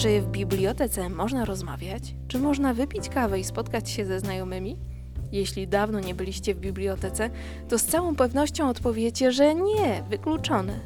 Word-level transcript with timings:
Czy 0.00 0.20
w 0.20 0.26
bibliotece 0.26 1.08
można 1.08 1.44
rozmawiać? 1.44 2.14
Czy 2.28 2.38
można 2.38 2.74
wypić 2.74 3.08
kawę 3.08 3.40
i 3.40 3.44
spotkać 3.44 3.90
się 3.90 4.04
ze 4.04 4.20
znajomymi? 4.20 4.76
Jeśli 5.32 5.68
dawno 5.68 6.00
nie 6.00 6.14
byliście 6.14 6.54
w 6.54 6.60
bibliotece, 6.60 7.30
to 7.68 7.78
z 7.78 7.84
całą 7.84 8.16
pewnością 8.16 8.68
odpowiecie, 8.68 9.32
że 9.32 9.54
nie, 9.54 10.02
wykluczone. 10.10 10.80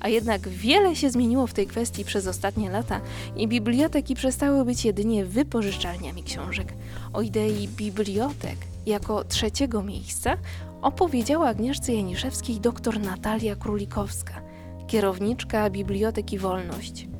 A 0.00 0.08
jednak 0.08 0.48
wiele 0.48 0.96
się 0.96 1.10
zmieniło 1.10 1.46
w 1.46 1.52
tej 1.52 1.66
kwestii 1.66 2.04
przez 2.04 2.26
ostatnie 2.26 2.70
lata 2.70 3.00
i 3.36 3.48
biblioteki 3.48 4.14
przestały 4.14 4.64
być 4.64 4.84
jedynie 4.84 5.24
wypożyczalniami 5.24 6.22
książek. 6.22 6.74
O 7.12 7.22
idei 7.22 7.68
bibliotek 7.68 8.56
jako 8.86 9.24
trzeciego 9.24 9.82
miejsca 9.82 10.36
opowiedziała 10.82 11.48
Agnieszce 11.48 11.94
Janiszewskiej 11.94 12.60
dr 12.60 13.00
Natalia 13.00 13.56
Królikowska, 13.56 14.42
kierowniczka 14.86 15.70
Biblioteki 15.70 16.38
Wolność. 16.38 17.13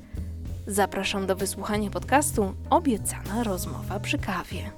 Zapraszam 0.67 1.27
do 1.27 1.37
wysłuchania 1.37 1.91
podcastu 1.91 2.55
Obiecana 2.71 3.45
rozmowa 3.45 4.01
przy 4.01 4.19
kawie. 4.19 4.71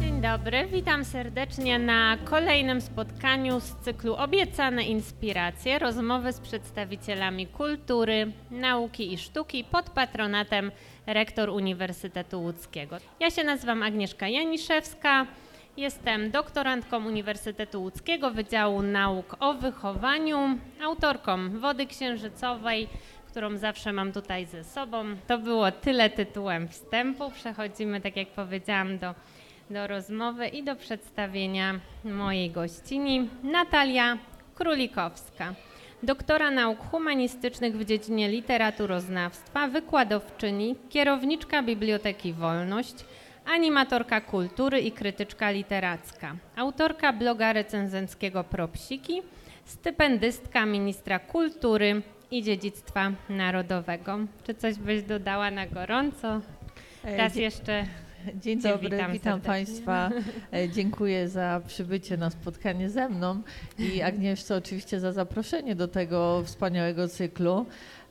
Dzień 0.00 0.20
dobry, 0.20 0.66
witam 0.66 1.04
serdecznie 1.04 1.78
na 1.78 2.16
kolejnym 2.24 2.80
spotkaniu 2.80 3.60
z 3.60 3.74
cyklu 3.74 4.14
Obiecane 4.14 4.84
Inspiracje 4.84 5.78
rozmowy 5.78 6.32
z 6.32 6.40
przedstawicielami 6.40 7.46
kultury, 7.46 8.32
nauki 8.50 9.12
i 9.12 9.18
sztuki 9.18 9.64
pod 9.64 9.90
patronatem 9.90 10.70
rektor 11.06 11.50
Uniwersytetu 11.50 12.42
Łódzkiego. 12.42 12.96
Ja 13.20 13.30
się 13.30 13.44
nazywam 13.44 13.82
Agnieszka 13.82 14.28
Janiszewska. 14.28 15.26
Jestem 15.76 16.30
doktorantką 16.30 17.06
Uniwersytetu 17.06 17.82
Łódzkiego 17.82 18.30
Wydziału 18.30 18.82
Nauk 18.82 19.36
o 19.40 19.54
Wychowaniu, 19.54 20.58
autorką 20.82 21.58
Wody 21.58 21.86
Księżycowej, 21.86 22.88
którą 23.28 23.56
zawsze 23.56 23.92
mam 23.92 24.12
tutaj 24.12 24.46
ze 24.46 24.64
sobą. 24.64 25.04
To 25.26 25.38
było 25.38 25.72
tyle 25.72 26.10
tytułem 26.10 26.68
wstępu. 26.68 27.30
Przechodzimy, 27.30 28.00
tak 28.00 28.16
jak 28.16 28.28
powiedziałam, 28.28 28.98
do, 28.98 29.14
do 29.70 29.86
rozmowy 29.86 30.48
i 30.48 30.62
do 30.62 30.76
przedstawienia 30.76 31.80
mojej 32.04 32.50
gościni, 32.50 33.28
Natalia 33.42 34.18
Królikowska. 34.54 35.54
Doktora 36.02 36.50
nauk 36.50 36.78
humanistycznych 36.90 37.76
w 37.76 37.84
dziedzinie 37.84 38.28
literaturoznawstwa, 38.28 39.68
wykładowczyni, 39.68 40.76
kierowniczka 40.90 41.62
Biblioteki 41.62 42.32
Wolność– 42.32 42.94
animatorka 43.46 44.20
kultury 44.20 44.80
i 44.80 44.92
krytyczka 44.92 45.50
literacka, 45.50 46.36
autorka 46.56 47.12
bloga 47.12 47.52
recenzenckiego 47.52 48.44
Propsiki, 48.44 49.22
stypendystka 49.64 50.66
ministra 50.66 51.18
kultury 51.18 52.02
i 52.30 52.42
dziedzictwa 52.42 53.12
narodowego. 53.28 54.18
Czy 54.46 54.54
coś 54.54 54.74
byś 54.74 55.02
dodała 55.02 55.50
na 55.50 55.66
gorąco? 55.66 56.40
Raz 57.04 57.36
jeszcze 57.36 57.86
Dzień 58.34 58.60
dobry, 58.60 58.90
witam, 58.90 59.12
witam 59.12 59.40
Państwa. 59.40 60.10
E, 60.52 60.68
dziękuję 60.68 61.28
za 61.28 61.60
przybycie 61.66 62.16
na 62.16 62.30
spotkanie 62.30 62.90
ze 62.90 63.08
mną 63.08 63.42
i 63.78 64.02
Agnieszce 64.02 64.56
oczywiście 64.56 65.00
za 65.00 65.12
zaproszenie 65.12 65.74
do 65.74 65.88
tego 65.88 66.42
wspaniałego 66.44 67.08
cyklu. 67.08 67.66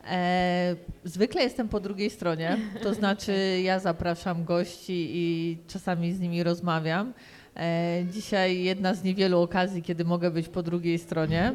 E, 0.08 0.76
zwykle 1.04 1.44
jestem 1.44 1.70
po 1.70 1.80
drugiej 1.80 2.10
stronie, 2.10 2.58
to 2.82 2.94
znaczy 2.94 3.34
ja 3.64 3.80
zapraszam 3.80 4.46
gości 4.46 5.10
i 5.14 5.58
czasami 5.68 6.14
z 6.14 6.20
nimi 6.20 6.44
rozmawiam. 6.44 7.14
E, 7.56 8.04
dzisiaj 8.12 8.64
jedna 8.64 8.94
z 8.94 9.04
niewielu 9.04 9.42
okazji, 9.42 9.82
kiedy 9.82 10.06
mogę 10.06 10.32
być 10.32 10.50
po 10.50 10.64
drugiej 10.64 11.00
stronie. 11.00 11.54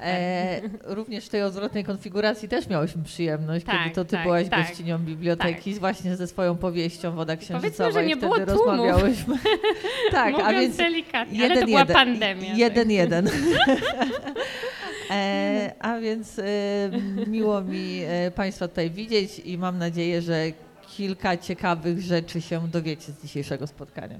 E, 0.00 0.60
również 0.84 1.26
w 1.26 1.28
tej 1.28 1.42
odwrotnej 1.42 1.84
konfiguracji 1.84 2.48
też 2.48 2.68
miałyśmy 2.68 3.02
przyjemność, 3.02 3.66
tak, 3.66 3.78
kiedy 3.78 3.94
to 3.94 4.04
ty 4.04 4.10
tak, 4.10 4.22
byłaś 4.22 4.48
tak, 4.48 4.66
gościnią 4.66 4.98
biblioteki 4.98 5.70
tak. 5.70 5.80
właśnie 5.80 6.16
ze 6.16 6.26
swoją 6.26 6.56
powieścią 6.56 7.12
Woda 7.12 7.36
Księżycowa 7.36 7.90
że 7.90 8.06
nie 8.06 8.14
i 8.14 8.16
było 8.16 8.34
wtedy 8.34 8.52
rozmawiałyśmy. 8.52 9.34
tak, 10.10 10.32
Mówiąc 10.32 10.48
a 10.48 10.52
więc 10.52 10.76
delikatnie, 10.76 11.38
jeden, 11.38 11.52
ale 11.52 11.60
to 11.60 11.66
była 11.66 11.80
jeden, 11.80 11.96
pandemia. 11.96 12.54
Jeden, 12.54 12.84
tak. 12.84 12.92
jeden. 12.92 13.30
E, 15.10 15.72
a 15.78 15.98
więc 15.98 16.38
e, 16.38 16.42
miło 17.26 17.60
mi 17.60 18.00
e, 18.06 18.30
Państwa 18.30 18.68
tutaj 18.68 18.90
widzieć 18.90 19.38
i 19.38 19.58
mam 19.58 19.78
nadzieję, 19.78 20.22
że 20.22 20.44
kilka 20.96 21.36
ciekawych 21.36 22.00
rzeczy 22.00 22.40
się 22.40 22.68
dowiecie 22.68 23.12
z 23.12 23.22
dzisiejszego 23.22 23.66
spotkania. 23.66 24.18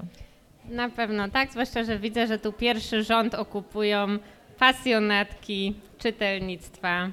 Na 0.69 0.89
pewno 0.89 1.29
tak, 1.29 1.51
zwłaszcza, 1.51 1.83
że 1.83 1.99
widzę, 1.99 2.27
że 2.27 2.39
tu 2.39 2.53
pierwszy 2.53 3.03
rząd 3.03 3.35
okupują 3.35 4.17
pasjonatki 4.61 5.75
czytelnictwa, 5.97 7.09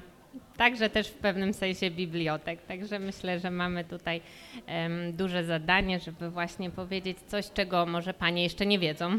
także 0.57 0.91
też 0.91 1.09
w 1.09 1.15
pewnym 1.15 1.55
sensie 1.55 1.91
bibliotek. 1.91 2.63
Także 2.63 2.99
myślę, 2.99 3.39
że 3.41 3.51
mamy 3.51 3.85
tutaj 3.85 4.21
um, 4.69 5.13
duże 5.13 5.45
zadanie, 5.45 6.01
żeby 6.01 6.31
właśnie 6.31 6.71
powiedzieć 6.71 7.19
coś, 7.27 7.51
czego 7.51 7.87
może 7.87 8.15
Panie 8.15 8.43
jeszcze 8.43 8.67
nie 8.67 8.79
wiedzą 8.79 9.11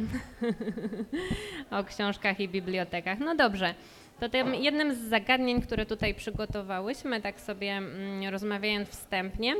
o 1.79 1.84
książkach 1.84 2.39
i 2.39 2.50
bibliotekach. 2.50 3.19
No 3.19 3.35
dobrze. 3.35 3.73
To 4.19 4.29
tym 4.29 4.56
jednym 4.56 4.95
z 4.95 4.97
zagadnień, 4.97 5.62
które 5.62 5.85
tutaj 5.85 6.13
przygotowałyśmy, 6.13 7.22
tak 7.22 7.41
sobie 7.41 7.72
mm, 7.72 8.29
rozmawiając 8.31 8.89
wstępnie, 8.89 9.56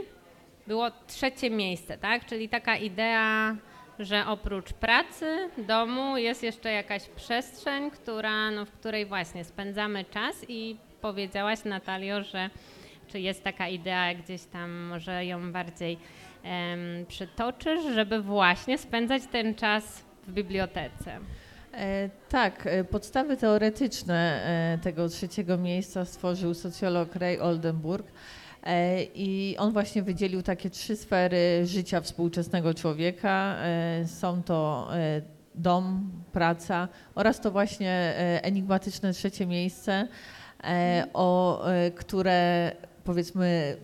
było 0.68 0.92
trzecie 1.08 1.50
miejsce, 1.50 1.98
tak? 1.98 2.26
Czyli 2.26 2.50
taka 2.50 2.78
idea, 2.78 3.56
że 4.00 4.28
oprócz 4.28 4.74
pracy, 4.74 5.50
domu 5.58 6.18
jest 6.18 6.44
jeszcze 6.44 6.72
jakaś 6.72 7.06
przestrzeń, 7.06 7.92
która, 7.92 8.52
no, 8.52 8.66
w 8.66 8.72
której 8.72 9.06
właśnie 9.06 9.46
spędzamy 9.46 10.06
czas 10.06 10.36
i 10.48 10.78
powiedziałaś 11.02 11.60
Natalio, 11.66 12.24
że 12.24 12.50
czy 13.08 13.20
jest 13.20 13.44
taka 13.44 13.68
idea 13.68 14.14
gdzieś 14.14 14.42
tam, 14.44 14.72
może 14.72 15.26
ją 15.26 15.52
bardziej 15.52 15.98
em, 16.44 17.06
przytoczysz, 17.08 17.84
żeby 17.94 18.22
właśnie 18.22 18.78
spędzać 18.78 19.22
ten 19.32 19.56
czas 19.56 20.04
w 20.28 20.32
bibliotece. 20.32 21.20
E, 21.74 22.10
tak, 22.30 22.68
e, 22.68 22.84
podstawy 22.84 23.38
teoretyczne 23.38 24.44
e, 24.46 24.78
tego 24.84 25.10
trzeciego 25.10 25.58
miejsca 25.58 26.06
stworzył 26.06 26.54
socjolog 26.54 27.16
Ray 27.16 27.40
Oldenburg. 27.40 28.08
I 29.16 29.56
on 29.60 29.72
właśnie 29.72 30.04
wydzielił 30.04 30.42
takie 30.42 30.70
trzy 30.70 30.96
sfery 30.96 31.66
życia 31.66 32.02
współczesnego 32.02 32.74
człowieka. 32.74 33.56
Są 34.06 34.44
to 34.44 34.90
dom, 35.56 36.12
praca 36.32 36.88
oraz 37.16 37.42
to 37.42 37.52
właśnie 37.52 38.14
enigmatyczne 38.42 39.14
trzecie 39.14 39.46
miejsce, 39.46 40.08
o 41.14 41.64
które 41.96 42.72
powiedzmy, 43.04 43.78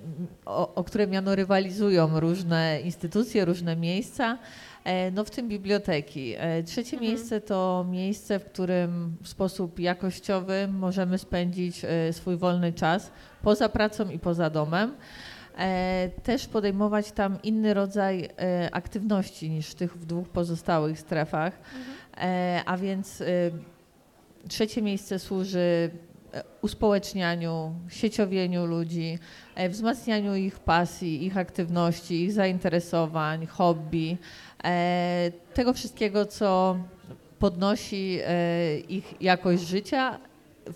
o, 0.45 0.75
o 0.75 0.83
które 0.83 1.07
miano 1.07 1.35
rywalizują 1.35 2.19
różne 2.19 2.79
instytucje, 2.81 3.45
różne 3.45 3.75
miejsca. 3.75 4.37
E, 4.85 5.11
no 5.11 5.23
w 5.23 5.29
tym 5.29 5.47
biblioteki. 5.47 6.35
E, 6.37 6.63
trzecie 6.63 6.97
mhm. 6.97 7.11
miejsce 7.11 7.41
to 7.41 7.85
miejsce, 7.89 8.39
w 8.39 8.45
którym 8.45 9.17
w 9.21 9.27
sposób 9.27 9.79
jakościowy 9.79 10.67
możemy 10.67 11.17
spędzić 11.17 11.85
e, 11.85 12.13
swój 12.13 12.37
wolny 12.37 12.73
czas 12.73 13.11
poza 13.41 13.69
pracą 13.69 14.09
i 14.09 14.19
poza 14.19 14.49
domem. 14.49 14.95
Też 16.23 16.47
podejmować 16.47 17.11
tam 17.11 17.37
inny 17.43 17.73
rodzaj 17.73 18.29
aktywności 18.71 19.49
niż 19.49 19.67
w 19.67 19.75
tych 19.75 19.97
dwóch 19.97 20.29
pozostałych 20.29 20.99
strefach. 20.99 21.53
Mhm. 22.15 22.63
A 22.65 22.77
więc 22.77 23.23
trzecie 24.47 24.81
miejsce 24.81 25.19
służy 25.19 25.89
uspołecznianiu, 26.61 27.73
sieciowieniu 27.89 28.65
ludzi, 28.65 29.19
wzmacnianiu 29.69 30.35
ich 30.35 30.59
pasji, 30.59 31.25
ich 31.25 31.37
aktywności, 31.37 32.23
ich 32.23 32.33
zainteresowań, 32.33 33.45
hobby. 33.45 34.17
E, 34.65 35.31
tego 35.53 35.73
wszystkiego, 35.73 36.25
co 36.25 36.77
podnosi 37.39 38.19
e, 38.23 38.77
ich 38.77 39.21
jakość 39.21 39.63
życia 39.67 40.19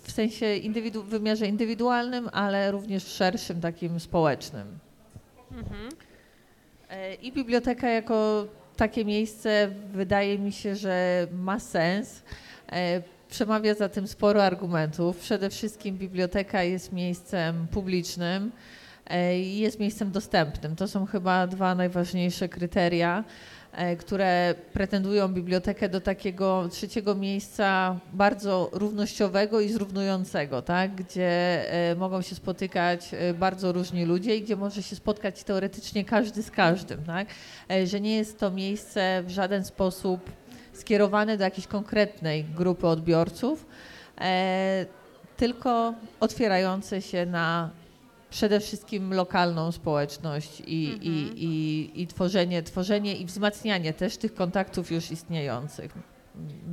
w 0.04 0.12
sensie 0.12 0.46
indywidu- 0.46 1.02
w 1.02 1.08
wymiarze 1.08 1.46
indywidualnym, 1.46 2.28
ale 2.32 2.70
również 2.70 3.06
szerszym 3.06 3.60
takim 3.60 4.00
społecznym. 4.00 4.78
Mhm. 5.52 5.88
E, 6.90 7.14
I 7.14 7.32
biblioteka 7.32 7.88
jako 7.88 8.46
takie 8.76 9.04
miejsce 9.04 9.70
wydaje 9.92 10.38
mi 10.38 10.52
się, 10.52 10.76
że 10.76 11.26
ma 11.32 11.60
sens. 11.60 12.22
Przemawia 13.28 13.74
za 13.74 13.88
tym 13.88 14.08
sporo 14.08 14.44
argumentów. 14.44 15.16
Przede 15.18 15.50
wszystkim 15.50 15.98
biblioteka 15.98 16.62
jest 16.62 16.92
miejscem 16.92 17.66
publicznym, 17.70 18.52
jest 19.42 19.80
miejscem 19.80 20.10
dostępnym. 20.10 20.76
To 20.76 20.88
są 20.88 21.06
chyba 21.06 21.46
dwa 21.46 21.74
najważniejsze 21.74 22.48
kryteria. 22.48 23.24
E, 23.72 23.96
które 23.96 24.54
pretendują 24.72 25.28
bibliotekę 25.28 25.88
do 25.88 26.00
takiego 26.00 26.68
trzeciego 26.70 27.14
miejsca 27.14 27.96
bardzo 28.12 28.70
równościowego 28.72 29.60
i 29.60 29.68
zrównującego, 29.68 30.62
tak? 30.62 30.94
gdzie 30.94 31.64
e, 31.72 31.94
mogą 31.94 32.22
się 32.22 32.34
spotykać 32.34 33.14
e, 33.14 33.34
bardzo 33.34 33.72
różni 33.72 34.04
ludzie 34.04 34.36
i 34.36 34.42
gdzie 34.42 34.56
może 34.56 34.82
się 34.82 34.96
spotkać 34.96 35.44
teoretycznie 35.44 36.04
każdy 36.04 36.42
z 36.42 36.50
każdym. 36.50 37.04
Tak? 37.04 37.28
Że 37.84 38.00
nie 38.00 38.16
jest 38.16 38.38
to 38.38 38.50
miejsce 38.50 39.22
w 39.26 39.30
żaden 39.30 39.64
sposób 39.64 40.30
skierowane 40.72 41.36
do 41.36 41.44
jakiejś 41.44 41.66
konkretnej 41.66 42.44
grupy 42.44 42.86
odbiorców 42.86 43.66
tylko 45.36 45.94
otwierające 46.20 47.02
się 47.02 47.26
na 47.26 47.70
przede 48.30 48.60
wszystkim 48.60 49.14
lokalną 49.14 49.72
społeczność 49.72 50.62
i, 50.66 50.86
Mhm. 50.86 51.02
i, 51.02 51.44
i, 51.44 52.02
i 52.02 52.06
tworzenie, 52.06 52.62
tworzenie 52.62 53.16
i 53.16 53.24
wzmacnianie 53.24 53.92
też 53.92 54.16
tych 54.16 54.34
kontaktów 54.34 54.90
już 54.90 55.10
istniejących 55.10 55.92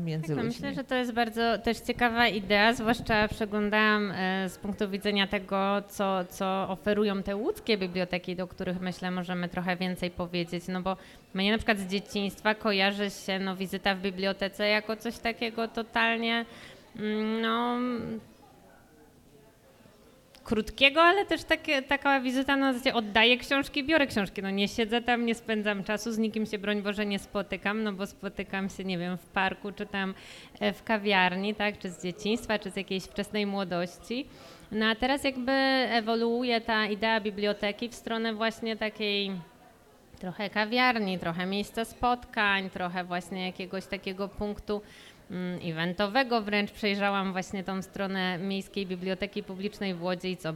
między 0.05 0.27
Tak, 0.27 0.35
ludźmi. 0.35 0.49
myślę, 0.49 0.73
że 0.73 0.83
to 0.83 0.95
jest 0.95 1.11
bardzo 1.11 1.57
też 1.57 1.79
ciekawa 1.79 2.27
idea, 2.27 2.73
zwłaszcza 2.73 3.27
przeglądałam 3.27 4.11
e, 4.11 4.49
z 4.49 4.57
punktu 4.57 4.89
widzenia 4.89 5.27
tego, 5.27 5.81
co, 5.89 6.25
co 6.29 6.65
oferują 6.69 7.23
te 7.23 7.35
łódzkie 7.35 7.77
biblioteki, 7.77 8.35
do 8.35 8.47
których 8.47 8.81
myślę 8.81 9.11
możemy 9.11 9.49
trochę 9.49 9.75
więcej 9.75 10.11
powiedzieć, 10.11 10.63
no 10.67 10.81
bo 10.81 10.97
mnie 11.33 11.51
na 11.51 11.57
przykład 11.57 11.79
z 11.79 11.87
dzieciństwa 11.87 12.55
kojarzy 12.55 13.09
się 13.09 13.39
no, 13.39 13.55
wizyta 13.55 13.95
w 13.95 13.99
bibliotece 14.01 14.67
jako 14.67 14.95
coś 14.95 15.17
takiego 15.17 15.67
totalnie 15.67 16.45
mm, 16.95 17.41
no, 17.41 17.77
krótkiego, 20.47 21.01
ale 21.01 21.25
też 21.25 21.43
takie, 21.43 21.81
taka 21.81 22.21
wizyta 22.21 22.55
na 22.55 22.73
zasadzie 22.73 22.93
oddaję 22.93 23.37
książki, 23.37 23.83
biorę 23.83 24.07
książki. 24.07 24.41
No 24.41 24.49
nie 24.49 24.67
siedzę 24.67 25.01
tam, 25.01 25.25
nie 25.25 25.35
spędzam 25.35 25.83
czasu, 25.83 26.11
z 26.11 26.17
nikim 26.17 26.45
się 26.45 26.57
broń 26.57 26.81
Boże 26.81 27.05
nie 27.05 27.19
spotykam, 27.19 27.83
no 27.83 27.93
bo 27.93 28.07
spotykam 28.07 28.69
się, 28.69 28.83
nie 28.83 28.97
wiem, 28.97 29.17
w 29.17 29.25
parku, 29.25 29.71
czy 29.71 29.85
tam 29.85 30.13
e, 30.59 30.73
w 30.73 30.83
kawiarni, 30.83 31.55
tak, 31.55 31.79
czy 31.79 31.89
z 31.89 32.03
dzieciństwa, 32.03 32.59
czy 32.59 32.71
z 32.71 32.75
jakiejś 32.75 33.03
wczesnej 33.03 33.45
młodości. 33.45 34.27
No 34.71 34.85
a 34.85 34.95
teraz 34.95 35.23
jakby 35.23 35.51
ewoluuje 35.91 36.61
ta 36.61 36.85
idea 36.85 37.21
biblioteki 37.21 37.89
w 37.89 37.95
stronę 37.95 38.33
właśnie 38.33 38.75
takiej 38.75 39.31
trochę 40.19 40.49
kawiarni, 40.49 41.19
trochę 41.19 41.45
miejsca 41.45 41.85
spotkań, 41.85 42.69
trochę 42.69 43.03
właśnie 43.03 43.45
jakiegoś 43.45 43.85
takiego 43.85 44.27
punktu 44.27 44.81
eventowego 45.63 46.41
wręcz. 46.41 46.71
Przejrzałam 46.71 47.31
właśnie 47.31 47.63
tą 47.63 47.81
stronę 47.81 48.37
Miejskiej 48.37 48.85
Biblioteki 48.85 49.43
Publicznej 49.43 49.93
w 49.93 50.03
Łodzi 50.03 50.31
i 50.31 50.37
co 50.37 50.49
e, 50.49 50.53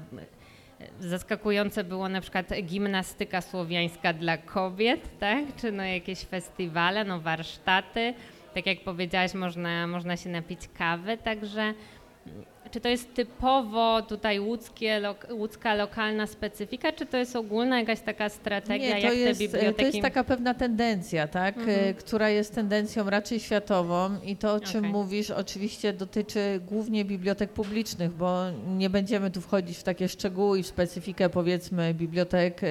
zaskakujące 1.00 1.84
było 1.84 2.10
na 2.10 2.22
przykład 2.22 2.46
gimnastyka 2.64 3.42
słowiańska 3.42 4.14
dla 4.14 4.38
kobiet, 4.38 5.20
tak? 5.20 5.46
Czy 5.56 5.72
no 5.72 5.84
jakieś 5.84 6.20
festiwale, 6.20 7.04
no 7.04 7.20
warsztaty. 7.20 8.14
Tak 8.54 8.66
jak 8.66 8.80
powiedziałaś, 8.80 9.34
można, 9.34 9.88
można 9.88 10.18
się 10.18 10.30
napić 10.30 10.60
kawy, 10.78 11.18
także 11.18 11.62
mm, 11.62 12.46
czy 12.72 12.82
to 12.82 12.90
jest 12.90 13.14
typowo 13.14 14.02
tutaj 14.02 14.40
łódzkie, 14.40 15.02
łódzka 15.32 15.76
lokalna 15.76 16.28
specyfika, 16.28 16.92
czy 16.92 17.06
to 17.06 17.18
jest 17.18 17.36
ogólna 17.36 17.80
jakaś 17.80 18.00
taka 18.00 18.30
strategia, 18.30 18.96
Nie, 18.96 19.02
to 19.02 19.08
jak 19.08 19.16
jest, 19.18 19.40
te 19.40 19.46
biblioteki... 19.48 19.76
to 19.76 19.84
jest 19.86 20.02
taka 20.02 20.24
pewna 20.24 20.54
tendencja, 20.54 21.28
tak, 21.28 21.58
Mhm. 21.58 21.80
e, 21.90 21.94
która 21.94 22.30
jest 22.30 22.56
tendencją 22.56 23.10
raczej 23.10 23.40
światową 23.40 24.10
i 24.24 24.36
to, 24.36 24.54
o 24.54 24.60
czym 24.60 24.80
Okej. 24.80 24.92
mówisz, 24.92 25.32
oczywiście 25.32 25.94
dotyczy 25.94 26.60
głównie 26.68 27.06
bibliotek 27.06 27.50
publicznych, 27.52 28.12
bo 28.12 28.42
nie 28.68 28.90
będziemy 28.90 29.32
tu 29.32 29.42
wchodzić 29.42 29.78
w 29.78 29.84
takie 29.84 30.10
szczegóły 30.10 30.60
i 30.60 30.64
w 30.64 30.68
specyfikę 30.68 31.30
powiedzmy 31.30 31.94
bibliotek 31.94 32.62
e, 32.64 32.68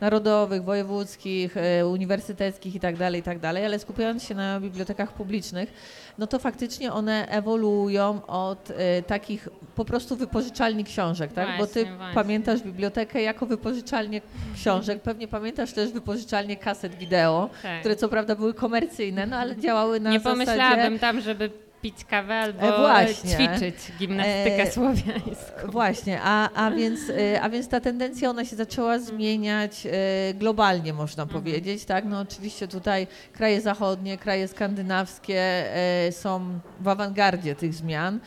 narodowych, 0.00 0.64
wojewódzkich, 0.64 1.56
e, 1.56 1.86
uniwersyteckich 1.86 2.74
i 2.74 2.80
tak 2.80 2.96
dalej, 2.96 3.20
i 3.20 3.24
tak 3.24 3.38
dalej, 3.38 3.64
ale 3.64 3.78
skupiając 3.78 4.22
się 4.24 4.34
na 4.34 4.60
bibliotekach 4.60 5.12
publicznych, 5.12 5.72
no 6.18 6.26
to 6.26 6.38
faktycznie 6.38 6.92
one 6.92 7.28
ewoluują 7.28 8.26
od 8.26 8.70
e, 8.70 9.02
takich 9.28 9.48
po 9.74 9.84
prostu 9.84 10.16
wypożyczalni 10.16 10.84
książek, 10.84 11.32
tak? 11.32 11.48
Bo 11.58 11.66
ty 11.66 11.72
Właśnie, 11.82 11.96
właśnie. 11.96 12.14
pamiętasz 12.14 12.60
bibliotekę 12.62 13.22
jako 13.22 13.46
wypożyczalnię 13.46 14.20
książek, 14.54 15.02
pewnie 15.02 15.28
pamiętasz 15.28 15.72
też 15.72 15.90
wypożyczalnię 15.92 16.56
kaset 16.56 16.94
wideo, 16.94 17.50
Tak. 17.62 17.80
które 17.80 17.96
co 17.96 18.08
prawda 18.08 18.34
były 18.34 18.54
komercyjne, 18.54 19.26
no 19.26 19.36
ale 19.36 19.56
działały 19.56 20.00
na 20.00 20.10
Nie 20.10 20.20
zasadzie... 20.20 20.44
pomyślałabym 20.44 20.98
tam, 20.98 21.20
żeby 21.20 21.50
pić 21.82 22.04
kawę 22.04 22.34
albo 22.34 22.60
E, 22.60 22.78
właśnie. 22.78 23.30
ćwiczyć 23.30 23.76
gimnastykę 23.98 24.62
E, 24.62 24.70
słowiańską. 24.72 25.66
Właśnie, 25.68 26.20
a, 26.22 26.50
a, 26.66 26.70
więc, 26.80 27.00
e, 27.10 27.40
a 27.42 27.48
więc 27.50 27.68
ta 27.68 27.80
tendencja 27.80 28.30
ona 28.30 28.44
się 28.44 28.56
zaczęła 28.56 28.98
zmieniać 28.98 29.86
e, 29.86 29.90
globalnie, 30.34 30.92
można 30.92 31.22
Mhm. 31.22 31.42
powiedzieć. 31.42 31.84
Tak? 31.84 32.04
No, 32.04 32.20
oczywiście 32.20 32.68
tutaj 32.68 33.06
kraje 33.32 33.60
zachodnie, 33.60 34.18
kraje 34.18 34.48
skandynawskie 34.48 35.64
są 36.10 36.60
w 36.80 36.88
awangardzie 36.88 37.54
tych 37.54 37.74
zmian. 37.74 38.20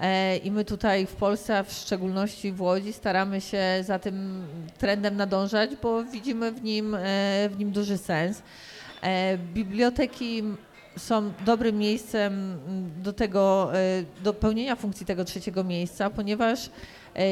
E, 0.00 0.36
I 0.36 0.50
my 0.50 0.64
tutaj 0.64 1.06
w 1.06 1.14
Polsce, 1.14 1.58
a 1.58 1.62
w 1.62 1.72
szczególności 1.72 2.52
w 2.52 2.60
Łodzi, 2.60 2.92
staramy 2.92 3.40
się 3.40 3.62
za 3.82 3.98
tym 3.98 4.46
trendem 4.78 5.16
nadążać, 5.16 5.70
bo 5.82 6.04
widzimy 6.04 6.52
w 6.52 6.62
nim, 6.62 6.94
e, 6.94 6.98
w 7.48 7.58
nim 7.58 7.70
duży 7.70 7.98
sens. 7.98 8.42
E, 9.02 9.38
Biblioteki 9.38 10.42
są 10.98 11.32
dobrym 11.46 11.78
miejscem 11.78 12.32
mm, 12.32 12.90
do 13.02 13.12
tego, 13.12 13.72
do 14.24 14.32
pełnienia 14.34 14.76
funkcji 14.76 15.06
tego 15.06 15.24
trzeciego 15.24 15.64
miejsca, 15.64 16.10
ponieważ 16.10 16.70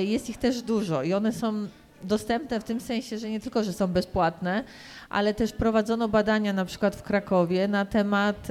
jest 0.03 0.31
ich 0.31 0.37
też 0.37 0.63
dużo 0.63 1.03
i 1.03 1.13
one 1.13 1.33
są 1.33 1.69
dostępne 2.03 2.61
w 2.61 2.65
tym 2.65 2.81
sensie, 2.81 3.19
że 3.19 3.31
nie 3.31 3.41
tylko, 3.41 3.65
że 3.65 3.73
są 3.73 3.87
bezpłatne, 3.87 4.65
ale 5.09 5.35
też 5.35 5.53
prowadzono 5.53 6.09
badania 6.09 6.53
na 6.53 6.65
przykład 6.65 6.97
w 6.97 7.03
Krakowie 7.03 7.69
na 7.69 7.85
temat 7.85 8.49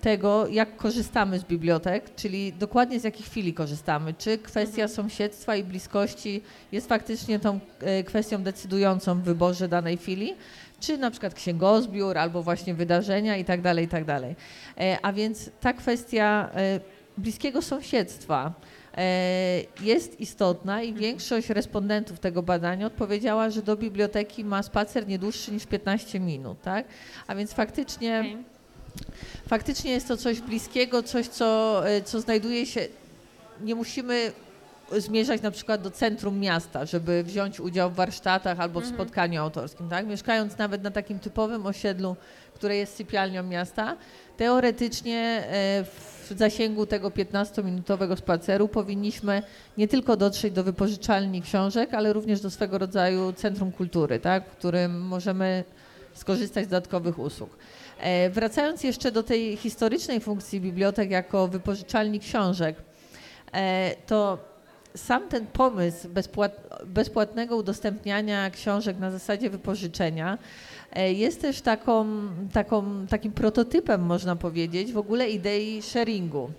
tego, 0.00 0.46
jak 0.46 0.76
korzystamy 0.76 1.38
z 1.38 1.44
bibliotek, 1.44 2.14
czyli 2.14 2.52
dokładnie 2.52 3.00
z 3.00 3.04
jakich 3.04 3.26
chwili 3.26 3.54
korzystamy. 3.54 4.14
Czy 4.14 4.38
kwestia 4.38 4.88
sąsiedztwa 4.88 5.56
i 5.56 5.64
bliskości 5.64 6.42
jest 6.72 6.88
faktycznie 6.88 7.38
tą 7.38 7.60
e, 7.80 8.04
kwestią 8.04 8.42
decydującą 8.42 9.20
w 9.20 9.22
wyborze 9.22 9.68
danej 9.68 9.96
chwili, 9.96 10.34
czy 10.80 10.98
na 10.98 11.10
przykład 11.10 11.34
księgozbiór, 11.34 12.18
albo 12.18 12.42
właśnie 12.42 12.74
wydarzenia 12.74 13.36
i 13.36 13.44
tak 13.44 13.60
dalej, 13.60 13.84
i 13.84 13.88
tak 13.88 14.04
dalej. 14.04 14.36
E, 14.78 14.98
A 15.02 15.12
więc 15.12 15.50
ta 15.60 15.72
kwestia 15.72 16.50
e, 16.54 16.80
bliskiego 17.18 17.62
sąsiedztwa 17.62 18.52
jest 19.80 20.20
istotna 20.20 20.82
i 20.82 20.92
większość 20.94 21.48
respondentów 21.48 22.18
tego 22.18 22.42
badania 22.42 22.86
odpowiedziała, 22.86 23.50
że 23.50 23.62
do 23.62 23.76
biblioteki 23.76 24.44
ma 24.44 24.62
spacer 24.62 25.08
nie 25.08 25.18
dłuższy 25.18 25.52
niż 25.52 25.66
15 25.66 26.20
minut, 26.20 26.62
tak? 26.62 26.86
A 27.26 27.34
więc 27.34 27.52
faktycznie 27.52 28.18
Okej. 28.20 28.44
Faktycznie 29.48 29.90
jest 29.90 30.08
to 30.08 30.16
coś 30.16 30.40
bliskiego, 30.40 31.02
coś, 31.02 31.26
co, 31.28 31.82
e, 31.88 32.02
co 32.02 32.20
znajduje 32.20 32.66
się. 32.66 32.80
Nie 33.60 33.74
musimy 33.74 34.32
zmierzać 34.98 35.42
na 35.42 35.50
przykład 35.50 35.82
do 35.82 35.90
centrum 35.90 36.38
miasta, 36.40 36.86
żeby 36.86 37.22
wziąć 37.22 37.60
udział 37.60 37.90
w 37.90 37.94
warsztatach 37.94 38.60
albo 38.60 38.80
w 38.80 38.82
Mhm. 38.82 38.94
spotkaniu 38.94 39.42
autorskim. 39.42 39.88
Tak? 39.88 40.06
Mieszkając 40.06 40.58
nawet 40.58 40.82
na 40.82 40.90
takim 40.90 41.18
typowym 41.18 41.66
osiedlu, 41.66 42.16
które 42.54 42.76
jest 42.76 42.96
sypialnią 42.96 43.42
miasta, 43.42 43.96
teoretycznie 44.36 45.18
e, 45.18 45.84
w 45.84 46.32
zasięgu 46.36 46.86
tego 46.86 47.10
15-minutowego 47.10 48.16
spaceru 48.16 48.68
powinniśmy 48.68 49.42
nie 49.78 49.88
tylko 49.88 50.16
dotrzeć 50.16 50.52
do 50.54 50.64
wypożyczalni 50.64 51.42
książek, 51.42 51.94
ale 51.94 52.12
również 52.12 52.40
do 52.40 52.50
swego 52.50 52.78
rodzaju 52.78 53.32
centrum 53.32 53.72
kultury, 53.72 54.18
tak? 54.20 54.46
w 54.46 54.56
którym 54.56 55.00
możemy 55.00 55.64
skorzystać 56.14 56.64
z 56.64 56.68
dodatkowych 56.68 57.18
usług. 57.18 57.50
E, 58.00 58.30
Wracając 58.30 58.84
jeszcze 58.84 59.12
do 59.12 59.22
tej 59.22 59.56
historycznej 59.56 60.20
funkcji 60.20 60.60
bibliotek 60.60 61.10
jako 61.10 61.48
wypożyczalni 61.48 62.20
książek, 62.20 62.76
e, 63.52 63.94
to 64.06 64.38
sam 64.96 65.28
ten 65.28 65.46
pomysł 65.46 66.08
bezpłat, 66.08 66.68
bezpłatnego 66.86 67.56
udostępniania 67.56 68.50
książek 68.50 68.98
na 68.98 69.10
zasadzie 69.10 69.50
wypożyczenia 69.50 70.38
e, 70.92 71.12
jest 71.12 71.40
też 71.40 71.60
taką, 71.60 72.06
taką, 72.52 73.06
takim 73.06 73.32
prototypem, 73.32 74.02
można 74.02 74.36
powiedzieć, 74.36 74.92
w 74.92 74.98
ogóle 74.98 75.30
idei 75.30 75.82
sharingu. 75.82 76.50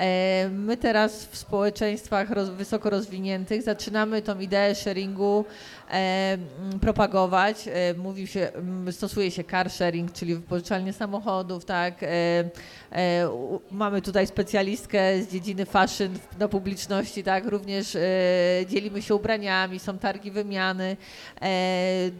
E, 0.00 0.48
My 0.52 0.76
teraz 0.76 1.26
w 1.26 1.36
społeczeństwach 1.36 2.30
roz, 2.30 2.48
wysoko 2.48 2.90
rozwiniętych 2.90 3.62
zaczynamy 3.62 4.22
tą 4.22 4.40
ideę 4.40 4.74
sharingu 4.74 5.44
e, 5.90 6.38
propagować. 6.80 7.68
E, 7.68 7.94
mówi 7.94 8.26
się, 8.26 8.52
stosuje 8.90 9.30
się 9.30 9.44
car 9.44 9.70
sharing, 9.70 10.12
czyli 10.12 10.34
wypożyczalnie 10.34 10.92
samochodów, 10.92 11.64
tak. 11.64 12.02
E, 12.02 12.06
e, 12.90 13.30
u, 13.30 13.60
mamy 13.70 14.02
tutaj 14.02 14.26
specjalistkę 14.26 15.22
z 15.22 15.32
dziedziny 15.32 15.66
fashion 15.66 16.08
na 16.38 16.48
publiczności, 16.48 17.24
tak. 17.24 17.46
Również 17.46 17.96
e, 17.96 18.00
dzielimy 18.68 19.02
się 19.02 19.14
ubraniami, 19.14 19.78
są 19.78 19.98
targi 19.98 20.30
wymiany, 20.30 20.96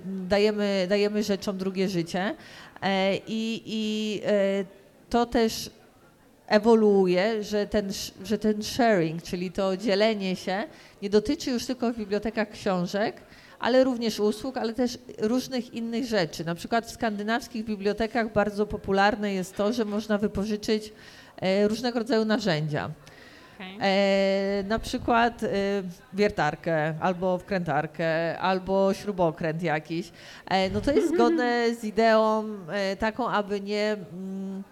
dajemy, 0.04 0.86
dajemy 0.88 1.22
rzeczom 1.22 1.58
drugie 1.58 1.88
życie. 1.88 2.34
I 3.26 3.62
i 3.66 4.22
to 5.10 5.26
też 5.26 5.70
ewoluuje, 6.50 7.44
że 7.44 7.66
ten, 7.66 7.92
że 8.24 8.38
ten 8.38 8.62
sharing, 8.62 9.22
czyli 9.22 9.52
to 9.52 9.76
dzielenie 9.76 10.36
się, 10.36 10.64
nie 11.02 11.10
dotyczy 11.10 11.50
już 11.50 11.66
tylko 11.66 11.92
w 11.92 11.96
bibliotekach 11.96 12.50
książek, 12.50 13.22
ale 13.58 13.84
również 13.84 14.20
usług, 14.20 14.56
ale 14.56 14.72
też 14.72 14.98
różnych 15.18 15.74
innych 15.74 16.04
rzeczy. 16.04 16.44
Na 16.44 16.54
przykład 16.54 16.86
w 16.86 16.90
skandynawskich 16.90 17.64
bibliotekach 17.64 18.32
bardzo 18.32 18.66
popularne 18.66 19.34
jest 19.34 19.56
to, 19.56 19.72
że 19.72 19.84
można 19.84 20.18
wypożyczyć 20.18 20.92
e, 21.36 21.68
różnego 21.68 21.98
rodzaju 21.98 22.24
narzędzia. 22.24 22.90
E, 23.80 24.64
na 24.68 24.78
przykład 24.78 25.42
e, 25.42 25.48
wiertarkę, 26.12 26.94
albo 27.00 27.38
wkrętarkę, 27.38 28.38
albo 28.38 28.94
śrubokręt 28.94 29.62
jakiś. 29.62 30.12
E, 30.46 30.70
no 30.70 30.80
to 30.80 30.92
jest 30.92 31.08
zgodne 31.14 31.74
z 31.74 31.84
ideą 31.84 32.44
e, 32.68 32.96
taką, 32.96 33.28
aby 33.28 33.60
nie, 33.60 33.96
mm, 34.12 34.62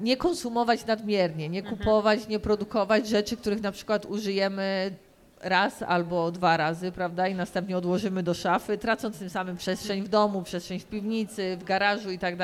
nie 0.00 0.16
konsumować 0.16 0.86
nadmiernie, 0.86 1.48
nie 1.48 1.62
kupować, 1.62 2.28
nie 2.28 2.38
produkować 2.38 3.08
rzeczy, 3.08 3.36
których 3.36 3.62
na 3.62 3.72
przykład 3.72 4.06
użyjemy 4.06 4.90
raz 5.42 5.82
albo 5.82 6.30
dwa 6.30 6.56
razy, 6.56 6.92
prawda, 6.92 7.28
i 7.28 7.34
następnie 7.34 7.78
odłożymy 7.78 8.22
do 8.22 8.34
szafy, 8.34 8.78
tracąc 8.78 9.18
tym 9.18 9.30
samym 9.30 9.56
przestrzeń 9.56 10.02
w 10.02 10.08
domu, 10.08 10.42
przestrzeń 10.42 10.80
w 10.80 10.86
piwnicy, 10.86 11.56
w 11.60 11.64
garażu 11.64 12.10
i 12.10 12.18
tak 12.18 12.36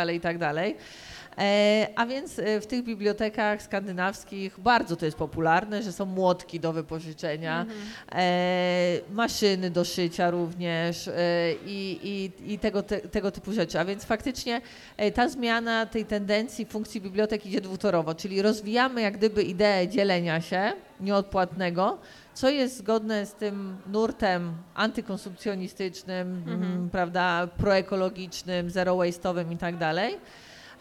E, 1.39 1.89
a 1.97 2.07
więc 2.07 2.39
e, 2.39 2.61
w 2.61 2.67
tych 2.67 2.85
bibliotekach 2.85 3.63
skandynawskich 3.63 4.61
bardzo 4.61 4.97
to 4.97 5.05
jest 5.05 5.17
popularne, 5.17 5.83
że 5.83 5.93
są 5.93 6.07
młotki 6.07 6.61
do 6.61 6.73
wypożyczenia, 6.73 7.67
e, 8.13 9.01
maszyny 9.11 9.71
do 9.71 9.85
szycia 9.85 10.31
również 10.31 11.11
i, 11.67 12.01
i, 12.47 12.53
i 12.53 12.59
tego, 12.59 12.83
te, 12.83 13.01
tego 13.01 13.31
typu 13.31 13.53
rzeczy. 13.53 13.81
A 13.81 13.85
więc 13.85 14.05
faktycznie 14.05 14.61
ta 15.15 15.29
zmiana 15.29 15.87
tej 15.87 16.05
tendencji 16.05 16.67
funkcji 16.67 17.01
bibliotek 17.01 17.47
idzie 17.47 17.61
dwutorowo, 17.61 18.15
czyli 18.15 18.43
rozwijamy 18.43 19.01
jak 19.01 19.17
gdyby 19.17 19.43
ideę 19.43 19.89
dzielenia 19.89 20.41
się 20.41 20.73
nieodpłatnego, 21.01 21.99
co 22.35 22.51
jest 22.51 22.79
zgodne 22.79 23.27
z 23.27 23.33
tym 23.33 23.77
nurtem 23.87 24.53
antykonsumpcjonistycznym, 24.75 26.45
mm, 26.47 26.91
prawda, 26.91 27.49
proekologicznym, 27.57 28.71
zero 28.71 28.97
waste'owym 28.97 29.53
i 29.53 29.57
tak 29.57 29.77
dalej. 29.77 30.17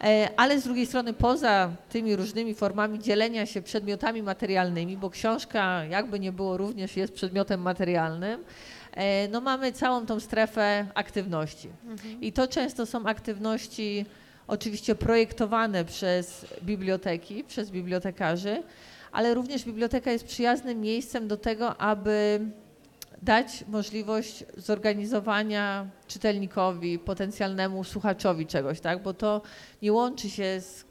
E, 0.04 0.28
Ale 0.36 0.60
z 0.60 0.64
drugiej 0.64 0.86
strony, 0.86 1.12
poza 1.12 1.70
tymi 1.88 2.16
różnymi 2.16 2.54
formami 2.54 2.98
dzielenia 2.98 3.46
się 3.46 3.62
przedmiotami 3.62 4.22
materialnymi, 4.22 4.96
bo 4.96 5.10
książka, 5.10 5.84
jakby 5.84 6.20
nie 6.20 6.32
było, 6.32 6.56
również 6.56 6.96
jest 6.96 7.12
przedmiotem 7.12 7.60
materialnym, 7.60 8.44
e, 8.92 9.28
no 9.28 9.40
mamy 9.40 9.72
całą 9.72 10.06
tą 10.06 10.20
strefę 10.20 10.86
aktywności. 10.94 11.68
I 12.20 12.32
to 12.32 12.48
często 12.48 12.86
są 12.86 13.06
aktywności 13.06 14.06
oczywiście 14.46 14.94
projektowane 14.94 15.84
przez 15.84 16.46
biblioteki, 16.62 17.44
przez 17.44 17.70
bibliotekarzy, 17.70 18.62
ale 19.12 19.34
również 19.34 19.64
biblioteka 19.64 20.10
jest 20.10 20.24
przyjaznym 20.24 20.80
miejscem 20.80 21.28
do 21.28 21.36
tego, 21.36 21.76
aby 21.80 22.40
dać 23.24 23.64
możliwość 23.68 24.44
zorganizowania 24.56 25.86
czytelnikowi, 26.06 26.98
potencjalnemu 26.98 27.84
słuchaczowi 27.84 28.46
czegoś, 28.46 28.80
tak? 28.80 29.02
Bo 29.02 29.14
to 29.14 29.42
nie 29.82 29.92
łączy 29.92 30.30
się 30.30 30.60
z, 30.60 30.84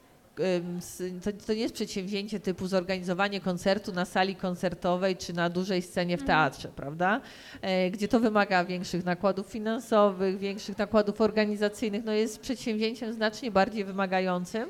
to, 1.24 1.32
to 1.46 1.54
nie 1.54 1.60
jest 1.60 1.74
przedsięwzięcie 1.74 2.40
typu 2.40 2.66
zorganizowanie 2.66 3.40
koncertu 3.40 3.92
na 3.92 4.04
sali 4.04 4.36
koncertowej 4.36 5.16
czy 5.16 5.32
na 5.32 5.50
dużej 5.50 5.82
scenie 5.82 6.18
w 6.18 6.24
teatrze, 6.24 6.68
prawda? 6.76 7.20
E, 7.62 7.90
gdzie 7.90 8.08
to 8.08 8.20
wymaga 8.20 8.64
większych 8.64 9.04
nakładów 9.04 9.46
finansowych, 9.46 10.38
większych 10.38 10.78
nakładów 10.78 11.20
organizacyjnych, 11.20 12.04
no 12.04 12.12
jest 12.12 12.40
przedsięwzięciem 12.40 13.12
znacznie 13.12 13.50
bardziej 13.50 13.84
wymagającym 13.84 14.68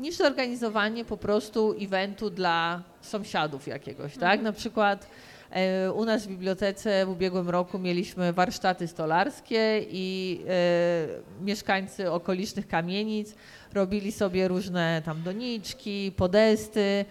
niż 0.00 0.16
zorganizowanie 0.16 1.04
po 1.04 1.16
prostu 1.16 1.74
eventu 1.80 2.30
dla 2.30 2.82
sąsiadów 3.00 3.66
jakiegoś, 3.66 4.16
tak? 4.16 4.42
Na 4.42 4.52
przykład 4.52 5.06
u 5.94 6.04
nas 6.04 6.26
w 6.26 6.28
bibliotece 6.28 7.06
w 7.06 7.08
ubiegłym 7.08 7.50
roku 7.50 7.78
mieliśmy 7.78 8.32
warsztaty 8.32 8.88
stolarskie 8.88 9.80
i 9.90 10.40
e, 10.48 11.44
mieszkańcy 11.44 12.10
okolicznych 12.10 12.68
kamienic 12.68 13.34
robili 13.72 14.12
sobie 14.12 14.48
różne 14.48 15.02
tam 15.04 15.22
doniczki, 15.22 16.12
podesty 16.16 16.80
e, 16.80 17.04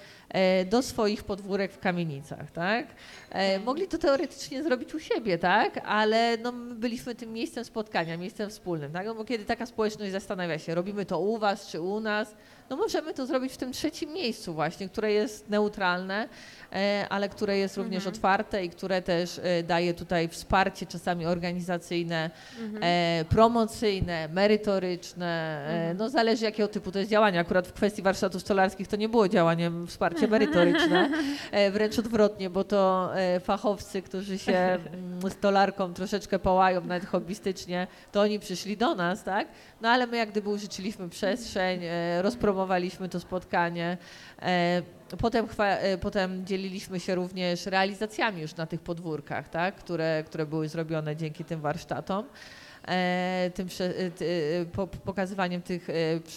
do 0.70 0.82
swoich 0.82 1.24
podwórek 1.24 1.72
w 1.72 1.80
kamienicach, 1.80 2.52
tak? 2.52 2.88
E, 3.30 3.60
mogli 3.60 3.88
to 3.88 3.98
teoretycznie 3.98 4.64
zrobić 4.64 4.96
u 4.96 5.00
siebie, 5.00 5.38
tak? 5.38 5.82
Ale 5.86 6.38
no, 6.38 6.52
my 6.52 6.76
byliśmy 6.76 7.16
tym 7.16 7.34
miejscem 7.34 7.66
spotkania, 7.66 8.18
miejscem 8.18 8.50
wspólnym, 8.50 8.92
tak? 8.92 9.06
No, 9.06 9.16
bo 9.16 9.26
kiedy 9.26 9.46
taka 9.46 9.66
społeczność 9.66 10.12
zastanawia 10.12 10.60
się, 10.60 10.76
robimy 10.76 11.06
to 11.06 11.20
u 11.20 11.38
was 11.38 11.68
czy 11.68 11.82
u 11.82 12.00
nas, 12.00 12.36
no 12.70 12.78
możemy 12.78 13.14
to 13.14 13.26
zrobić 13.26 13.54
w 13.54 13.58
tym 13.58 13.72
trzecim 13.72 14.14
miejscu 14.14 14.54
właśnie, 14.54 14.90
które 14.90 15.12
jest 15.12 15.50
neutralne, 15.50 16.30
e, 16.72 17.06
ale 17.10 17.30
które 17.30 17.58
jest 17.58 17.78
również 17.78 18.08
otwarte 18.08 18.66
i 18.66 18.70
które 18.70 19.02
też 19.02 19.40
e, 19.44 19.64
daje 19.64 19.94
tutaj 19.94 20.28
wsparcie 20.28 20.86
czasami 20.86 21.26
organizacyjne, 21.26 22.30
e, 22.82 23.26
promocyjne, 23.30 24.28
merytoryczne, 24.28 25.66
e, 25.68 25.94
no 25.94 26.10
zależy 26.10 26.46
jakiego 26.46 26.68
typu 26.68 26.92
to 26.92 27.00
jest 27.00 27.12
działanie. 27.12 27.40
Akurat 27.40 27.68
w 27.68 27.74
kwestii 27.74 28.02
warsztatów 28.02 28.42
stolarskich 28.42 28.88
to 28.88 28.96
nie 28.96 29.10
było 29.10 29.30
działaniem 29.30 29.88
wsparcie 29.88 30.23
merytoryczne, 30.38 31.10
e, 31.52 31.72
wręcz 31.72 32.00
odwrotnie, 32.00 32.50
bo 32.50 32.64
to 32.64 33.12
e, 33.16 33.40
fachowcy, 33.40 34.02
którzy 34.02 34.40
się 34.40 34.54
mm, 34.54 35.32
stolarką 35.32 35.94
troszeczkę 35.94 36.40
połają, 36.40 36.82
nawet 36.82 37.06
hobbystycznie, 37.06 37.88
to 38.12 38.22
oni 38.22 38.40
przyszli 38.40 38.78
do 38.78 38.96
nas, 38.96 39.24
tak? 39.24 39.48
No 39.82 39.90
ale 39.90 40.08
my 40.08 40.18
jak 40.18 40.32
gdyby 40.32 40.50
użyczyliśmy 40.50 41.10
przestrzeń, 41.10 41.80
e, 41.84 42.22
rozpromowaliśmy 42.22 43.10
to 43.10 43.20
spotkanie. 43.20 43.98
Potem, 45.20 45.48
potem 46.02 46.46
dzieliliśmy 46.46 47.00
się 47.00 47.16
również 47.16 47.66
realizacjami 47.66 48.42
już 48.42 48.56
na 48.56 48.66
tych 48.66 48.82
podwórkach, 48.82 49.50
tak? 49.50 49.76
które, 49.76 50.24
które 50.28 50.46
były 50.46 50.70
zrobione 50.70 51.16
dzięki 51.16 51.46
tym 51.46 51.62
warsztatom. 51.62 52.26
Tym 53.54 53.68
pokazywaniem 55.06 55.62
tych 55.62 55.88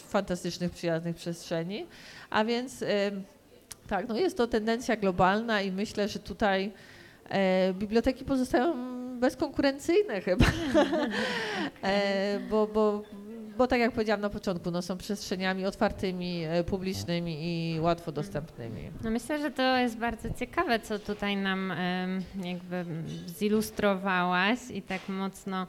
fantastycznych, 0.08 0.70
przyjaznych 0.70 1.16
przestrzeni. 1.16 1.86
A 2.30 2.44
więc 2.44 2.84
tak, 3.86 4.08
no 4.08 4.16
jest 4.16 4.36
to 4.36 4.46
tendencja 4.46 4.96
globalna 4.96 5.62
i 5.62 5.72
myślę, 5.72 6.08
że 6.08 6.18
tutaj 6.18 6.72
e, 7.28 7.74
biblioteki 7.74 8.24
pozostają 8.24 8.74
bezkonkurencyjne 9.20 10.20
chyba, 10.20 10.46
e, 11.82 12.40
bo, 12.50 12.66
bo, 12.66 13.02
bo 13.58 13.66
tak 13.66 13.80
jak 13.80 13.92
powiedziałam 13.92 14.20
na 14.20 14.30
początku, 14.30 14.70
no 14.70 14.82
są 14.82 14.96
przestrzeniami 14.96 15.66
otwartymi, 15.66 16.44
e, 16.44 16.64
publicznymi 16.64 17.36
i 17.40 17.80
łatwo 17.80 18.12
dostępnymi. 18.12 18.90
No 19.04 19.10
myślę, 19.10 19.38
że 19.38 19.50
to 19.50 19.76
jest 19.76 19.96
bardzo 19.96 20.28
ciekawe, 20.38 20.80
co 20.80 20.98
tutaj 20.98 21.36
nam 21.36 21.70
em, 21.70 22.22
jakby 22.44 22.84
zilustrowałaś 23.26 24.58
i 24.70 24.82
tak 24.82 25.08
mocno 25.08 25.66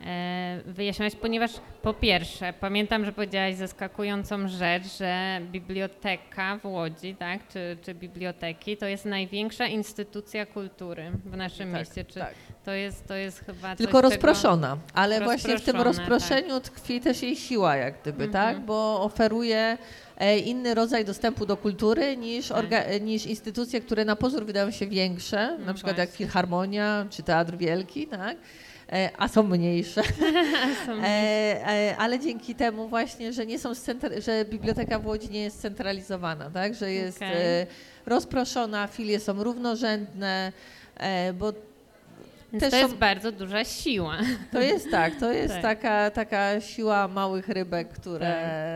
e, 0.00 0.60
wyjaśniłaś, 0.66 1.14
ponieważ 1.14 1.50
po 1.82 1.94
pierwsze, 1.94 2.52
pamiętam, 2.60 3.04
że 3.04 3.12
powiedziałaś 3.12 3.54
zaskakującą 3.54 4.48
rzecz, 4.48 4.98
że 4.98 5.40
biblioteka 5.52 6.58
w 6.58 6.64
Łodzi, 6.66 7.14
tak, 7.18 7.48
czy, 7.48 7.76
czy 7.82 7.94
biblioteki, 7.94 8.76
to 8.76 8.86
jest 8.86 9.04
największa 9.04 9.66
instytucja 9.66 10.46
kultury 10.46 11.12
w 11.24 11.36
naszym 11.36 11.72
mieście. 11.72 12.04
Czy 12.04 12.20
tak. 12.20 12.34
to, 12.64 12.72
jest, 12.72 13.06
to 13.08 13.14
jest 13.14 13.38
chyba 13.40 13.76
Tylko 13.76 13.92
coś, 13.92 14.02
rozproszona, 14.02 14.76
ale 14.94 15.20
właśnie 15.20 15.58
w 15.58 15.64
tym 15.64 15.76
rozproszeniu 15.80 16.60
tkwi 16.60 17.00
też 17.00 17.22
jej 17.22 17.36
siła, 17.36 17.76
jak 17.76 18.00
gdyby, 18.02 18.24
Mhm. 18.24 18.32
tak? 18.54 18.64
Bo 18.64 19.02
oferuje 19.02 19.78
e, 20.18 20.38
inny 20.38 20.74
rodzaj 20.74 21.04
dostępu 21.04 21.46
do 21.46 21.56
kultury 21.56 22.16
niż, 22.16 22.48
Tak. 22.48 22.58
orga, 22.58 22.78
e, 22.78 23.00
niż 23.00 23.26
instytucje, 23.26 23.80
które 23.80 24.04
na 24.04 24.16
pozór 24.16 24.46
wydają 24.46 24.70
się 24.70 24.86
większe, 24.86 25.58
na 25.58 25.66
No 25.66 25.74
przykład 25.74 25.98
jak 25.98 26.08
właśnie. 26.08 26.26
Filharmonia 26.26 27.06
czy 27.10 27.22
Teatr 27.22 27.56
Wielki, 27.56 28.06
tak? 28.06 28.36
E, 28.92 29.10
a 29.18 29.28
są 29.28 29.42
mniejsze. 29.42 30.02
Są- 30.86 31.02
E, 31.04 31.06
e, 31.66 31.96
ale 31.98 32.18
dzięki 32.18 32.54
temu 32.54 32.88
właśnie, 32.88 33.32
że 33.32 33.46
nie 33.46 33.58
są 33.58 33.72
że 34.18 34.44
biblioteka 34.44 34.98
w 34.98 35.06
Łodzi 35.06 35.30
nie 35.30 35.42
jest 35.42 35.58
scentralizowana, 35.58 36.50
tak? 36.50 36.74
Że 36.74 36.92
jest 36.92 37.22
e, 37.22 37.66
rozproszona, 38.06 38.86
filie 38.86 39.20
są 39.20 39.42
równorzędne, 39.44 40.52
bo 41.38 41.52
Więc 42.52 42.60
też 42.64 42.70
to 42.70 42.76
jest 42.76 42.90
są- 42.90 42.98
bardzo 42.98 43.32
duża 43.32 43.64
siła. 43.64 44.16
to 44.52 44.60
jest 44.60 44.90
tak, 44.90 45.14
to 45.20 45.32
jest 45.32 45.54
Tak. 45.62 45.62
taka, 45.62 46.10
taka 46.10 46.60
siła 46.60 47.08
małych 47.08 47.48
rybek, 47.48 47.88
które 47.88 48.34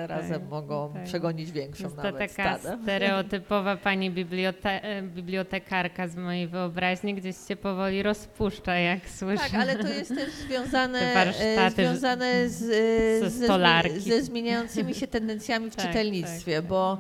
Tak, 0.08 0.10
razem 0.16 0.40
tak, 0.40 0.50
mogą 0.50 0.92
tak. 0.94 1.04
przegonić 1.04 1.52
większą 1.52 1.84
Jest 1.84 1.96
to 1.96 2.02
nawet 2.02 2.20
taka 2.36 2.58
stadę. 2.58 2.78
stereotypowa 2.82 3.76
pani 3.76 4.10
bibliote- 4.10 5.02
bibliotekarka 5.02 6.08
z 6.08 6.16
mojej 6.16 6.48
wyobraźni, 6.48 7.14
gdzieś 7.14 7.36
się 7.48 7.56
powoli 7.56 8.02
rozpuszcza, 8.02 8.74
jak 8.74 9.08
słyszę. 9.08 9.42
Tak, 9.50 9.54
ale 9.60 9.76
to 9.76 9.88
jest 9.88 10.14
też 10.14 10.30
związane, 10.48 10.98
e, 10.98 11.14
warsztaty 11.14 11.74
związane 11.88 12.48
z, 12.48 12.58
ze 12.58 13.26
e, 13.26 13.90
ze, 13.90 14.00
ze 14.00 14.22
zmieniającymi 14.22 14.94
się 14.94 15.06
tendencjami 15.16 15.70
w 15.70 15.76
Tak, 15.76 15.86
czytelnictwie, 15.86 16.56
tak, 16.56 16.64
bo 16.64 16.98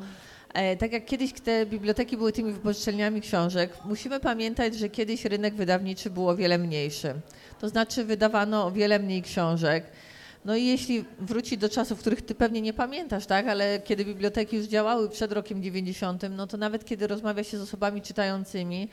tak 0.78 0.92
jak 0.92 1.04
kiedyś 1.04 1.32
te 1.32 1.66
biblioteki 1.66 2.16
były 2.16 2.32
tymi 2.32 2.52
wypożyczalniami 2.52 3.20
książek, 3.20 3.72
musimy 3.84 4.20
pamiętać, 4.20 4.74
że 4.74 4.88
kiedyś 4.88 5.24
rynek 5.24 5.54
wydawniczy 5.54 6.10
był 6.10 6.28
o 6.28 6.36
wiele 6.36 6.58
mniejszy. 6.58 7.14
To 7.60 7.68
znaczy 7.68 8.04
wydawano 8.04 8.66
o 8.66 8.70
wiele 8.70 8.98
mniej 8.98 9.22
książek. 9.22 9.84
No 10.44 10.56
i 10.56 10.66
jeśli 10.66 11.04
wrócić 11.18 11.60
do 11.60 11.68
czasów, 11.68 12.00
których 12.00 12.22
ty 12.22 12.34
pewnie 12.34 12.60
nie 12.60 12.72
pamiętasz, 12.72 13.26
tak, 13.26 13.46
ale 13.48 13.80
kiedy 13.84 14.04
biblioteki 14.04 14.56
już 14.56 14.66
działały 14.66 15.10
przed 15.10 15.32
rokiem 15.32 15.62
90, 15.62 16.22
no 16.30 16.46
to 16.46 16.56
nawet 16.56 16.84
kiedy 16.84 17.06
rozmawia 17.06 17.44
się 17.44 17.58
z 17.58 17.60
osobami 17.60 18.02
czytającymi, 18.02 18.88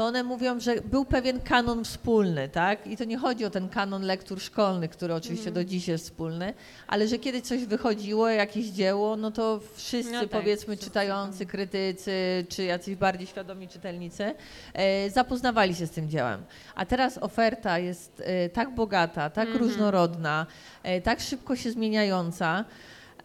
to 0.00 0.04
one 0.06 0.22
mówią, 0.22 0.60
że 0.60 0.74
był 0.84 1.04
pewien 1.04 1.40
kanon 1.40 1.84
wspólny, 1.84 2.48
tak? 2.48 2.86
I 2.86 2.96
to 2.96 3.04
nie 3.04 3.16
chodzi 3.18 3.44
o 3.44 3.50
ten 3.50 3.68
kanon 3.68 4.02
lektur 4.02 4.40
szkolnych, 4.40 4.90
który 4.90 5.14
oczywiście 5.14 5.48
Mhm. 5.48 5.54
do 5.54 5.70
dziś 5.70 5.88
jest 5.88 6.04
wspólny, 6.04 6.54
ale 6.86 7.08
że 7.08 7.18
kiedy 7.18 7.42
coś 7.42 7.64
wychodziło, 7.64 8.28
jakieś 8.28 8.66
dzieło, 8.66 9.16
no 9.16 9.30
to 9.30 9.60
wszyscy, 9.74 10.12
No 10.12 10.20
tak, 10.20 10.28
powiedzmy, 10.28 10.74
wszyscy 10.76 10.84
czytający, 10.90 11.46
krytycy, 11.46 12.12
czy 12.48 12.64
jacyś 12.64 12.96
bardziej 12.96 13.26
świadomi 13.26 13.68
czytelnicy, 13.68 14.34
e, 14.74 15.10
zapoznawali 15.10 15.74
się 15.74 15.86
z 15.86 15.90
tym 15.90 16.08
dziełem. 16.08 16.42
A 16.74 16.86
teraz 16.86 17.18
oferta 17.18 17.78
jest 17.78 18.22
e, 18.26 18.48
tak 18.48 18.74
bogata, 18.74 19.30
tak 19.30 19.48
Mhm. 19.48 19.64
różnorodna, 19.66 20.46
e, 20.82 21.00
tak 21.00 21.20
szybko 21.20 21.56
się 21.56 21.70
zmieniająca, 21.70 22.64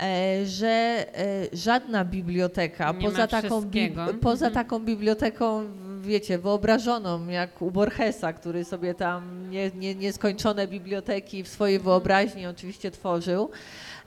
e, 0.02 0.46
że 0.46 0.68
e, 0.68 1.06
żadna 1.54 2.06
biblioteka 2.06 2.92
Nie 2.92 3.08
poza 3.08 3.28
taką, 3.28 3.60
wszystkiego. 3.62 4.06
poza 4.22 4.48
Mhm. 4.48 4.54
taką 4.66 4.80
biblioteką, 4.80 5.64
wiecie, 6.06 6.38
wyobrażoną, 6.38 7.28
jak 7.28 7.62
u 7.62 7.72
Borgesa, 7.72 8.34
który 8.34 8.64
sobie 8.64 8.94
tam 8.94 9.50
nie, 9.50 9.72
nie, 9.76 9.96
nieskończone 9.96 10.68
biblioteki 10.68 11.44
w 11.44 11.48
swojej 11.48 11.80
wyobraźni 11.80 12.48
oczywiście 12.48 12.92
tworzył, 12.92 13.50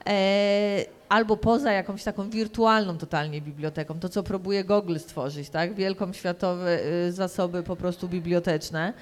e, 0.07 0.85
albo 1.09 1.37
poza 1.37 1.71
jakąś 1.71 2.03
taką 2.03 2.29
wirtualną 2.29 2.97
totalnie 2.97 3.41
biblioteką, 3.41 3.99
to 3.99 4.09
co 4.09 4.23
próbuje 4.23 4.63
Google 4.63 4.97
stworzyć, 4.97 5.49
tak? 5.49 5.73
Wielką 5.73 6.13
światowe 6.13 6.79
y, 6.85 7.11
zasoby 7.11 7.63
po 7.63 7.75
prostu 7.75 8.09
biblioteczne. 8.09 8.93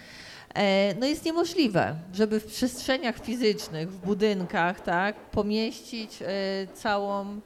E, 0.56 0.96
No 1.00 1.06
jest 1.06 1.26
niemożliwe, 1.26 1.96
żeby 2.14 2.40
w 2.40 2.46
przestrzeniach 2.46 3.20
fizycznych, 3.20 3.92
w 3.92 3.98
budynkach, 3.98 4.82
tak, 4.82 5.16
pomieścić 5.16 6.20
e, 6.22 6.26
całą, 6.74 7.40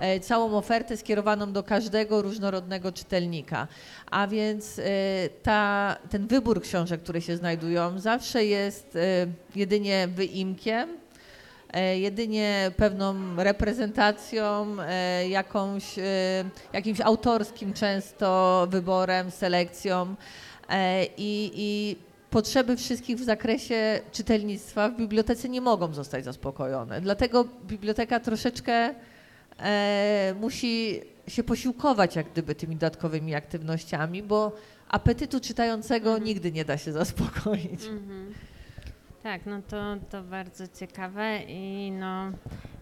e, 0.00 0.20
całą 0.20 0.56
ofertę 0.56 0.96
skierowaną 0.96 1.52
do 1.52 1.62
każdego 1.62 2.22
różnorodnego 2.22 2.92
czytelnika. 2.92 3.68
A 4.10 4.26
więc 4.26 4.80
ta, 5.42 5.96
ten 6.10 6.26
wybór 6.26 6.62
książek, 6.62 7.02
które 7.02 7.20
się 7.20 7.36
znajdują, 7.36 7.98
zawsze 8.00 8.44
jest 8.44 8.98
jedynie 9.56 10.08
wyimkiem, 10.08 10.88
jedynie 11.94 12.70
pewną 12.76 13.36
reprezentacją, 13.36 14.76
jakąś, 15.28 15.84
jakimś 16.72 17.00
autorskim 17.00 17.72
często 17.72 18.66
wyborem, 18.70 19.30
selekcją 19.30 20.14
i, 21.16 21.50
i 21.54 22.07
potrzeby 22.30 22.76
wszystkich 22.76 23.16
w 23.16 23.24
zakresie 23.24 24.00
czytelnictwa 24.12 24.88
w 24.88 24.96
bibliotece 24.96 25.48
nie 25.48 25.60
mogą 25.60 25.94
zostać 25.94 26.24
zaspokojone. 26.24 27.00
Dlatego 27.00 27.44
biblioteka 27.66 28.20
troszeczkę 28.20 28.94
e, 29.58 30.34
musi 30.40 31.00
się 31.28 31.42
posiłkować 31.42 32.16
jak 32.16 32.32
gdyby 32.32 32.54
tymi 32.54 32.76
dodatkowymi 32.76 33.34
aktywnościami, 33.34 34.22
bo 34.22 34.52
apetytu 34.88 35.40
czytającego 35.40 36.18
nigdy 36.18 36.52
nie 36.52 36.64
da 36.64 36.78
się 36.78 36.92
zaspokoić. 36.92 37.84
Mhm. 37.84 38.34
Tak, 39.22 39.46
no 39.46 39.62
to, 39.68 39.96
to 40.10 40.22
bardzo 40.22 40.64
ciekawe 40.68 41.38
i 41.48 41.90
no 41.90 42.32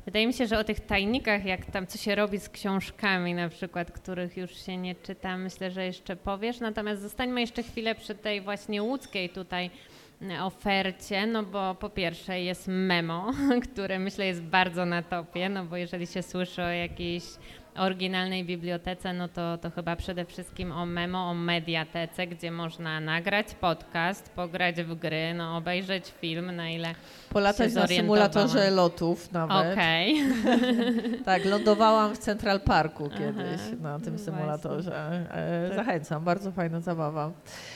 wydaje 0.07 0.27
mi 0.27 0.33
się, 0.33 0.47
że 0.47 0.59
o 0.59 0.65
tych 0.65 0.81
tajnikach, 0.81 1.45
jak 1.45 1.67
tam 1.67 1.87
co 1.87 1.99
się 1.99 2.15
robi 2.15 2.39
z 2.39 2.49
książkami 2.49 3.35
na 3.35 3.49
przykład, 3.49 3.93
których 3.93 4.37
już 4.37 4.67
się 4.67 4.77
nie 4.77 4.95
czyta, 4.95 5.39
myślę, 5.39 5.71
że 5.71 5.85
jeszcze 5.85 6.17
powiesz. 6.17 6.61
Natomiast 6.61 7.03
zostańmy 7.03 7.41
jeszcze 7.41 7.63
chwilę 7.63 7.95
przy 7.95 8.15
tej 8.15 8.41
właśnie 8.41 8.83
łódzkiej 8.83 9.31
tutaj 9.31 9.71
mm, 10.23 10.43
ofercie, 10.43 11.27
no 11.27 11.43
bo 11.43 11.75
po 11.75 11.91
pierwsze 11.91 12.41
jest 12.41 12.69
memo, 12.69 13.33
które 13.73 13.99
myślę 13.99 14.27
jest 14.27 14.43
bardzo 14.43 14.87
na 14.87 15.03
topie, 15.03 15.49
no 15.49 15.65
bo 15.65 15.77
jeżeli 15.77 16.07
się 16.07 16.23
słyszy 16.23 16.63
o 16.63 16.69
jakiejś 16.69 17.25
oryginalnej 17.79 18.45
bibliotece, 18.45 19.13
no 19.13 19.29
to, 19.29 19.59
to 19.59 19.71
chyba 19.71 19.97
przede 19.97 20.25
wszystkim 20.25 20.73
o 20.73 20.87
memo, 20.87 21.31
o 21.31 21.35
mediatece, 21.35 22.27
gdzie 22.27 22.51
można 22.51 23.01
nagrać 23.01 23.47
podcast, 23.61 24.31
pograć 24.31 24.83
w 24.83 24.95
gry, 24.95 25.35
no 25.35 25.57
obejrzeć 25.57 26.05
film, 26.21 26.57
na 26.57 26.71
ile 26.71 26.95
Polatać 27.31 27.75
na 27.75 27.87
symulatorze 27.87 28.71
lotów 28.71 29.33
nawet. 29.33 29.73
Okej. 29.73 30.17
Tak, 31.25 31.45
lądowałam 31.45 32.15
w 32.15 32.19
Central 32.19 32.61
Parku 32.61 33.11
kiedyś 33.11 33.61
Aha, 33.67 33.77
na 33.83 33.99
tym 33.99 34.19
symulatorze. 34.19 35.27
E, 35.31 35.69
Tak. 35.69 35.77
Zachęcam, 35.77 36.25
bardzo 36.25 36.53
fajna 36.53 36.81
zabawa. 36.81 37.31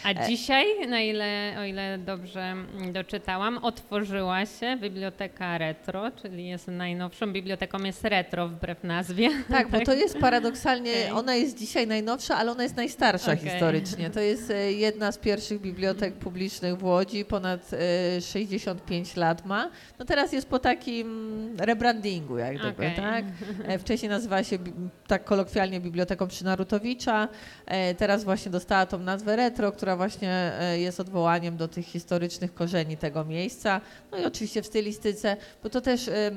A 0.05 0.15
dzisiaj, 0.15 0.89
na 0.89 1.01
ile, 1.01 1.57
o 1.59 1.65
ile 1.65 1.99
dobrze 1.99 2.55
doczytałam, 2.93 3.59
otworzyła 3.59 4.47
się 4.47 4.77
biblioteka 4.77 5.59
Retro, 5.59 6.11
czyli 6.23 6.49
jest 6.49 6.69
najnowszą 6.69 7.33
biblioteką, 7.33 7.79
jest 7.79 8.05
retro 8.05 8.49
wbrew 8.49 8.85
nazwie. 8.85 9.29
Tak, 9.51 9.69
bo 9.69 9.81
to 9.90 9.90
jest 9.95 10.19
paradoksalnie, 10.19 10.93
Okej. 10.93 11.11
ona 11.11 11.35
jest 11.35 11.59
dzisiaj 11.59 11.87
najnowsza, 11.87 12.37
ale 12.37 12.53
ona 12.53 12.63
jest 12.63 12.77
najstarsza 12.77 13.33
Okej. 13.33 13.51
historycznie. 13.51 14.11
To 14.11 14.21
jest 14.21 14.51
e, 14.51 14.73
jedna 14.73 15.13
z 15.13 15.19
pierwszych 15.19 15.61
bibliotek 15.71 16.15
publicznych 16.15 16.77
w 16.77 16.85
Łodzi, 16.85 17.25
ponad 17.25 17.71
e, 18.17 18.21
65 18.21 19.17
lat 19.17 19.47
ma. 19.47 19.71
No 19.99 20.05
teraz 20.05 20.33
jest 20.33 20.49
po 20.49 20.59
takim 20.59 21.11
rebrandingu, 21.59 22.39
jak 22.39 22.55
gdyby, 22.59 22.71
Okej. 22.71 22.95
tak? 22.97 23.25
E, 23.67 23.79
Wcześniej 23.85 24.11
nazywała 24.11 24.45
się 24.45 24.59
tak 25.07 25.25
kolokwialnie 25.25 25.81
Biblioteką 25.81 26.29
przy 26.29 26.45
Narutowicza. 26.45 27.29
E, 27.67 27.95
Teraz 27.95 28.25
właśnie 28.25 28.51
dostała 28.51 28.87
tą 28.87 28.99
nazwę 28.99 29.37
Retro, 29.37 29.73
która 29.73 29.97
właśnie 29.97 30.53
e, 30.61 30.79
jest 30.79 31.01
odwołaniem 31.01 31.57
do 31.57 31.69
tych 31.69 31.87
historycznych 31.87 32.55
korzeni 32.55 32.97
tego 32.97 33.25
miejsca. 33.25 33.81
No 34.13 34.19
i 34.19 34.25
oczywiście 34.25 34.63
w 34.63 34.67
stylistyce, 34.67 35.37
bo 35.63 35.71
to 35.71 35.81
też, 35.81 36.09
e, 36.09 36.31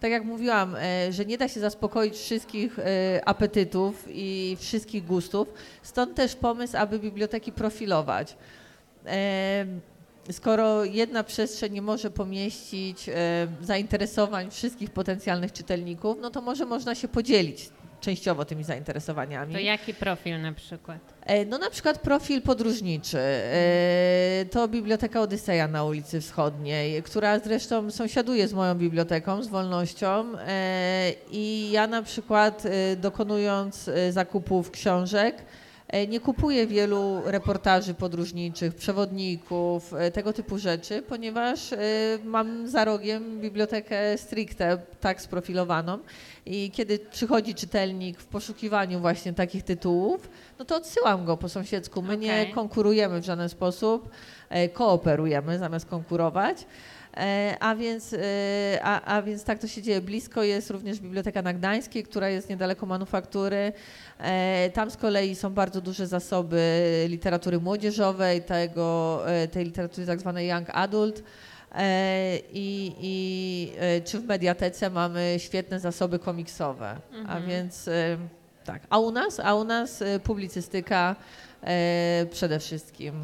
tak 0.00 0.10
jak 0.10 0.24
mówiłam, 0.24 0.76
e, 0.76 1.12
że 1.12 1.24
nie 1.24 1.38
da 1.38 1.48
się 1.48 1.60
zaspokoić 1.60 2.14
wszystkich 2.14 2.78
e, 2.78 3.20
apetytów 3.24 4.04
i 4.08 4.56
wszystkich 4.60 5.04
gustów. 5.04 5.48
Stąd 5.82 6.14
też 6.14 6.36
pomysł, 6.36 6.76
aby 6.76 6.98
biblioteki 6.98 7.52
profilować. 7.52 8.36
E, 9.06 9.66
Skoro 10.32 10.84
jedna 10.84 11.24
przestrzeń 11.24 11.72
nie 11.72 11.82
może 11.82 12.10
pomieścić 12.10 13.10
zainteresowań 13.60 14.50
wszystkich 14.50 14.90
potencjalnych 14.90 15.52
czytelników, 15.52 16.18
no 16.20 16.30
to 16.30 16.40
może 16.40 16.66
można 16.66 16.94
się 16.94 17.08
podzielić 17.08 17.70
częściowo 18.00 18.44
tymi 18.44 18.64
zainteresowaniami. 18.64 19.54
To 19.54 19.60
jaki 19.60 19.94
profil 19.94 20.40
na 20.40 20.52
przykład? 20.52 20.98
E, 21.30 21.44
No 21.44 21.58
na 21.58 21.70
przykład 21.70 21.98
profil 21.98 22.42
podróżniczy. 22.42 23.18
E, 23.18 24.44
To 24.50 24.68
Biblioteka 24.68 25.20
Odyseja 25.20 25.68
na 25.68 25.84
ulicy 25.84 26.20
Wschodniej, 26.20 27.02
która 27.02 27.38
zresztą 27.38 27.90
sąsiaduje 27.90 28.48
z 28.48 28.52
moją 28.52 28.74
biblioteką, 28.74 29.42
z 29.42 29.48
Wolnością. 29.48 30.38
E, 30.38 31.12
I 31.30 31.70
ja 31.70 31.86
na 31.86 32.02
przykład 32.02 32.62
dokonując 32.96 33.90
zakupów 34.10 34.70
książek, 34.70 35.36
nie 36.08 36.20
kupuję 36.20 36.66
wielu 36.66 37.22
reportaży 37.24 37.94
podróżniczych, 37.94 38.74
przewodników, 38.74 39.94
e, 39.94 40.10
tego 40.10 40.32
typu 40.32 40.58
rzeczy, 40.58 41.02
ponieważ 41.02 41.72
e, 41.72 41.78
mam 42.24 42.68
za 42.68 42.84
rogiem 42.84 43.40
bibliotekę 43.40 44.18
stricte 44.18 44.78
tak 45.00 45.22
sprofilowaną 45.22 45.98
i 46.46 46.70
kiedy 46.70 46.98
przychodzi 46.98 47.54
czytelnik 47.54 48.20
w 48.20 48.26
poszukiwaniu 48.26 49.00
właśnie 49.00 49.32
takich 49.32 49.62
tytułów, 49.62 50.30
no 50.58 50.64
to 50.64 50.76
odsyłam 50.76 51.24
go 51.24 51.36
po 51.36 51.48
sąsiedzku. 51.48 52.02
My 52.02 52.16
nie 52.16 52.32
Okej. 52.32 52.52
konkurujemy 52.52 53.20
w 53.20 53.24
żaden 53.24 53.48
sposób, 53.48 54.10
e, 54.48 54.68
kooperujemy 54.68 55.58
zamiast 55.58 55.86
konkurować. 55.86 56.66
E, 57.16 57.56
A 57.60 57.74
więc, 57.74 58.12
e, 58.12 58.18
a, 58.82 59.16
a 59.16 59.22
więc 59.22 59.44
tak 59.44 59.58
to 59.58 59.66
się 59.68 59.82
dzieje. 59.82 60.00
Blisko 60.00 60.42
jest 60.42 60.70
również 60.70 61.00
Biblioteka 61.00 61.42
na 61.42 61.52
Gdańskiej, 61.54 62.02
która 62.04 62.28
jest 62.28 62.48
niedaleko 62.48 62.86
manufaktury. 62.86 63.72
E, 64.18 64.70
Tam 64.74 64.90
z 64.90 64.96
kolei 64.96 65.34
są 65.34 65.50
bardzo 65.50 65.80
duże 65.80 66.06
zasoby 66.06 66.60
literatury 67.08 67.60
młodzieżowej, 67.60 68.42
tego, 68.42 69.20
tej 69.52 69.64
literatury 69.64 70.06
tak 70.06 70.20
zwanej 70.20 70.48
young 70.48 70.68
adult. 70.72 71.22
I, 72.52 72.94
i 73.00 73.72
czy 74.04 74.18
w 74.18 74.24
mediatece 74.26 74.90
mamy 74.90 75.34
świetne 75.38 75.80
zasoby 75.80 76.18
komiksowe. 76.18 76.96
A 77.12 77.16
Mhm. 77.18 77.46
więc 77.46 77.88
e, 77.88 78.16
tak. 78.64 78.82
A 78.90 78.98
u 78.98 79.10
nas? 79.10 79.40
A 79.40 79.54
u 79.54 79.64
nas 79.64 80.02
publicystyka 80.24 81.16
przede 82.30 82.58
wszystkim. 82.58 83.14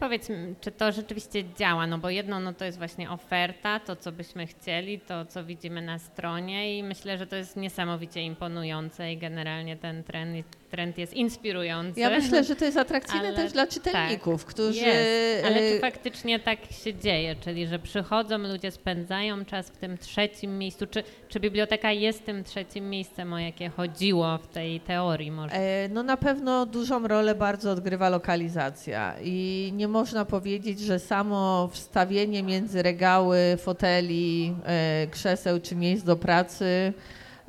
Powiedz, 0.00 0.28
czy 0.60 0.72
to 0.72 0.92
rzeczywiście 0.92 1.44
działa, 1.58 1.86
no 1.86 1.98
bo 1.98 2.10
jedno 2.10 2.40
no 2.40 2.52
to 2.52 2.64
jest 2.64 2.78
właśnie 2.78 3.10
oferta, 3.10 3.80
to 3.80 3.96
co 3.96 4.12
byśmy 4.12 4.46
chcieli, 4.46 5.00
to 5.00 5.26
co 5.26 5.44
widzimy 5.44 5.82
na 5.82 5.98
stronie 5.98 6.78
i 6.78 6.82
myślę, 6.82 7.18
że 7.18 7.26
to 7.26 7.36
jest 7.36 7.56
niesamowicie 7.56 8.22
imponujące 8.22 9.12
i 9.12 9.16
generalnie 9.16 9.76
ten 9.76 10.04
trend, 10.04 10.46
trend 10.70 10.98
jest 10.98 11.14
inspirujący. 11.14 12.00
Ja 12.00 12.10
myślę, 12.10 12.44
że 12.44 12.56
to 12.56 12.64
jest 12.64 12.76
atrakcyjne 12.76 13.28
Ale 13.28 13.36
też 13.36 13.52
dla 13.52 13.66
czytelników, 13.66 14.44
którzy. 14.44 14.80
Jest, 14.80 15.46
ale 15.46 15.56
czy 15.56 15.76
e, 15.76 15.80
faktycznie 15.80 16.40
tak 16.40 16.58
się 16.70 16.94
dzieje, 16.94 17.36
czyli 17.36 17.66
że 17.66 17.78
przychodzą 17.78 18.38
ludzie, 18.38 18.70
spędzają 18.70 19.44
czas 19.44 19.70
w 19.70 19.76
tym 19.76 19.98
trzecim 19.98 20.58
miejscu, 20.58 20.86
czy, 20.86 21.02
czy 21.28 21.40
biblioteka 21.40 21.92
jest 21.92 22.24
tym 22.24 22.44
trzecim 22.44 22.90
miejscem, 22.90 23.32
o 23.32 23.38
jakie 23.38 23.68
chodziło 23.68 24.38
w 24.38 24.46
tej 24.46 24.80
teorii 24.80 25.30
może? 25.30 25.54
E, 25.54 25.88
No 25.88 26.02
na 26.02 26.16
pewno 26.16 26.66
dużą 26.66 27.08
rolę 27.08 27.34
bardzo 27.34 27.70
odgrywa 27.70 28.08
lokalizacja 28.08 29.14
i 29.22 29.72
nie 29.78 29.88
można 29.88 30.24
powiedzieć, 30.24 30.80
że 30.80 30.98
samo 30.98 31.68
wstawienie 31.72 32.42
między 32.42 32.82
regały, 32.82 33.38
foteli, 33.58 34.54
e, 34.64 35.06
krzeseł 35.10 35.60
czy 35.60 35.76
miejsc 35.76 36.04
do 36.04 36.16
pracy 36.16 36.92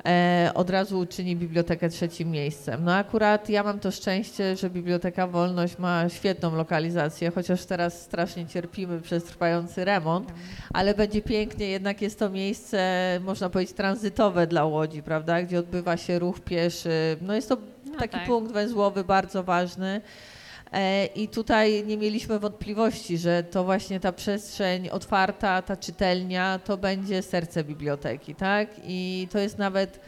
e, 0.06 0.50
od 0.54 0.70
razu 0.70 0.98
uczyni 0.98 1.36
bibliotekę 1.36 1.88
trzecim 1.88 2.30
miejscem. 2.30 2.84
No 2.84 2.94
akurat 2.94 3.48
ja 3.48 3.62
mam 3.62 3.78
to 3.80 3.90
szczęście, 3.90 4.56
że 4.56 4.70
Biblioteka 4.70 5.26
Wolność 5.26 5.78
ma 5.78 6.08
świetną 6.08 6.56
lokalizację, 6.56 7.30
chociaż 7.30 7.64
teraz 7.64 8.02
strasznie 8.02 8.46
cierpimy 8.46 9.00
przez 9.00 9.24
trwający 9.24 9.84
remont, 9.84 10.32
ale 10.72 10.94
będzie 10.94 11.22
pięknie, 11.22 11.66
jednak 11.66 12.02
jest 12.02 12.18
to 12.18 12.30
miejsce, 12.30 12.78
można 13.24 13.50
powiedzieć, 13.50 13.76
tranzytowe 13.76 14.46
dla 14.46 14.64
Łodzi, 14.64 15.02
prawda, 15.02 15.42
gdzie 15.42 15.58
odbywa 15.58 15.96
się 15.96 16.18
ruch 16.18 16.40
pieszy. 16.40 17.16
No 17.20 17.34
jest 17.34 17.48
to 17.48 17.56
No 17.86 17.98
taki 17.98 18.14
tak. 18.18 18.26
punkt 18.26 18.52
węzłowy 18.52 19.04
bardzo 19.04 19.42
ważny. 19.42 20.00
E, 20.72 21.06
I 21.06 21.28
tutaj 21.28 21.84
nie 21.86 21.96
mieliśmy 21.96 22.38
wątpliwości, 22.38 23.18
że 23.18 23.42
to 23.42 23.64
właśnie 23.64 24.00
ta 24.00 24.12
przestrzeń 24.12 24.88
otwarta, 24.88 25.62
ta 25.62 25.76
czytelnia, 25.76 26.60
to 26.64 26.76
będzie 26.76 27.22
serce 27.22 27.64
biblioteki, 27.64 28.34
tak? 28.34 28.68
I 28.84 29.28
to 29.32 29.38
jest 29.38 29.58
nawet 29.58 30.00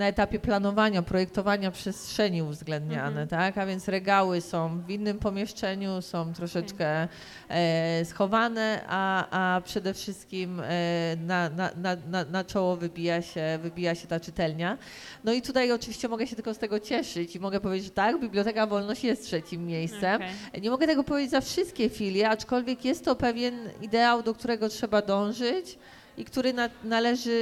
na 0.00 0.06
etapie 0.06 0.38
planowania, 0.38 1.02
projektowania 1.02 1.70
przestrzeni 1.70 2.42
uwzględniane, 2.42 3.22
Mhm. 3.22 3.28
tak? 3.28 3.58
A 3.58 3.66
więc 3.66 3.88
regały 3.88 4.40
są 4.40 4.80
w 4.82 4.90
innym 4.90 5.18
pomieszczeniu, 5.18 6.02
są 6.02 6.32
troszeczkę 6.32 7.08
e, 7.48 8.04
schowane, 8.04 8.84
a, 8.88 9.26
a 9.56 9.60
przede 9.60 9.94
wszystkim 9.94 10.60
e, 10.64 11.16
na, 11.26 11.50
na, 11.50 11.70
na, 12.10 12.24
na, 12.24 12.44
czoło 12.44 12.76
wybija 12.76 13.22
się, 13.22 13.58
wybija 13.62 13.94
się 13.94 14.06
ta 14.08 14.20
czytelnia. 14.20 14.78
No 15.24 15.32
i 15.32 15.42
tutaj 15.42 15.72
oczywiście 15.72 16.08
mogę 16.08 16.26
się 16.26 16.36
tylko 16.36 16.54
z 16.54 16.58
tego 16.58 16.80
cieszyć 16.80 17.36
i 17.36 17.40
mogę 17.40 17.60
powiedzieć, 17.60 17.84
że 17.84 17.90
tak, 17.90 18.20
Biblioteka 18.20 18.66
Wolność 18.66 19.04
jest 19.04 19.24
trzecim 19.24 19.66
miejscem. 19.66 20.16
Okej. 20.16 20.62
Nie 20.62 20.70
mogę 20.70 20.86
tego 20.86 21.04
powiedzieć 21.04 21.30
za 21.30 21.40
wszystkie 21.40 21.88
filie, 21.88 22.28
aczkolwiek 22.30 22.84
jest 22.84 23.04
to 23.04 23.16
pewien 23.16 23.54
ideał, 23.82 24.22
do 24.22 24.34
którego 24.34 24.68
trzeba 24.68 25.02
dążyć 25.02 25.78
i 26.16 26.24
który 26.24 26.52
na, 26.52 26.68
należy 26.84 27.36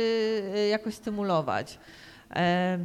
e, 0.55 0.69
jakoś 0.69 0.95
stymulować. 0.95 1.79
E, 2.37 2.79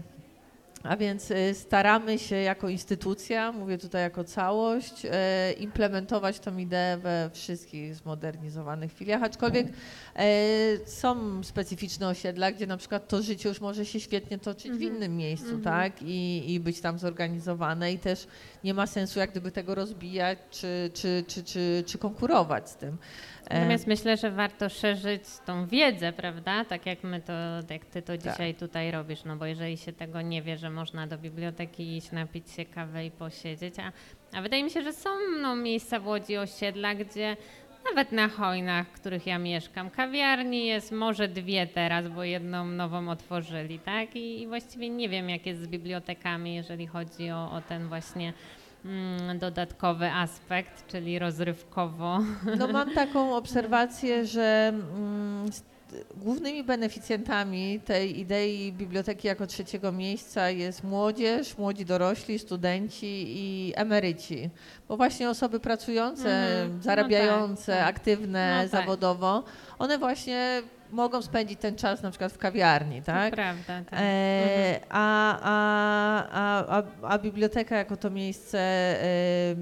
a 0.83 0.97
więc 0.97 1.31
e, 1.31 1.53
staramy 1.53 2.19
się 2.19 2.35
jako 2.35 2.69
instytucja, 2.69 3.51
mówię 3.51 3.77
tutaj 3.77 4.01
jako 4.01 4.23
całość, 4.23 5.05
e, 5.11 5.51
implementować 5.53 6.39
tą 6.39 6.57
ideę 6.57 6.97
we 6.97 7.29
wszystkich 7.33 7.95
zmodernizowanych 7.95 8.93
filiach, 8.93 9.23
aczkolwiek 9.23 9.67
są 10.85 11.43
specyficzne 11.43 12.07
osiedla, 12.07 12.51
gdzie 12.51 12.67
na 12.67 12.77
przykład 12.77 13.07
to 13.07 13.21
życie 13.21 13.49
już 13.49 13.61
może 13.61 13.85
się 13.85 13.99
świetnie 13.99 14.37
toczyć 14.37 14.71
w 14.71 14.73
Mhm. 14.73 14.95
innym 14.95 15.17
miejscu, 15.17 15.45
Mhm. 15.55 15.63
tak? 15.63 16.01
I, 16.01 16.53
I 16.53 16.59
być 16.59 16.81
tam 16.81 16.99
zorganizowane 16.99 17.93
i 17.93 17.99
też 17.99 18.27
nie 18.63 18.73
ma 18.73 18.87
sensu 18.87 19.19
jak 19.19 19.31
gdyby 19.31 19.51
tego 19.51 19.75
rozbijać 19.75 20.37
czy, 20.51 20.91
czy, 20.93 21.23
czy, 21.27 21.43
czy, 21.43 21.83
czy 21.87 21.97
konkurować 21.97 22.69
z 22.69 22.75
tym. 22.75 22.97
E, 23.53 23.59
Natomiast 23.59 23.87
myślę, 23.87 24.17
że 24.17 24.31
warto 24.31 24.69
szerzyć 24.69 25.23
tą 25.45 25.67
wiedzę, 25.67 26.13
prawda? 26.13 26.65
Tak 26.65 26.85
jak 26.85 27.03
my 27.03 27.21
to, 27.21 27.33
jak 27.69 27.85
ty 27.85 28.01
to 28.01 28.17
Tak. 28.17 28.21
dzisiaj 28.21 28.55
tutaj 28.55 28.91
robisz, 28.91 29.23
no 29.23 29.35
bo 29.35 29.45
jeżeli 29.45 29.77
się 29.77 29.93
tego 29.93 30.21
nie 30.21 30.41
wie, 30.41 30.57
że 30.57 30.69
można 30.69 31.07
do 31.07 31.17
biblioteki 31.17 31.97
iść, 31.97 32.11
napić 32.11 32.51
się 32.51 32.65
kawę 32.65 33.05
i 33.05 33.11
posiedzieć, 33.11 33.73
a, 33.79 33.91
a 34.37 34.41
wydaje 34.41 34.63
mi 34.63 34.69
się, 34.71 34.81
że 34.81 34.93
są 34.93 35.09
no, 35.41 35.55
miejsca 35.55 35.99
w 35.99 36.07
Łodzi, 36.07 36.37
osiedla, 36.37 36.95
gdzie 36.95 37.37
nawet 37.89 38.11
na 38.11 38.27
hojnach, 38.27 38.87
w 38.87 38.91
których 38.91 39.27
ja 39.27 39.39
mieszkam, 39.39 39.89
kawiarni 39.89 40.65
jest 40.65 40.91
może 40.91 41.27
dwie 41.27 41.67
teraz, 41.67 42.07
bo 42.07 42.23
jedną 42.23 42.65
nową 42.65 43.09
otworzyli, 43.09 43.79
tak? 43.79 44.15
I, 44.15 44.41
i 44.41 44.47
właściwie 44.47 44.89
nie 44.89 45.09
wiem, 45.09 45.29
jak 45.29 45.45
jest 45.45 45.61
z 45.61 45.67
bibliotekami, 45.67 46.55
jeżeli 46.55 46.87
chodzi 46.87 47.31
o, 47.31 47.51
o 47.51 47.61
ten 47.61 47.87
właśnie 47.87 48.33
dodatkowy 49.39 50.11
aspekt, 50.11 50.87
czyli 50.87 51.19
rozrywkowo. 51.19 52.19
No 52.59 52.67
mam 52.67 52.93
taką 52.93 53.35
obserwację, 53.35 54.25
że 54.25 54.73
mm, 54.73 55.45
głównymi 56.15 56.63
beneficjentami 56.63 57.79
tej 57.79 58.19
idei 58.19 58.73
biblioteki 58.73 59.27
jako 59.27 59.47
trzeciego 59.47 59.91
miejsca 59.91 60.49
jest 60.49 60.83
młodzież, 60.83 61.57
młodzi 61.57 61.85
dorośli, 61.85 62.39
studenci 62.39 63.25
i 63.27 63.73
emeryci. 63.75 64.49
Bo 64.87 64.97
właśnie 64.97 65.29
osoby 65.29 65.59
pracujące, 65.59 66.29
Mhm. 66.29 66.75
No 66.77 66.83
zarabiające, 66.83 67.71
tak, 67.71 67.85
tak. 67.85 67.95
aktywne 67.95 68.63
No 68.63 68.69
tak. 68.71 68.81
zawodowo, 68.81 69.43
one 69.79 69.97
właśnie 69.97 70.61
mogą 70.93 71.21
spędzić 71.21 71.59
ten 71.59 71.75
czas 71.75 72.01
na 72.03 72.09
przykład 72.09 72.31
w 72.31 72.37
kawiarni, 72.37 73.01
tak? 73.01 73.29
To 73.29 73.35
prawda, 73.35 73.81
tak. 73.89 73.99
E, 74.01 74.79
a, 74.89 75.39
a, 75.41 76.27
a, 76.31 76.77
a, 76.79 76.83
a 77.13 77.17
biblioteka 77.17 77.75
jako 77.77 77.97
to 77.97 78.09
miejsce, 78.09 78.59
e, 78.59 79.55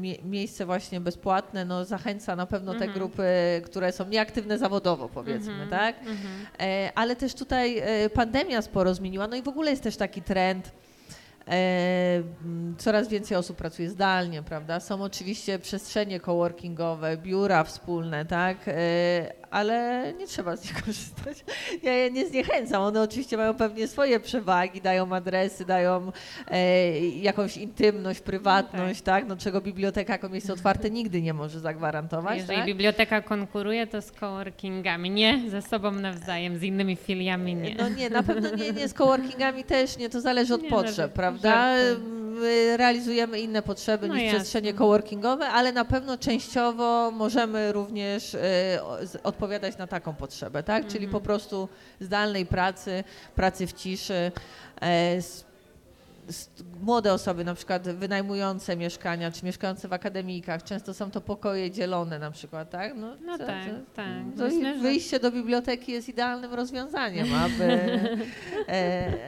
mie, 0.00 0.14
miejsce 0.24 0.66
właśnie 0.66 1.00
bezpłatne, 1.00 1.64
no 1.64 1.84
zachęca 1.84 2.36
na 2.36 2.46
pewno 2.46 2.72
te 2.72 2.78
Mhm. 2.84 2.92
grupy, 2.92 3.24
które 3.64 3.92
są 3.92 4.08
nieaktywne 4.08 4.58
zawodowo 4.58 5.08
powiedzmy, 5.08 5.52
Mhm, 5.52 5.70
tak? 5.70 5.98
mhm. 5.98 6.16
E, 6.60 6.92
ale 6.94 7.16
też 7.16 7.34
tutaj 7.34 7.78
e, 7.78 8.10
pandemia 8.10 8.62
sporo 8.62 8.94
zmieniła, 8.94 9.26
no 9.26 9.36
i 9.36 9.42
w 9.42 9.48
ogóle 9.48 9.70
jest 9.70 9.82
też 9.82 9.96
taki 9.96 10.22
trend, 10.22 10.72
E, 11.50 12.22
coraz 12.78 13.08
więcej 13.08 13.36
osób 13.36 13.56
pracuje 13.56 13.90
zdalnie, 13.90 14.42
prawda? 14.42 14.80
Są 14.80 15.02
oczywiście 15.02 15.58
przestrzenie 15.58 16.20
coworkingowe, 16.20 17.16
biura 17.16 17.64
wspólne, 17.64 18.24
tak? 18.24 18.56
E, 18.68 18.72
ale 19.50 20.04
nie 20.18 20.26
trzeba 20.26 20.56
z 20.56 20.64
nich 20.64 20.74
korzystać. 20.84 21.44
Ja 21.82 21.92
je 21.92 22.10
nie 22.10 22.26
zniechęcam. 22.26 22.82
One 22.82 23.02
oczywiście 23.02 23.36
mają 23.36 23.54
pewnie 23.54 23.88
swoje 23.88 24.20
przewagi, 24.20 24.80
dają 24.80 25.12
adresy, 25.14 25.64
dają 25.64 26.12
e, 26.50 26.98
jakąś 27.00 27.56
intymność, 27.56 28.20
prywatność, 28.20 29.02
tak? 29.02 29.26
No 29.28 29.36
czego 29.36 29.60
biblioteka 29.60 30.12
jako 30.12 30.28
miejsce 30.28 30.52
otwarte 30.52 30.90
nigdy 30.90 31.22
nie 31.22 31.34
może 31.34 31.60
zagwarantować, 31.60 32.38
Jeżeli 32.38 32.56
tak? 32.58 32.66
biblioteka 32.66 33.20
konkuruje, 33.22 33.86
to 33.86 34.02
z 34.02 34.12
coworkingami, 34.12 35.10
nie 35.10 35.40
ze 35.50 35.62
sobą 35.62 35.90
nawzajem, 35.92 36.58
z 36.58 36.62
innymi 36.62 36.96
filiami 36.96 37.54
nie. 37.54 37.74
No 37.74 37.88
nie, 37.88 38.10
na 38.10 38.22
pewno 38.22 38.50
nie, 38.56 38.72
nie 38.72 38.88
z 38.88 38.94
coworkingami 38.94 39.64
też 39.64 39.96
nie, 39.98 40.08
to 40.08 40.20
zależy 40.20 40.54
od 40.54 40.62
Nie, 40.62 40.70
potrzeb, 40.70 41.12
prawda? 41.12 41.74
My 42.40 42.76
realizujemy 42.76 43.40
inne 43.40 43.62
potrzeby 43.62 44.08
No 44.08 44.14
niż 44.14 44.22
jasne. 44.22 44.38
przestrzenie 44.38 44.74
coworkingowe, 44.74 45.48
ale 45.48 45.72
na 45.72 45.84
pewno 45.84 46.18
częściowo 46.18 47.10
możemy 47.10 47.72
również 47.72 48.34
e, 48.34 48.38
o- 48.84 49.06
z- 49.06 49.16
odpowiadać 49.40 49.78
na 49.78 49.86
taką 49.86 50.14
potrzebę, 50.14 50.62
tak? 50.62 50.86
Czyli 50.86 51.04
Mhm. 51.04 51.12
po 51.12 51.20
prostu 51.20 51.68
zdalnej 52.00 52.46
pracy, 52.46 53.04
pracy 53.34 53.66
w 53.66 53.72
ciszy. 53.72 54.32
E, 54.82 55.20
Młode 56.82 57.12
osoby, 57.12 57.44
na 57.44 57.54
przykład 57.54 57.82
wynajmujące 57.88 58.76
mieszkania, 58.76 59.30
czy 59.32 59.44
mieszkające 59.44 59.88
w 59.88 59.92
akademikach, 59.92 60.62
często 60.62 60.94
są 60.94 61.10
to 61.10 61.20
pokoje 61.20 61.70
dzielone 61.70 62.18
na 62.18 62.30
przykład, 62.30 62.70
tak? 62.70 62.94
No 62.96 63.16
co- 63.38 63.46
tak, 63.46 63.64
co- 63.64 63.94
tak. 63.96 64.06
no 64.36 64.46
i 64.46 64.54
Myślę, 64.54 64.74
że- 64.74 64.80
wyjście 64.82 65.20
do 65.20 65.30
biblioteki 65.32 65.92
jest 65.92 66.08
idealnym 66.08 66.54
rozwiązaniem, 66.54 67.26
aby, 67.34 67.64
e, 68.68 68.72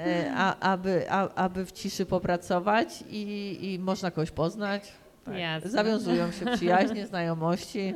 e, 0.06 0.32
a, 0.36 0.58
aby, 0.72 1.10
a, 1.10 1.28
aby 1.34 1.66
w 1.66 1.72
ciszy 1.72 2.06
popracować 2.06 3.04
i, 3.10 3.58
i 3.62 3.78
można 3.78 4.10
kogoś 4.10 4.30
poznać. 4.30 4.82
Jasne. 5.32 5.70
Zawiązują 5.70 6.32
się 6.32 6.46
przyjaźnie, 6.56 7.06
znajomości. 7.06 7.94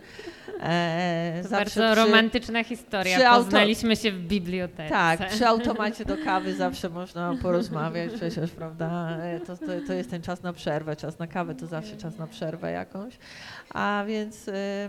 E, 0.60 1.42
bardzo 1.50 1.66
przy- 1.70 1.94
romantyczna 1.94 2.64
historia. 2.64 3.16
przy 3.16 3.26
auto- 3.26 3.44
Poznaliśmy 3.44 3.96
się 3.96 4.12
w 4.12 4.18
bibliotece. 4.18 4.88
Tak, 4.90 5.28
przy 5.28 5.46
automacie 5.46 6.04
do 6.04 6.16
kawy 6.24 6.54
zawsze 6.54 6.88
można 6.88 7.34
porozmawiać 7.42 8.12
przecież, 8.12 8.50
prawda? 8.50 9.10
E, 9.20 9.40
To, 9.40 9.56
to, 9.56 9.66
to 9.86 9.92
jest 9.92 10.10
ten 10.10 10.22
czas 10.22 10.42
na 10.42 10.52
przerwę, 10.52 10.96
czas 10.96 11.18
na 11.18 11.26
kawę 11.26 11.54
to 11.54 11.66
zawsze 11.66 11.96
czas 11.96 12.18
na 12.18 12.26
przerwę 12.26 12.70
jakąś. 12.72 13.18
A 13.70 14.04
więc... 14.06 14.48
e, 14.48 14.88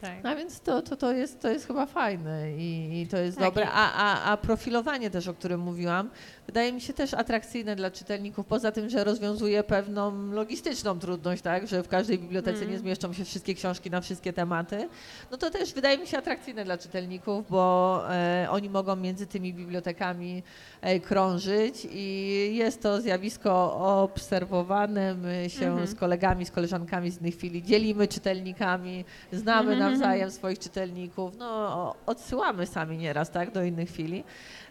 tak. 0.00 0.26
A 0.26 0.34
więc 0.36 0.60
to, 0.60 0.82
to, 0.82 0.96
to, 0.96 1.12
jest, 1.12 1.40
to 1.40 1.48
jest 1.50 1.66
chyba 1.66 1.86
fajne 1.86 2.52
i, 2.52 3.00
i 3.02 3.06
to 3.06 3.16
jest 3.16 3.38
Tak, 3.38 3.46
dobre. 3.46 3.68
A, 3.72 3.92
a, 3.92 4.32
a 4.32 4.36
profilowanie 4.36 5.10
też, 5.10 5.28
o 5.28 5.34
którym 5.34 5.60
mówiłam, 5.60 6.10
wydaje 6.46 6.72
mi 6.72 6.80
się 6.80 6.92
też 6.92 7.14
atrakcyjne 7.14 7.76
dla 7.76 7.90
czytelników, 7.90 8.46
poza 8.46 8.72
tym, 8.72 8.90
że 8.90 9.04
rozwiązuje 9.04 9.62
pewną 9.62 10.32
logistyczną 10.32 10.98
trudność, 10.98 11.42
tak, 11.42 11.66
że 11.66 11.82
w 11.82 11.88
każdej 11.88 12.18
bibliotece 12.18 12.58
Mm. 12.58 12.70
nie 12.70 12.78
zmieszczą 12.78 13.12
się 13.12 13.24
wszystkie 13.24 13.54
książki 13.54 13.90
na 13.90 14.00
wszystkie 14.00 14.32
tematy, 14.32 14.88
no 15.30 15.36
to 15.36 15.50
też 15.50 15.72
wydaje 15.74 15.98
mi 15.98 16.06
się 16.06 16.18
atrakcyjne 16.18 16.64
dla 16.64 16.78
czytelników, 16.78 17.50
bo 17.50 18.02
e, 18.14 18.46
oni 18.50 18.70
mogą 18.70 18.96
między 18.96 19.26
tymi 19.26 19.54
bibliotekami 19.54 20.42
e, 20.80 21.00
krążyć 21.00 21.86
i 21.90 22.50
jest 22.56 22.82
to 22.82 23.00
zjawisko 23.00 23.74
obserwowane. 24.02 25.14
My 25.14 25.50
się 25.50 25.66
Mhm. 25.66 25.86
z 25.86 25.94
kolegami, 25.94 26.46
z 26.46 26.50
koleżankami 26.50 27.10
z 27.10 27.20
innych 27.20 27.36
chwili 27.36 27.62
dzielimy 27.62 28.08
czytelnikami, 28.08 29.04
znamy 29.32 29.72
Mhm. 29.72 29.90
nawzajem 29.92 30.30
swoich 30.30 30.58
czytelników, 30.58 31.36
no 31.38 31.94
odsyłamy 32.06 32.66
sami 32.66 32.98
nieraz, 32.98 33.30
tak, 33.30 33.50
do 33.52 33.62
innych 33.64 33.88
chwili. 33.90 34.24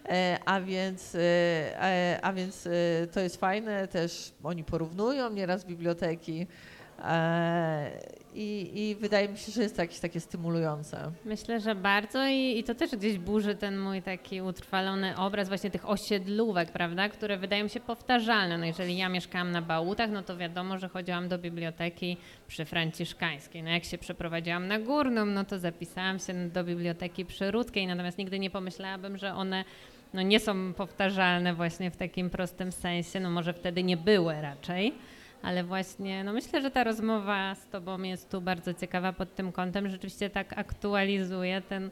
E, 0.08 0.38
a 0.44 0.60
więc, 0.60 1.14
e, 1.14 1.18
a 2.22 2.32
więc 2.32 2.66
e, 2.66 2.70
to 3.12 3.20
jest 3.20 3.36
fajne, 3.36 3.88
też 3.88 4.32
oni 4.42 4.64
porównują 4.64 5.30
nieraz 5.30 5.64
biblioteki 5.64 6.46
e, 7.04 7.90
i, 8.34 8.70
i 8.74 8.94
wydaje 8.94 9.28
mi 9.28 9.38
się, 9.38 9.52
że 9.52 9.62
jest 9.62 9.76
to 9.76 9.82
jakieś 9.82 10.00
takie 10.00 10.20
stymulujące. 10.20 11.10
Myślę, 11.24 11.60
że 11.60 11.74
bardzo 11.74 12.26
i, 12.26 12.58
i 12.58 12.64
to 12.64 12.74
też 12.74 12.90
gdzieś 12.90 13.18
burzy 13.18 13.54
ten 13.54 13.78
mój 13.78 14.02
taki 14.02 14.42
utrwalony 14.42 15.16
obraz 15.16 15.48
właśnie 15.48 15.70
tych 15.70 15.88
osiedlówek, 15.88 16.72
prawda, 16.72 17.08
które 17.08 17.38
wydają 17.38 17.68
się 17.68 17.80
powtarzalne. 17.80 18.58
No 18.58 18.64
jeżeli 18.64 18.96
ja 18.96 19.08
mieszkałam 19.08 19.50
na 19.50 19.62
Bałutach, 19.62 20.10
no 20.10 20.22
to 20.22 20.36
wiadomo, 20.36 20.78
że 20.78 20.88
chodziłam 20.88 21.28
do 21.28 21.38
biblioteki 21.38 22.16
przy 22.48 22.64
Franciszkańskiej. 22.64 23.62
No 23.62 23.70
jak 23.70 23.84
się 23.84 23.98
przeprowadziłam 23.98 24.68
na 24.68 24.78
Górną, 24.78 25.26
no 25.26 25.44
to 25.44 25.58
zapisałam 25.58 26.18
się 26.18 26.48
do 26.48 26.64
biblioteki 26.64 27.24
przy 27.24 27.50
Rudkiej, 27.50 27.86
natomiast 27.86 28.18
nigdy 28.18 28.38
nie 28.38 28.50
pomyślałabym, 28.50 29.18
że 29.18 29.34
one 29.34 29.64
no 30.14 30.22
nie 30.22 30.40
są 30.40 30.74
powtarzalne 30.74 31.54
właśnie 31.54 31.90
w 31.90 31.96
takim 31.96 32.30
prostym 32.30 32.72
sensie, 32.72 33.20
no 33.20 33.30
może 33.30 33.52
wtedy 33.52 33.82
nie 33.82 33.96
były 33.96 34.40
raczej. 34.40 34.94
Ale 35.42 35.64
właśnie, 35.64 36.24
no 36.24 36.32
myślę, 36.32 36.62
że 36.62 36.70
ta 36.70 36.84
rozmowa 36.84 37.54
z 37.54 37.66
Tobą 37.68 38.02
jest 38.02 38.30
tu 38.30 38.40
bardzo 38.40 38.74
ciekawa 38.74 39.12
pod 39.12 39.34
tym 39.34 39.52
kątem. 39.52 39.88
Rzeczywiście 39.88 40.30
tak 40.30 40.58
aktualizuje 40.58 41.60
ten. 41.60 41.90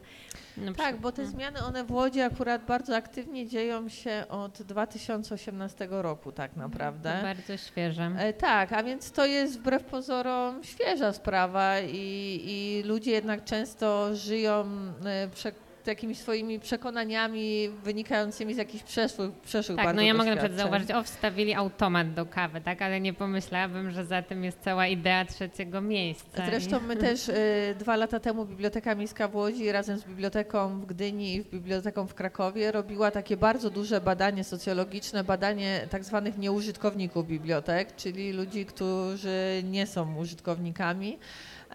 No, 0.57 0.73
Tak, 0.73 0.93
przy- 0.93 1.01
bo 1.01 1.11
te 1.11 1.25
zmiany 1.25 1.59
one 1.63 1.83
w 1.83 1.91
Łodzi 1.91 2.21
akurat 2.21 2.65
bardzo 2.65 2.95
aktywnie 2.95 3.47
dzieją 3.47 3.89
się 3.89 4.23
od 4.29 4.61
2018 4.61 5.87
roku 5.91 6.31
tak 6.31 6.55
naprawdę. 6.55 7.15
To 7.17 7.23
bardzo 7.23 7.57
świeże. 7.57 8.11
E, 8.17 8.33
tak, 8.33 8.73
a 8.73 8.83
więc 8.83 9.11
to 9.11 9.25
jest 9.25 9.59
wbrew 9.59 9.83
pozorom 9.83 10.63
świeża 10.63 11.13
sprawa 11.13 11.79
i, 11.79 12.41
i 12.45 12.83
ludzie 12.87 13.11
jednak 13.11 13.43
często 13.43 14.15
żyją 14.15 14.65
e, 15.05 15.27
prze, 15.27 15.51
jakimiś 15.87 16.17
swoimi 16.17 16.59
przekonaniami 16.59 17.69
wynikającymi 17.83 18.53
z 18.53 18.57
jakichś 18.57 18.83
przeszłych, 18.83 19.31
przeszłych 19.31 19.77
Tak, 19.77 19.95
no 19.95 20.01
ja 20.01 20.13
mogę 20.13 20.29
na 20.29 20.35
przykład 20.35 20.59
zauważyć, 20.59 20.91
o, 20.91 21.03
wstawili 21.03 21.53
automat 21.53 22.13
do 22.13 22.25
kawy, 22.25 22.61
tak, 22.61 22.81
ale 22.81 23.01
nie 23.01 23.13
pomyślałabym, 23.13 23.91
że 23.91 24.05
za 24.05 24.21
tym 24.21 24.43
jest 24.43 24.59
cała 24.61 24.87
idea 24.87 25.25
trzeciego 25.25 25.81
miejsca. 25.81 26.45
Zresztą 26.45 26.79
my 26.79 26.95
też 26.95 27.29
y, 27.29 27.75
dwa 27.79 27.95
lata 27.95 28.19
temu 28.19 28.45
Biblioteka 28.45 28.95
Miejska 28.95 29.27
w 29.27 29.35
Łodzi 29.35 29.71
razem 29.71 29.97
z 29.97 30.03
Biblioteką 30.03 30.79
w 30.81 30.85
Gdyni 30.85 31.35
i 31.35 31.43
Biblioteką 31.43 32.07
w 32.07 32.13
Krakowie 32.13 32.71
robiła 32.71 33.11
takie 33.11 33.37
bardzo 33.37 33.69
duże 33.69 34.01
badanie 34.01 34.43
socjologiczne, 34.43 35.23
badanie 35.23 35.87
tak 35.89 36.03
zwanych 36.03 36.37
nieużytkowników 36.37 37.27
bibliotek, 37.27 37.95
czyli 37.95 38.31
ludzi, 38.31 38.65
którzy 38.65 39.63
nie 39.63 39.87
są 39.87 40.17
użytkownikami. 40.17 41.17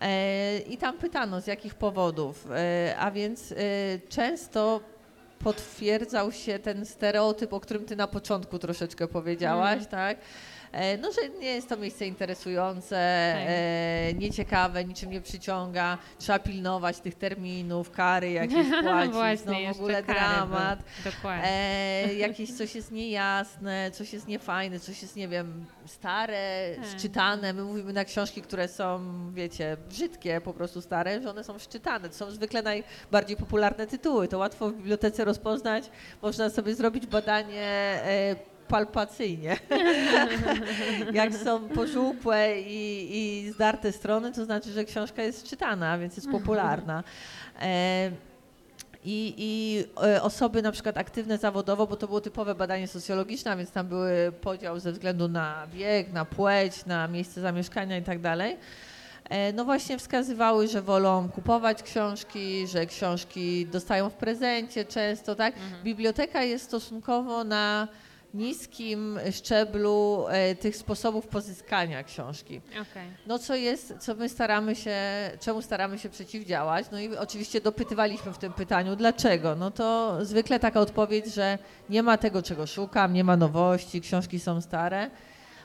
E, 0.01 0.59
I 0.59 0.77
tam 0.77 0.99
pytano 0.99 1.41
z 1.41 1.47
jakich 1.47 1.75
powodów, 1.75 2.47
E, 2.51 2.95
a 2.99 3.11
więc 3.11 3.53
e, 3.53 3.57
często 4.09 4.81
potwierdzał 5.39 6.33
się 6.33 6.59
ten 6.59 6.87
stereotyp, 6.87 7.53
o 7.53 7.61
którym 7.61 7.85
ty 7.85 7.97
na 7.97 8.07
początku 8.07 8.59
troszeczkę 8.59 9.09
powiedziałaś, 9.09 9.87
tak? 9.91 10.19
E, 10.73 10.97
No, 10.99 11.13
że 11.13 11.29
nie 11.41 11.55
jest 11.55 11.69
to 11.69 11.77
miejsce 11.77 12.07
interesujące, 12.07 12.97
e, 12.99 14.15
nieciekawe, 14.15 14.85
niczym 14.85 15.11
nie 15.11 15.21
przyciąga, 15.21 15.99
trzeba 16.19 16.39
pilnować 16.39 17.01
tych 17.01 17.15
terminów, 17.15 17.91
kary 17.91 18.31
jakieś 18.31 18.67
płacić, 18.83 19.13
Właśnie, 19.13 19.69
no 19.69 19.75
w 19.75 19.77
ogóle 19.77 20.03
dramat. 20.03 20.79
Dokładnie. 21.05 21.49
E, 21.49 22.15
jakieś 22.27 22.53
coś 22.57 22.75
jest 22.75 22.93
niejasne, 22.93 23.91
coś 23.91 24.13
jest 24.13 24.29
niefajne, 24.29 24.81
coś 24.81 25.03
jest, 25.03 25.17
nie 25.17 25.29
wiem, 25.29 25.67
stare, 25.87 26.71
Tak. 26.77 26.99
szczytane. 26.99 27.53
My 27.53 27.63
mówimy 27.65 27.93
na 27.93 28.05
książki, 28.05 28.43
które 28.43 28.69
są, 28.69 29.01
wiecie, 29.33 29.77
brzydkie, 29.89 30.41
po 30.41 30.53
prostu 30.53 30.81
stare, 30.81 31.23
że 31.23 31.31
one 31.31 31.45
są 31.45 31.59
szczytane. 31.59 32.09
To 32.09 32.15
są 32.15 32.31
zwykle 32.31 32.63
najbardziej 32.63 33.37
popularne 33.37 33.87
tytuły. 33.87 34.29
To 34.29 34.39
łatwo 34.39 34.69
w 34.71 34.75
bibliotece 34.75 35.25
rozpoznać. 35.25 35.91
Można 36.23 36.51
sobie 36.51 36.75
zrobić 36.75 37.07
badanie 37.07 37.63
e, 38.05 38.37
palpacyjnie. 38.69 39.57
Jak 41.13 41.35
są 41.35 41.69
pożółkłe 41.69 42.61
i, 42.61 43.09
i 43.19 43.51
zdarte 43.53 43.93
strony, 43.93 44.33
to 44.33 44.45
znaczy, 44.45 44.73
że 44.73 44.85
książka 44.85 45.23
jest 45.23 45.45
czytana, 45.47 45.99
więc 45.99 46.17
jest 46.17 46.31
popularna. 46.31 47.05
E, 47.61 48.11
i, 49.05 49.35
I 49.39 49.85
e, 50.07 50.23
osoby 50.23 50.63
na 50.63 50.73
przykład 50.73 50.99
aktywne 50.99 51.39
zawodowo, 51.39 51.87
bo 51.87 51.97
to 51.97 52.07
było 52.07 52.21
typowe 52.21 52.55
badanie 52.55 52.89
socjologiczne, 52.89 53.57
więc 53.57 53.71
tam 53.71 53.87
były 53.89 54.33
podział 54.41 54.81
ze 54.81 54.93
względu 54.93 55.29
na 55.29 55.67
wiek, 55.73 56.13
na 56.13 56.25
płeć, 56.25 56.87
na 56.87 57.09
miejsce 57.09 57.41
zamieszkania 57.41 57.99
i 57.99 58.03
tak 58.03 58.21
dalej. 58.21 58.57
E, 59.31 59.53
No 59.53 59.65
właśnie 59.65 59.99
wskazywały, 59.99 60.69
że 60.69 60.83
wolą 60.83 61.29
kupować 61.29 61.83
książki, 61.83 62.67
że 62.67 62.87
książki 62.87 63.67
dostają 63.67 64.11
w 64.11 64.15
prezencie 64.15 64.85
często, 64.85 65.35
tak? 65.35 65.55
Biblioteka 65.85 66.43
jest 66.43 66.65
stosunkowo 66.65 67.45
na 67.45 67.89
niskim 68.39 69.19
szczeblu 69.33 70.27
e, 70.29 70.55
tych 70.55 70.77
sposobów 70.77 71.27
pozyskania 71.27 72.03
książki. 72.03 72.61
Okej. 72.71 73.09
No 73.27 73.39
co 73.39 73.55
jest, 73.55 73.95
co 74.01 74.15
my 74.15 74.29
staramy 74.29 74.77
się, 74.77 74.97
czemu 75.41 75.63
staramy 75.63 75.99
się 75.99 76.09
przeciwdziałać? 76.09 76.87
No 76.93 77.01
i 77.01 77.17
oczywiście 77.17 77.61
dopytywaliśmy 77.61 78.33
w 78.33 78.39
tym 78.39 78.53
pytaniu, 78.53 78.97
dlaczego? 78.97 79.57
No 79.57 79.71
to 79.71 80.19
zwykle 80.25 80.61
taka 80.61 80.81
odpowiedź, 80.81 81.35
że 81.35 81.59
nie 81.91 82.03
ma 82.03 82.19
tego, 82.19 82.43
czego 82.43 82.67
szukam, 82.67 83.13
nie 83.13 83.25
ma 83.25 83.37
nowości, 83.37 84.01
książki 84.01 84.41
są 84.41 84.61
stare. 84.61 85.11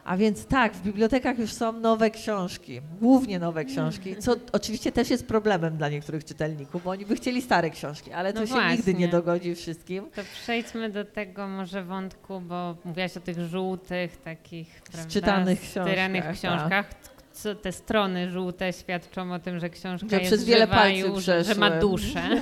A 0.06 0.18
więc 0.18 0.46
tak, 0.46 0.74
w 0.74 0.82
bibliotekach 0.82 1.40
już 1.40 1.54
są 1.54 1.72
nowe 1.72 2.12
książki, 2.12 2.82
głównie 3.02 3.40
nowe 3.40 3.66
książki, 3.66 4.16
co 4.16 4.36
oczywiście 4.52 4.92
też 4.92 5.10
jest 5.10 5.28
problemem 5.28 5.78
dla 5.78 5.90
niektórych 5.90 6.26
czytelników, 6.26 6.84
bo 6.84 6.90
oni 6.92 7.06
by 7.06 7.16
chcieli 7.16 7.42
stare 7.42 7.70
książki, 7.70 8.12
ale 8.12 8.34
to 8.34 8.40
No 8.40 8.48
się 8.48 8.54
nigdy 8.54 8.76
właśnie. 8.76 8.94
nie 8.94 9.08
dogodzi 9.08 9.56
wszystkim. 9.56 10.10
To 10.16 10.22
przejdźmy 10.44 10.90
do 10.90 11.06
tego 11.06 11.48
może 11.48 11.84
wątku, 11.84 12.42
bo 12.42 12.76
mówiłaś 12.86 13.18
o 13.18 13.20
tych 13.20 13.40
żółtych, 13.40 14.18
takich, 14.18 14.82
prawda, 14.92 15.10
Czytanych 15.10 15.62
książkach, 15.62 16.34
książkach. 16.34 16.86
Co 17.32 17.56
te 17.56 17.72
strony 17.72 18.32
żółte 18.32 18.74
świadczą 18.74 19.34
o 19.34 19.40
tym, 19.40 19.60
że 19.60 19.70
książka 19.70 20.08
Że 20.10 20.16
jest 20.16 20.28
przez 20.28 20.46
wiele 20.46 20.66
żywa 20.66 20.76
palców 20.76 21.16
już, 21.16 21.26
że 21.48 21.56
ma 21.58 21.72
duszę. 21.72 22.22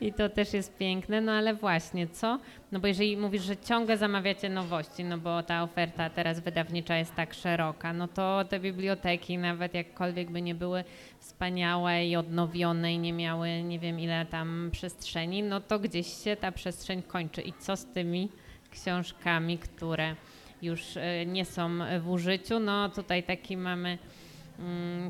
I 0.00 0.12
to 0.12 0.28
też 0.28 0.52
jest 0.52 0.76
piękne, 0.78 1.20
no 1.20 1.32
ale 1.32 1.54
właśnie, 1.54 2.06
co? 2.08 2.38
No 2.72 2.80
bo 2.80 2.86
jeżeli 2.86 3.16
mówisz, 3.16 3.42
że 3.42 3.56
ciągle 3.56 3.98
zamawiacie 3.98 4.48
nowości, 4.48 5.04
no 5.04 5.18
bo 5.18 5.42
ta 5.42 5.62
oferta 5.62 6.10
teraz 6.10 6.40
wydawnicza 6.40 6.96
jest 6.96 7.14
tak 7.14 7.34
szeroka, 7.34 7.92
no 7.92 8.08
to 8.08 8.44
te 8.48 8.60
biblioteki, 8.60 9.38
nawet 9.38 9.74
jakkolwiek 9.74 10.30
by 10.30 10.42
nie 10.42 10.54
były 10.54 10.84
wspaniałe 11.18 12.06
i 12.06 12.16
odnowione 12.16 12.94
i 12.94 12.98
nie 12.98 13.12
miały 13.12 13.62
nie 13.62 13.78
wiem 13.78 14.00
ile 14.00 14.26
tam 14.26 14.68
przestrzeni, 14.72 15.42
no 15.42 15.60
to 15.60 15.78
gdzieś 15.78 16.24
się 16.24 16.36
ta 16.36 16.52
przestrzeń 16.52 17.02
kończy. 17.02 17.42
I 17.42 17.52
co 17.52 17.76
z 17.76 17.86
tymi 17.86 18.28
książkami, 18.70 19.58
które 19.58 20.14
już 20.62 20.96
e, 20.96 21.26
nie 21.26 21.44
są 21.44 21.78
w 22.00 22.10
użyciu? 22.10 22.60
No 22.60 22.88
tutaj 22.88 23.22
taki 23.22 23.56
mamy 23.56 23.98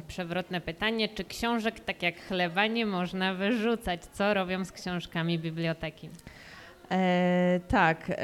przewrotne 0.09 0.61
pytanie, 0.61 1.09
czy 1.09 1.24
książek 1.24 1.80
tak 1.80 2.02
jak 2.02 2.16
chlewa 2.20 2.66
nie 2.66 2.87
można 2.87 3.35
wyrzucać? 3.35 4.04
Co 4.04 4.35
robią 4.35 4.64
z 4.64 4.72
książkami 4.72 5.38
biblioteki? 5.38 6.11
E, 6.90 7.61
tak, 7.68 8.11
e, 8.11 8.14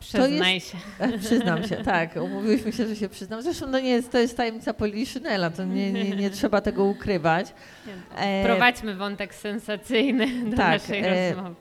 Przyznaj 0.00 0.60
się. 0.60 0.78
Przyznam 1.20 1.68
się, 1.68 1.76
tak. 1.76 2.16
Umówiłyśmy 2.16 2.72
się, 2.72 2.86
że 2.86 2.96
się 2.96 3.08
przyznam. 3.08 3.42
Zresztą 3.42 3.66
no 3.66 3.80
nie 3.80 3.90
jest, 3.90 4.12
to 4.12 4.18
jest 4.18 4.36
tajemnica 4.36 4.74
Poliszynela, 4.74 5.50
to 5.50 5.64
nie, 5.64 5.92
nie, 5.92 6.10
nie 6.10 6.30
trzeba 6.30 6.60
tego 6.60 6.84
ukrywać. 6.84 7.54
E, 8.16 8.44
Prowadźmy 8.44 8.94
wątek 8.94 9.34
sensacyjny 9.34 10.50
do 10.50 10.56
tak, 10.56 10.82
naszej 10.82 11.00
e, 11.04 11.34
rozmowy. 11.34 11.54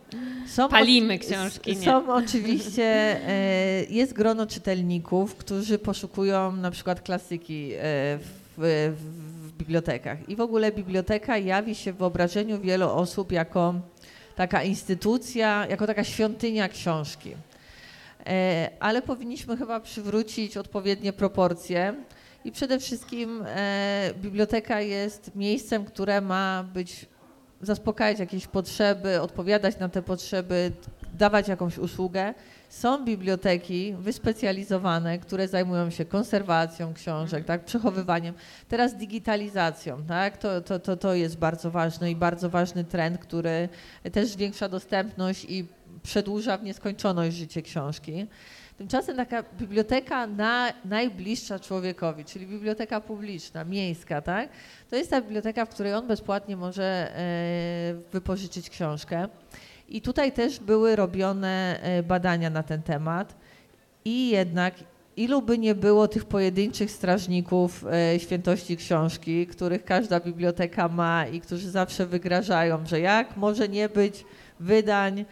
są 0.47 0.69
Palimy 0.69 1.19
książki, 1.19 1.77
nie? 1.77 1.85
Są 1.85 2.13
oczywiście, 2.13 2.83
e, 3.27 3.83
jest 3.89 4.13
grono 4.13 4.47
czytelników, 4.47 5.35
którzy 5.35 5.79
poszukują 5.79 6.51
na 6.51 6.71
przykład 6.71 7.01
klasyki 7.01 7.71
e, 7.73 7.77
w, 7.77 8.47
w, 8.57 8.93
w 9.47 9.57
bibliotekach. 9.57 10.29
I 10.29 10.35
w 10.35 10.41
ogóle 10.41 10.71
biblioteka 10.71 11.37
jawi 11.37 11.75
się 11.75 11.93
w 11.93 11.97
wyobrażeniu 11.97 12.59
wielu 12.59 12.89
osób 12.89 13.31
jako 13.31 13.75
taka 14.35 14.63
instytucja, 14.63 15.67
jako 15.69 15.87
taka 15.87 16.03
świątynia 16.03 16.69
książki. 16.69 17.31
E, 18.27 18.69
ale 18.79 19.01
powinniśmy 19.01 19.57
chyba 19.57 19.79
przywrócić 19.79 20.57
odpowiednie 20.57 21.13
proporcje. 21.13 21.95
I 22.45 22.51
przede 22.51 22.79
wszystkim 22.79 23.43
e, 23.47 24.13
biblioteka 24.21 24.81
jest 24.81 25.35
miejscem, 25.35 25.85
które 25.85 26.21
ma 26.21 26.65
być, 26.73 27.05
zaspokajać 27.61 28.19
jakieś 28.19 28.47
potrzeby, 28.47 29.21
odpowiadać 29.21 29.79
na 29.79 29.89
te 29.89 30.01
potrzeby, 30.01 30.71
dawać 31.13 31.47
jakąś 31.47 31.77
usługę. 31.77 32.33
Są 32.69 33.05
biblioteki 33.05 33.95
wyspecjalizowane, 33.99 35.19
które 35.19 35.47
zajmują 35.47 35.89
się 35.89 36.05
konserwacją 36.05 36.93
książek, 36.93 37.45
tak, 37.45 37.65
przechowywaniem, 37.65 38.33
teraz 38.67 38.95
digitalizacją. 38.95 40.03
Tak, 40.03 40.37
to, 40.37 40.61
to, 40.61 40.79
to, 40.79 40.97
to 40.97 41.13
jest 41.13 41.37
bardzo 41.37 41.71
ważny 41.71 42.11
i 42.11 42.15
bardzo 42.15 42.49
ważny 42.49 42.83
trend, 42.83 43.17
który 43.17 43.69
też 44.11 44.27
zwiększa 44.27 44.69
dostępność 44.69 45.45
i 45.49 45.76
przedłuża 46.07 46.57
w 46.57 46.63
nieskończoność 46.63 47.37
życie 47.37 47.61
książki. 47.61 48.27
Tymczasem 48.77 49.15
taka 49.15 49.43
biblioteka 49.59 50.27
na, 50.27 50.73
najbliższa 50.85 51.59
człowiekowi, 51.59 52.25
czyli 52.25 52.47
biblioteka 52.47 53.01
publiczna, 53.01 53.63
miejska, 53.63 54.21
tak? 54.21 54.49
To 54.89 54.95
jest 54.95 55.09
ta 55.09 55.21
biblioteka, 55.21 55.65
w 55.65 55.69
której 55.69 55.93
on 55.93 56.07
bezpłatnie 56.07 56.57
może 56.57 56.83
e, 56.83 57.95
wypożyczyć 58.11 58.69
książkę. 58.69 59.27
I 59.89 60.01
tutaj 60.01 60.31
też 60.31 60.59
były 60.59 60.95
robione 60.95 61.79
e, 61.81 62.03
badania 62.03 62.49
na 62.49 62.63
ten 62.63 62.81
temat. 62.81 63.35
I 64.05 64.29
jednak 64.29 64.73
ilu 65.17 65.41
by 65.41 65.57
nie 65.57 65.75
było 65.75 66.07
tych 66.07 66.25
pojedynczych 66.25 66.91
strażników 66.91 67.85
e, 67.85 68.19
świętości 68.19 68.77
książki, 68.77 69.47
których 69.47 69.83
każda 69.83 70.19
biblioteka 70.19 70.87
ma 70.87 71.27
i 71.27 71.41
którzy 71.41 71.71
zawsze 71.71 72.05
wygrażają, 72.05 72.85
że 72.85 72.99
jak 72.99 73.37
może 73.37 73.69
nie 73.69 73.89
być 73.89 74.25
wydań 74.59 75.25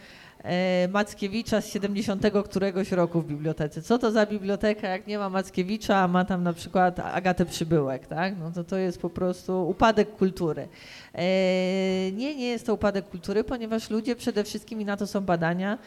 Mackiewicza 0.88 1.60
z 1.60 1.72
70 1.72 2.22
któregoś 2.44 2.92
roku 2.92 3.20
w 3.20 3.26
bibliotece. 3.26 3.82
Co 3.82 3.98
to 3.98 4.10
za 4.10 4.26
biblioteka, 4.26 4.88
jak 4.88 5.06
nie 5.06 5.18
ma 5.18 5.30
Mackiewicza, 5.30 5.96
a 5.96 6.08
ma 6.08 6.24
tam 6.24 6.42
na 6.42 6.52
przykład 6.52 7.00
Agatę 7.00 7.46
Przybyłek, 7.46 8.06
tak? 8.06 8.34
No 8.38 8.50
to 8.50 8.64
to 8.64 8.76
jest 8.76 9.00
po 9.00 9.10
prostu 9.10 9.68
upadek 9.68 10.16
kultury. 10.16 10.68
E, 11.14 11.22
nie, 12.12 12.36
nie 12.36 12.48
jest 12.48 12.66
to 12.66 12.74
upadek 12.74 13.08
kultury, 13.08 13.44
ponieważ 13.44 13.90
ludzie 13.90 14.16
przede 14.16 14.44
wszystkim, 14.44 14.80
i 14.80 14.84
na 14.84 14.96
to 14.96 15.06
są 15.06 15.20
badania, 15.20 15.78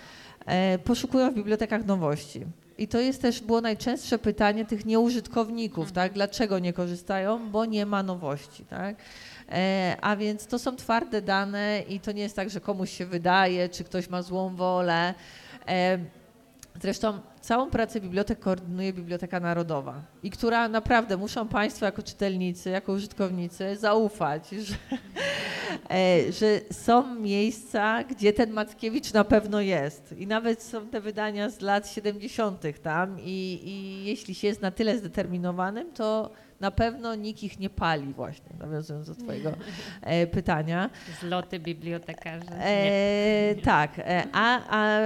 e, 0.45 0.79
poszukują 0.79 1.31
w 1.31 1.35
bibliotekach 1.35 1.85
nowości. 1.85 2.45
I 2.77 2.87
to 2.87 2.99
jest 2.99 3.21
też 3.21 3.41
było 3.41 3.61
najczęstsze 3.61 4.19
pytanie 4.19 4.65
tych 4.65 4.85
nieużytkowników, 4.85 5.91
tak? 5.91 6.13
Dlaczego 6.13 6.59
nie 6.59 6.73
korzystają? 6.73 7.49
Bo 7.49 7.65
nie 7.65 7.85
ma 7.85 8.03
nowości, 8.03 8.65
tak? 8.65 8.95
E, 9.51 9.97
a 10.01 10.15
więc 10.15 10.47
to 10.47 10.59
są 10.59 10.75
twarde 10.75 11.21
dane 11.21 11.83
i 11.89 11.99
to 11.99 12.11
nie 12.11 12.21
jest 12.21 12.35
tak, 12.35 12.49
że 12.49 12.61
komuś 12.61 12.89
się 12.91 13.05
wydaje, 13.05 13.69
czy 13.69 13.83
ktoś 13.83 14.09
ma 14.09 14.21
złą 14.21 14.55
wolę. 14.55 15.13
E, 15.67 15.99
zresztą 16.81 17.19
całą 17.41 17.69
pracę 17.69 18.01
bibliotek 18.01 18.39
koordynuje 18.39 18.93
Biblioteka 18.93 19.39
Narodowa 19.39 20.01
i 20.23 20.29
która 20.29 20.67
naprawdę 20.67 21.17
muszą 21.17 21.47
Państwo 21.47 21.85
jako 21.85 22.03
czytelnicy, 22.03 22.69
jako 22.69 22.91
użytkownicy 22.91 23.77
zaufać, 23.77 24.49
że, 24.67 24.75
e, 25.89 26.31
że 26.31 26.61
są 26.71 27.15
miejsca, 27.15 28.03
gdzie 28.03 28.33
ten 28.33 28.51
Mackiewicz 28.51 29.13
na 29.13 29.23
pewno 29.23 29.61
jest. 29.61 30.15
I 30.17 30.27
nawet 30.27 30.63
są 30.63 30.87
te 30.87 31.01
wydania 31.01 31.49
z 31.49 31.61
lat 31.61 31.89
70. 31.89 32.63
tam 32.83 33.19
i, 33.19 33.59
i 33.63 34.05
jeśli 34.05 34.35
się 34.35 34.47
jest 34.47 34.61
na 34.61 34.71
tyle 34.71 34.97
zdeterminowanym, 34.97 35.91
to 35.91 36.31
na 36.59 36.71
pewno 36.71 37.15
nikt 37.15 37.43
ich 37.43 37.59
nie 37.59 37.69
pali 37.69 38.13
właśnie, 38.13 38.49
nawiązując 38.59 39.07
do 39.07 39.15
Twojego 39.15 39.51
e, 40.01 40.27
pytania. 40.27 40.89
Zloty 41.21 41.59
bibliotekarzy. 41.59 42.45
E, 42.51 43.55
tak, 43.63 43.99
e, 43.99 44.23
a, 44.33 44.59
a 44.69 44.99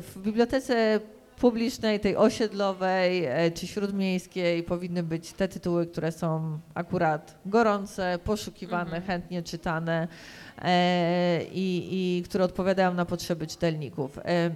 w 0.00 0.18
bibliotece 0.18 1.00
publicznej, 1.38 2.00
tej 2.00 2.16
osiedlowej 2.16 3.24
e, 3.24 3.50
czy 3.50 3.66
śródmiejskiej 3.66 4.62
powinny 4.62 5.02
być 5.02 5.32
te 5.32 5.48
tytuły, 5.48 5.86
które 5.86 6.12
są 6.12 6.58
akurat 6.74 7.38
gorące, 7.46 8.18
poszukiwane, 8.24 8.82
Mhm. 8.96 9.02
chętnie 9.02 9.42
czytane 9.42 10.08
e, 10.62 11.40
i, 11.52 11.88
i 12.18 12.22
które 12.22 12.44
odpowiadają 12.44 12.94
na 12.94 13.04
potrzeby 13.04 13.46
czytelników. 13.46 14.18
E, 14.18 14.50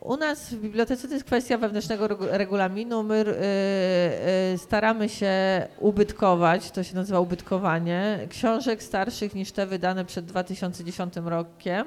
u 0.00 0.16
nas 0.16 0.54
w 0.54 0.60
bibliotece 0.60 1.08
to 1.08 1.14
jest 1.14 1.26
kwestia 1.26 1.58
wewnętrznego 1.58 2.06
regu- 2.06 2.28
regulaminu. 2.30 3.02
My 3.02 3.14
y, 3.14 4.54
y, 4.54 4.58
staramy 4.58 5.08
się 5.08 5.32
ubytkować, 5.78 6.70
to 6.70 6.82
się 6.82 6.94
nazywa 6.94 7.20
ubytkowanie, 7.20 8.26
książek 8.30 8.82
starszych 8.82 9.34
niż 9.34 9.52
te 9.52 9.66
wydane 9.66 10.04
przed 10.04 10.24
2010 10.24 11.14
rokiem. 11.16 11.86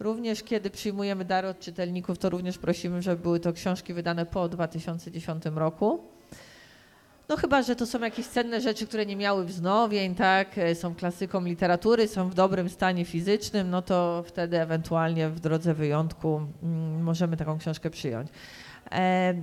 Również 0.00 0.42
kiedy 0.42 0.70
przyjmujemy 0.70 1.24
dary 1.24 1.48
od 1.48 1.60
czytelników, 1.60 2.18
to 2.18 2.30
również 2.30 2.58
prosimy, 2.58 3.02
żeby 3.02 3.22
były 3.22 3.40
to 3.40 3.52
książki 3.52 3.94
wydane 3.94 4.26
po 4.26 4.48
2010 4.48 5.44
roku. 5.54 6.13
No 7.28 7.36
chyba, 7.36 7.62
że 7.62 7.76
to 7.76 7.86
są 7.86 8.00
jakieś 8.00 8.26
cenne 8.26 8.60
rzeczy, 8.60 8.86
które 8.86 9.06
nie 9.06 9.16
miały 9.16 9.44
wznowień, 9.44 10.14
tak, 10.14 10.58
e, 10.58 10.74
są 10.74 10.94
klasyką 10.94 11.44
literatury, 11.44 12.08
są 12.08 12.28
w 12.28 12.34
dobrym 12.34 12.68
stanie 12.68 13.04
fizycznym, 13.04 13.70
no 13.70 13.82
to 13.82 14.24
wtedy 14.26 14.60
ewentualnie 14.60 15.28
w 15.28 15.40
drodze 15.40 15.74
wyjątku 15.74 16.40
mm, 16.62 17.02
możemy 17.02 17.36
taką 17.36 17.58
książkę 17.58 17.90
przyjąć. 17.90 18.28
E, 18.92 19.34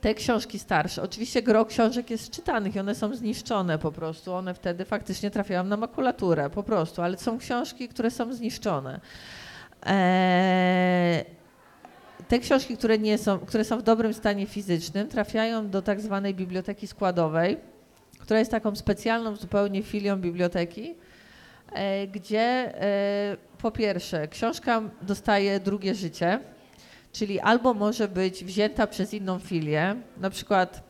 te 0.00 0.14
książki 0.14 0.58
starsze, 0.58 1.02
oczywiście 1.02 1.42
gro 1.42 1.64
książek 1.64 2.10
jest 2.10 2.30
czytanych 2.30 2.76
i 2.76 2.80
one 2.80 2.94
są 2.94 3.14
zniszczone 3.14 3.78
po 3.78 3.92
prostu, 3.92 4.34
one 4.34 4.54
wtedy 4.54 4.84
faktycznie 4.84 5.30
trafiają 5.30 5.64
na 5.64 5.76
makulaturę 5.76 6.50
po 6.50 6.62
prostu, 6.62 7.02
ale 7.02 7.18
są 7.18 7.38
książki, 7.38 7.88
które 7.88 8.10
są 8.10 8.32
zniszczone. 8.32 9.00
E, 9.86 11.24
te 12.30 12.38
książki, 12.38 12.76
które, 12.76 12.98
nie 12.98 13.18
są, 13.18 13.38
które 13.38 13.64
są 13.64 13.78
w 13.78 13.82
dobrym 13.82 14.14
stanie 14.14 14.46
fizycznym, 14.46 15.08
trafiają 15.08 15.70
do 15.70 15.82
tak 15.82 16.00
zwanej 16.00 16.34
biblioteki 16.34 16.86
składowej, 16.86 17.56
która 18.18 18.38
jest 18.38 18.50
taką 18.50 18.76
specjalną 18.76 19.36
zupełnie 19.36 19.82
filią 19.82 20.16
biblioteki, 20.16 20.94
e, 21.72 22.06
gdzie 22.06 22.40
e, 22.40 23.36
po 23.58 23.70
pierwsze 23.70 24.28
książka 24.28 24.82
dostaje 25.02 25.60
drugie 25.60 25.94
życie, 25.94 26.40
czyli 27.12 27.40
albo 27.40 27.74
może 27.74 28.08
być 28.08 28.44
wzięta 28.44 28.86
przez 28.86 29.14
inną 29.14 29.38
filię, 29.38 29.96
na 30.16 30.30
przykład 30.30 30.82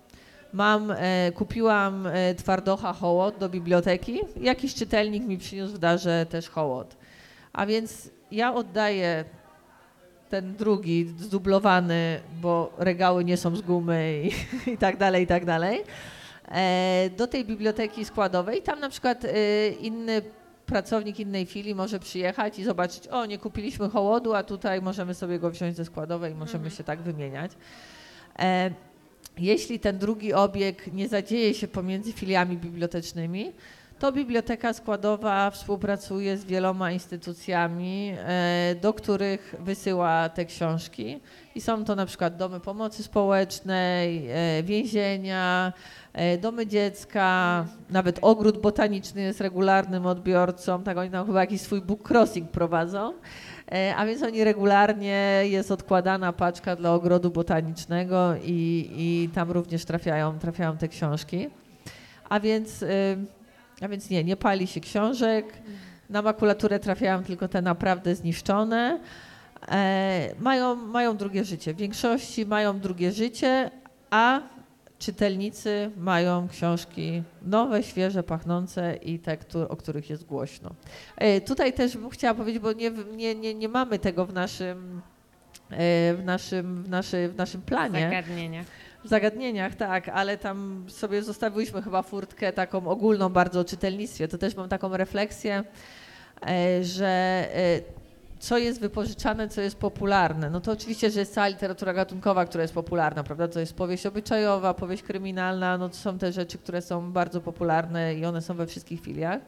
mam, 0.52 0.90
e, 0.90 1.32
kupiłam 1.32 2.08
twardocha 2.36 2.92
hołot 2.92 3.38
do 3.38 3.48
biblioteki, 3.48 4.20
jakiś 4.40 4.74
czytelnik 4.74 5.26
mi 5.26 5.38
przyniósł 5.38 5.74
w 5.74 5.78
darze 5.78 6.26
też 6.26 6.48
hołot. 6.48 6.96
A 7.52 7.66
więc 7.66 8.10
ja 8.30 8.54
oddaję 8.54 9.24
ten 10.30 10.56
drugi 10.56 11.06
zdublowany, 11.18 12.20
bo 12.42 12.72
regały 12.78 13.24
nie 13.24 13.36
są 13.36 13.56
z 13.56 13.60
gumy 13.62 14.22
i, 14.24 14.30
i 14.74 14.78
tak 14.78 14.96
dalej, 14.96 15.24
i 15.24 15.26
tak 15.26 15.44
dalej, 15.44 15.82
e, 16.48 17.10
do 17.16 17.26
tej 17.26 17.44
biblioteki 17.44 18.04
składowej. 18.04 18.62
Tam 18.62 18.80
na 18.80 18.88
przykład 18.88 19.24
e, 19.24 19.68
inny 19.70 20.22
pracownik 20.66 21.20
innej 21.20 21.46
filii 21.46 21.74
może 21.74 21.98
przyjechać 21.98 22.58
i 22.58 22.64
zobaczyć, 22.64 23.08
o 23.08 23.26
nie 23.26 23.38
kupiliśmy 23.38 23.88
hołodu, 23.88 24.34
a 24.34 24.42
tutaj 24.42 24.82
możemy 24.82 25.14
sobie 25.14 25.38
go 25.38 25.50
wziąć 25.50 25.76
ze 25.76 25.84
składowej 25.84 26.32
i 26.32 26.34
możemy 26.34 26.64
Mhm. 26.64 26.76
się 26.76 26.84
tak 26.84 27.02
wymieniać. 27.02 27.52
E, 28.38 28.70
jeśli 29.38 29.80
ten 29.80 29.98
drugi 29.98 30.32
obieg 30.32 30.92
nie 30.92 31.08
zadzieje 31.08 31.54
się 31.54 31.68
pomiędzy 31.68 32.12
filiami 32.12 32.56
bibliotecznymi, 32.56 33.52
to 34.00 34.12
Biblioteka 34.12 34.72
Składowa 34.72 35.50
współpracuje 35.50 36.36
z 36.36 36.44
wieloma 36.44 36.92
instytucjami, 36.92 38.14
e, 38.18 38.74
do 38.80 38.92
których 38.92 39.54
wysyła 39.58 40.28
te 40.28 40.44
książki. 40.44 41.20
I 41.54 41.60
są 41.60 41.84
to 41.84 41.96
na 41.96 42.06
przykład 42.06 42.36
domy 42.36 42.60
pomocy 42.60 43.02
społecznej, 43.02 44.28
e, 44.30 44.62
więzienia, 44.62 45.72
e, 46.12 46.38
domy 46.38 46.66
dziecka, 46.66 47.64
nawet 47.90 48.18
ogród 48.22 48.58
botaniczny 48.58 49.22
jest 49.22 49.40
regularnym 49.40 50.06
odbiorcą. 50.06 50.82
Tak 50.82 50.98
oni 50.98 51.10
tam 51.10 51.26
chyba 51.26 51.40
jakiś 51.40 51.60
swój 51.60 51.80
book 51.80 52.10
crossing 52.10 52.50
prowadzą. 52.50 53.12
A 53.96 54.06
więc 54.06 54.22
oni 54.22 54.44
regularnie 54.44 55.42
jest 55.44 55.70
odkładana 55.70 56.32
paczka 56.32 56.76
dla 56.76 56.94
ogrodu 56.94 57.30
botanicznego 57.30 58.34
i, 58.44 58.90
i 58.96 59.28
tam 59.34 59.50
również 59.50 59.84
trafiają, 59.84 60.38
trafiają 60.38 60.76
te 60.76 60.88
książki. 60.88 61.48
A 62.28 62.40
więc, 62.40 62.84
a 63.80 63.88
więc 63.88 64.10
nie, 64.10 64.24
nie 64.24 64.36
pali 64.36 64.66
się 64.66 64.80
książek. 64.80 65.46
Na 66.10 66.22
makulaturę 66.22 66.78
trafiają 66.78 67.22
tylko 67.24 67.48
te 67.48 67.62
naprawdę 67.62 68.14
zniszczone. 68.14 69.00
E, 69.68 70.34
mają, 70.40 70.74
mają 70.74 71.16
drugie 71.16 71.44
życie. 71.44 71.74
W 71.74 71.76
większości 71.76 72.46
mają 72.46 72.80
drugie 72.80 73.12
życie, 73.12 73.70
a 74.10 74.40
czytelnicy 74.98 75.90
mają 75.96 76.48
książki 76.48 77.22
nowe, 77.42 77.82
świeże, 77.82 78.22
pachnące 78.22 78.96
i 78.96 79.18
te, 79.18 79.38
o 79.68 79.76
których 79.76 80.10
jest 80.10 80.24
głośno. 80.24 80.70
E, 81.16 81.40
Tutaj 81.40 81.72
też 81.72 81.96
bym 81.96 82.10
chciała 82.10 82.34
powiedzieć, 82.34 82.62
bo 82.62 82.72
nie, 82.72 82.90
nie, 82.90 83.34
nie, 83.34 83.54
nie 83.54 83.68
mamy 83.68 83.98
tego 83.98 84.26
w 84.26 84.32
naszym, 84.32 85.00
e, 85.70 86.14
w 86.14 86.22
naszym, 86.24 86.82
w 86.82 86.88
naszy, 86.88 87.28
w 87.28 87.36
naszym 87.36 87.62
planie. 87.62 88.00
Zagadnienia. 88.00 88.64
W 89.04 89.08
zagadnieniach, 89.08 89.74
tak, 89.74 90.08
ale 90.08 90.38
tam 90.38 90.84
sobie 90.88 91.22
zostawiłyśmy 91.22 91.82
chyba 91.82 92.02
furtkę 92.02 92.52
taką 92.52 92.88
ogólną 92.88 93.28
bardzo 93.28 93.60
o 93.60 93.64
czytelnictwie. 93.64 94.28
To 94.28 94.38
też 94.38 94.56
mam 94.56 94.68
taką 94.68 94.96
refleksję, 94.96 95.64
e, 96.46 96.84
że 96.84 97.06
e, 97.54 97.80
co 98.38 98.58
jest 98.58 98.80
wypożyczane, 98.80 99.48
co 99.48 99.60
jest 99.60 99.76
popularne. 99.76 100.50
No 100.50 100.60
to 100.60 100.72
oczywiście, 100.72 101.10
że 101.10 101.20
jest 101.20 101.34
cała 101.34 101.48
literatura 101.48 101.92
gatunkowa, 101.94 102.44
która 102.44 102.62
jest 102.62 102.74
popularna, 102.74 103.24
prawda? 103.24 103.48
To 103.48 103.60
jest 103.60 103.74
powieść 103.74 104.06
obyczajowa, 104.06 104.74
powieść 104.74 105.02
kryminalna, 105.02 105.78
no 105.78 105.88
to 105.88 105.94
są 105.94 106.18
te 106.18 106.32
rzeczy, 106.32 106.58
które 106.58 106.82
są 106.82 107.12
bardzo 107.12 107.40
popularne 107.40 108.14
i 108.14 108.24
one 108.24 108.42
są 108.42 108.54
we 108.54 108.66
wszystkich 108.66 109.00
filiach. 109.00 109.40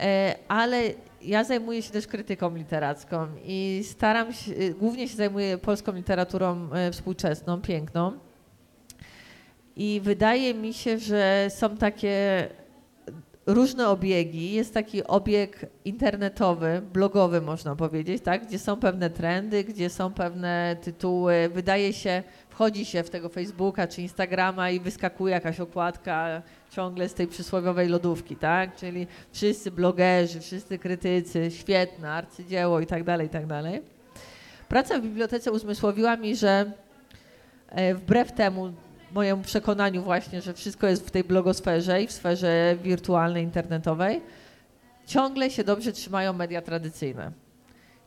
E, 0.00 0.34
Ale 0.48 0.82
ja 1.22 1.44
zajmuję 1.44 1.82
się 1.82 1.90
też 1.90 2.06
krytyką 2.06 2.56
literacką 2.56 3.26
i 3.44 3.84
staram 3.90 4.32
się, 4.32 4.52
głównie 4.78 5.08
się 5.08 5.16
zajmuję 5.16 5.58
polską 5.58 5.92
literaturą 5.92 6.68
współczesną, 6.92 7.60
piękną. 7.60 8.12
I 9.76 10.00
wydaje 10.04 10.54
mi 10.54 10.74
się, 10.74 10.98
że 10.98 11.46
są 11.50 11.76
takie 11.76 12.48
różne 13.46 13.88
obiegi. 13.88 14.52
Jest 14.52 14.74
taki 14.74 15.04
obieg 15.04 15.66
internetowy, 15.84 16.82
blogowy 16.92 17.40
można 17.40 17.76
powiedzieć, 17.76 18.22
tak? 18.22 18.46
gdzie 18.46 18.58
są 18.58 18.76
pewne 18.76 19.10
trendy, 19.10 19.64
gdzie 19.64 19.90
są 19.90 20.12
pewne 20.12 20.76
tytuły. 20.82 21.50
Wydaje 21.54 21.92
się, 21.92 22.22
wchodzi 22.48 22.84
się 22.84 23.02
w 23.02 23.10
tego 23.10 23.28
Facebooka 23.28 23.86
czy 23.86 24.02
Instagrama 24.02 24.70
i 24.70 24.80
wyskakuje 24.80 25.34
jakaś 25.34 25.60
okładka 25.60 26.42
ciągle 26.70 27.08
z 27.08 27.14
tej 27.14 27.26
przysłowiowej 27.26 27.88
lodówki, 27.88 28.36
tak? 28.36 28.76
Czyli 28.76 29.06
wszyscy 29.32 29.70
blogerzy, 29.70 30.40
wszyscy 30.40 30.78
krytycy, 30.78 31.50
świetne, 31.50 32.10
arcydzieło 32.12 32.80
i 32.80 32.86
tak 32.86 33.04
dalej, 33.04 33.26
i 33.26 33.30
tak 33.30 33.46
dalej. 33.46 33.82
Praca 34.68 34.98
w 34.98 35.02
bibliotece 35.02 35.52
uzmysłowiła 35.52 36.16
mi, 36.16 36.36
że 36.36 36.72
e, 37.68 37.94
wbrew 37.94 38.32
temu 38.32 38.72
mojemu 39.14 39.42
przekonaniu 39.42 40.02
właśnie, 40.02 40.42
że 40.42 40.54
wszystko 40.54 40.86
jest 40.86 41.06
w 41.06 41.10
tej 41.10 41.24
blogosferze 41.24 42.02
i 42.02 42.06
w 42.06 42.12
sferze 42.12 42.76
wirtualnej, 42.82 43.44
internetowej, 43.44 44.20
ciągle 45.06 45.50
się 45.50 45.64
dobrze 45.64 45.92
trzymają 45.92 46.32
media 46.32 46.62
tradycyjne. 46.62 47.43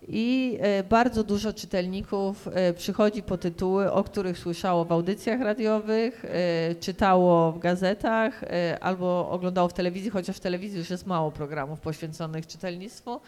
I 0.09 0.57
e, 0.61 0.83
bardzo 0.83 1.23
dużo 1.23 1.53
czytelników 1.53 2.47
e, 2.47 2.73
przychodzi 2.73 3.23
po 3.23 3.37
tytuły, 3.37 3.91
o 3.91 4.03
których 4.03 4.37
słyszało 4.37 4.85
w 4.85 4.91
audycjach 4.91 5.41
radiowych, 5.41 6.25
e, 6.25 6.75
czytało 6.75 7.51
w 7.51 7.59
gazetach 7.59 8.41
albo 8.81 9.29
oglądało 9.29 9.67
w 9.67 9.73
telewizji, 9.73 10.09
chociaż 10.09 10.37
w 10.37 10.39
telewizji 10.39 10.79
już 10.79 10.89
jest 10.89 11.07
mało 11.07 11.31
programów 11.31 11.79
poświęconych 11.79 12.47
czytelnictwu. 12.47 13.19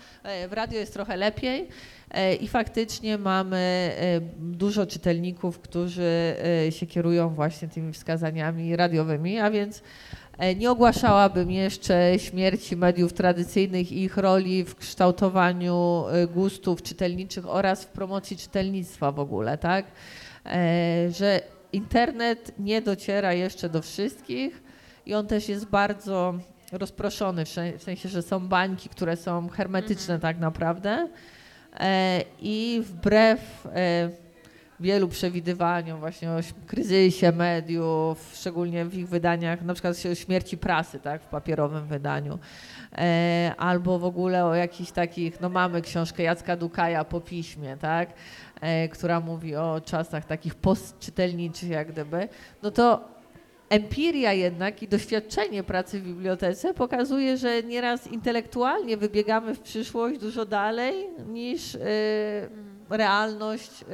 W 0.49 0.53
radio 0.53 0.79
jest 0.79 0.93
trochę 0.93 1.17
lepiej 1.17 1.67
i 2.41 2.47
faktycznie 2.47 3.17
mamy 3.17 3.91
dużo 4.37 4.85
czytelników, 4.85 5.59
którzy 5.59 6.35
się 6.69 6.85
kierują 6.85 7.29
właśnie 7.29 7.67
tymi 7.67 7.93
wskazaniami 7.93 8.75
radiowymi, 8.75 9.39
a 9.39 9.51
więc 9.51 9.81
Nie 10.55 10.71
ogłaszałabym 10.71 11.51
jeszcze 11.51 12.13
śmierci 12.19 12.75
mediów 12.75 13.13
tradycyjnych 13.13 13.91
i 13.91 14.03
ich 14.03 14.17
roli 14.17 14.63
w 14.63 14.75
kształtowaniu 14.75 16.03
e, 16.11 16.27
gustów 16.27 16.81
czytelniczych 16.83 17.47
oraz 17.49 17.83
w 17.83 17.87
promocji 17.87 18.37
czytelnictwa 18.37 19.11
w 19.11 19.19
ogóle, 19.19 19.57
tak? 19.57 19.85
E, 20.45 21.11
Że 21.11 21.41
internet 21.73 22.51
nie 22.59 22.81
dociera 22.81 23.33
jeszcze 23.33 23.69
do 23.69 23.81
wszystkich 23.81 24.63
i 25.05 25.13
on 25.13 25.27
też 25.27 25.49
jest 25.49 25.65
bardzo 25.65 26.33
rozproszony, 26.71 27.45
w 27.45 27.49
sen- 27.49 27.77
w 27.77 27.83
sensie, 27.83 28.09
że 28.09 28.21
są 28.21 28.47
bańki, 28.47 28.89
które 28.89 29.15
są 29.15 29.49
hermetyczne 29.49 30.19
tak 30.19 30.39
naprawdę 30.39 31.07
e, 31.79 32.21
i 32.41 32.81
wbrew 32.85 33.67
e, 33.75 34.09
wielu 34.79 35.07
przewidywaniom 35.07 35.99
właśnie 35.99 36.31
o 36.31 36.39
kryzysie 36.67 37.31
mediów, 37.31 38.31
szczególnie 38.33 38.85
w 38.85 38.93
ich 38.93 39.07
wydaniach, 39.07 39.61
na 39.61 39.73
przykład 39.73 39.95
o 40.11 40.15
śmierci 40.15 40.57
prasy, 40.57 40.99
tak, 40.99 41.21
w 41.21 41.25
papierowym 41.25 41.87
wydaniu, 41.87 42.39
e, 42.97 43.53
albo 43.57 43.99
w 43.99 44.05
ogóle 44.05 44.45
o 44.45 44.55
jakichś 44.55 44.91
takich, 44.91 45.41
no 45.41 45.49
mamy 45.49 45.81
książkę 45.81 46.23
Jacka 46.23 46.55
Dukaja 46.55 47.03
po 47.03 47.21
piśmie, 47.21 47.77
tak, 47.77 48.09
e, 48.61 48.87
która 48.89 49.19
mówi 49.19 49.55
o 49.55 49.81
czasach 49.85 50.25
takich 50.25 50.55
postczytelniczych 50.55 51.69
jak 51.69 51.91
gdyby, 51.91 52.27
no 52.63 52.71
to 52.71 53.19
empiria 53.69 54.33
jednak 54.33 54.83
i 54.83 54.87
doświadczenie 54.87 55.63
pracy 55.63 55.99
w 55.99 56.03
bibliotece 56.03 56.73
pokazuje, 56.73 57.37
że 57.37 57.63
nieraz 57.63 58.07
intelektualnie 58.07 58.97
wybiegamy 58.97 59.55
w 59.55 59.59
przyszłość 59.59 60.19
dużo 60.19 60.45
dalej 60.45 61.07
niż 61.27 61.75
y, 61.75 61.79
realność, 62.89 63.81
y, 63.81 63.85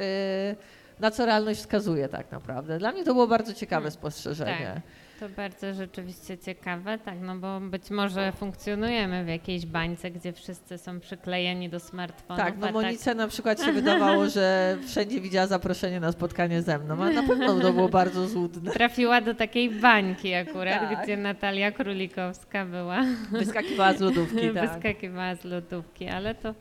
na 1.00 1.10
co 1.10 1.26
realność 1.26 1.60
wskazuje 1.60 2.08
tak 2.08 2.32
naprawdę. 2.32 2.78
Dla 2.78 2.92
mnie 2.92 3.04
to 3.04 3.14
było 3.14 3.26
bardzo 3.26 3.54
ciekawe 3.54 3.76
Hmm. 3.82 3.90
spostrzeżenie. 3.92 4.72
Tak. 4.74 4.82
To 5.20 5.28
bardzo 5.28 5.74
rzeczywiście 5.74 6.38
ciekawe, 6.38 6.98
tak, 6.98 7.14
no 7.20 7.36
bo 7.36 7.60
być 7.60 7.90
może 7.90 8.32
funkcjonujemy 8.32 9.24
w 9.24 9.28
jakiejś 9.28 9.66
bańce, 9.66 10.10
gdzie 10.10 10.32
wszyscy 10.32 10.78
są 10.78 11.00
przyklejeni 11.00 11.68
do 11.68 11.80
smartfonów. 11.80 12.44
Tak, 12.44 12.58
no 12.58 12.72
Monice 12.72 13.14
na 13.14 13.28
przykład 13.28 13.62
się 13.62 13.72
wydawało, 13.72 14.28
że 14.28 14.76
wszędzie 14.86 15.20
widziała 15.20 15.46
zaproszenie 15.46 16.00
na 16.00 16.12
spotkanie 16.12 16.62
ze 16.62 16.78
mną, 16.78 17.04
a 17.04 17.10
na 17.10 17.22
pewno 17.22 17.60
to 17.60 17.72
było 17.72 17.88
bardzo 17.88 18.28
złudne. 18.28 18.70
Trafiła 18.70 19.20
do 19.20 19.34
takiej 19.34 19.70
bańki 19.70 20.34
akurat, 20.34 20.80
Tak. 20.90 21.02
gdzie 21.02 21.16
Natalia 21.16 21.72
Królikowska 21.72 22.64
była. 22.66 23.02
Wyskakiwała 23.30 23.92
z 23.92 24.00
lodówki, 24.00 24.50
tak. 24.54 24.70
Wyskakiwała 24.70 25.34
z 25.34 25.44
lodówki, 25.44 26.08
ale 26.08 26.34
to 26.34 26.54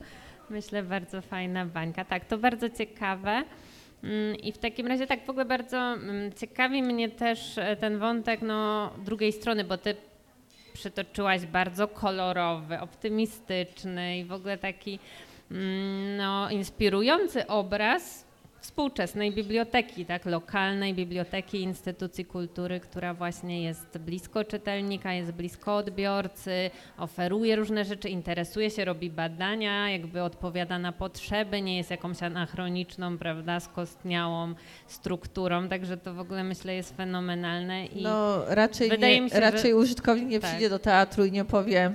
myślę 0.50 0.84
bardzo 0.84 1.22
fajna 1.22 1.66
bańka. 1.66 2.06
Tak, 2.06 2.26
to 2.26 2.38
bardzo 2.38 2.70
ciekawe. 2.70 3.44
Mm, 4.06 4.36
I 4.36 4.52
w 4.52 4.58
takim 4.58 4.88
razie 4.88 5.08
tak 5.08 5.26
w 5.26 5.30
ogóle 5.30 5.46
bardzo 5.46 5.78
mm, 5.78 6.34
ciekawi 6.34 6.84
mnie 6.84 7.10
też 7.10 7.58
e, 7.58 7.76
ten 7.76 8.00
wątek 8.00 8.42
no, 8.42 8.92
drugiej 9.06 9.32
strony, 9.32 9.64
bo 9.64 9.78
ty 9.78 9.96
przytoczyłaś 10.74 11.46
bardzo 11.46 11.88
kolorowy, 11.88 12.80
optymistyczny 12.80 14.18
i 14.18 14.26
w 14.26 14.32
ogóle 14.32 14.58
taki 14.58 15.00
mm, 15.52 16.18
no, 16.18 16.50
inspirujący 16.50 17.48
obraz 17.48 18.25
współczesnej 18.66 19.32
biblioteki, 19.32 20.06
tak, 20.06 20.26
lokalnej 20.26 20.94
biblioteki, 20.94 21.62
instytucji 21.62 22.26
kultury, 22.26 22.80
która 22.80 23.14
właśnie 23.14 23.64
jest 23.64 23.98
blisko 23.98 24.44
czytelnika, 24.44 25.14
jest 25.14 25.32
blisko 25.32 25.76
odbiorcy, 25.76 26.72
oferuje 26.98 27.56
różne 27.56 27.86
rzeczy, 27.86 28.10
interesuje 28.10 28.70
się, 28.72 28.86
robi 28.86 29.10
badania, 29.10 29.90
jakby 29.90 30.22
odpowiada 30.24 30.80
na 30.80 30.92
potrzeby, 30.92 31.62
nie 31.62 31.78
jest 31.78 31.92
jakąś 31.92 32.24
anachroniczną, 32.24 33.18
prawda, 33.18 33.60
skostniałą 33.60 34.54
strukturą, 34.88 35.68
także 35.70 35.98
to 35.98 36.14
w 36.14 36.20
ogóle 36.20 36.44
myślę 36.44 36.76
jest 36.76 36.98
fenomenalne 36.98 37.86
i 37.86 38.04
No 38.04 38.46
raczej, 38.48 38.90
Wydaje 38.90 39.16
nie, 39.16 39.22
mi 39.22 39.30
się, 39.30 39.36
że- 39.36 39.42
raczej 39.42 39.74
użytkownik 39.74 40.28
nie 40.30 40.40
Tak. 40.40 40.50
przyjdzie 40.50 40.70
do 40.70 40.80
teatru 40.80 41.26
i 41.26 41.32
nie 41.32 41.46
powie 41.46 41.94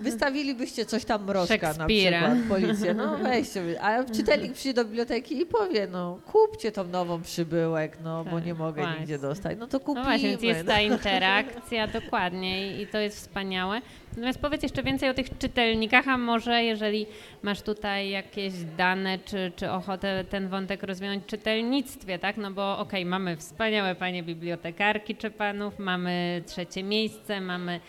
wystawilibyście 0.00 0.84
coś 0.86 1.04
tam 1.04 1.24
mrożka 1.24 1.72
na 1.78 1.86
przykład, 1.86 2.38
policję, 2.48 2.94
no 2.94 3.16
weźcie, 3.18 3.62
a 3.82 4.04
czytelnik 4.04 4.52
przyjdzie 4.52 4.74
do 4.74 4.84
biblioteki 4.84 5.40
i 5.40 5.46
powie, 5.46 5.86
no 5.92 6.20
kupcie 6.32 6.72
tą 6.72 6.84
nową 6.84 7.22
przybyłek, 7.22 7.98
no 8.04 8.24
bo 8.24 8.30
Tak, 8.30 8.46
nie 8.46 8.54
mogę 8.54 8.82
właśnie. 8.82 9.00
nigdzie 9.00 9.18
dostać, 9.18 9.58
no 9.58 9.66
to 9.66 9.78
No 9.78 9.84
kupimy. 9.84 10.04
właśnie, 10.04 10.28
więc 10.28 10.42
jest 10.42 10.64
no. 10.66 10.72
ta 10.72 10.80
interakcja, 10.80 11.86
dokładnie 11.86 12.82
i- 12.82 12.86
to 12.86 12.98
jest 12.98 13.16
wspaniałe. 13.16 13.80
Natomiast 14.10 14.38
powiedz 14.38 14.62
jeszcze 14.62 14.82
więcej 14.82 15.08
o 15.10 15.14
tych 15.14 15.38
czytelnikach, 15.38 16.08
a 16.08 16.18
może 16.18 16.62
jeżeli 16.64 17.06
masz 17.42 17.62
tutaj 17.62 18.10
jakieś 18.10 18.52
dane, 18.76 19.18
czy, 19.18 19.52
czy 19.56 19.70
ochotę 19.70 20.24
ten 20.30 20.48
wątek 20.48 20.82
rozwinąć 20.82 21.22
w 21.24 21.26
czytelnictwie, 21.26 22.18
tak? 22.18 22.36
No 22.36 22.50
bo 22.50 22.78
okej, 22.78 23.04
mamy 23.04 23.36
wspaniałe 23.36 23.94
panie 23.94 24.22
bibliotekarki 24.22 25.16
czy 25.16 25.30
panów, 25.30 25.78
mamy 25.78 26.42
trzecie 26.46 26.82
miejsce, 26.82 27.40
mamy, 27.40 27.80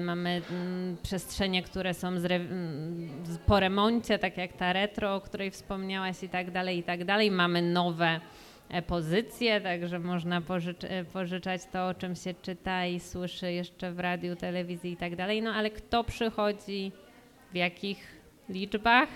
mamy 0.00 0.42
mm, 0.50 0.96
przestrzenie, 1.02 1.62
które 1.62 1.94
są 1.94 2.18
zre, 2.20 2.36
mm, 2.36 3.08
po 3.46 3.60
remoncie, 3.60 4.18
tak 4.18 4.36
jak 4.36 4.52
ta 4.52 4.72
retro, 4.72 5.14
o 5.14 5.20
której 5.20 5.50
wspomniałaś 5.50 6.22
i 6.22 6.28
tak 6.28 6.50
dalej, 6.50 6.78
i 6.78 6.82
tak 6.82 7.04
dalej. 7.04 7.30
Mamy 7.30 7.62
nowe 7.62 8.20
e, 8.70 8.82
pozycje, 8.82 9.60
także 9.60 9.98
można 9.98 10.40
pożycz, 10.40 10.84
e, 10.84 11.04
pożyczać 11.04 11.60
to, 11.72 11.86
o 11.86 11.94
czym 11.94 12.16
się 12.16 12.34
czyta 12.34 12.86
i 12.86 13.00
słyszy 13.00 13.52
jeszcze 13.52 13.92
w 13.92 14.00
radiu, 14.00 14.36
telewizji 14.36 14.92
i 14.92 14.96
tak 14.96 15.16
dalej. 15.16 15.42
No 15.42 15.50
ale 15.50 15.70
kto 15.70 16.04
przychodzi, 16.04 16.92
w 17.52 17.56
jakich 17.56 18.22
liczbach 18.48 19.08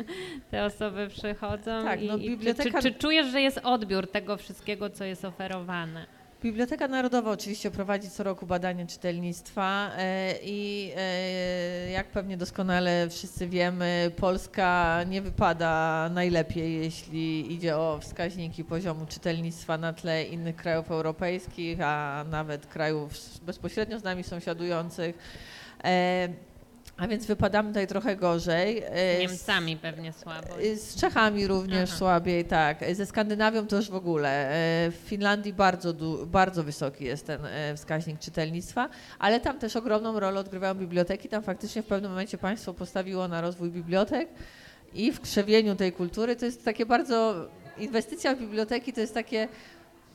te 0.50 0.64
osoby 0.64 1.08
przychodzą 1.08 1.84
Tak, 1.84 2.02
i, 2.02 2.06
no 2.06 2.16
i 2.16 2.30
biblioteka- 2.30 2.62
czy, 2.62 2.70
czy, 2.72 2.82
czy 2.82 2.92
czujesz, 2.92 3.26
że 3.26 3.40
jest 3.40 3.60
odbiór 3.64 4.10
tego 4.10 4.36
wszystkiego, 4.36 4.90
co 4.90 5.04
jest 5.04 5.24
oferowane? 5.24 6.19
Biblioteka 6.42 6.88
Narodowa 6.88 7.30
oczywiście 7.30 7.70
prowadzi 7.70 8.10
co 8.10 8.22
roku 8.22 8.46
badanie 8.46 8.86
czytelnictwa 8.86 9.90
e, 9.96 10.34
i 10.42 10.92
e, 10.96 11.90
jak 11.90 12.06
pewnie 12.06 12.36
doskonale 12.36 13.08
wszyscy 13.08 13.48
wiemy, 13.48 14.10
Polska 14.16 15.00
nie 15.08 15.22
wypada 15.22 16.08
najlepiej, 16.14 16.80
jeśli 16.80 17.52
idzie 17.52 17.76
o 17.76 17.98
wskaźniki 18.00 18.64
poziomu 18.64 19.06
czytelnictwa 19.06 19.78
na 19.78 19.92
tle 19.92 20.24
innych 20.24 20.56
krajów 20.56 20.90
europejskich, 20.90 21.80
a 21.80 22.24
nawet 22.30 22.66
krajów 22.66 23.12
bezpośrednio 23.42 23.98
z 23.98 24.04
nami 24.04 24.22
sąsiadujących. 24.24 25.18
E, 27.00 27.04
A 27.04 27.08
więc 27.08 27.26
wypadamy 27.26 27.68
tutaj 27.68 27.86
trochę 27.86 28.16
gorzej. 28.16 28.82
E, 28.86 29.16
Z 29.16 29.20
Niemcami 29.20 29.76
pewnie 29.76 30.12
słabo. 30.12 30.60
Y, 30.60 30.76
Z 30.76 30.96
Czechami 30.96 31.46
również 31.46 31.90
Aha. 31.90 31.98
słabiej, 31.98 32.44
tak. 32.44 32.78
Ze 32.94 33.06
Skandynawią 33.06 33.66
to 33.66 33.76
już 33.76 33.90
w 33.90 33.94
ogóle. 33.94 34.28
E, 34.48 34.90
W 34.90 34.96
Finlandii 35.04 35.52
bardzo, 35.52 35.94
bardzo 36.26 36.64
wysoki 36.64 37.04
jest 37.04 37.26
ten 37.26 37.46
e, 37.46 37.76
wskaźnik 37.76 38.18
czytelnictwa, 38.18 38.88
ale 39.18 39.40
tam 39.40 39.58
też 39.58 39.76
ogromną 39.76 40.20
rolę 40.20 40.40
odgrywają 40.40 40.74
biblioteki. 40.74 41.28
Tam 41.28 41.42
faktycznie 41.42 41.82
w 41.82 41.86
pewnym 41.86 42.10
momencie 42.10 42.38
państwo 42.38 42.74
postawiło 42.74 43.28
na 43.28 43.40
rozwój 43.40 43.70
bibliotek 43.70 44.28
i 44.94 45.12
w 45.12 45.20
krzewieniu 45.20 45.76
tej 45.76 45.92
kultury 45.92 46.36
to 46.36 46.44
jest 46.44 46.64
takie 46.64 46.86
bardzo. 46.86 47.34
Inwestycja 47.78 48.34
w 48.34 48.38
biblioteki 48.38 48.92
to 48.92 49.00
jest 49.00 49.14
takie 49.14 49.48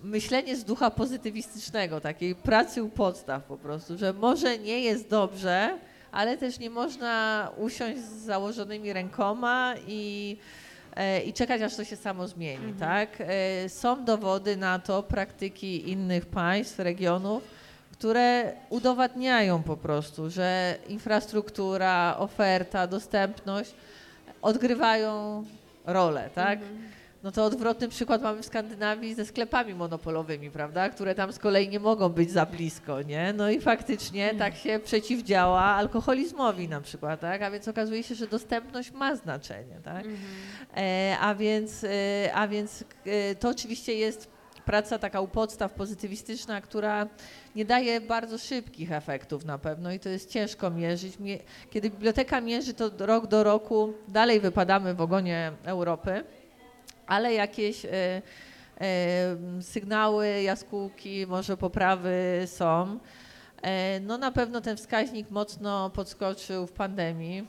myślenie 0.04 0.56
z 0.56 0.64
ducha 0.64 0.92
pozytywistycznego, 0.92 2.02
takiej 2.02 2.36
pracy 2.36 2.84
u 2.84 2.90
podstaw 2.90 3.44
po 3.44 3.58
prostu, 3.58 3.98
że 3.98 4.14
może 4.14 4.58
nie 4.60 4.80
jest 4.82 5.10
dobrze, 5.10 5.78
ale 6.16 6.38
też 6.38 6.60
nie 6.60 6.70
można 6.70 7.50
usiąść 7.58 8.00
z 8.00 8.26
założonymi 8.26 8.94
rękoma 8.94 9.74
i, 9.88 10.38
e, 10.96 11.22
i 11.22 11.34
czekać, 11.34 11.62
aż 11.62 11.76
to 11.76 11.84
się 11.84 11.96
samo 11.96 12.28
zmieni, 12.28 12.74
tak? 12.80 13.10
E, 13.20 13.70
Są 13.70 14.06
dowody 14.06 14.58
na 14.58 14.80
to, 14.80 15.04
praktyki 15.04 15.90
innych 15.90 16.26
państw, 16.26 16.80
regionów, 16.80 17.44
które 17.92 18.54
udowadniają 18.70 19.64
po 19.64 19.78
prostu, 19.78 20.30
że 20.30 20.76
infrastruktura, 20.88 22.16
oferta, 22.18 22.88
dostępność 22.88 23.74
odgrywają 24.42 25.44
rolę, 25.86 26.30
tak? 26.36 26.60
No 27.26 27.32
to 27.32 27.46
odwrotny 27.46 27.90
przykład 27.90 28.22
mamy 28.22 28.42
w 28.42 28.46
Skandynawii 28.46 29.14
ze 29.14 29.26
sklepami 29.26 29.76
monopolowymi, 29.76 30.52
prawda? 30.52 30.90
Które 30.90 31.16
tam 31.16 31.34
z 31.34 31.40
kolei 31.40 31.70
nie 31.70 31.80
mogą 31.80 32.10
być 32.10 32.32
za 32.32 32.46
blisko, 32.46 33.02
nie? 33.02 33.34
No 33.34 33.50
i 33.50 33.62
faktycznie 33.62 34.36
tak 34.40 34.56
się 34.56 34.80
przeciwdziała 34.84 35.62
alkoholizmowi 35.62 36.70
na 36.70 36.82
przykład, 36.82 37.20
tak? 37.20 37.42
A 37.42 37.52
więc 37.52 37.68
okazuje 37.68 38.04
się, 38.04 38.16
że 38.16 38.28
dostępność 38.28 38.92
ma 38.92 39.16
znaczenie, 39.16 39.80
tak? 39.84 40.06
E, 40.78 41.18
a 41.20 41.36
więc, 41.36 41.84
e, 41.84 41.90
a 42.34 42.48
więc 42.48 42.84
e, 43.06 43.36
to 43.36 43.50
oczywiście 43.50 43.94
jest 43.94 44.36
praca 44.66 45.00
taka 45.00 45.22
u 45.22 45.28
podstaw 45.28 45.74
pozytywistyczna, 45.74 46.62
która 46.62 47.08
nie 47.56 47.66
daje 47.66 48.02
bardzo 48.02 48.38
szybkich 48.38 48.92
efektów 48.92 49.46
na 49.46 49.58
pewno 49.58 49.92
i 49.92 50.00
to 50.00 50.10
jest 50.10 50.30
ciężko 50.30 50.70
mierzyć. 50.70 51.20
Mie- 51.20 51.40
Kiedy 51.70 51.90
biblioteka 51.90 52.42
mierzy, 52.42 52.74
to 52.74 52.92
rok 53.00 53.28
do 53.28 53.44
roku 53.44 53.94
dalej 54.08 54.40
wypadamy 54.40 54.94
w 54.94 55.02
ogonie 55.02 55.52
Europy, 55.66 56.24
ale 57.08 57.34
jakieś 57.34 57.86
e, 57.86 58.22
e, 58.82 59.38
sygnały, 59.62 60.42
jaskółki, 60.42 61.28
może 61.28 61.58
poprawy 61.58 62.44
są. 62.46 63.00
E, 63.62 64.00
no 64.00 64.18
na 64.18 64.32
pewno 64.32 64.62
ten 64.62 64.78
wskaźnik 64.78 65.32
mocno 65.32 65.90
podskoczył 65.90 66.68
w 66.68 66.72
pandemii, 66.72 67.48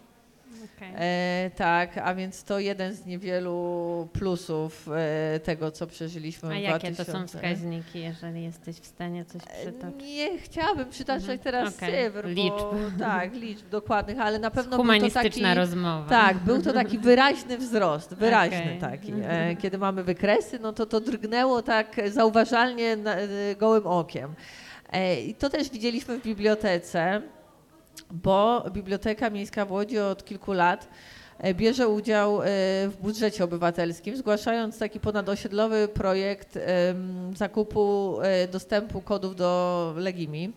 Okej. 0.77 0.93
E, 0.97 1.51
tak, 1.57 1.99
a 1.99 2.15
więc 2.15 2.45
to 2.45 2.59
jeden 2.59 2.95
z 2.95 3.07
niewielu 3.07 4.09
plusów 4.13 4.89
e, 5.35 5.41
tego, 5.41 5.71
co 5.71 5.87
przeżyliśmy 5.87 6.49
A 6.49 6.53
w 6.53 6.63
jakie 6.63 6.89
to 6.89 6.95
2000. 7.05 7.13
są 7.13 7.27
wskaźniki, 7.27 8.01
jeżeli 8.01 8.45
jesteś 8.45 8.77
w 8.77 8.87
stanie 8.87 9.25
coś 9.25 9.43
E, 9.43 9.63
przytoczyć? 9.63 10.03
Nie 10.07 10.39
chciałabym 10.39 10.89
przytaczać 10.91 11.23
Mhm, 11.23 11.39
teraz 11.39 11.77
okej. 11.77 12.05
cyfr, 12.05 12.27
Liczb. 12.29 12.55
Bo, 12.57 12.75
tak, 13.05 13.35
liczb 13.35 13.69
dokładnych, 13.69 14.19
ale 14.21 14.39
na 14.39 14.51
pewno 14.51 14.71
był 14.71 14.79
to 14.79 14.83
Humanistyczna 14.83 15.49
taki, 15.49 15.59
rozmowa. 15.59 16.09
Tak, 16.09 16.37
był 16.39 16.63
to 16.63 16.73
taki 16.73 16.99
wyraźny 17.09 17.59
wzrost, 17.59 18.15
wyraźny 18.15 18.59
Okej. 18.59 18.79
taki. 18.81 19.13
E, 19.29 19.57
kiedy 19.57 19.79
mamy 19.79 20.05
wykresy, 20.05 20.59
no 20.59 20.73
to 20.73 20.87
to 20.87 21.01
drgnęło 21.01 21.63
tak 21.63 21.97
zauważalnie 22.11 22.97
na, 22.97 23.17
gołym 23.59 23.87
okiem. 23.87 24.35
I 25.27 25.35
to 25.35 25.51
też 25.51 25.71
widzieliśmy 25.71 26.19
w 26.19 26.23
bibliotece, 26.23 27.23
bo 28.11 28.65
Biblioteka 28.71 29.31
Miejska 29.31 29.65
w 29.65 29.73
Łodzi 29.73 29.99
od 29.99 30.25
kilku 30.25 30.53
lat 30.53 30.89
e, 31.39 31.55
bierze 31.55 31.89
udział 31.89 32.43
e, 32.43 32.45
w 32.89 32.97
budżecie 33.03 33.45
obywatelskim, 33.45 34.17
zgłaszając 34.17 34.79
taki 34.79 35.01
ponadosiedlowy 35.01 35.89
projekt 35.89 36.59
zakupu 37.35 38.17
e, 38.23 38.49
dostępu 38.49 39.01
kodów 39.01 39.37
do 39.37 39.95
Legimi. 39.97 40.53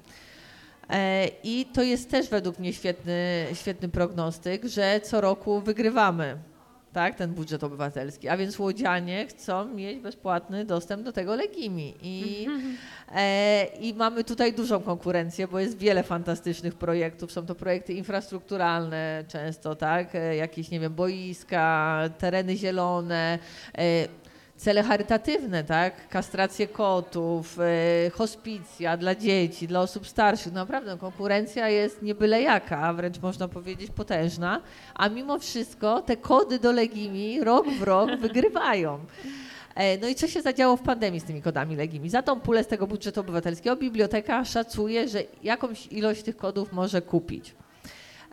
I 1.43 1.65
to 1.73 1.81
jest 1.83 2.11
też 2.11 2.29
według 2.29 2.59
mnie 2.59 2.73
świetny, 2.73 3.45
świetny 3.53 3.89
prognostyk, 3.89 4.65
że 4.65 5.01
co 5.03 5.21
roku 5.21 5.59
wygrywamy 5.61 6.37
tak, 6.93 7.15
ten 7.15 7.33
budżet 7.33 7.63
obywatelski. 7.63 8.29
A 8.29 8.37
więc 8.37 8.59
łodzianie 8.59 9.27
chcą 9.27 9.65
mieć 9.65 9.99
bezpłatny 9.99 10.65
dostęp 10.65 11.03
do 11.03 11.11
tego 11.11 11.35
Legimi. 11.35 11.93
I, 12.01 12.47
e, 13.15 13.65
I 13.81 13.93
mamy 13.93 14.23
tutaj 14.23 14.53
dużą 14.53 14.81
konkurencję, 14.81 15.47
bo 15.47 15.59
jest 15.59 15.77
wiele 15.77 16.03
fantastycznych 16.03 16.73
projektów. 16.73 17.31
Są 17.31 17.45
to 17.45 17.55
projekty 17.55 17.93
infrastrukturalne 17.93 19.23
często, 19.27 19.75
tak? 19.75 20.15
E, 20.15 20.35
jakieś, 20.35 20.71
nie 20.71 20.79
wiem, 20.79 20.93
boiska, 20.93 21.99
tereny 22.17 22.57
zielone. 22.57 23.39
E, 23.77 24.07
cele 24.59 24.83
charytatywne, 24.83 25.63
tak? 25.63 26.09
Kastracje 26.09 26.67
kotów, 26.67 27.59
e, 27.59 28.09
hospicja 28.09 28.97
dla 28.97 29.15
dzieci, 29.15 29.67
dla 29.67 29.81
osób 29.81 30.07
starszych. 30.07 30.53
Naprawdę 30.53 30.97
konkurencja 30.97 31.69
jest 31.69 32.01
nie 32.01 32.15
byle 32.15 32.41
jaka, 32.41 32.93
wręcz 32.93 33.19
można 33.21 33.47
powiedzieć 33.47 33.91
potężna, 33.91 34.61
a 34.93 35.09
mimo 35.09 35.39
wszystko 35.39 36.01
te 36.01 36.17
kody 36.17 36.59
do 36.59 36.71
Legimi 36.71 37.43
rok 37.43 37.69
w 37.69 37.83
rok 37.83 38.09
wygrywają. 38.21 38.99
E, 39.75 39.97
No 39.97 40.07
i 40.07 40.15
co 40.15 40.27
się 40.27 40.41
zadziało 40.41 40.77
w 40.77 40.81
pandemii 40.81 41.19
z 41.19 41.23
tymi 41.23 41.41
kodami 41.41 41.75
Legimi? 41.75 42.09
Za 42.09 42.21
tą 42.21 42.39
pulę 42.39 42.63
z 42.63 42.67
tego 42.67 42.87
budżetu 42.87 43.19
obywatelskiego 43.19 43.75
biblioteka 43.75 44.45
szacuje, 44.45 45.07
że 45.07 45.23
jakąś 45.43 45.87
ilość 45.87 46.23
tych 46.23 46.37
kodów 46.37 46.73
może 46.73 47.01
kupić. 47.01 47.55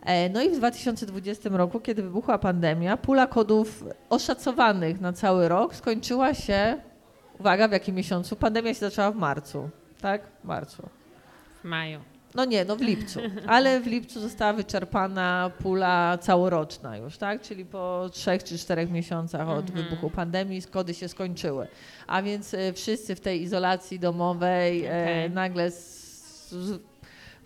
E, 0.03 0.29
No 0.29 0.41
i 0.41 0.49
w 0.49 0.57
2020 0.57 1.49
roku, 1.49 1.79
kiedy 1.79 2.03
wybuchła 2.03 2.37
pandemia, 2.37 2.97
pula 2.97 3.27
kodów 3.27 3.83
oszacowanych 4.09 5.01
na 5.01 5.13
cały 5.13 5.47
rok 5.49 5.75
skończyła 5.75 6.33
się, 6.33 6.77
uwaga, 7.39 7.67
w 7.67 7.71
jakim 7.71 7.95
miesiącu? 7.95 8.35
Pandemia 8.35 8.73
się 8.73 8.79
zaczęła 8.79 9.11
w 9.11 9.15
marcu, 9.15 9.69
tak? 10.01 10.21
W 10.43 10.47
marcu. 10.47 10.89
W 11.63 11.67
maju. 11.67 11.99
No 12.35 12.45
nie, 12.45 12.65
no 12.65 12.75
w 12.75 12.81
lipcu, 12.81 13.19
ale 13.47 13.79
w 13.79 13.87
lipcu 13.87 14.19
została 14.19 14.53
wyczerpana 14.53 15.51
pula 15.63 16.17
całoroczna 16.21 16.97
już, 16.97 17.17
tak? 17.17 17.41
Czyli 17.41 17.65
po 17.65 18.09
trzech 18.13 18.43
czy 18.43 18.57
czterech 18.57 18.91
miesiącach 18.91 19.49
od 19.49 19.69
Mhm. 19.69 19.83
wybuchu 19.89 20.09
pandemii 20.09 20.61
kody 20.61 20.93
się 20.93 21.07
skończyły. 21.07 21.67
A 22.07 22.21
więc 22.21 22.53
e, 22.53 22.73
wszyscy 22.73 23.15
w 23.15 23.19
tej 23.19 23.41
izolacji 23.41 23.99
domowej 23.99 24.85
e, 24.85 24.89
Okej. 24.89 25.29
nagle 25.31 25.71
z, 25.71 26.49
z, 26.51 26.81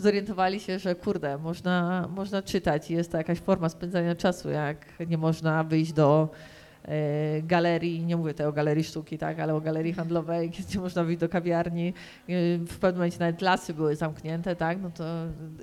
zorientowali 0.01 0.59
się, 0.59 0.79
że 0.79 0.95
kurde, 0.95 1.37
można, 1.37 2.07
można 2.15 2.41
czytać 2.41 2.91
i 2.91 2.93
jest 2.93 3.11
to 3.11 3.17
jakaś 3.17 3.39
forma 3.39 3.69
spędzania 3.69 4.15
czasu, 4.15 4.49
jak 4.49 4.77
nie 5.07 5.17
można 5.17 5.63
wyjść 5.63 5.93
do 5.93 6.29
e, 6.85 7.41
galerii, 7.41 8.05
nie 8.05 8.17
mówię 8.17 8.31
tutaj 8.33 8.47
o 8.47 8.51
galerii 8.51 8.83
sztuki, 8.83 9.17
tak, 9.17 9.39
ale 9.39 9.55
o 9.55 9.61
galerii 9.61 9.93
handlowej, 9.93 10.49
gdzie 10.49 10.79
można 10.79 11.03
wyjść 11.03 11.19
do 11.19 11.29
kawiarni. 11.29 11.93
E, 12.29 12.33
W 12.57 12.79
pewnym 12.79 12.95
momencie 12.95 13.19
nawet 13.19 13.41
lasy 13.41 13.73
były 13.73 13.95
zamknięte, 13.95 14.55
tak, 14.55 14.81
no 14.81 14.89
to 14.89 15.03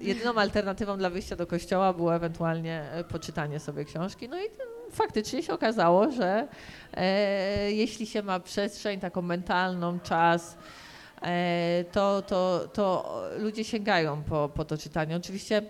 jedyną 0.00 0.34
alternatywą 0.34 0.96
dla 0.98 1.10
wyjścia 1.10 1.36
do 1.36 1.46
kościoła 1.46 1.92
było 1.92 2.14
ewentualnie 2.14 2.82
e, 2.92 3.04
poczytanie 3.04 3.60
sobie 3.60 3.84
książki. 3.84 4.28
No 4.28 4.36
i 4.40 4.44
faktycznie 4.90 5.42
się 5.42 5.52
okazało, 5.52 6.10
że 6.10 6.48
jeśli 7.68 8.06
się 8.06 8.22
ma 8.22 8.40
przestrzeń 8.40 9.00
taką 9.00 9.22
mentalną, 9.22 10.00
czas, 10.00 10.58
to, 11.92 12.22
to, 12.22 12.68
to 12.72 13.14
ludzie 13.38 13.64
sięgają 13.64 14.22
po, 14.22 14.48
po 14.54 14.64
to 14.64 14.78
czytanie. 14.78 15.16
Oczywiście 15.16 15.62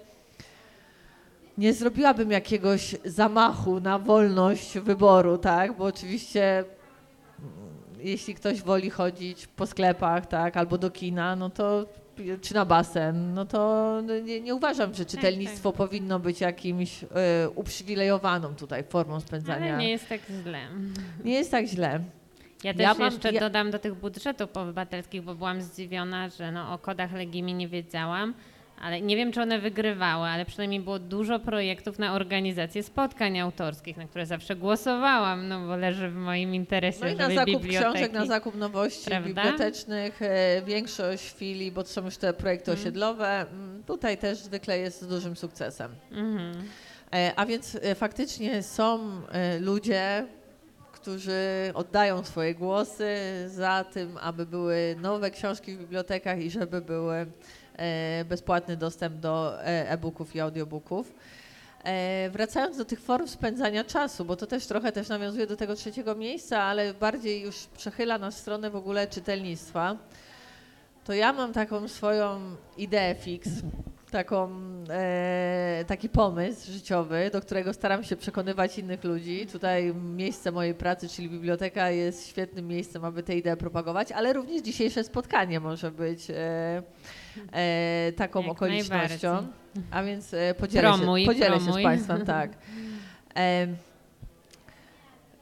nie 1.58 1.72
zrobiłabym 1.72 2.30
jakiegoś 2.30 2.96
zamachu 3.04 3.80
na 3.80 3.98
wolność 3.98 4.78
wyboru, 4.78 5.38
tak? 5.38 5.76
Bo 5.76 5.84
oczywiście 5.84 6.58
mm, 6.58 7.50
jeśli 8.00 8.34
ktoś 8.34 8.62
woli 8.62 8.90
chodzić 8.90 9.46
po 9.46 9.66
sklepach, 9.66 10.26
tak, 10.26 10.56
albo 10.56 10.78
do 10.78 10.90
kina, 10.90 11.36
no 11.36 11.50
to 11.50 11.86
czy 12.40 12.54
na 12.54 12.64
basen, 12.64 13.34
no 13.34 13.44
to 13.44 14.00
nie, 14.24 14.40
nie 14.40 14.54
uważam, 14.54 14.94
że 14.94 15.04
czytelnictwo 15.04 15.72
powinno 15.72 16.18
być 16.18 16.40
jakimś 16.40 17.04
e, 17.04 17.06
uprzywilejowaną 17.50 18.54
tutaj 18.54 18.84
formą 18.84 19.20
spędzania. 19.20 19.74
Ale 19.74 19.82
nie 19.82 19.90
jest 19.90 20.08
tak 20.08 20.20
źle. 20.42 20.60
nie 21.24 21.34
jest 21.34 21.50
tak 21.50 21.66
źle. 21.66 22.00
Ja 22.64 22.72
też 22.72 22.82
Ja 22.82 22.94
mam- 22.94 23.12
jeszcze 23.12 23.32
ja- 23.32 23.40
dodam 23.40 23.70
do 23.70 23.78
tych 23.78 23.94
budżetów 23.94 24.56
obywatelskich, 24.56 25.22
bo 25.22 25.34
byłam 25.34 25.62
zdziwiona, 25.62 26.28
że 26.28 26.52
no, 26.52 26.72
o 26.72 26.78
kodach 26.78 27.12
Legimi 27.12 27.54
nie 27.54 27.68
wiedziałam, 27.68 28.34
ale 28.80 29.00
nie 29.00 29.16
wiem, 29.16 29.32
czy 29.32 29.42
one 29.42 29.58
wygrywały, 29.58 30.26
ale 30.26 30.44
przynajmniej 30.44 30.80
było 30.80 30.98
dużo 30.98 31.38
projektów 31.38 31.98
na 31.98 32.12
organizację 32.14 32.82
spotkań 32.82 33.38
autorskich, 33.38 33.96
na 33.96 34.06
które 34.06 34.26
zawsze 34.26 34.56
głosowałam, 34.56 35.48
no 35.48 35.66
bo 35.66 35.76
leży 35.76 36.08
w 36.08 36.14
moim 36.14 36.54
interesie, 36.54 37.00
No 37.00 37.08
i 37.08 37.16
na 37.16 37.28
zakup 37.30 37.44
biblioteki... 37.46 37.92
książek, 37.92 38.12
na 38.12 38.26
zakup 38.26 38.54
nowości 38.54 39.04
Prawda? 39.10 39.28
bibliotecznych, 39.28 40.22
e, 40.22 40.62
większość 40.66 41.24
chwili, 41.34 41.72
bo 41.72 41.82
to 41.82 41.88
są 41.88 42.04
już 42.04 42.16
te 42.16 42.32
projekty 42.32 42.70
Mhm. 42.70 42.82
osiedlowe, 42.84 43.26
mm, 43.40 43.82
tutaj 43.86 44.18
też 44.18 44.38
zwykle 44.38 44.78
jest 44.78 45.02
z 45.02 45.06
dużym 45.08 45.36
sukcesem. 45.36 45.90
E, 47.14 47.32
A 47.36 47.46
więc 47.46 47.78
e, 47.82 47.94
faktycznie 47.94 48.62
są 48.62 48.98
ludzie, 49.60 50.26
którzy 51.00 51.70
oddają 51.74 52.24
swoje 52.24 52.54
głosy 52.54 53.16
za 53.46 53.84
tym, 53.84 54.18
aby 54.20 54.46
były 54.46 54.96
nowe 55.00 55.30
książki 55.30 55.76
w 55.76 55.78
bibliotekach 55.78 56.38
i 56.38 56.50
żeby 56.50 56.80
były 56.80 57.26
e, 57.76 58.24
bezpłatny 58.24 58.76
dostęp 58.76 59.16
do 59.16 59.62
e, 59.62 59.90
e-booków 59.90 60.36
i 60.36 60.40
audiobooków. 60.40 61.14
E, 61.84 62.30
Wracając 62.30 62.76
do 62.76 62.84
tych 62.84 63.00
form 63.00 63.28
spędzania 63.28 63.84
czasu, 63.84 64.24
bo 64.24 64.36
to 64.36 64.46
też 64.46 64.66
trochę 64.66 64.92
też 64.92 65.08
nawiązuje 65.08 65.46
do 65.46 65.56
tego 65.56 65.74
trzeciego 65.74 66.14
miejsca, 66.14 66.62
ale 66.62 66.94
bardziej 66.94 67.42
już 67.42 67.56
przechyla 67.66 68.18
nas 68.18 68.34
w 68.34 68.38
stronę 68.38 68.70
w 68.70 68.76
ogóle 68.76 69.06
czytelnictwa, 69.06 69.96
to 71.04 71.12
ja 71.12 71.32
mam 71.32 71.52
taką 71.52 71.88
swoją 71.88 72.40
ideę 72.76 73.14
fix, 73.14 73.48
taką, 74.10 74.50
e, 74.90 75.84
taki 75.86 76.08
pomysł 76.08 76.72
życiowy, 76.72 77.30
do 77.32 77.40
którego 77.40 77.72
staram 77.72 78.04
się 78.04 78.16
przekonywać 78.16 78.78
innych 78.78 79.04
ludzi. 79.04 79.46
Tutaj 79.52 79.94
miejsce 79.94 80.52
mojej 80.52 80.74
pracy, 80.74 81.08
czyli 81.08 81.30
biblioteka, 81.30 81.90
jest 81.90 82.28
świetnym 82.28 82.68
miejscem, 82.68 83.04
aby 83.04 83.22
tę 83.22 83.36
ideę 83.36 83.56
propagować, 83.56 84.12
ale 84.12 84.32
również 84.32 84.62
dzisiejsze 84.62 85.04
spotkanie 85.04 85.60
może 85.60 85.90
być 85.90 86.30
e, 86.30 86.82
e, 87.52 88.12
taką 88.16 88.42
Jak 88.42 88.50
okolicznością. 88.50 89.46
A 89.90 90.02
więc 90.02 90.34
e, 90.34 90.54
podzielę, 90.54 90.88
Promuj, 90.88 91.20
się, 91.20 91.26
podzielę 91.26 91.60
się 91.60 91.72
z. 91.72 91.82
Państwem, 91.82 92.26
tak. 92.26 92.50
E, 93.36 93.66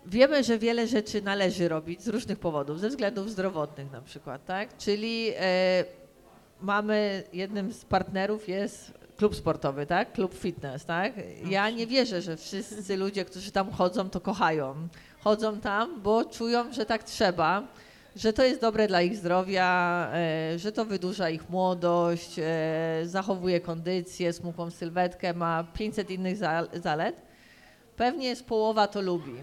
Wiemy, 0.07 0.45
że 0.45 0.59
wiele 0.59 0.87
rzeczy 0.87 1.23
należy 1.23 1.69
robić 1.69 2.03
z 2.03 2.09
różnych 2.09 2.39
powodów, 2.39 2.81
ze 2.81 2.89
względów 2.89 3.31
zdrowotnych 3.31 3.93
na 3.93 4.01
przykład, 4.01 4.45
tak? 4.45 4.77
Czyli 4.77 5.31
e, 5.37 5.85
mamy, 6.67 7.23
jednym 7.33 7.73
z 7.73 7.85
partnerów 7.85 8.49
jest 8.49 8.93
klub 9.17 9.37
sportowy, 9.37 9.87
tak? 9.87 10.13
Klub 10.13 10.35
fitness, 10.35 10.85
tak? 10.85 11.13
Ja 11.49 11.71
nie 11.71 11.87
wierzę, 11.87 12.23
że 12.23 12.37
wszyscy 12.37 12.97
ludzie, 12.97 13.25
którzy 13.25 13.51
tam 13.51 13.71
chodzą, 13.71 14.11
to 14.11 14.21
kochają. 14.21 14.89
Chodzą 15.21 15.61
tam, 15.61 16.01
bo 16.03 16.25
czują, 16.25 16.73
że 16.73 16.87
tak 16.87 17.05
trzeba, 17.05 17.63
że 18.17 18.33
to 18.33 18.43
jest 18.45 18.61
dobre 18.61 18.89
dla 18.89 19.03
ich 19.03 19.17
zdrowia, 19.17 20.09
e, 20.15 20.59
że 20.59 20.73
to 20.73 20.85
wydłuża 20.85 21.31
ich 21.31 21.51
młodość, 21.51 22.39
e, 22.39 22.43
zachowuje 23.05 23.61
kondycję, 23.61 24.33
smukłą 24.33 24.71
sylwetkę, 24.71 25.35
ma 25.35 25.65
500 25.75 26.11
innych 26.11 26.37
za- 26.37 26.67
zalet. 26.75 27.17
Pewnie 27.97 28.29
jest 28.29 28.45
połowa 28.47 28.87
to 28.87 29.01
lubi. 29.01 29.35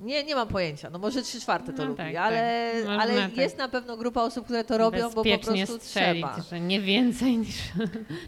Nie, 0.00 0.24
nie 0.24 0.34
mam 0.34 0.48
pojęcia. 0.48 0.90
No 0.90 0.98
może 0.98 1.22
trzy 1.22 1.40
czwarte 1.40 1.72
to 1.72 1.78
No 1.82 1.84
lubi, 1.88 1.96
tak, 1.98 2.14
ale, 2.16 2.70
tak. 2.74 2.84
Można 2.86 3.02
ale 3.02 3.14
tak. 3.14 3.36
jest 3.36 3.58
na 3.58 3.68
pewno 3.68 3.96
grupa 3.96 4.22
osób, 4.22 4.44
które 4.44 4.64
to 4.64 4.78
robią, 4.78 5.10
bo 5.10 5.24
po 5.24 5.38
prostu 5.38 5.78
strzelić, 5.78 6.24
trzeba. 6.26 6.42
że 6.50 6.60
nie 6.60 6.80
więcej 6.80 7.36
niż 7.38 7.56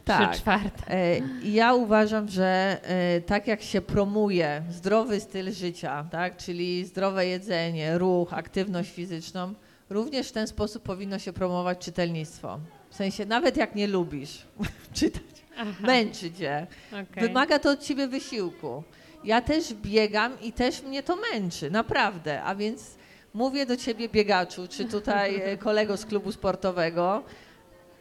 Tak. 0.05 0.31
trzy 0.33 0.41
czwarte. 0.41 0.91
E, 0.91 1.17
Ja 1.45 1.75
uważam, 1.75 2.29
że 2.29 2.79
e, 2.83 3.21
tak 3.21 3.47
jak 3.47 3.63
się 3.63 3.81
promuje 3.81 4.63
zdrowy 4.71 5.21
styl 5.21 5.53
życia, 5.53 6.07
tak, 6.11 6.37
czyli 6.37 6.85
zdrowe 6.85 7.27
jedzenie, 7.27 7.99
ruch, 7.99 8.33
aktywność 8.33 8.91
fizyczną, 8.91 9.55
również 9.91 10.29
w 10.29 10.33
ten 10.33 10.47
sposób 10.47 10.83
powinno 10.83 11.19
się 11.19 11.33
promować 11.33 11.79
czytelnictwo. 11.79 12.59
W 12.91 12.95
sensie, 12.97 13.27
nawet 13.27 13.57
jak 13.57 13.75
nie 13.75 13.87
lubisz 13.87 14.43
czytać, 14.95 15.23
Aha, 15.59 15.71
męczy 15.87 16.33
cię, 16.33 16.67
okej. 16.93 17.29
wymaga 17.29 17.59
to 17.59 17.71
od 17.71 17.83
ciebie 17.83 18.09
wysiłku. 18.09 18.83
Ja 19.27 19.41
też 19.41 19.75
biegam 19.75 20.41
i 20.41 20.53
też 20.53 20.83
mnie 20.83 21.03
to 21.03 21.17
męczy, 21.33 21.71
naprawdę. 21.71 22.43
A 22.43 22.55
więc 22.55 22.95
mówię 23.35 23.67
do 23.67 23.77
ciebie, 23.77 24.09
biegaczu, 24.09 24.69
czy 24.69 24.85
tutaj 24.85 25.37
e, 25.45 25.57
kolego 25.57 25.97
z 25.97 26.07
klubu 26.07 26.33
sportowego, 26.33 27.23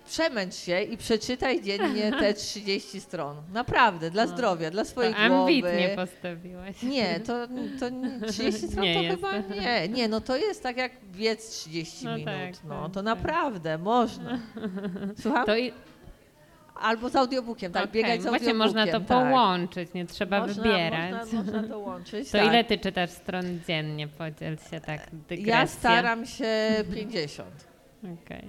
przemęcz 0.05 0.55
się 0.55 0.82
i 0.82 0.97
przeczytaj 0.97 1.61
dziennie 1.61 2.11
te 2.19 2.34
30 2.34 3.01
stron. 3.01 3.36
Naprawdę, 3.53 4.11
dla 4.11 4.26
No. 4.26 4.32
zdrowia, 4.32 4.71
dla 4.71 4.84
To 4.84 4.89
swojej 4.89 5.13
ambitnie 5.13 5.61
głowy. 5.88 5.95
postawiłaś. 5.95 6.84
Nie, 6.84 7.19
to, 7.19 7.34
to 7.80 7.89
nie- 7.89 8.19
30 8.28 8.67
stron 8.67 8.84
Nie 8.84 8.93
to 8.95 9.01
jest. 9.01 9.15
chyba 9.15 9.38
nie. 9.38 9.88
Nie, 9.89 10.07
no 10.07 10.21
to 10.21 10.38
jest 10.38 10.63
tak 10.63 10.78
jak 10.78 10.91
biec 11.11 11.49
30 11.49 12.05
No 12.05 12.17
minut. 12.17 12.26
tak, 12.34 12.63
no 12.63 12.82
tak, 12.84 12.88
to 12.91 12.93
tak. 12.95 13.03
naprawdę 13.05 13.78
można. 13.78 14.39
Słucham? 15.21 15.45
To 15.45 15.57
i, 15.57 15.71
Albo 16.76 17.09
z 17.09 17.15
audiobookiem, 17.15 17.71
tak, 17.71 17.84
okej, 17.84 17.93
biegać 17.93 18.21
z 18.21 18.23
Właśnie 18.23 18.47
audiobookiem. 18.49 18.57
można 18.57 18.99
to 18.99 18.99
tak. 18.99 19.07
połączyć, 19.07 19.93
nie 19.93 20.05
trzeba 20.05 20.39
można, 20.39 20.63
wybierać. 20.63 21.11
Można, 21.13 21.43
można 21.43 21.63
to 21.63 21.80
łączyć. 21.80 22.28
To 22.32 22.38
tak. 22.38 22.47
ile 22.47 22.63
ty 22.63 22.78
czytasz 22.78 23.09
stron 23.09 23.59
dziennie? 23.67 24.07
Podziel 24.07 24.57
się 24.71 24.82
tak 24.82 25.09
dygresja. 25.30 25.59
Ja 25.59 25.67
staram 25.67 26.26
się 26.26 26.47
50. 26.95 27.49
Okej. 28.23 28.43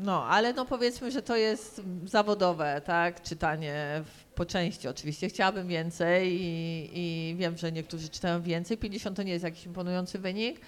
No, 0.00 0.24
ale 0.24 0.52
no 0.52 0.64
powiedzmy, 0.64 1.10
że 1.10 1.22
to 1.22 1.36
jest 1.36 1.82
zawodowe, 2.04 2.80
tak, 2.84 3.22
czytanie 3.22 4.02
w, 4.04 4.24
po 4.34 4.44
części 4.46 4.88
oczywiście. 4.88 5.28
Chciałabym 5.28 5.68
więcej 5.68 6.32
i, 6.42 6.90
i 6.94 7.34
wiem, 7.36 7.56
że 7.56 7.72
niektórzy 7.72 8.08
czytają 8.08 8.42
więcej. 8.42 8.78
50 8.78 9.16
to 9.16 9.22
nie 9.22 9.32
jest 9.32 9.44
jakiś 9.44 9.66
imponujący 9.66 10.18
wynik, 10.18 10.60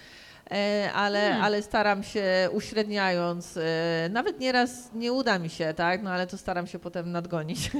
ale, 0.93 1.19
Hmm. 1.19 1.43
ale 1.43 1.61
staram 1.61 2.03
się 2.03 2.23
uśredniając, 2.51 3.57
e, 3.57 4.09
nawet 4.11 4.39
nieraz 4.39 4.93
nie 4.93 5.13
uda 5.13 5.39
mi 5.39 5.49
się, 5.49 5.73
tak, 5.73 6.03
no 6.03 6.09
ale 6.11 6.27
to 6.27 6.37
staram 6.37 6.67
się 6.67 6.79
potem 6.79 7.11
nadgonić. 7.11 7.71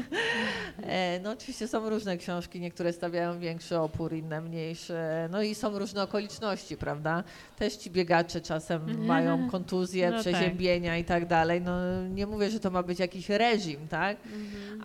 E, 0.83 1.19
no 1.23 1.31
oczywiście 1.31 1.67
są 1.67 1.89
różne 1.89 2.17
książki, 2.17 2.59
niektóre 2.59 2.93
stawiają 2.93 3.39
większy 3.39 3.77
opór, 3.79 4.13
inne 4.13 4.41
mniejsze, 4.41 5.27
no 5.31 5.41
i 5.41 5.55
są 5.55 5.79
różne 5.79 6.03
okoliczności, 6.03 6.77
prawda? 6.77 7.23
Też 7.55 7.75
ci 7.75 7.91
biegacze 7.91 8.41
czasem 8.41 9.05
mają 9.05 9.49
kontuzje, 9.49 10.09
No 10.11 10.23
tak. 10.23 10.33
przeziębienia 10.33 10.97
i 10.97 11.03
tak 11.03 11.25
dalej. 11.25 11.61
No 11.61 12.01
nie 12.07 12.27
mówię, 12.27 12.49
że 12.49 12.59
to 12.59 12.71
ma 12.71 12.83
być 12.83 12.99
jakiś 12.99 13.29
reżim, 13.29 13.87
tak? 13.87 14.17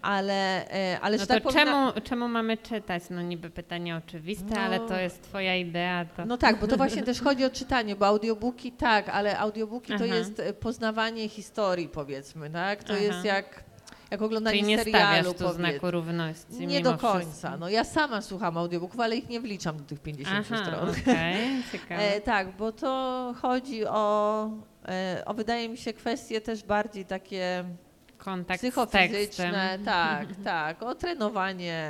Ale, 0.02 0.70
e, 0.70 1.00
ale 1.00 1.16
No 1.16 1.22
to 1.22 1.34
tak 1.34 1.42
powinna- 1.42 1.64
czemu, 1.64 2.06
czemu 2.06 2.28
mamy 2.28 2.56
czytać? 2.56 3.02
No 3.10 3.22
niby 3.22 3.50
pytanie 3.50 3.96
oczywiste, 3.96 4.54
No. 4.54 4.60
ale 4.60 4.80
to 4.80 4.98
jest 5.00 5.22
twoja 5.22 5.56
idea. 5.56 6.04
To... 6.16 6.24
No 6.26 6.36
tak, 6.38 6.60
bo 6.60 6.66
to 6.66 6.76
właśnie 6.76 7.02
też 7.02 7.20
chodzi 7.20 7.44
o 7.44 7.50
czytanie, 7.50 7.71
bo 7.96 8.06
audiobooki 8.06 8.72
tak, 8.72 9.08
ale 9.08 9.38
audiobooki 9.38 9.88
to 9.88 10.04
Aha. 10.04 10.14
jest 10.14 10.40
e, 10.40 10.52
poznawanie 10.52 11.28
historii, 11.28 11.88
powiedzmy, 11.88 12.50
tak? 12.50 12.84
To 12.84 12.92
Aha. 12.92 13.02
jest 13.02 13.24
jak, 13.24 13.64
jak 14.10 14.22
oglądanie 14.22 14.56
Czyli 14.58 14.68
nie 14.68 14.78
serialu. 14.78 15.32
tu 15.32 15.38
powiedz. 15.38 15.56
znaku 15.56 15.90
równości 15.90 16.66
Nie 16.66 16.80
do 16.80 16.98
końca. 16.98 17.20
wszystko. 17.28 17.56
No 17.56 17.68
ja 17.68 17.84
sama 17.84 18.20
słucham 18.22 18.58
audiobooków, 18.58 19.00
ale 19.00 19.16
ich 19.16 19.28
nie 19.28 19.40
wliczam 19.40 19.76
do 19.76 19.84
tych 19.84 20.00
50 20.00 20.46
Aha, 20.52 20.64
stron. 20.64 20.90
okej, 20.90 21.36
ciekawe. 21.72 22.14
E, 22.14 22.20
tak, 22.20 22.56
bo 22.56 22.72
to 22.72 23.34
chodzi 23.42 23.86
o, 23.86 24.50
e, 24.88 25.22
o, 25.26 25.34
wydaje 25.34 25.68
mi 25.68 25.76
się, 25.76 25.92
kwestie 25.92 26.40
też 26.40 26.62
bardziej 26.64 27.04
takie 27.04 27.64
Kontakt 28.18 28.60
psychofizyczne. 28.60 29.78
Tak, 29.84 30.26
tak. 30.44 30.82
O 30.82 30.94
trenowanie 30.94 31.88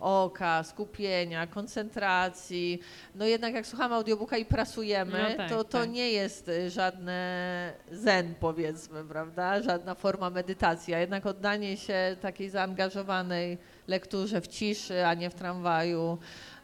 oka, 0.00 0.62
skupienia, 0.64 1.46
koncentracji. 1.46 2.80
No 3.14 3.26
jednak 3.26 3.54
jak 3.54 3.66
słuchamy 3.66 3.94
audiobooka 3.94 4.36
i 4.36 4.44
pracujemy, 4.44 5.18
No 5.30 5.36
tak, 5.36 5.50
to 5.50 5.64
to 5.64 5.78
tak. 5.78 5.90
nie 5.90 6.10
jest 6.12 6.48
y, 6.48 6.70
żadne 6.70 7.72
zen, 7.92 8.34
powiedzmy, 8.40 9.04
prawda? 9.04 9.62
Żadna 9.62 9.94
forma 9.94 10.30
medytacji, 10.30 10.94
a 10.94 10.98
jednak 10.98 11.26
oddanie 11.26 11.76
się 11.76 12.16
takiej 12.20 12.50
zaangażowanej 12.50 13.58
lekturze 13.86 14.40
w 14.40 14.48
ciszy, 14.48 15.06
a 15.06 15.14
nie 15.14 15.30
w 15.30 15.34
tramwaju, 15.34 16.18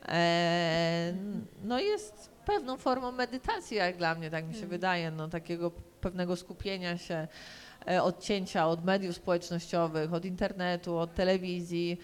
e, 0.09 1.14
no 1.64 1.80
jest 1.80 2.30
pewną 2.47 2.76
formą 2.76 3.12
medytacji, 3.12 3.76
jak 3.76 3.97
dla 3.97 4.14
mnie, 4.14 4.30
tak 4.30 4.45
mi 4.47 4.55
się 4.55 4.66
wydaje, 4.66 5.11
no 5.11 5.28
takiego 5.28 5.70
pewnego 6.01 6.37
skupienia 6.37 6.99
się 6.99 7.28
e, 7.89 8.03
odcięcia 8.03 8.66
od 8.68 8.85
mediów 8.85 9.16
społecznościowych, 9.16 10.14
od 10.14 10.24
internetu, 10.24 10.99
od 10.99 11.14
telewizji 11.14 12.01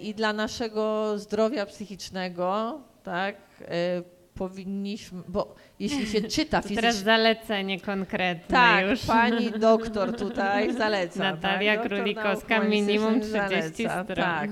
i 0.00 0.14
dla 0.14 0.32
naszego 0.32 1.12
zdrowia 1.18 1.66
psychicznego, 1.66 2.80
tak, 3.02 3.36
e, 3.60 4.02
powinniśmy, 4.38 5.22
bo 5.28 5.54
jeśli 5.80 6.06
się 6.06 6.22
czyta 6.36 6.62
To 6.62 6.68
teraz 6.68 6.94
fizycznie... 6.94 7.04
zalecenie 7.04 7.80
konkretne 7.80 8.56
Tak, 8.56 8.86
już. 8.86 9.04
pani 9.04 9.50
doktor 9.70 10.16
tutaj 10.16 10.74
zaleca. 10.74 11.20
Natalia 11.20 11.76
tak? 11.76 11.86
Królikowska, 11.86 12.60
minimum 12.60 13.20
humanistycznych 13.20 13.72
30 13.72 13.82
zaleca, 13.82 14.04
stron. 14.04 14.26
Tak, 14.26 14.50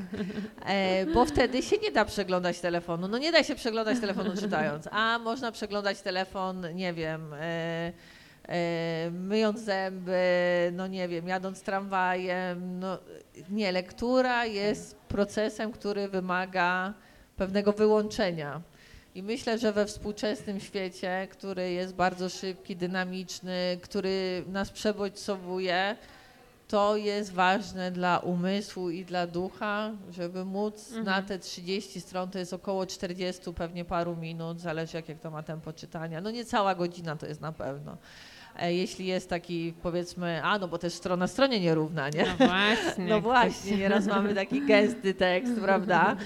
e, 0.67 1.07
bo 1.07 1.25
wtedy 1.25 1.62
się 1.62 1.77
nie 1.79 1.91
da 1.91 2.05
przeglądać 2.05 2.61
telefonu. 2.61 3.09
No 3.09 3.19
nie 3.19 3.33
da 3.33 3.43
się 3.43 3.55
przeglądać 3.55 4.01
telefonu 4.01 4.31
czytając, 4.43 4.89
a 4.91 5.19
można 5.19 5.53
przeglądać 5.53 6.01
telefon, 6.01 6.75
nie 6.75 6.93
wiem, 6.93 7.33
e, 7.35 7.93
e, 8.49 9.11
myjąc 9.11 9.61
zęby, 9.61 10.21
no 10.73 10.87
nie 10.87 11.09
wiem, 11.09 11.29
jadąc 11.29 11.62
tramwajem. 11.62 12.79
No, 12.81 12.99
nie, 13.51 13.73
lektura 13.73 14.45
jest 14.47 14.95
procesem, 15.09 15.73
który 15.73 16.09
wymaga 16.09 16.95
pewnego 17.37 17.73
wyłączenia. 17.73 18.61
I 19.15 19.23
myślę, 19.23 19.59
że 19.59 19.73
we 19.73 19.87
współczesnym 19.87 20.61
świecie, 20.61 21.29
który 21.31 21.73
jest 21.73 21.95
bardzo 21.95 22.29
szybki, 22.29 22.77
dynamiczny, 22.77 23.79
który 23.83 24.45
nas 24.49 24.71
przebodźcowuje, 24.71 25.97
to 26.69 26.97
jest 26.97 27.33
ważne 27.33 27.91
dla 27.91 28.19
umysłu 28.19 28.91
i 28.91 29.05
dla 29.05 29.27
ducha, 29.27 29.91
żeby 30.11 30.45
móc 30.45 30.89
Mhm. 30.89 31.05
na 31.05 31.23
te 31.23 31.39
30 31.39 32.01
stron, 32.01 32.31
to 32.31 32.39
jest 32.39 32.53
około 32.53 32.87
40 32.87 33.53
pewnie 33.55 33.85
paru 33.85 34.17
minut, 34.17 34.61
zależy 34.61 34.97
jakie 34.97 35.15
kto 35.15 35.31
ma 35.31 35.43
tempo 35.43 35.73
czytania. 35.73 36.21
No 36.21 36.31
nie 36.31 36.45
cała 36.45 36.75
godzina 36.75 37.17
to 37.17 37.27
jest 37.27 37.41
na 37.41 37.53
pewno. 37.53 37.97
E, 38.59 38.75
Jeśli 38.75 39.07
jest 39.07 39.31
taki 39.31 39.75
powiedzmy, 39.83 40.41
a 40.45 40.59
no 40.59 40.69
bo 40.69 40.79
też 40.79 40.93
strona 40.93 41.27
stronie 41.27 41.61
nierówna, 41.61 42.09
nie? 42.09 42.25
No 42.39 42.47
właśnie. 42.47 43.05
No 43.17 43.21
właśnie, 43.21 43.77
nieraz 43.77 44.07
mamy 44.07 44.35
taki 44.35 44.67
gęsty 44.67 45.15
tekst, 45.15 45.61
prawda? 45.61 46.17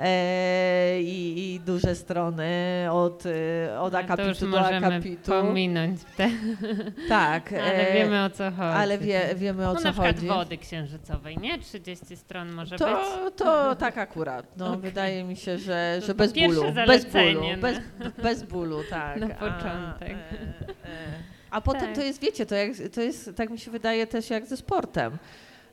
E, 0.00 1.00
i, 1.02 1.54
I 1.54 1.60
duże 1.60 1.94
strony 1.94 2.46
od, 2.90 3.24
e, 3.26 3.80
od 3.80 3.92
No, 3.92 3.98
to 3.98 4.04
akapitu 4.04 4.40
do 4.50 4.60
możemy 4.60 4.86
akapitu. 4.86 5.30
pominąć 5.30 6.00
te, 6.16 6.30
Tak. 7.08 7.52
ale 7.64 7.88
e, 7.88 7.94
wiemy 7.94 8.24
o 8.24 8.30
co 8.30 8.44
chodzi. 8.50 8.60
ale 8.62 8.98
wie, 8.98 9.20
wiemy 9.36 9.68
o 9.68 9.72
no 9.74 9.78
co 9.78 9.84
na 9.84 9.92
przykład 9.92 10.16
chodzi. 10.16 10.28
wody 10.28 10.58
księżycowej, 10.58 11.38
nie? 11.38 11.58
30 11.58 12.16
stron 12.16 12.52
może 12.52 12.70
być. 12.70 12.78
To, 12.78 13.30
to 13.36 13.76
tak 13.76 13.98
akurat. 13.98 14.46
No, 14.56 14.66
Okej. 14.68 14.80
Wydaje 14.80 15.24
mi 15.24 15.36
się, 15.36 15.58
że, 15.58 15.96
To 16.00 16.06
że 16.06 16.14
to 16.14 16.18
bez 16.18 16.32
bólu. 16.32 16.62
Bez 16.86 17.04
bólu. 17.04 17.40
no. 17.56 17.62
Bez, 17.62 17.78
bez 18.22 18.42
bólu, 18.42 18.78
tak. 18.90 19.20
Na 19.20 19.26
A, 19.26 19.34
początek. 19.34 20.10
e, 20.10 20.88
e. 20.88 21.37
A 21.50 21.60
potem 21.60 21.80
Tak. 21.80 21.94
to 21.94 22.02
jest, 22.02 22.20
wiecie, 22.20 22.46
to, 22.46 22.54
jak, 22.54 22.70
to 22.94 23.00
jest, 23.00 23.30
tak 23.36 23.50
mi 23.50 23.58
się 23.58 23.70
wydaje, 23.70 24.06
też 24.06 24.30
jak 24.30 24.46
ze 24.46 24.56
sportem. 24.56 25.18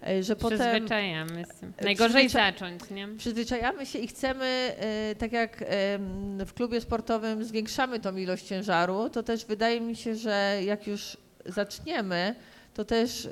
e, 0.08 0.24
Że 0.24 0.36
potem 0.36 0.60
Przyzwyczajamy 0.60 1.44
się. 1.62 1.72
Najgorzej 1.84 2.26
przyzwycza- 2.30 2.32
zacząć, 2.34 2.90
nie? 2.90 3.08
przyzwyczajamy 3.18 3.86
się 3.86 4.00
i 4.00 4.08
chcemy, 4.08 4.46
e, 4.80 5.16
tak 5.16 5.32
jak 5.32 5.64
w 6.46 6.54
klubie 6.54 6.82
sportowym 6.82 7.44
zwiększamy 7.44 8.00
tą 8.00 8.16
ilość 8.16 8.46
ciężaru, 8.46 9.10
to 9.10 9.24
też 9.24 9.46
wydaje 9.46 9.82
mi 9.82 9.96
się, 9.96 10.16
że 10.16 10.60
jak 10.66 10.88
już 10.88 11.18
zaczniemy, 11.46 12.36
to 12.74 12.86
też 12.86 13.26
e, 13.26 13.30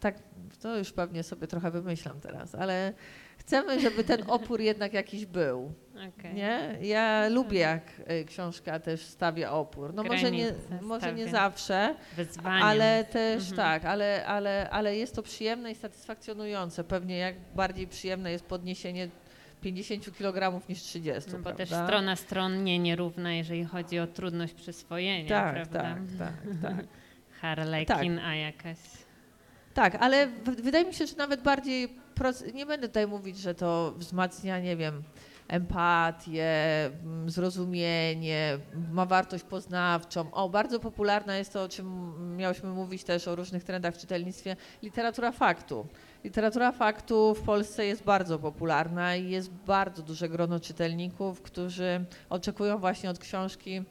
tak, 0.00 0.14
to 0.62 0.76
już 0.78 0.92
pewnie 0.92 1.22
sobie 1.22 1.46
trochę 1.46 1.70
wymyślam 1.70 2.20
teraz, 2.20 2.54
ale 2.54 2.92
chcemy, 3.38 3.80
żeby 3.80 4.04
ten 4.04 4.22
opór 4.30 4.60
jednak 4.60 4.92
jakiś 4.92 5.26
był. 5.26 5.72
Okej. 6.08 6.34
Nie? 6.34 6.76
Ja 6.80 7.28
lubię, 7.28 7.58
jak 7.58 7.82
e, 8.06 8.24
książka 8.24 8.80
też 8.80 9.00
stawia 9.00 9.52
opór. 9.52 9.94
No 9.94 10.02
może 10.02 10.30
nie, 10.30 10.52
może 10.80 11.12
nie 11.12 11.28
zawsze, 11.28 11.94
ale 12.44 13.04
też 13.04 13.50
Mhm. 13.50 13.56
tak, 13.56 13.84
ale, 13.84 14.26
ale, 14.26 14.70
ale 14.70 14.96
jest 14.96 15.14
to 15.14 15.22
przyjemne 15.22 15.70
i 15.72 15.74
satysfakcjonujące. 15.74 16.84
Pewnie 16.84 17.18
jak 17.18 17.34
bardziej 17.54 17.86
przyjemne 17.86 18.32
jest 18.32 18.44
podniesienie 18.44 19.08
50 19.60 20.16
kg 20.16 20.68
niż 20.68 20.82
30. 20.82 21.30
No 21.30 21.36
bo 21.38 21.42
prawda? 21.42 21.58
też 21.66 21.68
strona 21.68 22.16
stronnie 22.16 22.78
nierówna, 22.78 23.32
jeżeli 23.32 23.64
chodzi 23.64 23.98
o 23.98 24.06
trudność 24.06 24.54
przyswojenia, 24.54 25.28
tak, 25.28 25.54
prawda? 25.54 25.82
tak, 25.82 25.98
tak, 26.18 26.36
tak. 26.76 26.86
Harlekin, 27.40 28.18
a 28.18 28.34
jakaś. 28.34 28.78
Tak, 29.74 29.94
ale 30.00 30.26
wydaje 30.62 30.84
mi 30.84 30.94
się, 30.94 31.06
że 31.06 31.16
nawet 31.16 31.42
bardziej, 31.42 31.88
nie 32.54 32.66
będę 32.66 32.88
tutaj 32.88 33.06
mówić, 33.06 33.38
że 33.38 33.54
to 33.54 33.94
wzmacnia, 33.96 34.60
nie 34.60 34.76
wiem, 34.76 35.02
empatię, 35.48 36.84
mm, 36.86 37.30
zrozumienie, 37.30 38.58
ma 38.92 39.06
wartość 39.06 39.44
poznawczą. 39.44 40.32
O, 40.32 40.48
bardzo 40.48 40.80
popularna 40.80 41.36
jest 41.36 41.52
to, 41.52 41.62
o 41.62 41.68
czym 41.68 42.12
miałyśmy 42.36 42.70
mówić 42.70 43.04
też 43.04 43.28
o 43.28 43.36
różnych 43.36 43.64
trendach 43.64 43.94
w 43.94 43.98
czytelnictwie, 43.98 44.56
literatura 44.82 45.32
faktu. 45.32 45.86
Literatura 46.24 46.72
faktu 46.72 47.34
w 47.34 47.42
Polsce 47.42 47.86
jest 47.86 48.04
bardzo 48.04 48.38
popularna 48.38 49.16
i 49.16 49.30
jest 49.30 49.50
bardzo 49.50 50.02
duże 50.02 50.28
grono 50.28 50.60
czytelników, 50.60 51.42
którzy 51.42 52.04
oczekują 52.30 52.78
właśnie 52.78 53.10
od 53.10 53.18
książki 53.18 53.82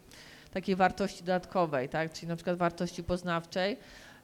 takiej 0.53 0.75
wartości 0.75 1.23
dodatkowej, 1.23 1.89
tak? 1.89 2.13
czyli 2.13 2.27
na 2.27 2.35
przykład 2.35 2.57
wartości 2.57 3.03
poznawczej, 3.03 3.77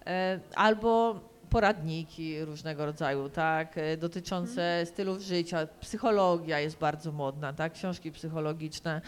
e, 0.06 0.40
albo 0.56 1.20
poradniki 1.50 2.46
różnego 2.46 2.86
rodzaju, 2.86 3.30
tak, 3.30 3.78
e, 3.78 3.98
dotyczące 3.98 4.86
stylów 4.86 5.22
życia, 5.22 5.68
psychologia 5.80 6.60
jest 6.60 6.78
bardzo 6.78 7.12
modna, 7.12 7.54
tak, 7.54 7.74
książki 7.74 8.12
psychologiczne, 8.12 9.02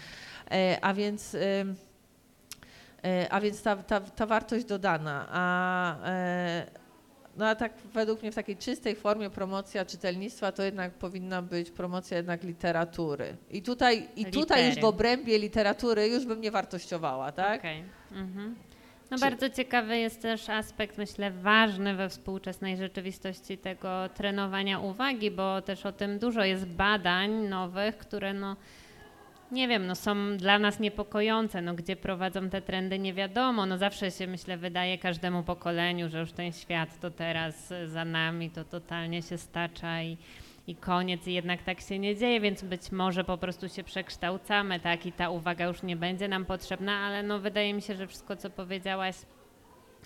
e, 0.52 0.78
a 0.82 0.94
więc 0.94 1.36
e, 1.36 1.66
a 3.30 3.42
więc 3.42 3.62
ta, 3.62 3.76
ta, 3.76 4.02
ta 4.02 4.26
wartość 4.26 4.66
dodana, 4.66 5.28
a 5.30 5.96
no 7.38 7.48
a 7.48 7.56
tak 7.56 7.74
według 7.94 8.22
mnie 8.22 8.32
w 8.32 8.36
takiej 8.36 8.58
czystej 8.58 8.96
formie 8.96 9.30
promocja 9.30 9.86
czytelnictwa 9.86 10.52
to 10.52 10.64
jednak 10.64 10.94
powinna 10.94 11.42
być 11.42 11.72
promocja 11.72 12.18
jednak 12.18 12.44
literatury. 12.44 13.38
I 13.52 13.62
tutaj, 13.62 14.10
i 14.16 14.26
tutaj 14.26 14.70
już 14.70 14.80
w 14.80 14.84
obrębie 14.84 15.40
literatury 15.40 16.08
już 16.08 16.26
bym 16.26 16.42
nie 16.42 16.52
wartościowała, 16.52 17.32
tak? 17.32 17.60
Okej. 17.60 17.84
Mhm. 18.12 18.56
No 19.12 19.18
bardzo 19.18 19.50
ciekawy 19.50 19.98
jest 19.98 20.22
też 20.22 20.50
aspekt, 20.50 20.98
myślę, 20.98 21.32
ważny 21.32 21.96
we 21.96 22.10
współczesnej 22.10 22.78
rzeczywistości 22.78 23.58
tego 23.58 24.10
trenowania 24.14 24.80
uwagi, 24.80 25.32
bo 25.32 25.62
też 25.62 25.86
o 25.86 25.92
tym 25.92 26.20
dużo 26.20 26.44
jest 26.44 26.66
badań 26.66 27.32
nowych, 27.32 27.98
które 27.98 28.34
no 28.34 28.56
nie 29.52 29.68
wiem, 29.68 29.88
no 29.88 29.96
są 29.96 30.38
dla 30.38 30.60
nas 30.60 30.80
niepokojące, 30.80 31.62
no 31.62 31.74
gdzie 31.74 31.96
prowadzą 31.96 32.50
te 32.50 32.62
trendy 32.62 33.00
nie 33.00 33.14
wiadomo, 33.14 33.66
no 33.66 33.78
zawsze 33.78 34.12
się 34.12 34.28
myślę 34.28 34.58
wydaje 34.58 34.98
każdemu 34.98 35.44
pokoleniu, 35.44 36.10
że 36.10 36.20
już 36.20 36.32
ten 36.32 36.52
świat 36.52 37.00
to 37.00 37.12
teraz 37.12 37.74
za 37.86 38.06
nami, 38.06 38.50
to 38.50 38.64
totalnie 38.64 39.22
się 39.22 39.38
stacza 39.38 40.02
i, 40.02 40.18
i 40.70 40.76
koniec 40.76 41.28
i 41.28 41.34
jednak 41.34 41.64
tak 41.64 41.82
się 41.82 42.00
nie 42.00 42.16
dzieje, 42.16 42.40
więc 42.40 42.64
być 42.64 42.92
może 42.92 43.24
po 43.24 43.38
prostu 43.38 43.70
się 43.70 43.84
przekształcamy, 43.84 44.80
tak, 44.80 45.06
i 45.06 45.12
ta 45.12 45.30
uwaga 45.30 45.66
już 45.66 45.84
nie 45.84 45.96
będzie 45.96 46.28
nam 46.28 46.46
potrzebna, 46.46 46.98
ale 46.98 47.24
no 47.24 47.40
wydaje 47.40 47.74
mi 47.74 47.82
się, 47.82 47.96
że 47.96 48.08
wszystko 48.08 48.36
co 48.36 48.50
powiedziałaś 48.50 49.16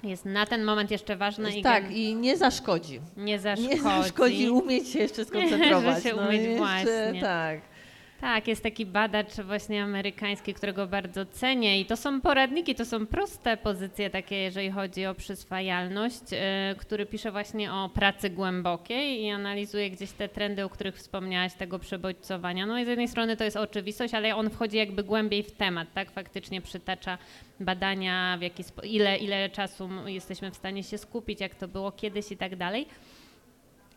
jest 0.03 0.25
na 0.25 0.45
ten 0.45 0.63
moment 0.63 0.91
jeszcze 0.91 1.15
ważne 1.15 1.57
i 1.57 1.61
tak, 1.61 1.83
gen- 1.83 1.91
i 1.91 2.15
nie 2.15 2.37
zaszkodzi. 2.37 2.99
nie 3.17 3.39
zaszkodzi. 3.39 3.69
Nie 3.69 3.81
zaszkodzi 3.81 4.49
umieć 4.49 4.89
się 4.89 4.99
jeszcze 4.99 5.25
skoncentrować. 5.25 5.95
Że 6.03 6.09
się 6.09 6.15
no, 6.15 6.27
umieć 6.27 6.41
jeszcze, 6.41 6.57
właśnie. 6.57 7.21
Tak. 7.21 7.61
Tak, 8.23 8.47
jest 8.47 8.63
taki 8.63 8.85
badacz 8.85 9.33
właśnie 9.33 9.83
amerykański, 9.83 10.53
którego 10.53 10.87
bardzo 10.87 11.25
cenię 11.25 11.81
i 11.81 11.85
to 11.85 11.97
są 11.97 12.21
poradniki, 12.21 12.75
to 12.75 12.85
są 12.85 13.07
proste 13.07 13.57
pozycje 13.57 14.09
takie, 14.09 14.35
jeżeli 14.35 14.71
chodzi 14.71 15.05
o 15.05 15.15
przyswajalność, 15.15 16.21
e, 16.31 16.75
który 16.77 17.05
pisze 17.05 17.31
właśnie 17.31 17.73
o 17.73 17.89
pracy 17.89 18.29
głębokiej 18.29 19.21
i 19.21 19.29
analizuje 19.29 19.89
gdzieś 19.89 20.11
te 20.11 20.29
trendy, 20.29 20.63
o 20.63 20.69
których 20.69 20.95
wspomniałaś, 20.95 21.53
tego 21.53 21.79
przebodźcowania. 21.79 22.65
No 22.65 22.79
i 22.79 22.85
z 22.85 22.87
jednej 22.87 23.07
strony 23.07 23.37
to 23.37 23.43
jest 23.43 23.57
oczywistość, 23.57 24.13
ale 24.13 24.35
on 24.35 24.49
wchodzi 24.49 24.77
jakby 24.77 25.03
głębiej 25.03 25.43
w 25.43 25.51
temat, 25.51 25.93
tak? 25.93 26.11
Faktycznie 26.11 26.61
przytacza 26.61 27.17
badania, 27.59 28.37
w 28.39 28.41
jaki 28.41 28.63
ile, 28.83 29.17
ile 29.17 29.49
czasu 29.49 29.89
jesteśmy 30.05 30.51
w 30.51 30.55
stanie 30.55 30.83
się 30.83 30.97
skupić, 30.97 31.41
jak 31.41 31.55
to 31.55 31.67
było 31.67 31.91
kiedyś 31.91 32.31
i 32.31 32.37
tak 32.37 32.55
dalej. 32.55 32.87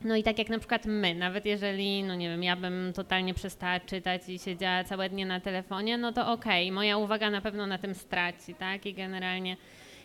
No 0.04 0.16
i 0.16 0.22
tak 0.22 0.38
jak 0.38 0.48
na 0.48 0.58
przykład 0.58 0.86
my, 0.86 1.14
nawet 1.14 1.46
jeżeli, 1.46 2.02
no 2.02 2.14
nie 2.14 2.28
wiem, 2.28 2.42
ja 2.42 2.56
bym 2.56 2.92
totalnie 2.92 3.34
przestała 3.34 3.80
czytać 3.80 4.28
i 4.28 4.38
siedziała 4.38 4.84
całe 4.84 5.08
dnie 5.08 5.26
na 5.26 5.40
telefonie, 5.40 5.98
no 5.98 6.12
to 6.12 6.32
okej, 6.32 6.72
moja 6.72 6.96
uwaga 6.96 7.30
na 7.30 7.40
pewno 7.40 7.66
na 7.66 7.78
tym 7.78 7.94
straci, 7.94 8.54
tak? 8.54 8.86
I 8.86 8.94
generalnie 8.94 9.56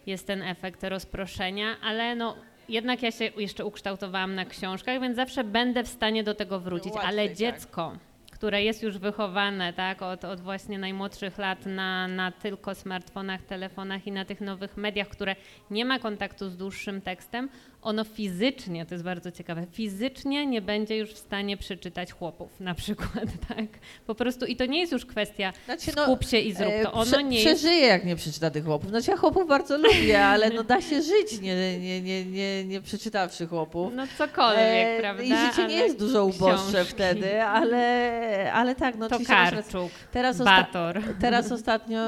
jest 0.05 0.27
ten 0.27 0.41
efekt 0.41 0.83
rozproszenia, 0.83 1.75
ale 1.83 2.15
no 2.15 2.35
jednak 2.69 3.03
ja 3.03 3.11
się 3.11 3.25
jeszcze 3.37 3.65
ukształtowałam 3.65 4.35
na 4.35 4.45
książkach, 4.45 5.01
więc 5.01 5.15
zawsze 5.15 5.43
będę 5.43 5.83
w 5.83 5.87
stanie 5.87 6.23
do 6.23 6.35
tego 6.35 6.59
wrócić, 6.59 6.93
Łatwiej, 6.93 7.09
ale 7.09 7.27
tak. 7.27 7.37
dziecko, 7.37 7.97
które 8.31 8.63
jest 8.63 8.83
już 8.83 8.97
wychowane, 8.97 9.73
tak, 9.73 10.01
od, 10.01 10.25
od 10.25 10.41
właśnie 10.41 10.79
najmłodszych 10.79 11.37
lat 11.37 11.65
na, 11.65 12.07
na 12.07 12.31
tylko 12.31 12.75
smartfonach, 12.75 13.41
telefonach 13.41 14.07
i 14.07 14.11
na 14.11 14.25
tych 14.25 14.41
nowych 14.41 14.77
mediach, 14.77 15.07
które 15.07 15.35
nie 15.71 15.85
ma 15.85 15.99
kontaktu 15.99 16.49
z 16.49 16.57
dłuższym 16.57 17.01
tekstem, 17.01 17.49
ono 17.81 18.03
fizycznie, 18.03 18.85
to 18.85 18.93
jest 18.95 19.03
bardzo 19.03 19.31
ciekawe, 19.31 19.65
fizycznie 19.71 20.45
nie 20.45 20.61
będzie 20.61 20.97
już 20.97 21.09
w 21.11 21.17
stanie 21.17 21.57
przeczytać 21.57 22.11
chłopów 22.13 22.59
na 22.59 22.73
przykład, 22.75 23.25
tak? 23.49 23.65
Po 24.07 24.15
prostu 24.15 24.45
i 24.45 24.55
to 24.55 24.65
nie 24.65 24.79
jest 24.79 24.91
już 24.91 25.05
kwestia 25.05 25.53
Znaczy, 25.65 25.91
skup 25.91 26.25
się 26.25 26.37
i 26.39 26.53
zrób 26.53 26.73
e, 26.73 26.83
to, 26.83 26.91
ono 26.93 27.05
prze- 27.11 27.23
nie 27.23 27.41
jest... 27.43 27.59
Przeżyję, 27.61 27.87
jak 27.87 28.05
nie 28.05 28.15
przeczyta 28.15 28.49
tych 28.51 28.65
chłopów. 28.65 28.89
Znaczy 28.89 29.11
ja 29.11 29.17
chłopów 29.17 29.47
bardzo 29.47 29.77
lubię, 29.77 30.25
ale 30.25 30.49
no 30.49 30.63
da 30.63 30.81
się 30.81 31.01
żyć, 31.01 31.41
nie, 31.41 31.79
nie, 31.79 32.01
nie, 32.01 32.25
nie, 32.25 32.65
nie 32.65 32.81
przeczytawszy 32.81 33.47
chłopów. 33.47 33.93
No 33.95 34.03
cokolwiek, 34.17 34.61
E, 34.65 34.97
prawda? 34.99 35.23
I 35.23 35.27
życie 35.27 35.57
nie 35.57 35.63
Ale 35.63 35.73
jest 35.73 35.99
dużo 35.99 36.25
uboższe 36.25 36.85
wtedy, 36.85 37.43
ale, 37.43 38.51
ale 38.53 38.75
tak, 38.75 38.95
no 38.97 39.07
To 39.09 39.15
oczywiście 39.15 39.33
masz 39.33 39.51
rację. 39.53 39.71
Karczuk, 39.71 39.91
Teraz, 40.11 40.37
osta- 40.37 40.45
Bator. 40.45 41.01
teraz 41.21 41.51
ostatnio 41.61 41.99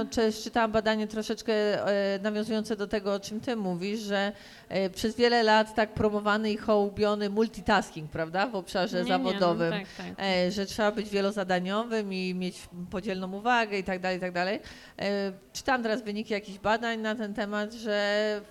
czytałam 0.44 0.72
badanie 0.72 1.08
troszeczkę 1.08 1.54
e, 1.88 2.20
nawiązujące 2.20 2.76
do 2.76 2.88
tego, 2.88 3.14
o 3.14 3.20
czym 3.20 3.40
ty 3.42 3.56
mówisz, 3.56 4.00
że 4.00 4.32
e, 4.70 4.90
przez 4.90 5.16
wiele 5.16 5.44
lat 5.44 5.63
tak 5.72 5.94
promowany 5.94 6.52
i 6.52 6.58
hołubiony 6.58 7.30
multitasking, 7.30 8.12
prawda, 8.12 8.48
w 8.48 8.56
obszarze 8.56 8.98
Nie, 8.98 9.04
nie, 9.04 9.10
zawodowym. 9.10 9.70
No, 9.70 9.80
tak, 9.80 9.88
tak. 9.98 10.26
E, 10.26 10.52
że 10.52 10.66
trzeba 10.66 10.92
być 10.92 11.10
wielozadaniowym 11.10 12.14
i 12.14 12.34
mieć 12.36 12.70
podzielną 12.92 13.34
uwagę 13.34 13.78
i 13.78 13.84
tak 13.84 14.00
dalej, 14.00 14.18
i 14.18 14.22
tak 14.22 14.32
dalej. 14.32 14.60
E, 15.00 15.32
Czytam 15.54 15.84
teraz 15.84 16.02
wyniki 16.02 16.34
jakichś 16.34 16.60
badań 16.60 17.00
na 17.00 17.16
ten 17.16 17.34
temat, 17.34 17.74
że 17.74 18.42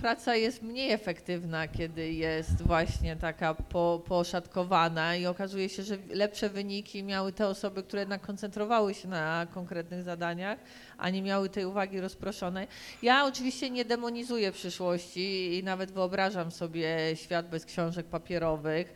praca 0.00 0.36
jest 0.36 0.62
mniej 0.62 0.90
efektywna, 0.90 1.68
kiedy 1.68 2.12
jest 2.12 2.62
właśnie 2.62 3.16
taka 3.16 3.54
po, 3.54 4.02
poszatkowana 4.08 5.16
i 5.16 5.26
okazuje 5.26 5.68
się, 5.68 5.82
że 5.82 5.98
lepsze 6.10 6.48
wyniki 6.48 7.02
miały 7.02 7.32
te 7.32 7.46
osoby, 7.46 7.82
które 7.82 8.02
jednak 8.02 8.20
koncentrowały 8.20 8.94
się 8.94 9.08
na 9.08 9.46
konkretnych 9.54 10.02
zadaniach, 10.02 10.58
a 10.98 11.10
nie 11.10 11.22
miały 11.22 11.48
tej 11.48 11.64
uwagi 11.64 12.00
rozproszonej. 12.00 12.68
Ja 13.02 13.24
oczywiście 13.26 13.70
nie 13.70 13.84
demonizuję 13.84 14.52
przyszłości 14.52 15.58
i 15.58 15.64
nawet 15.64 15.90
wyobrażam 15.90 16.50
sobie 16.50 17.16
świat 17.16 17.48
bez 17.48 17.64
książek 17.64 18.06
papierowych. 18.06 18.94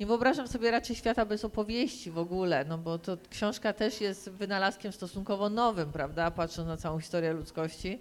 Nie 0.00 0.06
wyobrażam 0.06 0.48
sobie 0.48 0.70
raczej 0.70 0.96
świata 0.96 1.26
bez 1.26 1.44
opowieści 1.44 2.10
w 2.10 2.18
ogóle, 2.18 2.64
no 2.64 2.78
bo 2.78 2.98
to 2.98 3.16
książka 3.30 3.72
też 3.72 4.00
jest 4.00 4.30
wynalazkiem 4.30 4.92
stosunkowo 4.92 5.50
nowym, 5.50 5.92
prawda, 5.92 6.30
patrząc 6.30 6.68
na 6.68 6.76
całą 6.76 7.00
historię 7.00 7.32
ludzkości. 7.32 7.98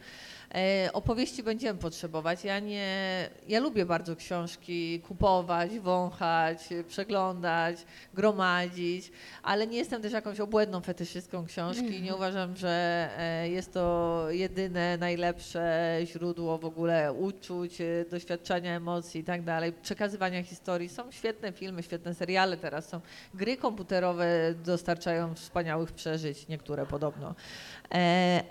E, 0.56 0.90
opowieści 0.94 1.44
będziemy 1.44 1.80
potrzebować. 1.80 2.44
Ja 2.44 2.60
nie, 2.60 3.30
ja 3.48 3.60
lubię 3.60 3.86
bardzo 3.86 4.16
książki 4.16 5.00
kupować, 5.00 5.80
wąchać, 5.80 6.58
przeglądać, 6.88 7.78
gromadzić, 8.14 9.12
ale 9.44 9.68
nie 9.68 9.78
jestem 9.78 10.02
też 10.02 10.14
jakąś 10.14 10.40
obłędną 10.40 10.82
fetyszystką 10.82 11.46
książki. 11.46 12.02
Nie 12.02 12.16
uważam, 12.16 12.56
że 12.56 13.10
e, 13.18 13.50
jest 13.50 13.74
to 13.74 14.26
jedyne, 14.30 14.98
najlepsze 14.98 16.00
źródło 16.04 16.58
w 16.58 16.66
ogóle 16.66 17.14
uczuć, 17.14 17.82
e, 17.82 17.86
doświadczenia 18.10 18.76
emocji 18.76 19.22
i 19.22 19.24
tak 19.24 19.44
dalej, 19.44 19.74
przekazywania 19.82 20.44
historii. 20.44 20.90
Są 20.90 21.12
świetne 21.12 21.52
filmy, 21.52 21.84
świetne 21.84 22.14
seriale 22.14 22.58
teraz 22.58 22.90
są. 22.90 23.02
Gry 23.34 23.58
komputerowe 23.58 24.54
dostarczają 24.66 25.36
wspaniałych 25.36 25.92
przeżyć, 25.92 26.48
niektóre 26.48 26.86
podobno. 26.86 27.36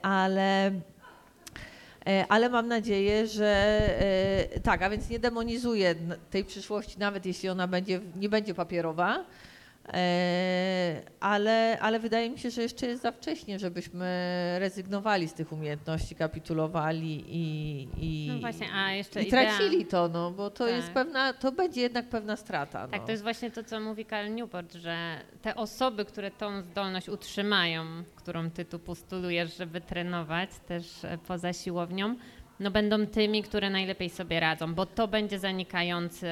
Ale 0.03 0.73
ale 2.29 2.49
mam 2.49 2.69
nadzieję, 2.69 3.27
że 3.27 3.47
e, 4.55 4.61
tak, 4.61 4.83
a 4.83 4.91
więc 4.91 5.11
nie 5.11 5.19
demonizuję 5.19 5.95
tej 6.31 6.45
przyszłości, 6.45 6.99
nawet 6.99 7.27
jeśli 7.27 7.49
ona 7.49 7.67
będzie, 7.69 8.01
nie 8.17 8.29
będzie 8.29 8.55
papierowa, 8.55 9.19
e, 9.19 9.25
ale, 11.21 11.79
ale 11.81 11.99
wydaje 12.01 12.31
mi 12.31 12.39
się, 12.39 12.51
że 12.51 12.63
jeszcze 12.63 12.87
jest 12.87 13.03
za 13.03 13.13
wcześnie, 13.13 13.59
żebyśmy 13.59 14.07
rezygnowali 14.59 15.29
z 15.29 15.35
tych 15.35 15.53
umiejętności, 15.53 16.15
kapitulowali 16.15 17.25
i, 17.29 17.89
i, 17.99 18.29
No 18.33 18.39
właśnie, 18.39 18.67
a 18.75 18.93
jeszcze 18.93 19.23
i 19.23 19.29
idea- 19.29 19.31
tracili 19.31 19.87
to, 19.87 20.09
no, 20.09 20.31
bo 20.31 20.51
to 20.51 20.65
Tak. 20.67 20.75
jest 20.75 20.91
pewna, 20.91 21.33
to 21.33 21.53
będzie 21.53 21.81
jednak 21.81 22.09
pewna 22.09 22.37
strata. 22.37 22.89
Tak, 22.89 23.01
no. 23.01 23.07
to 23.07 23.11
jest 23.13 23.23
właśnie 23.23 23.51
to, 23.51 23.65
co 23.65 23.81
mówi 23.81 24.05
Karl 24.05 24.35
Newport, 24.35 24.75
że 24.75 25.21
te 25.43 25.55
osoby, 25.55 26.05
które 26.05 26.31
tą 26.31 26.63
zdolność 26.63 27.09
utrzymają, 27.09 27.85
którą 28.17 28.51
ty 28.51 28.65
tu 28.65 28.79
postulujesz, 28.79 29.57
żeby 29.57 29.81
trenować 29.81 30.51
też 30.69 31.05
e, 31.05 31.19
poza 31.19 31.53
siłownią, 31.53 32.17
no 32.61 32.71
będą 32.71 33.07
tymi, 33.07 33.43
które 33.43 33.71
najlepiej 33.71 34.11
sobie 34.11 34.41
radzą, 34.41 34.75
bo 34.75 34.87
to 34.87 35.09
będzie 35.09 35.39
zanikająca 35.39 36.27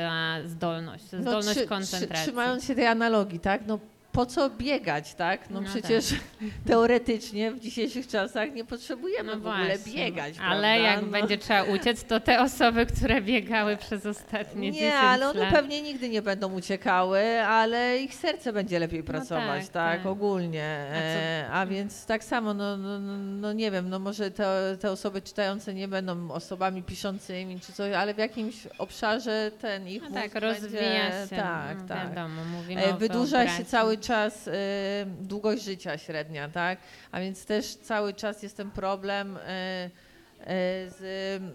zdolność, 0.45 1.05
zdolność 1.05 1.47
No, 1.47 1.55
trzy- 1.55 1.67
koncentracji. 1.67 2.15
Trzy, 2.17 2.25
trzymając 2.27 2.65
się 2.65 2.75
tej 2.75 2.87
analogii, 2.87 3.41
tak? 3.41 3.63
No 3.67 3.79
po 4.15 4.27
co 4.27 4.51
biegać, 4.51 5.15
tak? 5.15 5.51
No, 5.51 5.61
No 5.61 5.69
przecież 5.69 6.15
teoretycznie 6.69 7.51
w 7.53 7.61
dzisiejszych 7.61 8.07
czasach 8.07 8.55
nie 8.55 8.65
potrzebujemy 8.65 9.33
No 9.35 9.41
w 9.41 9.47
ogóle 9.47 9.79
właśnie, 9.79 9.93
biegać, 9.93 10.35
Ale 10.39 10.61
prawda? 10.61 10.77
jak 10.77 11.03
no. 11.03 11.07
będzie 11.09 11.39
trzeba 11.39 11.63
uciec, 11.63 12.05
to 12.05 12.21
te 12.21 12.41
osoby, 12.41 12.87
które 12.87 13.21
biegały 13.23 13.77
przez 13.77 14.07
ostatnie 14.07 14.73
10 14.73 14.83
Nie, 14.83 14.99
ale 14.99 15.29
one 15.29 15.41
lat. 15.41 15.55
pewnie 15.55 15.83
nigdy 15.83 16.09
nie 16.09 16.23
będą 16.23 16.53
uciekały, 16.53 17.41
ale 17.41 17.99
ich 17.99 18.15
serce 18.15 18.53
będzie 18.53 18.79
lepiej 18.79 19.03
pracować, 19.03 19.63
tak, 19.65 19.73
tak, 19.73 19.99
tak. 19.99 20.07
ogólnie. 20.07 20.87
A 20.93 20.97
E, 20.97 21.49
a 21.53 21.67
więc 21.67 22.07
tak 22.07 22.25
samo, 22.25 22.55
no, 22.55 22.77
no, 22.77 23.01
no, 23.01 23.19
no 23.19 23.53
nie 23.53 23.71
wiem, 23.71 23.89
no 23.89 23.99
może 23.99 24.31
te, 24.31 24.77
te 24.81 24.91
osoby 24.91 25.23
czytające 25.23 25.75
nie 25.75 25.89
będą 25.89 26.31
osobami 26.31 26.83
piszącymi 26.83 27.61
czy 27.61 27.73
coś, 27.73 27.93
ale 27.95 28.15
w 28.15 28.19
jakimś 28.19 28.55
obszarze 28.79 29.51
ten 29.61 29.89
ich 29.89 30.03
No 30.03 30.11
tak, 30.11 30.35
rozwija 30.35 30.81
będzie, 31.11 31.37
się. 31.37 31.43
Tak, 31.43 31.79
no, 31.81 31.89
tak. 31.89 32.09
Wiadomo, 32.15 32.45
mówimy 32.45 32.85
E, 32.85 32.97
Wydłuża 32.97 33.49
się 33.49 33.65
cały 33.65 33.99
czas 34.07 34.49
e, 34.49 34.53
długość 35.21 35.65
życia 35.65 35.99
średnia, 35.99 36.49
tak? 36.49 36.79
A 37.13 37.21
więc 37.21 37.47
też 37.47 37.75
cały 37.75 38.15
czas 38.15 38.43
jest 38.43 38.57
ten 38.57 38.71
problem 38.71 39.37
e, 39.37 39.91
z 40.91 41.01
mm, 41.43 41.53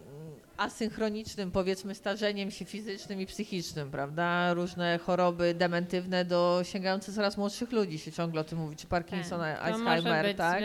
asynchronicznym, 0.57 1.51
powiedzmy, 1.51 1.95
starzeniem 1.95 2.51
się 2.51 2.65
fizycznym 2.65 3.21
i 3.21 3.25
psychicznym, 3.25 3.91
prawda? 3.91 4.53
Różne 4.53 4.97
choroby 5.05 5.53
dementywne 5.53 6.25
do 6.25 6.61
sięgające 6.63 7.13
coraz 7.13 7.37
młodszych 7.37 7.71
ludzi 7.71 7.99
się 7.99 8.11
ciągle 8.11 8.41
o 8.41 8.43
tym 8.43 8.57
mówi, 8.57 8.75
czy 8.75 8.87
Parkinson, 8.87 9.39
Tak, 9.39 9.61
Alzheimer, 9.61 10.35
tak? 10.35 10.61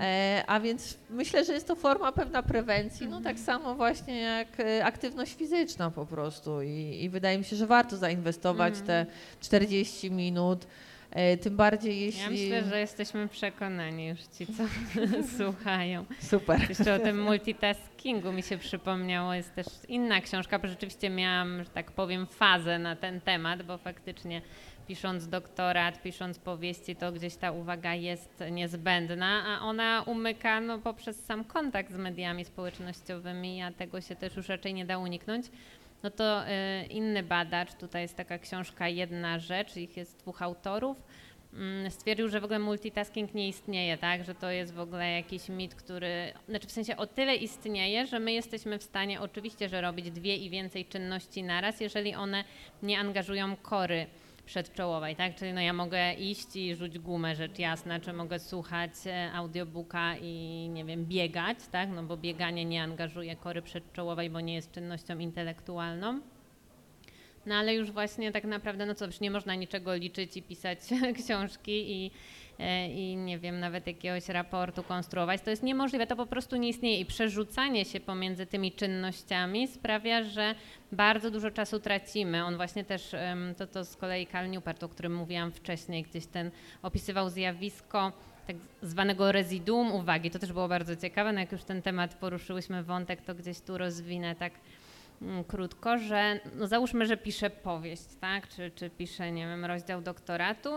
E, 0.00 0.44
a 0.46 0.60
więc 0.60 0.98
myślę, 1.10 1.44
że 1.44 1.52
jest 1.52 1.66
to 1.66 1.76
forma 1.76 2.12
pewna 2.12 2.42
prewencji, 2.42 3.08
no 3.08 3.20
tak 3.20 3.38
samo 3.38 3.74
właśnie 3.74 4.20
jak 4.20 4.48
aktywność 4.82 5.34
fizyczna 5.34 5.90
po 5.90 6.06
prostu 6.06 6.62
I, 6.62 6.98
i 7.02 7.10
wydaje 7.10 7.38
mi 7.38 7.44
się, 7.44 7.56
że 7.56 7.66
warto 7.66 7.96
zainwestować 7.96 8.74
te 8.86 9.06
40 9.40 10.10
minut, 10.10 10.66
tym 11.42 11.56
bardziej 11.56 12.00
jeśli... 12.00 12.22
Ja 12.22 12.30
myślę, 12.30 12.70
że 12.70 12.80
jesteśmy 12.80 13.28
przekonani 13.28 14.06
już 14.06 14.20
ci, 14.20 14.46
co 14.46 14.62
słuchają. 15.44 16.04
Super. 16.20 16.68
Jeszcze 16.68 16.94
o 16.94 16.98
tym 16.98 17.22
multitaskingu 17.22 18.32
mi 18.32 18.42
się 18.42 18.58
przypomniało. 18.58 19.34
Jest 19.34 19.54
też 19.54 19.66
inna 19.88 20.20
książka, 20.20 20.58
bo 20.58 20.68
rzeczywiście 20.68 21.10
miałam, 21.10 21.64
że 21.64 21.70
tak 21.70 21.90
powiem, 21.90 22.26
fazę 22.26 22.78
na 22.78 22.96
ten 22.96 23.20
temat, 23.20 23.62
bo 23.62 23.78
faktycznie 23.78 24.42
pisząc 24.88 25.28
doktorat, 25.28 26.02
pisząc 26.02 26.38
powieści, 26.38 26.96
to 26.96 27.12
gdzieś 27.12 27.36
ta 27.36 27.52
uwaga 27.52 27.94
jest 27.94 28.44
niezbędna, 28.50 29.44
a 29.46 29.64
ona 29.64 30.02
umyka 30.06 30.60
no, 30.60 30.78
poprzez 30.78 31.24
sam 31.24 31.44
kontakt 31.44 31.92
z 31.92 31.96
mediami 31.96 32.44
społecznościowymi, 32.44 33.62
a 33.62 33.72
tego 33.72 34.00
się 34.00 34.16
też 34.16 34.36
już 34.36 34.48
raczej 34.48 34.74
nie 34.74 34.84
da 34.84 34.98
uniknąć. 34.98 35.46
No 36.02 36.10
to 36.10 36.48
y, 36.48 36.86
inny 36.86 37.22
badacz, 37.22 37.74
tutaj 37.74 38.02
jest 38.02 38.16
taka 38.16 38.38
książka 38.38 38.88
Jedna 38.88 39.38
Rzecz, 39.38 39.76
ich 39.76 39.96
jest 39.96 40.18
dwóch 40.18 40.42
autorów, 40.42 41.02
mm, 41.54 41.90
stwierdził, 41.90 42.28
że 42.28 42.40
w 42.40 42.44
ogóle 42.44 42.58
multitasking 42.58 43.34
nie 43.34 43.48
istnieje, 43.48 43.98
tak? 43.98 44.24
Że 44.24 44.34
to 44.34 44.50
jest 44.50 44.74
w 44.74 44.80
ogóle 44.80 45.12
jakiś 45.12 45.48
mit, 45.48 45.74
który, 45.74 46.32
znaczy 46.48 46.66
w 46.66 46.72
sensie 46.72 46.96
o 46.96 47.06
tyle 47.06 47.36
istnieje, 47.36 48.06
że 48.06 48.20
my 48.20 48.32
jesteśmy 48.32 48.78
w 48.78 48.82
stanie 48.82 49.20
oczywiście, 49.20 49.68
że 49.68 49.80
robić 49.80 50.10
dwie 50.10 50.36
i 50.36 50.50
więcej 50.50 50.84
czynności 50.84 51.42
naraz, 51.42 51.80
jeżeli 51.80 52.14
one 52.14 52.44
nie 52.82 52.98
angażują 52.98 53.56
kory 53.56 54.06
przedczołowej, 54.48 55.16
tak? 55.16 55.34
Czyli 55.34 55.52
no 55.52 55.60
ja 55.60 55.72
mogę 55.72 56.12
iść 56.14 56.56
i 56.56 56.74
rzuć 56.74 56.98
gumę, 56.98 57.34
rzecz 57.36 57.58
jasna, 57.58 58.00
czy 58.00 58.12
mogę 58.12 58.38
słuchać 58.38 58.92
e, 59.06 59.32
audiobooka 59.32 60.16
i 60.16 60.68
nie 60.72 60.84
wiem, 60.84 61.06
biegać, 61.06 61.58
tak? 61.72 61.88
No 61.90 62.02
bo 62.02 62.16
bieganie 62.16 62.64
nie 62.64 62.82
angażuje 62.82 63.36
kory 63.36 63.62
przedczołowej, 63.62 64.30
bo 64.30 64.40
nie 64.40 64.54
jest 64.54 64.72
czynnością 64.72 65.18
intelektualną. 65.18 66.20
No 67.46 67.54
ale 67.54 67.74
już 67.74 67.90
właśnie 67.90 68.32
tak 68.32 68.44
naprawdę, 68.44 68.86
no 68.86 68.94
co, 68.94 69.06
już 69.06 69.20
nie 69.20 69.30
można 69.30 69.54
niczego 69.54 69.94
liczyć 69.94 70.36
i 70.36 70.42
pisać 70.42 70.78
książki 71.24 71.92
i, 71.92 72.10
i 72.90 73.16
nie 73.16 73.38
wiem, 73.38 73.60
nawet 73.60 73.86
jakiegoś 73.86 74.28
raportu 74.28 74.82
konstruować. 74.82 75.40
To 75.40 75.50
jest 75.50 75.62
niemożliwe, 75.62 76.06
to 76.06 76.16
po 76.16 76.26
prostu 76.26 76.56
nie 76.56 76.68
istnieje 76.68 77.00
i 77.00 77.06
przerzucanie 77.06 77.84
się 77.84 78.00
pomiędzy 78.00 78.46
tymi 78.46 78.72
czynnościami 78.72 79.68
sprawia, 79.68 80.22
że 80.22 80.54
bardzo 80.92 81.30
dużo 81.30 81.50
czasu 81.50 81.80
tracimy. 81.80 82.44
On 82.44 82.56
właśnie 82.56 82.84
też, 82.84 83.14
to, 83.58 83.66
to 83.66 83.84
z 83.84 83.96
kolei 83.96 84.26
Cal 84.26 84.50
Newport, 84.50 84.82
o 84.82 84.88
którym 84.88 85.14
mówiłam 85.14 85.52
wcześniej, 85.52 86.02
gdzieś 86.02 86.26
ten 86.26 86.50
opisywał 86.82 87.30
zjawisko 87.30 88.12
tak 88.46 88.56
zwanego 88.82 89.32
rezyduum 89.32 89.92
uwagi. 89.92 90.30
To 90.30 90.38
też 90.38 90.52
było 90.52 90.68
bardzo 90.68 90.96
ciekawe, 90.96 91.32
no 91.32 91.40
jak 91.40 91.52
już 91.52 91.64
ten 91.64 91.82
temat 91.82 92.14
poruszyłyśmy 92.14 92.82
wątek, 92.82 93.22
to 93.22 93.34
gdzieś 93.34 93.60
tu 93.60 93.78
rozwinę 93.78 94.34
tak 94.34 94.52
mm, 95.22 95.44
krótko, 95.44 95.98
że 95.98 96.40
no 96.54 96.66
załóżmy, 96.66 97.06
że 97.06 97.16
piszę 97.16 97.50
powieść, 97.50 98.06
tak, 98.20 98.48
czy, 98.48 98.70
czy 98.70 98.90
piszę, 98.90 99.32
nie 99.32 99.46
wiem, 99.46 99.64
rozdział 99.64 100.02
doktoratu 100.02 100.70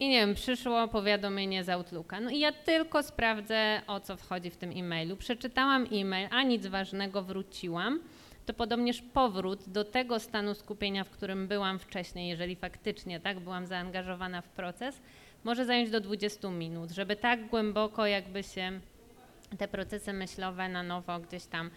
i 0.00 0.08
nie 0.08 0.20
wiem, 0.20 0.34
przyszło 0.34 0.88
powiadomienie 0.88 1.64
z 1.64 1.68
Outlooka. 1.68 2.20
No 2.20 2.30
i 2.30 2.38
ja 2.38 2.52
tylko 2.52 3.02
sprawdzę, 3.02 3.82
o 3.86 4.00
co 4.00 4.16
wchodzi 4.16 4.50
w 4.50 4.56
tym 4.56 4.70
e-mailu. 4.76 5.16
Przeczytałam 5.16 5.86
e-mail, 5.92 6.28
a 6.30 6.42
nic 6.42 6.66
ważnego, 6.66 7.22
wróciłam. 7.22 8.00
To 8.46 8.54
podobnież 8.54 9.02
powrót 9.02 9.68
do 9.68 9.84
tego 9.84 10.20
stanu 10.20 10.54
skupienia, 10.54 11.04
w 11.04 11.10
którym 11.10 11.48
byłam 11.48 11.78
wcześniej, 11.78 12.28
jeżeli 12.28 12.56
faktycznie 12.56 13.20
tak 13.20 13.40
byłam 13.40 13.66
zaangażowana 13.66 14.42
w 14.42 14.48
proces, 14.48 15.00
może 15.44 15.64
zająć 15.64 15.90
do 15.90 16.00
20 16.00 16.50
minut, 16.50 16.90
żeby 16.90 17.16
tak 17.16 17.46
głęboko 17.46 18.06
jakby 18.06 18.42
się 18.42 18.80
te 19.58 19.68
procesy 19.68 20.12
myślowe 20.12 20.68
na 20.68 20.82
nowo 20.82 21.18
gdzieś 21.18 21.44
tam 21.44 21.70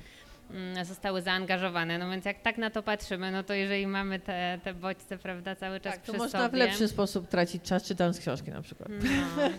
zostały 0.84 1.22
zaangażowane. 1.22 1.98
No 1.98 2.10
więc 2.10 2.26
jak 2.26 2.42
tak 2.42 2.58
na 2.58 2.70
to 2.70 2.84
patrzymy, 2.84 3.32
no 3.32 3.44
to 3.44 3.54
jeżeli 3.54 3.88
mamy 3.88 4.20
te, 4.20 4.60
te 4.64 4.74
bodźce, 4.74 5.18
prawda, 5.18 5.56
cały 5.56 5.80
czas 5.80 5.94
Tak, 5.94 6.02
to 6.06 6.12
przy 6.12 6.22
można 6.22 6.40
sobie. 6.40 6.50
w 6.50 6.54
lepszy 6.54 6.88
sposób 6.88 7.28
tracić 7.28 7.64
czas 7.64 7.84
czytając 7.88 8.20
książki 8.20 8.52
na 8.52 8.62
przykład. 8.62 8.90
No. 8.90 9.50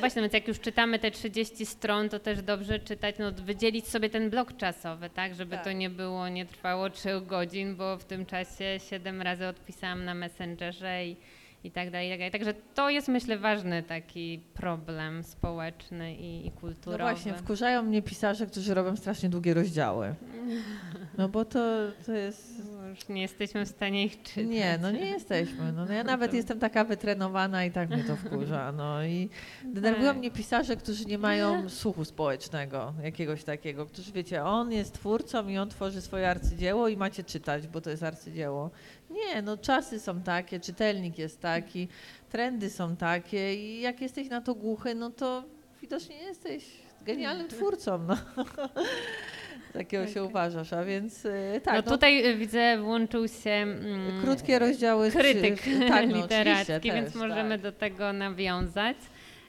Właśnie, 0.00 0.22
więc 0.22 0.34
jak 0.34 0.48
już 0.48 0.60
czytamy 0.60 0.98
te 0.98 1.10
30 1.10 1.66
stron, 1.66 2.08
to 2.08 2.18
też 2.18 2.42
dobrze 2.42 2.78
czytać, 2.78 3.14
no 3.18 3.32
wydzielić 3.32 3.88
sobie 3.88 4.10
ten 4.10 4.30
blok 4.30 4.56
czasowy, 4.56 5.10
tak, 5.10 5.34
żeby 5.34 5.56
Tak. 5.56 5.64
to 5.64 5.72
nie 5.72 5.90
było, 5.90 6.28
nie 6.28 6.46
trwało 6.46 6.90
3 6.90 7.20
godzin, 7.26 7.76
bo 7.76 7.96
w 7.96 8.04
tym 8.04 8.26
czasie 8.26 8.78
7 8.90 9.22
razy 9.22 9.46
odpisałam 9.46 10.04
na 10.04 10.14
Messengerze 10.14 11.06
i, 11.06 11.16
i 11.64 11.70
tak 11.70 11.90
dalej, 11.90 12.08
i 12.08 12.10
tak 12.10 12.18
dalej. 12.18 12.30
Także 12.32 12.54
to 12.74 12.90
jest 12.90 13.08
myślę 13.08 13.38
ważny 13.38 13.82
taki 13.82 14.40
problem 14.54 15.22
społeczny 15.22 16.14
i, 16.14 16.46
i 16.46 16.50
No 16.54 16.60
kulturowy. 16.60 17.12
właśnie, 17.12 17.34
wkurzają 17.34 17.82
mnie 17.82 18.02
pisarze, 18.02 18.46
którzy 18.46 18.74
robią 18.74 18.96
strasznie 18.96 19.28
długie 19.28 19.54
rozdziały. 19.54 20.14
No 21.18 21.28
bo 21.28 21.44
to, 21.44 21.60
to 22.06 22.12
jest... 22.12 22.62
Już 22.88 23.08
nie 23.08 23.22
jesteśmy 23.22 23.64
w 23.66 23.68
stanie 23.68 24.04
ich 24.04 24.22
czytać. 24.22 24.46
Nie, 24.46 24.78
no 24.82 24.90
nie 24.90 25.06
jesteśmy. 25.10 25.72
No, 25.72 25.92
ja 25.92 26.04
nawet 26.14 26.34
jestem 26.34 26.58
taka 26.58 26.84
wytrenowana 26.84 27.64
i 27.64 27.70
tak 27.70 27.90
mnie 27.90 28.04
to 28.04 28.16
wkurza. 28.16 28.72
No 28.72 29.04
i 29.04 29.28
denerwują 29.74 30.14
mnie 30.14 30.30
pisarze, 30.30 30.76
którzy 30.76 31.04
nie 31.04 31.18
mają 31.18 31.68
słuchu 31.68 32.04
społecznego, 32.04 32.94
jakiegoś 33.02 33.44
takiego, 33.44 33.86
którzy 33.86 34.12
wiecie, 34.12 34.44
on 34.44 34.72
jest 34.72 34.94
twórcą 34.94 35.48
i 35.48 35.58
on 35.58 35.68
tworzy 35.68 36.00
swoje 36.00 36.30
arcydzieło 36.30 36.88
i 36.88 36.96
macie 36.96 37.24
czytać, 37.24 37.66
bo 37.66 37.80
to 37.80 37.90
jest 37.90 38.02
arcydzieło. 38.02 38.70
Nie, 39.10 39.42
no 39.42 39.56
czasy 39.56 40.00
są 40.00 40.22
takie, 40.22 40.60
czytelnik 40.60 41.18
jest 41.18 41.40
taki, 41.40 41.88
trendy 42.30 42.70
są 42.70 42.96
takie 42.96 43.54
i 43.54 43.80
jak 43.80 44.00
jesteś 44.00 44.28
na 44.28 44.40
to 44.40 44.54
głuchy, 44.54 44.94
no 44.94 45.10
to 45.10 45.44
widocznie 45.82 46.16
jesteś 46.16 46.64
genialnym 47.02 47.48
twórcą. 47.48 47.98
No. 47.98 48.16
Takiego 49.72 50.06
się 50.06 50.24
uważasz, 50.24 50.72
a 50.72 50.84
więc 50.84 51.24
y, 51.24 51.60
tak. 51.64 51.74
no 51.74 51.82
no, 51.86 51.90
tutaj 51.92 52.26
y, 52.26 52.36
widzę 52.36 52.78
włączył 52.78 53.28
się 53.28 53.50
mm, 53.50 54.22
Krótkie 54.22 54.58
rozdziały. 54.58 55.10
z- 55.10 55.14
krytyk 55.14 55.62
tak, 55.88 56.08
no, 56.08 56.16
literacki, 56.22 56.92
więc 56.92 57.12
też, 57.12 57.14
możemy 57.14 57.54
tak. 57.54 57.60
do 57.60 57.72
tego 57.72 58.12
nawiązać. 58.12 58.96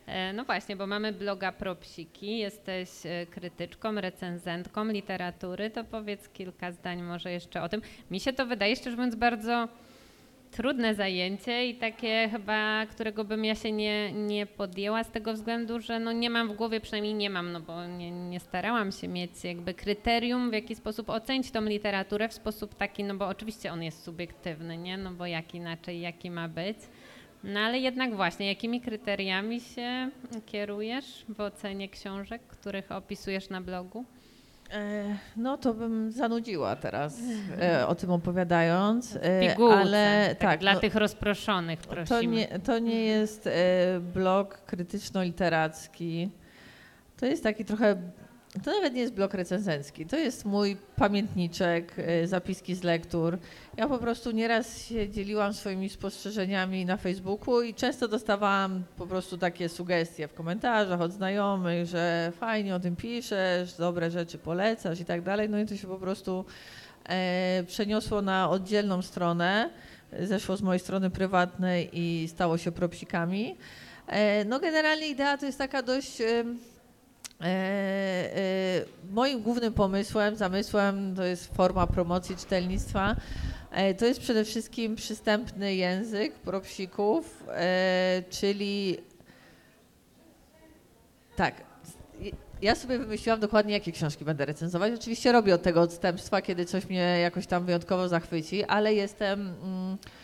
E, 0.09 0.33
No 0.33 0.43
właśnie, 0.45 0.75
bo 0.75 0.87
mamy 0.87 1.13
bloga 1.13 1.51
Propsiki, 1.51 2.37
jesteś 2.37 2.89
e, 3.05 3.25
krytyczką, 3.25 3.95
recenzentką 4.01 4.85
literatury, 4.85 5.69
to 5.69 5.83
powiedz 5.83 6.29
kilka 6.29 6.71
zdań 6.71 7.01
może 7.01 7.31
jeszcze 7.31 7.61
o 7.61 7.69
tym. 7.69 7.81
Mi 8.11 8.19
się 8.19 8.33
to 8.33 8.45
wydaje, 8.45 8.75
szczerze 8.75 8.95
mówiąc, 8.97 9.15
bardzo 9.15 9.67
trudne 10.51 10.95
zajęcie 10.95 11.67
i 11.67 11.75
takie 11.75 12.29
chyba, 12.31 12.85
którego 12.85 13.23
bym 13.23 13.45
ja 13.45 13.55
się 13.55 13.71
nie, 13.71 14.11
nie 14.11 14.45
podjęła 14.45 15.03
z 15.03 15.11
tego 15.11 15.33
względu, 15.33 15.79
że 15.79 15.99
no 15.99 16.11
nie 16.11 16.29
mam 16.29 16.47
w 16.47 16.53
głowie, 16.55 16.79
przynajmniej 16.79 17.13
nie 17.13 17.29
mam, 17.29 17.51
no 17.51 17.59
bo 17.59 17.85
nie, 17.85 18.11
nie 18.11 18.39
starałam 18.39 18.91
się 18.91 19.07
mieć 19.07 19.43
jakby 19.43 19.73
kryterium, 19.73 20.49
w 20.49 20.53
jaki 20.53 20.75
sposób 20.75 21.09
ocenić 21.09 21.51
tą 21.51 21.61
literaturę 21.61 22.29
w 22.29 22.33
sposób 22.33 22.75
taki, 22.75 23.03
no 23.03 23.15
bo 23.15 23.27
oczywiście 23.27 23.71
on 23.71 23.83
jest 23.83 24.03
subiektywny, 24.03 24.77
nie? 24.77 24.97
No 24.97 25.11
bo 25.11 25.25
jak 25.25 25.55
inaczej, 25.55 26.01
jaki 26.01 26.31
ma 26.31 26.47
być. 26.47 26.77
No 27.43 27.59
ale 27.59 27.79
jednak 27.79 28.15
właśnie, 28.15 28.47
jakimi 28.47 28.81
kryteriami 28.81 29.61
się 29.61 30.09
kierujesz 30.45 31.25
w 31.29 31.41
ocenie 31.41 31.89
książek, 31.89 32.41
których 32.47 32.91
opisujesz 32.91 33.49
na 33.49 33.61
blogu? 33.61 34.05
E, 34.73 35.03
No 35.37 35.57
to 35.57 35.73
bym 35.73 36.11
zanudziła 36.11 36.75
teraz 36.75 37.19
e, 37.61 37.87
o 37.87 37.95
tym 37.95 38.11
opowiadając. 38.11 39.15
e, 39.21 39.49
Pigułce, 39.49 39.75
ale 39.77 40.27
tak, 40.29 40.37
tak, 40.49 40.59
dla 40.59 40.73
no, 40.73 40.79
tych 40.79 40.95
rozproszonych 40.95 41.79
prosimy. 41.79 42.07
to 42.07 42.21
nie, 42.21 42.47
to 42.59 42.79
nie 42.79 43.05
jest 43.05 43.47
e, 43.47 43.51
blog 44.13 44.61
krytyczno-literacki. 44.65 46.29
To 47.17 47.25
jest 47.25 47.43
taki 47.43 47.65
trochę. 47.65 47.95
To 48.53 48.71
nawet 48.71 48.93
nie 48.93 49.01
jest 49.01 49.13
blog 49.13 49.33
recenzencki. 49.33 50.05
To 50.05 50.17
jest 50.17 50.45
mój 50.45 50.77
pamiętniczek, 50.95 51.93
e, 51.97 52.27
zapiski 52.27 52.75
z 52.75 52.83
lektur. 52.83 53.37
Ja 53.77 53.87
po 53.87 53.97
prostu 53.97 54.31
nieraz 54.31 54.87
się 54.87 55.09
dzieliłam 55.09 55.53
swoimi 55.53 55.89
spostrzeżeniami 55.89 56.85
na 56.85 56.97
Facebooku 56.97 57.61
i 57.61 57.73
często 57.73 58.07
dostawałam 58.07 58.83
po 58.97 59.07
prostu 59.07 59.37
takie 59.37 59.69
sugestie 59.69 60.27
w 60.27 60.33
komentarzach 60.33 61.01
od 61.01 61.11
znajomych, 61.11 61.85
że 61.85 62.31
fajnie 62.39 62.75
o 62.75 62.79
tym 62.79 62.95
piszesz, 62.95 63.73
dobre 63.73 64.11
rzeczy 64.11 64.37
polecasz 64.37 64.99
i 64.99 65.05
tak 65.05 65.21
dalej. 65.21 65.49
No 65.49 65.59
i 65.59 65.65
to 65.65 65.77
się 65.77 65.87
po 65.87 65.97
prostu 65.97 66.45
e, 67.09 67.63
przeniosło 67.67 68.21
na 68.21 68.49
oddzielną 68.49 69.01
stronę. 69.01 69.69
Zeszło 70.19 70.57
z 70.57 70.61
mojej 70.61 70.79
strony 70.79 71.09
prywatnej 71.09 71.89
i 71.93 72.27
stało 72.27 72.57
się 72.57 72.71
propsikami. 72.71 73.57
E, 74.07 74.45
no 74.45 74.59
generalnie 74.59 75.07
idea 75.07 75.37
to 75.37 75.45
jest 75.45 75.57
taka 75.57 75.81
dość... 75.83 76.21
e, 76.21 76.43
moim 79.09 79.41
głównym 79.41 79.73
pomysłem, 79.73 80.35
zamysłem 80.35 81.15
to 81.15 81.23
jest 81.23 81.55
forma 81.55 81.87
promocji 81.87 82.35
czytelnictwa. 82.35 83.15
E, 83.71 83.93
to 83.93 84.05
jest 84.05 84.19
przede 84.19 84.45
wszystkim 84.45 84.95
przystępny 84.95 85.75
język 85.75 86.33
propsików, 86.33 87.43
e, 87.47 88.23
czyli 88.29 88.97
tak. 91.35 91.55
ja 92.61 92.75
sobie 92.75 92.99
wymyśliłam 92.99 93.39
dokładnie, 93.39 93.73
jakie 93.73 93.91
książki 93.91 94.25
będę 94.25 94.45
recenzować. 94.45 94.93
Oczywiście 94.93 95.31
robię 95.31 95.55
od 95.55 95.61
tego 95.61 95.81
odstępstwa, 95.81 96.41
kiedy 96.41 96.65
coś 96.65 96.85
mnie 96.85 97.19
jakoś 97.21 97.47
tam 97.47 97.65
wyjątkowo 97.65 98.07
zachwyci, 98.07 98.63
ale 98.63 98.93
jestem 98.93 99.39
mm, 99.39 99.93
e, 99.93 100.18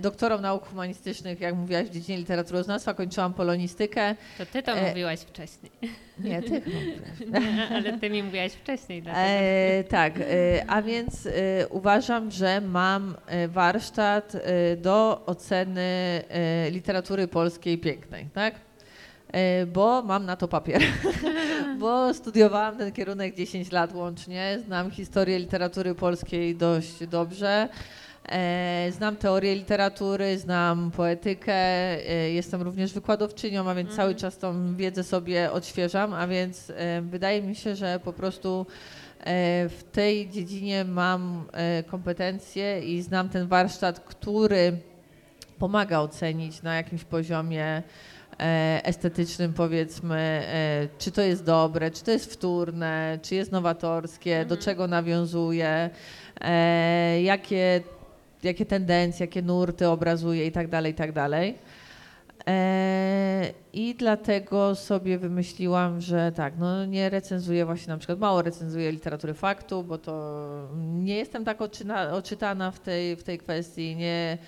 doktorą 0.00 0.40
nauk 0.40 0.68
humanistycznych, 0.68 1.40
jak 1.40 1.54
mówiłaś, 1.54 1.86
w 1.86 1.90
dziedzinie 1.90 2.18
literaturoznawstwa, 2.18 2.94
kończyłam 2.94 3.34
polonistykę. 3.34 4.14
To 4.38 4.46
ty 4.46 4.62
to 4.62 4.72
E, 4.72 4.88
mówiłaś 4.88 5.20
wcześniej, 5.20 5.72
Nie, 6.18 6.42
ty 6.42 6.60
chyba 6.60 6.76
mówiłaś. 6.76 7.42
ale 7.74 7.98
ty 7.98 8.10
mi 8.10 8.22
mówiłaś 8.22 8.52
wcześniej. 8.52 9.02
E, 9.06 9.84
tak, 9.88 10.20
e, 10.20 10.24
a 10.66 10.82
więc 10.82 11.26
e, 11.26 11.30
uważam, 11.68 12.30
że 12.30 12.60
mam 12.60 13.16
e, 13.26 13.48
warsztat 13.48 14.34
e, 14.34 14.76
do 14.76 15.22
oceny 15.26 15.80
e, 16.28 16.70
literatury 16.70 17.28
polskiej 17.28 17.78
pięknej, 17.78 18.26
tak? 18.34 18.54
E, 19.32 19.66
bo 19.66 20.02
mam 20.02 20.26
na 20.26 20.36
to 20.36 20.48
papier, 20.48 20.82
bo 21.80 22.14
studiowałam 22.14 22.76
ten 22.76 22.92
kierunek 22.92 23.34
10 23.34 23.72
lat 23.72 23.94
łącznie, 23.94 24.58
znam 24.66 24.90
historię 24.90 25.38
literatury 25.38 25.94
polskiej 25.94 26.56
dość 26.56 27.06
dobrze. 27.06 27.68
E, 28.28 28.92
Znam 28.92 29.16
teorię 29.16 29.54
literatury, 29.54 30.38
znam 30.38 30.90
poetykę, 30.90 31.54
e, 31.54 32.30
jestem 32.30 32.62
również 32.62 32.92
wykładowczynią, 32.92 33.70
a 33.70 33.74
więc 33.74 33.96
cały 33.96 34.14
czas 34.14 34.38
tą 34.38 34.76
wiedzę 34.76 35.04
sobie 35.04 35.52
odświeżam, 35.52 36.14
a 36.14 36.26
więc 36.26 36.70
e, 36.70 37.02
wydaje 37.02 37.42
mi 37.42 37.56
się, 37.56 37.76
że 37.76 38.00
po 38.04 38.12
prostu 38.12 38.66
w 39.68 39.80
tej 39.92 40.30
dziedzinie 40.30 40.84
mam 40.84 41.44
kompetencje 41.86 42.80
i 42.80 43.02
znam 43.02 43.28
ten 43.28 43.46
warsztat, 43.46 44.00
który 44.00 44.76
pomaga 45.58 46.00
ocenić 46.00 46.62
na 46.62 46.74
jakimś 46.74 47.04
poziomie 47.04 47.82
estetycznym, 48.82 49.52
powiedzmy, 49.52 50.42
czy 50.98 51.10
to 51.10 51.22
jest 51.22 51.44
dobre, 51.44 51.90
czy 51.90 52.04
to 52.04 52.10
jest 52.10 52.32
wtórne, 52.32 53.18
czy 53.22 53.34
jest 53.34 53.52
nowatorskie, 53.52 54.44
do 54.44 54.56
czego 54.56 54.86
nawiązuje, 54.86 55.90
jakie, 57.22 57.80
jakie 58.42 58.66
tendencje, 58.66 59.26
jakie 59.26 59.42
nurty 59.42 59.88
obrazuje 59.88 60.46
i 60.46 60.52
tak 60.52 60.68
dalej, 60.68 60.92
i 60.92 60.94
tak 60.94 61.12
dalej. 61.12 61.58
E, 62.46 63.52
I 63.72 63.94
dlatego 63.94 64.74
sobie 64.74 65.18
wymyśliłam, 65.18 66.00
że 66.00 66.32
tak, 66.32 66.54
no 66.58 66.84
nie 66.84 67.10
recenzuję 67.10 67.66
właśnie 67.66 67.92
na 67.92 67.98
przykład, 67.98 68.18
mało 68.18 68.42
recenzuję 68.42 68.92
literatury 68.92 69.34
faktu, 69.34 69.84
bo 69.84 69.98
to 69.98 70.48
nie 70.76 71.16
jestem 71.16 71.44
tak 71.44 71.62
oczyna, 71.62 72.12
oczytana 72.12 72.70
w 72.70 72.80
tej, 72.80 73.16
w 73.16 73.22
tej 73.22 73.38
kwestii, 73.38 73.96
nie 73.96 74.38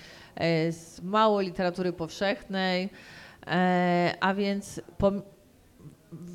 z 0.70 1.00
mało 1.02 1.40
literatury 1.40 1.92
powszechnej, 1.92 2.88
e, 3.46 4.14
a 4.20 4.34
więc 4.34 4.80
pom- 4.98 5.22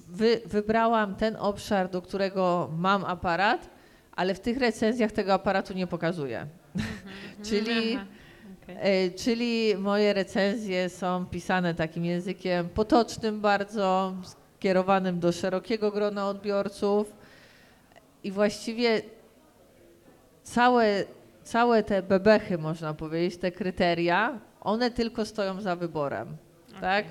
wy, 0.08 0.41
wybrałam 0.45 1.16
ten 1.16 1.36
obszar, 1.36 1.89
do 1.89 2.01
którego 2.01 2.70
mam 2.78 3.06
aparat, 3.06 3.70
ale 4.16 4.36
w 4.36 4.39
tych 4.39 4.58
recenzjach 4.58 5.12
tego 5.12 5.34
aparatu 5.34 5.74
nie 5.74 5.88
pokazuję. 5.88 6.47
Czyli 7.43 7.95
Aha, 7.95 8.05
okej. 8.63 9.05
E, 9.07 9.11
Czyli 9.11 9.75
moje 9.77 10.13
recenzje 10.13 10.89
są 10.89 11.25
pisane 11.25 11.73
takim 11.73 12.05
językiem 12.05 12.69
potocznym 12.69 13.41
bardzo, 13.41 14.13
skierowanym 14.57 15.19
do 15.19 15.31
szerokiego 15.31 15.91
grona 15.91 16.27
odbiorców 16.29 17.15
i 18.23 18.31
właściwie 18.31 19.01
całe, 20.43 21.03
całe 21.43 21.83
te 21.83 22.01
bebechy, 22.03 22.57
można 22.57 22.93
powiedzieć, 22.93 23.39
te 23.39 23.51
kryteria, 23.51 24.39
one 24.61 24.91
tylko 24.91 25.25
stoją 25.25 25.61
za 25.61 25.75
wyborem, 25.75 26.38
tak? 26.81 27.05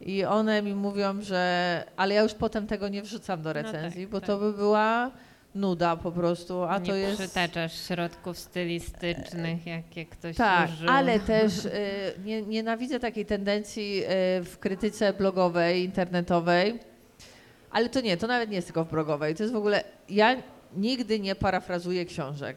I 0.00 0.24
one 0.24 0.62
mi 0.62 0.74
mówią, 0.74 1.20
że... 1.22 1.84
Ale 1.96 2.14
ja 2.14 2.22
już 2.22 2.34
potem 2.34 2.66
tego 2.66 2.88
nie 2.88 3.02
wrzucam 3.02 3.42
do 3.42 3.48
No 3.48 3.54
tak, 3.54 3.64
recenzji, 3.64 4.06
bo 4.06 4.20
tak. 4.20 4.26
to 4.26 4.38
by 4.38 4.52
była 4.52 5.10
nuda 5.54 5.96
po 5.96 6.12
prostu, 6.12 6.62
a 6.62 6.78
nie 6.78 6.86
to 6.86 6.94
jest... 6.94 7.18
przytaczasz 7.20 7.86
środków 7.86 8.38
stylistycznych, 8.38 9.66
jakie 9.66 10.06
ktoś 10.06 10.36
Tak, 10.36 10.70
użył. 10.70 10.88
ale 10.90 11.20
też 11.34 11.64
y, 11.64 11.70
nie, 12.24 12.42
nienawidzę 12.42 13.00
takiej 13.00 13.26
tendencji 13.26 14.04
y, 14.04 14.06
w 14.44 14.56
krytyce 14.60 15.12
blogowej, 15.12 15.84
internetowej. 15.84 16.78
Ale 17.70 17.88
to 17.88 18.00
nie, 18.00 18.16
to 18.16 18.26
nawet 18.26 18.50
nie 18.50 18.56
jest 18.56 18.68
tylko 18.68 18.84
w 18.84 18.90
blogowej. 18.90 19.34
To 19.34 19.42
jest 19.42 19.52
w 19.54 19.56
ogóle. 19.56 19.84
Ja 20.08 20.36
nigdy 20.76 21.20
nie 21.20 21.34
parafrazuję 21.34 22.04
książek. 22.04 22.56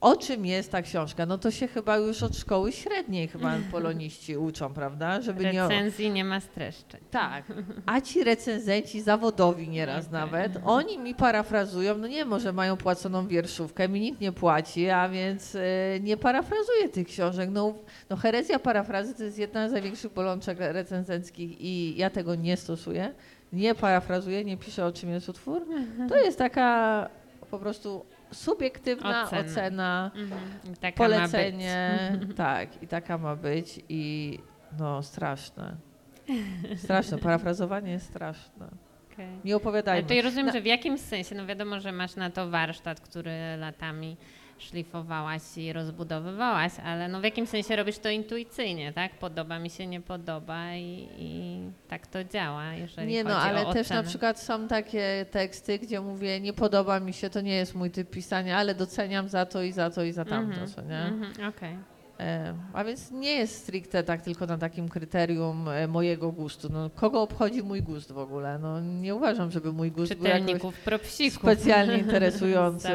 O 0.00 0.16
czym 0.16 0.46
jest 0.46 0.72
ta 0.72 0.82
książka? 0.82 1.26
No 1.26 1.38
to 1.38 1.50
się 1.50 1.68
chyba 1.68 1.96
już 1.96 2.22
od 2.22 2.36
szkoły 2.36 2.72
średniej 2.72 3.28
chyba 3.28 3.52
poloniści 3.72 4.36
uczą, 4.36 4.74
prawda? 4.74 5.20
Żeby 5.20 5.44
nie. 5.44 5.52
Recenzji 5.52 6.10
nie 6.10 6.24
ma 6.24 6.40
streszczeń. 6.40 7.00
Tak, 7.10 7.44
a 7.86 8.00
ci 8.00 8.24
recenzenci 8.24 9.00
zawodowi 9.00 9.68
nieraz 9.68 10.06
Okej. 10.06 10.20
nawet, 10.20 10.52
oni 10.64 10.98
mi 10.98 11.14
parafrazują, 11.14 11.98
no 11.98 12.06
nie, 12.06 12.24
może 12.24 12.52
mają 12.52 12.76
płaconą 12.76 13.26
wierszówkę, 13.26 13.88
mi 13.88 14.00
nikt 14.00 14.20
nie 14.20 14.32
płaci, 14.32 14.90
a 14.90 15.08
więc 15.08 15.54
y, 15.54 15.60
nie 16.02 16.16
parafrazuję 16.16 16.88
tych 16.88 17.06
książek. 17.06 17.50
No, 17.52 17.74
no 18.10 18.16
herezja 18.16 18.58
parafrazy 18.58 19.14
to 19.14 19.24
jest 19.24 19.38
jedna 19.38 19.68
z 19.68 19.72
największych 19.72 20.12
bolączek 20.12 20.58
recenzenckich 20.60 21.60
i 21.60 21.94
ja 21.96 22.10
tego 22.10 22.34
nie 22.34 22.56
stosuję. 22.56 23.14
Nie 23.52 23.74
parafrazuję, 23.74 24.44
nie 24.44 24.56
piszę 24.56 24.86
o 24.86 24.92
czym 24.92 25.10
jest 25.10 25.28
utwór. 25.28 25.62
To 26.08 26.16
jest 26.16 26.38
taka 26.38 27.08
po 27.50 27.58
prostu 27.58 28.04
subiektywna 28.32 29.22
Ocena. 29.24 29.40
ocena, 29.50 30.10
Mhm. 30.14 30.40
Polecenie, 30.96 31.98
tak, 32.36 32.82
i 32.82 32.86
taka 32.88 33.18
ma 33.18 33.36
być 33.36 33.80
i 33.88 34.38
no 34.78 35.02
straszne. 35.02 35.76
Straszne, 36.76 37.18
parafrazowanie 37.18 37.90
jest 37.92 38.06
straszne. 38.06 38.68
Okej. 39.12 39.28
Nie 39.44 39.56
opowiadajmy. 39.56 40.08
Czyli 40.08 40.22
rozumiem, 40.22 40.46
Na- 40.46 40.52
że 40.52 40.60
w 40.60 40.66
jakimś 40.66 41.00
sensie, 41.00 41.34
no 41.34 41.46
wiadomo, 41.46 41.80
że 41.80 41.92
masz 41.92 42.16
na 42.16 42.30
to 42.30 42.50
warsztat, 42.50 43.00
który 43.00 43.32
latami 43.58 44.16
szlifowałaś 44.60 45.42
i 45.56 45.72
rozbudowywałaś, 45.72 46.72
ale 46.84 47.08
no 47.08 47.20
w 47.20 47.24
jakimś 47.24 47.48
sensie 47.48 47.76
robisz 47.76 47.98
to 47.98 48.08
intuicyjnie, 48.10 48.92
tak? 48.92 49.18
Podoba 49.18 49.58
mi 49.58 49.70
się, 49.70 49.86
nie 49.86 50.00
podoba 50.00 50.74
i, 50.74 51.08
i 51.18 51.60
tak 51.88 52.06
to 52.06 52.24
działa, 52.24 52.74
jeżeli 52.74 53.08
Nie 53.12 53.24
no, 53.24 53.36
ale 53.36 53.72
też 53.72 53.90
na 53.90 54.02
przykład 54.02 54.40
są 54.40 54.68
takie 54.68 55.26
teksty, 55.30 55.78
gdzie 55.78 56.00
mówię, 56.00 56.40
nie 56.40 56.52
podoba 56.52 57.00
mi 57.00 57.12
się, 57.12 57.30
to 57.30 57.40
nie 57.40 57.54
jest 57.54 57.74
mój 57.74 57.90
typ 57.90 58.10
pisania, 58.10 58.58
ale 58.58 58.74
doceniam 58.74 59.28
za 59.28 59.46
to 59.46 59.62
i 59.62 59.72
za 59.72 59.90
to 59.90 60.02
i 60.02 60.12
za 60.12 60.24
tamto, 60.24 60.50
Mhm, 60.52 60.68
co 60.68 60.82
nie? 60.82 60.98
mhm, 60.98 61.48
Okej. 61.48 61.72
E, 61.72 61.99
a 62.72 62.84
więc 62.84 63.10
nie 63.10 63.32
jest 63.32 63.62
stricte 63.62 64.02
tak 64.02 64.22
tylko 64.22 64.46
na 64.46 64.58
takim 64.58 64.88
kryterium 64.88 65.68
e, 65.68 65.88
mojego 65.88 66.32
gustu. 66.32 66.68
No, 66.72 66.90
kogo 66.90 67.22
obchodzi 67.22 67.62
mój 67.62 67.82
gust 67.82 68.12
w 68.12 68.18
ogóle? 68.18 68.58
No, 68.58 68.80
nie 68.80 69.14
uważam, 69.14 69.50
żeby 69.50 69.72
mój 69.72 69.90
gust 69.90 70.14
był 70.14 70.72
propsików. 70.84 71.42
specjalnie 71.42 71.98
interesujący. 72.04 72.88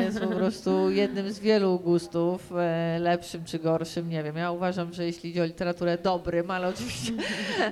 Jest 0.00 0.20
po 0.20 0.28
prostu 0.28 0.90
jednym 0.90 1.32
z 1.32 1.38
wielu 1.38 1.78
gustów, 1.78 2.52
e, 2.52 2.98
lepszym 2.98 3.44
czy 3.44 3.58
gorszym, 3.58 4.08
nie 4.08 4.22
wiem. 4.22 4.36
Ja 4.36 4.50
uważam, 4.50 4.92
że 4.92 5.06
jeśli 5.06 5.30
idzie 5.30 5.42
o 5.42 5.46
literaturę 5.46 5.98
dobrym, 5.98 6.50
ale 6.50 6.68
oczywiście 6.68 7.12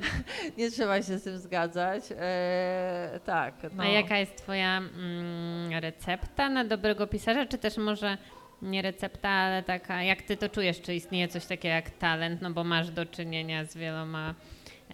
nie 0.58 0.70
trzeba 0.70 1.02
się 1.02 1.18
z 1.18 1.22
tym 1.22 1.38
zgadzać. 1.38 2.04
E, 2.16 3.20
tak. 3.24 3.54
No. 3.76 3.82
A 3.82 3.86
jaka 3.86 4.18
jest 4.18 4.36
twoja 4.36 4.78
mm, 4.78 5.72
recepta 5.80 6.48
na 6.48 6.64
dobrego 6.64 7.06
pisarza, 7.06 7.46
czy 7.46 7.58
też 7.58 7.76
może 7.76 8.18
nie 8.62 8.82
recepta, 8.82 9.28
ale 9.28 9.62
taka, 9.62 10.02
jak 10.02 10.22
ty 10.22 10.36
to 10.36 10.48
czujesz, 10.48 10.80
czy 10.80 10.94
istnieje 10.94 11.28
coś 11.28 11.46
takiego 11.46 11.74
jak 11.74 11.90
talent, 11.90 12.42
no 12.42 12.50
bo 12.50 12.64
masz 12.64 12.90
do 12.90 13.06
czynienia 13.06 13.64
z 13.64 13.76
wieloma 13.76 14.34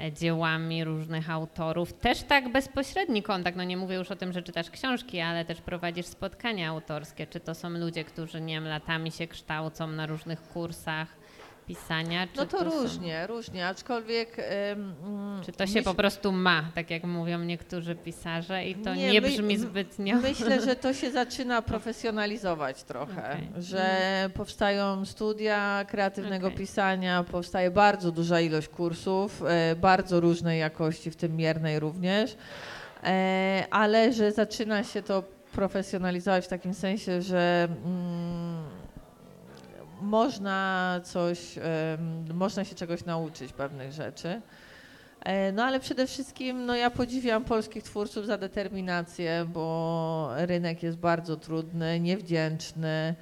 e, 0.01 0.13
dziełami 0.13 0.85
różnych 0.85 1.31
autorów, 1.31 1.93
też 1.93 2.23
tak 2.23 2.53
bezpośredni 2.53 3.23
kontakt, 3.23 3.57
no 3.57 3.65
nie 3.65 3.77
mówię 3.77 3.97
już 3.97 4.11
o 4.11 4.17
tym, 4.17 4.33
że 4.33 4.43
czytasz 4.43 4.71
książki, 4.71 5.21
ale 5.21 5.45
też 5.45 5.61
prowadzisz 5.61 6.07
spotkania 6.07 6.71
autorskie, 6.71 7.27
czy 7.27 7.41
to 7.41 7.55
są 7.55 7.71
ludzie, 7.71 8.05
którzy 8.05 8.41
nie 8.41 8.55
wiem, 8.55 8.67
latami 8.69 9.13
się 9.13 9.27
kształcą 9.27 9.87
na 9.87 10.07
różnych 10.07 10.43
kursach 10.43 11.24
pisania, 11.67 12.27
czy 12.27 12.37
No 12.37 12.47
to 12.47 12.59
są- 12.59 12.65
różnie, 12.65 13.27
różnie, 13.27 13.67
aczkolwiek... 13.69 14.37
mm, 14.73 14.95
Czy 15.45 15.53
to 15.53 15.67
się 15.67 15.73
myśl- 15.81 15.85
po 15.85 15.95
prostu 15.95 16.33
ma, 16.33 16.65
tak 16.75 16.91
jak 16.91 17.05
mówią 17.05 17.39
niektórzy 17.39 17.95
pisarze 17.95 18.65
i 18.67 18.75
to 18.75 18.95
nie, 18.95 19.13
Nie, 19.13 19.21
my- 19.21 19.29
brzmi 19.29 19.55
m- 19.55 19.61
zbytnio... 19.61 20.17
Myślę, 20.17 20.61
że 20.61 20.77
to 20.77 20.93
się 20.95 21.11
zaczyna 21.21 21.63
profesjonalizować 21.63 22.83
trochę, 22.83 23.23
Okej. 23.31 23.49
że 23.63 23.87
powstają 24.35 25.05
studia 25.05 25.85
kreatywnego 25.89 26.47
Okej. 26.47 26.59
pisania, 26.59 27.25
powstaje 27.31 27.71
bardzo 27.71 28.13
duża 28.13 28.41
ilość 28.41 28.69
kursów, 28.69 29.43
e, 29.47 29.77
bardzo 29.77 30.21
różnej 30.21 30.61
jakości, 30.61 31.11
w 31.11 31.17
tym 31.17 31.37
miernej 31.37 31.81
również, 31.81 32.37
e, 33.05 33.65
ale 33.71 34.13
że 34.13 34.33
zaczyna 34.33 34.85
się 34.85 35.03
to 35.03 35.23
profesjonalizować 35.53 36.45
w 36.45 36.49
takim 36.49 36.75
sensie, 36.75 37.23
że 37.23 37.69
mm, 37.85 38.65
można 40.05 41.01
coś, 41.05 41.59
można 42.35 42.65
się 42.65 42.75
czegoś 42.75 43.05
nauczyć 43.05 43.53
pewnych 43.53 43.93
rzeczy. 43.93 44.41
E, 45.25 45.53
No 45.53 45.65
ale 45.65 45.81
przede 45.81 46.07
wszystkim 46.07 46.67
no, 46.67 46.75
ja 46.77 46.91
podziwiam 46.91 47.45
polskich 47.45 47.83
twórców 47.85 48.27
za 48.27 48.39
determinację, 48.39 49.47
bo 49.53 50.31
rynek 50.37 50.83
jest 50.83 50.99
bardzo 50.99 51.37
trudny, 51.37 52.01
niewdzięczny 52.01 53.15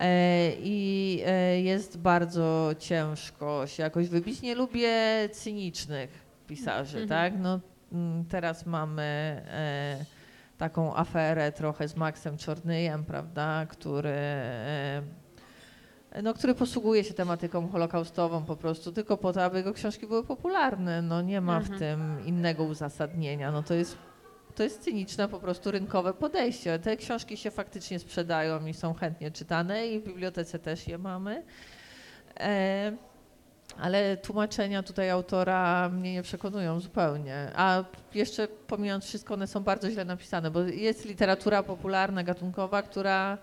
e, 0.00 0.50
i 0.62 1.22
e, 1.26 1.60
jest 1.60 1.98
bardzo 1.98 2.70
ciężko 2.78 3.66
się 3.66 3.82
jakoś 3.82 4.08
wybić. 4.08 4.42
Nie 4.42 4.54
lubię 4.54 4.92
cynicznych 5.32 6.10
pisarzy, 6.46 6.98
Mhm. 6.98 7.08
tak? 7.32 7.40
No, 7.42 7.60
mm, 7.92 8.24
teraz 8.24 8.66
mamy 8.66 9.42
taką 10.58 10.96
aferę 10.96 11.52
trochę 11.52 11.88
z 11.88 11.96
Maxem 11.96 12.36
Czornyjem, 12.36 13.04
prawda, 13.04 13.66
który, 13.66 14.14
no, 16.22 16.34
który 16.34 16.54
posługuje 16.54 17.04
się 17.04 17.14
tematyką 17.14 17.68
holokaustową 17.68 18.44
po 18.44 18.56
prostu 18.56 18.92
tylko 18.92 19.16
po 19.16 19.32
to, 19.32 19.44
aby 19.44 19.56
jego 19.56 19.72
książki 19.72 20.06
były 20.06 20.24
popularne. 20.24 21.02
No, 21.02 21.22
nie 21.22 21.40
ma 21.40 21.60
w 21.60 21.62
Mhm. 21.62 21.78
tym 21.78 22.26
innego 22.26 22.64
uzasadnienia. 22.64 23.52
No, 23.52 23.62
to 23.62 23.74
jest 23.74 23.98
to 24.54 24.62
jest 24.62 24.82
cyniczne 24.82 25.28
po 25.28 25.38
prostu 25.40 25.70
rynkowe 25.70 26.14
podejście. 26.14 26.78
Te 26.78 26.96
książki 26.96 27.36
się 27.36 27.50
faktycznie 27.50 27.98
sprzedają 27.98 28.66
i 28.66 28.74
są 28.74 28.94
chętnie 28.94 29.30
czytane 29.30 29.88
i 29.88 30.00
w 30.00 30.04
bibliotece 30.04 30.58
też 30.58 30.88
je 30.88 30.98
mamy. 30.98 31.42
E, 32.40 32.92
ale 33.80 34.16
tłumaczenia 34.16 34.82
tutaj 34.82 35.10
autora 35.10 35.88
mnie 35.88 36.12
nie 36.12 36.22
przekonują 36.22 36.80
zupełnie. 36.80 37.50
A 37.56 37.84
jeszcze 38.14 38.48
pomijając 38.48 39.04
wszystko, 39.04 39.34
one 39.34 39.46
są 39.46 39.60
bardzo 39.60 39.90
źle 39.90 40.04
napisane, 40.04 40.50
bo 40.50 40.60
jest 40.60 41.04
literatura 41.04 41.62
popularna, 41.62 42.22
gatunkowa, 42.24 42.82
która 42.82 43.38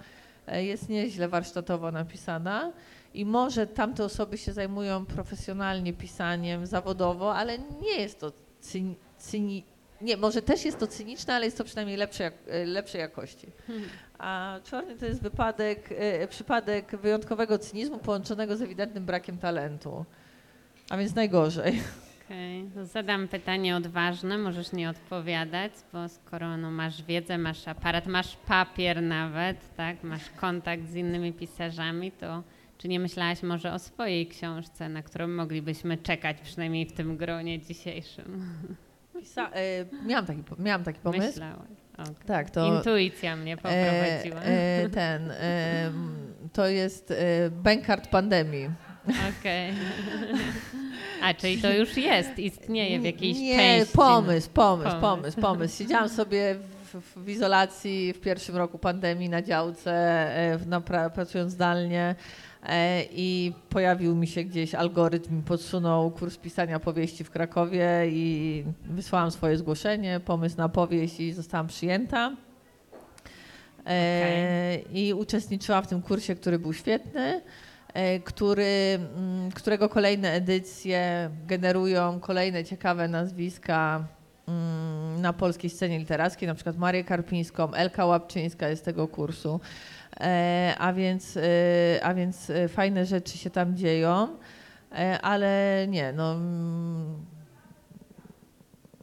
jest 0.48 0.90
nieźle 0.90 1.28
warsztatowo 1.28 1.92
napisana 1.92 2.72
i 3.14 3.26
może 3.26 3.68
tamte 3.68 4.04
osoby 4.04 4.38
się 4.38 4.54
zajmują 4.54 5.06
profesjonalnie 5.06 5.94
pisaniem 5.94 6.66
zawodowo, 6.66 7.36
ale 7.36 7.60
nie 7.60 8.02
jest 8.02 8.20
to 8.20 8.32
cyni, 8.60 8.96
cyni, 9.18 9.64
nie, 10.02 10.18
może 10.18 10.42
też 10.42 10.66
jest 10.66 10.80
to 10.80 10.88
cyniczne, 10.88 11.34
ale 11.34 11.46
jest 11.46 11.58
to 11.58 11.64
przynajmniej 11.64 12.00
e, 12.02 12.66
lepszej 12.66 13.02
jakości. 13.02 13.48
A 14.18 14.60
czarny 14.64 14.96
to 14.96 15.06
jest 15.06 15.22
wypadek, 15.22 15.90
e, 15.92 16.28
przypadek 16.28 16.96
wyjątkowego 16.96 17.60
cynizmu 17.60 17.98
połączonego 17.98 18.58
z 18.58 18.62
ewidentnym 18.62 19.06
brakiem 19.06 19.38
talentu. 19.38 20.06
A 20.90 20.98
więc 20.98 21.16
najgorzej. 21.16 21.82
Okej, 22.26 22.70
to 22.74 22.86
zadam 22.86 23.28
pytanie 23.28 23.76
odważne, 23.76 24.38
możesz 24.38 24.72
nie 24.72 24.90
odpowiadać, 24.90 25.72
bo 25.94 26.10
skoro 26.10 26.58
no, 26.58 26.72
masz 26.72 27.04
wiedzę, 27.04 27.38
masz 27.38 27.68
aparat, 27.68 28.08
masz 28.08 28.36
papier 28.48 29.02
nawet, 29.02 29.76
tak, 29.76 30.04
masz 30.04 30.30
kontakt 30.30 30.84
z 30.88 30.96
innymi 30.96 31.34
pisarzami, 31.34 32.12
to 32.12 32.44
czy 32.78 32.88
nie 32.88 33.00
myślałaś 33.00 33.44
może 33.44 33.74
o 33.74 33.80
swojej 33.80 34.28
książce, 34.28 34.90
na 34.90 35.04
którą 35.04 35.28
moglibyśmy 35.28 35.98
czekać, 35.98 36.38
przynajmniej 36.44 36.86
w 36.86 36.94
tym 36.94 37.18
gronie 37.18 37.60
dzisiejszym? 37.60 38.46
Pisa- 39.16 39.50
e, 39.54 39.86
miałam, 40.06 40.26
taki, 40.26 40.44
miałam 40.60 40.84
taki 40.84 41.00
pomysł. 41.00 41.28
Myślałaś. 41.28 41.70
okej. 41.98 42.16
Tak, 42.26 42.50
to 42.50 42.78
Intuicja 42.78 43.36
mnie 43.36 43.58
poprowadziła. 43.58 44.42
e, 44.42 44.84
e, 44.84 44.90
ten, 44.90 45.32
e, 45.32 45.92
to 46.54 46.68
jest 46.68 47.12
e, 47.12 47.16
bankart 47.52 48.08
pandemii. 48.08 48.70
Okej. 49.40 49.74
A, 51.22 51.34
czyli 51.34 51.62
to 51.62 51.74
już 51.74 51.98
jest, 51.98 52.40
istnieje 52.40 53.00
w 53.00 53.04
jakiejś 53.04 53.38
Nie, 53.40 53.56
części. 53.58 53.94
pomysł, 53.98 54.50
pomysł, 54.54 54.84
Pomysł. 54.90 55.02
pomysł, 55.02 55.42
pomysł. 55.42 55.78
Siedziałam 55.78 56.10
sobie 56.10 56.56
w, 56.94 57.02
w 57.24 57.30
izolacji 57.30 58.14
w 58.14 58.20
pierwszym 58.20 58.56
roku 58.56 58.78
pandemii 58.80 59.30
na 59.30 59.42
działce, 59.42 59.92
e, 60.36 60.58
w- 60.58 60.68
na 60.68 60.82
pra, 60.82 61.10
pracując 61.10 61.52
zdalnie 61.52 62.16
e, 62.64 63.04
i 63.12 63.54
pojawił 63.70 64.16
mi 64.16 64.28
się 64.28 64.44
gdzieś 64.44 64.76
algorytm, 64.76 65.42
podsunął 65.42 66.12
kurs 66.12 66.38
pisania 66.38 66.80
powieści 66.80 67.24
w 67.24 67.32
Krakowie 67.32 67.88
i 68.10 68.64
wysłałam 68.86 69.32
swoje 69.32 69.58
zgłoszenie, 69.58 70.20
pomysł 70.26 70.58
na 70.58 70.70
powieść 70.70 71.20
i 71.20 71.34
zostałam 71.34 71.68
przyjęta. 71.68 72.32
E, 73.88 74.78
I 74.94 75.14
uczestniczyłam 75.14 75.84
w 75.84 75.88
tym 75.88 76.02
kursie, 76.02 76.36
który 76.36 76.60
był 76.60 76.74
świetny, 76.74 77.42
który, 78.24 79.00
mm, 79.18 79.52
którego 79.52 79.90
kolejne 79.90 80.32
edycje 80.32 81.30
generują 81.48 82.20
kolejne 82.20 82.64
ciekawe 82.64 83.08
nazwiska 83.08 84.08
mm, 84.48 85.22
na 85.22 85.34
polskiej 85.34 85.70
scenie 85.70 86.00
literackiej, 86.00 86.48
na 86.48 86.56
przykład 86.56 86.78
Marię 86.78 87.04
Karpińską, 87.04 87.74
Elka 87.74 88.06
Łapczyńska 88.06 88.68
jest 88.68 88.86
tego 88.86 89.08
kursu, 89.08 89.60
E, 90.20 90.76
a 90.78 90.94
więc, 90.94 91.38
e, 91.38 92.00
a 92.04 92.14
więc 92.14 92.50
e, 92.50 92.68
fajne 92.68 93.06
rzeczy 93.06 93.38
się 93.38 93.50
tam 93.50 93.78
dzieją, 93.78 94.28
e, 94.92 95.22
ale 95.22 95.86
nie, 95.90 96.14
no 96.14 96.34
mm, 96.34 97.26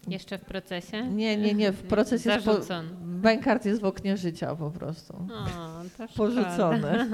Jeszcze 0.09 0.39
w 0.39 0.45
procesie? 0.45 1.07
nie, 1.07 1.37
nie, 1.37 1.55
nie, 1.55 1.73
w 1.73 1.83
proces 1.95 2.25
jest 2.25 2.45
po, 2.45 2.53
Zarzucony. 2.53 2.89
Bankart 3.03 3.65
jest 3.67 3.81
w 3.81 3.85
oknie 3.85 4.17
życia 4.17 4.57
po 4.57 4.71
prostu. 4.71 5.15
O, 5.17 5.83
to 5.99 6.09
szkoda. 6.09 6.13
Porzucone. 6.17 7.07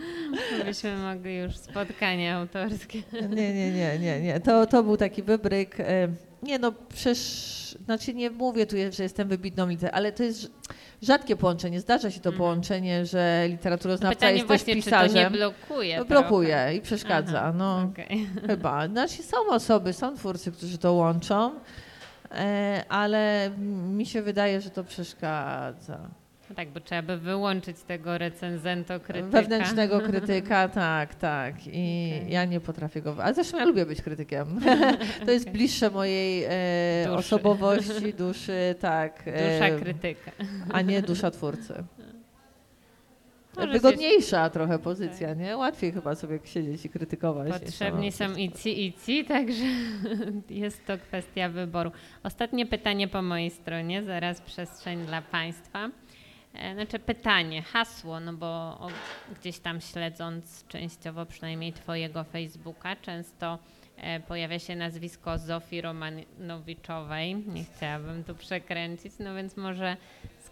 Byśmy 0.64 0.96
mogli 0.96 1.36
już 1.36 1.56
spotkanie 1.56 2.34
autorskie. 2.34 3.02
Nie, 3.36 3.54
nie, 3.54 3.70
nie, 3.72 3.98
nie, 3.98 4.20
nie. 4.20 4.40
To, 4.40 4.66
to 4.66 4.82
był 4.82 4.96
taki 4.96 5.22
wybryk. 5.22 5.80
e, 5.80 6.08
Nie 6.42 6.58
no, 6.58 6.72
przecież, 6.94 7.20
znaczy 7.84 8.14
nie 8.14 8.30
mówię 8.30 8.66
tu, 8.66 8.76
że 8.90 9.02
jestem 9.02 9.28
wybitną 9.28 9.68
literaturą, 9.68 9.96
ale 9.98 10.12
to 10.12 10.22
jest 10.22 10.42
rz- 10.42 10.50
rzadkie 11.02 11.36
połączenie. 11.36 11.80
Zdarza 11.80 12.10
się 12.10 12.20
to 12.20 12.28
Mhm. 12.30 12.38
połączenie, 12.38 13.06
że 13.06 13.44
literaturoznawca 13.48 14.14
Pytanie 14.16 14.32
jest 14.36 14.48
też 14.48 14.58
właśnie, 14.64 14.82
czy 14.82 14.90
to 14.90 14.96
nie 15.02 15.08
pisarzem. 15.08 15.32
blokuje 15.32 15.98
No, 15.98 16.04
trochę? 16.04 16.22
blokuje 16.22 16.70
i 16.76 16.80
przeszkadza. 16.80 17.40
Aha, 17.40 17.52
No, 17.56 17.82
okej. 17.92 18.26
chyba. 18.46 18.88
Znaczy 18.88 19.22
są 19.22 19.36
osoby, 19.50 19.92
są 19.92 20.16
twórcy, 20.16 20.52
którzy 20.52 20.78
to 20.78 20.92
łączą, 20.92 21.50
ale 22.88 23.50
mi 23.92 24.06
się 24.06 24.22
wydaje, 24.22 24.60
że 24.60 24.70
to 24.70 24.84
przeszkadza. 24.84 26.10
No 26.50 26.56
Tak, 26.56 26.68
bo 26.68 26.80
trzeba 26.80 27.02
by 27.02 27.16
wyłączyć 27.18 27.76
tego 27.82 28.18
recenzentokrytyka. 28.18 29.40
Wewnętrznego 29.40 30.00
krytyka, 30.10 30.68
tak, 30.68 31.14
tak. 31.14 31.66
I 31.66 31.70
Okej. 32.16 32.30
ja 32.32 32.44
nie 32.44 32.60
potrafię 32.60 33.02
go. 33.02 33.16
Ale 33.22 33.34
zresztą 33.34 33.58
ja 33.58 33.64
lubię 33.64 33.86
być 33.86 34.02
krytykiem. 34.02 34.60
to 35.26 35.30
jest 35.30 35.50
bliższe 35.50 35.90
mojej 35.90 36.44
e, 36.48 36.48
Duszy. 37.06 37.18
osobowości, 37.18 38.14
duszy, 38.24 38.74
tak. 38.80 39.22
e, 39.26 39.52
Dusza 39.52 39.78
krytyka. 39.84 40.30
a 40.72 40.80
nie 40.82 41.02
dusza 41.02 41.30
twórcy. 41.30 41.84
Może 43.56 43.72
Wygodniejsza 43.72 44.50
trochę 44.50 44.78
pozycja, 44.78 45.34
nie? 45.34 45.56
Łatwiej 45.56 45.92
chyba 45.92 46.14
sobie 46.14 46.38
siedzieć 46.44 46.84
i 46.84 46.88
krytykować. 46.88 47.52
Potrzebni 47.52 48.12
sama 48.12 48.34
są 48.34 48.40
i 48.40 48.52
ci, 48.52 48.86
i 48.86 48.92
ci, 48.92 49.24
także 49.34 49.64
jest 50.50 50.86
to 50.86 50.98
kwestia 50.98 51.48
wyboru. 51.48 51.92
Ostatnie 52.22 52.66
pytanie 52.66 53.08
po 53.08 53.22
mojej 53.22 53.50
stronie, 53.50 54.02
zaraz 54.02 54.40
przestrzeń 54.40 55.06
dla 55.06 55.22
Państwa. 55.22 55.90
E, 56.54 56.74
Znaczy 56.74 56.98
pytanie, 56.98 57.62
hasło, 57.62 58.20
no 58.20 58.32
bo 58.32 58.46
o, 58.46 58.88
gdzieś 59.40 59.58
tam 59.58 59.80
śledząc 59.80 60.66
częściowo 60.66 61.26
przynajmniej 61.26 61.72
Twojego 61.72 62.24
Facebooka, 62.24 62.96
często 62.96 63.58
e, 63.96 64.20
pojawia 64.20 64.58
się 64.58 64.76
nazwisko 64.76 65.38
Zofii 65.38 65.80
Romanowiczowej. 65.80 67.36
Nie 67.36 67.64
chciałabym 67.64 68.24
tu 68.24 68.34
przekręcić, 68.34 69.12
no 69.18 69.34
więc 69.34 69.56
może 69.56 69.96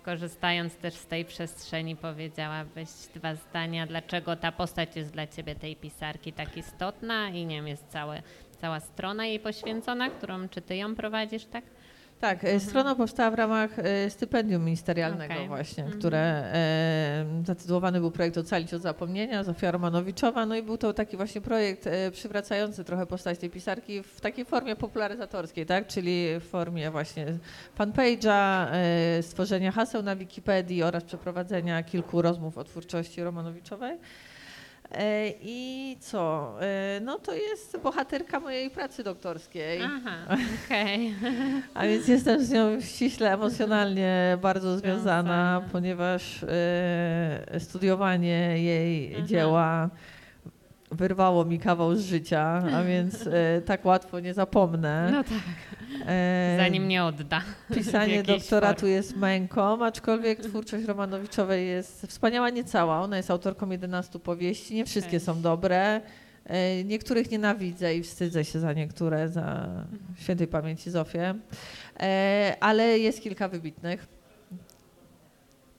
skorzystając 0.09 0.77
też 0.77 0.95
z 0.95 1.07
tej 1.07 1.25
przestrzeni 1.25 1.97
powiedziałabyś 1.97 2.89
dwa 3.15 3.35
zdania, 3.35 3.87
dlaczego 3.87 4.37
ta 4.37 4.53
postać 4.53 4.97
jest 4.97 5.13
dla 5.13 5.27
Ciebie, 5.27 5.55
tej 5.55 5.77
pisarki, 5.77 6.33
tak 6.33 6.57
istotna 6.57 7.29
i 7.29 7.47
nie 7.47 7.57
wiem, 7.57 7.69
jest 7.69 7.89
całe, 7.89 8.23
cała 8.61 8.81
strona 8.81 9.27
jej 9.27 9.41
poświęcona, 9.41 10.11
którą, 10.11 10.49
czy 10.49 10.63
Ty 10.63 10.77
ją 10.77 10.95
prowadzisz, 10.95 11.45
tak? 11.45 11.65
Tak, 12.21 12.45
e, 12.45 12.61
strona 12.61 12.95
powstała 12.95 13.31
w 13.31 13.35
ramach 13.35 13.79
e, 13.79 14.11
stypendium 14.11 14.65
ministerialnego 14.65 15.35
Okej. 15.35 15.49
właśnie, 15.49 15.83
Mhm. 15.85 15.99
które 16.01 16.19
e, 16.19 17.25
zatytułowany 17.47 18.01
był 18.01 18.11
projekt 18.11 18.39
Ocalić 18.39 18.75
od 18.75 18.83
zapomnienia, 18.83 19.45
Zofia 19.45 19.71
Romanowiczowa, 19.71 20.47
no 20.47 20.57
i 20.57 20.63
był 20.63 20.79
to 20.79 20.93
taki 20.93 21.17
właśnie 21.17 21.41
projekt 21.41 21.87
e, 21.87 22.11
przywracający 22.11 22.85
trochę 22.85 23.07
postać 23.07 23.39
tej 23.39 23.51
pisarki 23.51 24.03
w 24.03 24.21
takiej 24.21 24.45
formie 24.45 24.77
popularyzatorskiej, 24.77 25.67
tak, 25.67 25.87
czyli 25.87 26.27
w 26.41 26.45
formie 26.45 26.91
właśnie 26.91 27.27
fanpage'a, 27.79 28.67
e, 28.73 29.23
stworzenia 29.23 29.73
haseł 29.73 30.03
na 30.03 30.17
Wikipedii 30.17 30.83
oraz 30.83 31.05
przeprowadzenia 31.05 31.83
kilku 31.83 32.23
rozmów 32.23 32.59
o 32.59 32.65
twórczości 32.65 33.23
Romanowiczowej. 33.23 33.99
E, 34.93 35.33
I 35.43 35.97
co? 36.01 36.55
E, 36.61 37.01
No 37.01 37.19
to 37.19 37.35
jest 37.35 37.79
bohaterka 37.83 38.41
mojej 38.41 38.71
pracy 38.71 39.05
doktorskiej. 39.05 39.81
Aha, 39.83 40.17
okej. 40.67 41.15
A 41.75 41.87
więc 41.87 42.09
jestem 42.09 42.45
z 42.45 42.51
nią 42.51 42.81
ściśle 42.81 43.33
emocjonalnie 43.33 44.39
bardzo 44.43 44.79
związana, 44.79 45.63
ponieważ 45.73 46.43
e, 46.43 47.61
studiowanie 47.61 48.63
jej 48.63 49.07
Mhm. 49.09 49.27
dzieła 49.27 49.91
wyrwało 50.91 51.45
mi 51.45 51.59
kawał 51.59 51.97
z 51.97 52.01
życia, 52.05 52.63
a 52.75 52.83
więc 52.85 53.27
e, 53.27 53.63
tak 53.65 53.85
łatwo 53.85 54.21
nie 54.21 54.35
zapomnę. 54.35 55.09
No 55.13 55.25
tak, 55.25 55.33
E, 56.07 56.55
zanim 56.59 56.89
nie 56.89 57.05
odda. 57.05 57.41
Pisanie 57.75 58.23
doktoratu 58.23 58.81
formie. 58.81 58.95
jest 58.95 59.17
męką, 59.17 59.85
aczkolwiek 59.85 60.41
twórczość 60.41 60.85
Romanowiczowej 60.85 61.69
jest 61.69 62.07
wspaniała, 62.07 62.51
nie 62.51 62.65
cała. 62.65 63.01
Ona 63.01 63.17
jest 63.17 63.31
autorką 63.31 63.71
11 63.71 64.19
powieści, 64.19 64.75
nie 64.75 64.85
wszystkie 64.85 65.21
są 65.21 65.43
dobre. 65.43 66.01
E, 66.47 66.85
Niektórych 66.85 67.31
nienawidzę 67.31 67.95
i 67.95 68.03
wstydzę 68.03 68.45
się 68.45 68.61
za 68.61 68.73
niektóre, 68.73 69.29
za 69.29 69.69
świętej 70.19 70.47
pamięci 70.47 70.91
Zofię, 70.91 71.35
E, 72.01 72.57
ale 72.61 72.99
jest 72.99 73.23
kilka 73.23 73.49
wybitnych. 73.49 74.07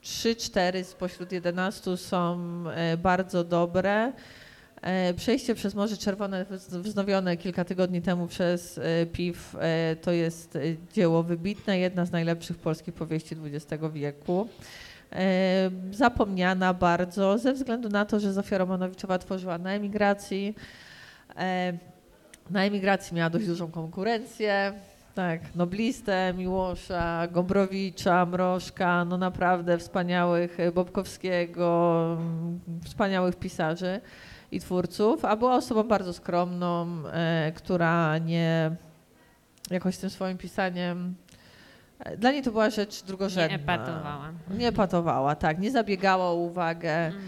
Trzy, 0.02 0.36
cztery 0.36 0.84
spośród 0.84 1.32
11 1.32 1.98
są 1.98 2.40
bardzo 2.98 3.44
dobre. 3.44 4.14
E, 4.82 5.14
Przejście 5.14 5.56
przez 5.56 5.76
Morze 5.76 5.98
Czerwone, 5.98 6.46
wz- 6.46 6.82
wznowione 6.82 7.38
kilka 7.38 7.66
tygodni 7.66 8.02
temu 8.02 8.28
przez 8.28 8.78
e, 8.78 9.06
PIW, 9.06 9.56
e, 9.60 9.96
to 10.02 10.12
jest 10.12 10.58
dzieło 10.94 11.24
wybitne, 11.24 11.80
jedna 11.80 12.06
z 12.06 12.12
najlepszych 12.12 12.58
polskich 12.58 12.94
powieści 12.94 13.36
XX 13.46 13.84
wieku. 13.94 14.48
Zapomniana 15.92 16.74
bardzo 16.74 17.38
ze 17.38 17.54
względu 17.54 17.90
na 17.90 18.06
to, 18.06 18.20
że 18.20 18.34
Zofia 18.34 18.58
Romanowiczowa 18.58 19.18
tworzyła 19.18 19.58
na 19.58 19.72
emigracji. 19.72 20.56
Na 22.50 22.64
emigracji 22.64 23.16
miała 23.18 23.30
dość 23.30 23.48
dużą 23.48 23.72
konkurencję. 23.72 24.74
Tak, 25.16 25.56
Noblistę, 25.56 26.34
Miłosza, 26.38 27.28
Gombrowicza, 27.32 28.26
Mrożka, 28.26 29.06
no 29.06 29.18
naprawdę 29.18 29.78
wspaniałych, 29.78 30.58
Bobkowskiego, 30.76 32.18
wspaniałych 32.84 33.36
pisarzy 33.36 34.02
i 34.52 34.60
twórców, 34.60 35.26
a 35.26 35.36
była 35.36 35.56
osobą 35.56 35.84
bardzo 35.84 36.14
skromną, 36.14 36.88
e, 37.14 37.52
która 37.56 38.18
nie 38.18 38.72
jakoś 39.72 39.98
tym 39.98 40.10
swoim 40.10 40.38
pisaniem. 40.38 41.16
e, 42.00 42.18
Dla 42.18 42.32
niej 42.32 42.42
to 42.44 42.52
była 42.52 42.70
rzecz 42.70 43.04
drugorzędna. 43.04 43.58
Nie 43.58 43.64
epatowała. 43.64 44.32
Nie 44.58 44.68
epatowała, 44.68 45.36
tak. 45.36 45.60
Nie 45.60 45.72
zabiegała 45.72 46.26
o 46.30 46.36
uwagę 46.36 47.06
Mhm. 47.06 47.22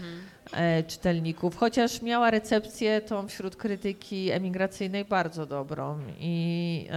e, 0.52 0.82
czytelników, 0.82 1.56
chociaż 1.56 2.02
miała 2.02 2.30
recepcję 2.30 3.00
tą 3.00 3.28
wśród 3.28 3.56
krytyki 3.56 4.30
emigracyjnej 4.30 5.04
bardzo 5.04 5.46
dobrą. 5.46 5.98
I, 6.18 6.88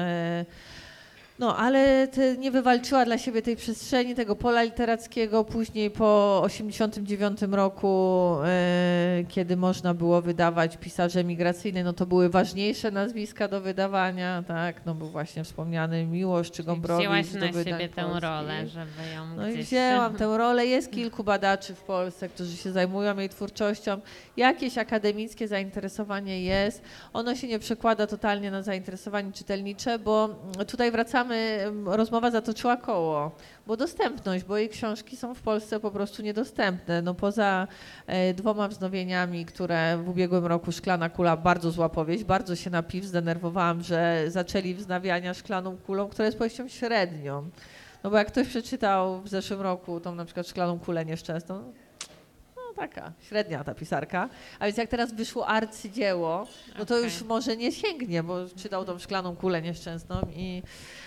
no, 1.40 1.58
ale 1.58 2.08
nie 2.38 2.52
wywalczyła 2.52 3.06
dla 3.06 3.18
siebie 3.18 3.42
tej 3.42 3.56
przestrzeni, 3.56 4.16
tego 4.16 4.36
pola 4.36 4.64
literackiego. 4.64 5.44
Później 5.44 5.92
po 5.92 6.42
1989 6.48 7.56
roku, 7.56 8.36
e, 8.46 9.24
kiedy 9.30 9.58
można 9.58 9.94
było 9.94 10.22
wydawać 10.22 10.78
pisarzy 10.78 11.20
emigracyjnych, 11.20 11.86
no 11.86 11.94
to 11.94 12.06
były 12.06 12.30
ważniejsze 12.30 12.92
nazwiska 12.92 13.48
do 13.48 13.62
wydawania, 13.62 14.44
tak? 14.48 14.86
No 14.86 14.96
był 14.96 15.08
właśnie 15.08 15.44
wspomniany 15.44 16.06
Miłosz 16.06 16.52
czy 16.52 16.64
Gombrowicz 16.64 17.08
Wzięłaś 17.08 17.34
na 17.34 17.64
siebie 17.64 17.90
tę 17.90 18.20
rolę, 18.20 18.68
żeby 18.68 19.10
ją 19.16 19.36
No 19.36 19.50
i 19.50 19.54
gdzieś... 19.54 19.66
wzięłam 19.66 20.16
tę 20.16 20.38
rolę. 20.38 20.66
Jest 20.66 20.92
kilku 20.92 21.24
badaczy 21.24 21.76
w 21.76 21.82
Polsce, 21.82 22.30
którzy 22.30 22.58
się 22.58 22.72
zajmują 22.72 23.18
jej 23.18 23.30
twórczością. 23.30 24.02
Jakieś 24.38 24.78
akademickie 24.78 25.48
zainteresowanie 25.48 26.42
jest. 26.42 26.82
Ono 27.14 27.36
się 27.36 27.48
nie 27.48 27.60
przekłada 27.60 28.08
totalnie 28.08 28.52
na 28.52 28.62
zainteresowanie 28.62 29.32
czytelnicze, 29.32 30.00
bo 30.00 30.30
tutaj 30.68 30.92
wracamy, 30.92 31.25
mm, 31.34 31.90
rozmowa 31.90 32.32
zatoczyła 32.32 32.78
koło. 32.78 33.32
Bo 33.68 33.78
dostępność, 33.78 34.44
bo 34.44 34.58
jej 34.58 34.70
książki 34.70 35.18
są 35.18 35.34
w 35.34 35.42
Polsce 35.42 35.80
po 35.80 35.92
prostu 35.92 36.22
niedostępne. 36.22 37.02
No 37.02 37.14
poza 37.14 37.68
e, 38.08 38.34
dwoma 38.34 38.68
wznowieniami, 38.68 39.46
które 39.46 39.98
w 39.98 40.10
ubiegłym 40.10 40.46
roku 40.46 40.72
Szklana 40.72 41.10
Kula, 41.10 41.38
bardzo 41.38 41.72
zła 41.72 41.90
powieść, 41.90 42.24
bardzo 42.24 42.56
się 42.56 42.70
na 42.70 42.84
piw 42.84 43.06
zdenerwowałam, 43.06 43.82
że 43.82 44.26
zaczęli 44.28 44.74
wznawiania 44.74 45.34
Szklaną 45.34 45.78
Kulą, 45.78 46.08
która 46.08 46.26
jest 46.26 46.38
powieścią 46.38 46.68
średnią. 46.68 47.50
No 48.04 48.10
bo 48.10 48.18
jak 48.18 48.28
ktoś 48.28 48.48
przeczytał 48.48 49.22
w 49.22 49.30
zeszłym 49.30 49.62
roku 49.62 50.00
tą 50.00 50.16
na 50.16 50.26
przykład 50.26 50.48
Szklaną 50.48 50.80
Kulę 50.80 51.06
Nieszczęsną, 51.06 51.74
taka 52.76 53.12
średnia 53.30 53.64
ta 53.64 53.76
pisarka, 53.76 54.30
a 54.60 54.66
więc 54.66 54.78
jak 54.78 54.90
teraz 54.90 55.14
wyszło 55.14 55.48
arcydzieło, 55.48 56.48
no 56.80 56.86
to 56.86 56.96
Okej. 56.96 57.06
już 57.06 57.22
może 57.22 57.58
nie 57.58 57.72
sięgnie, 57.72 58.24
bo 58.24 58.38
czytał 58.56 58.86
tą 58.86 59.00
Szklaną 59.00 59.36
Kulę 59.36 59.62
Nieszczęsną 59.62 60.16
i, 60.36 60.64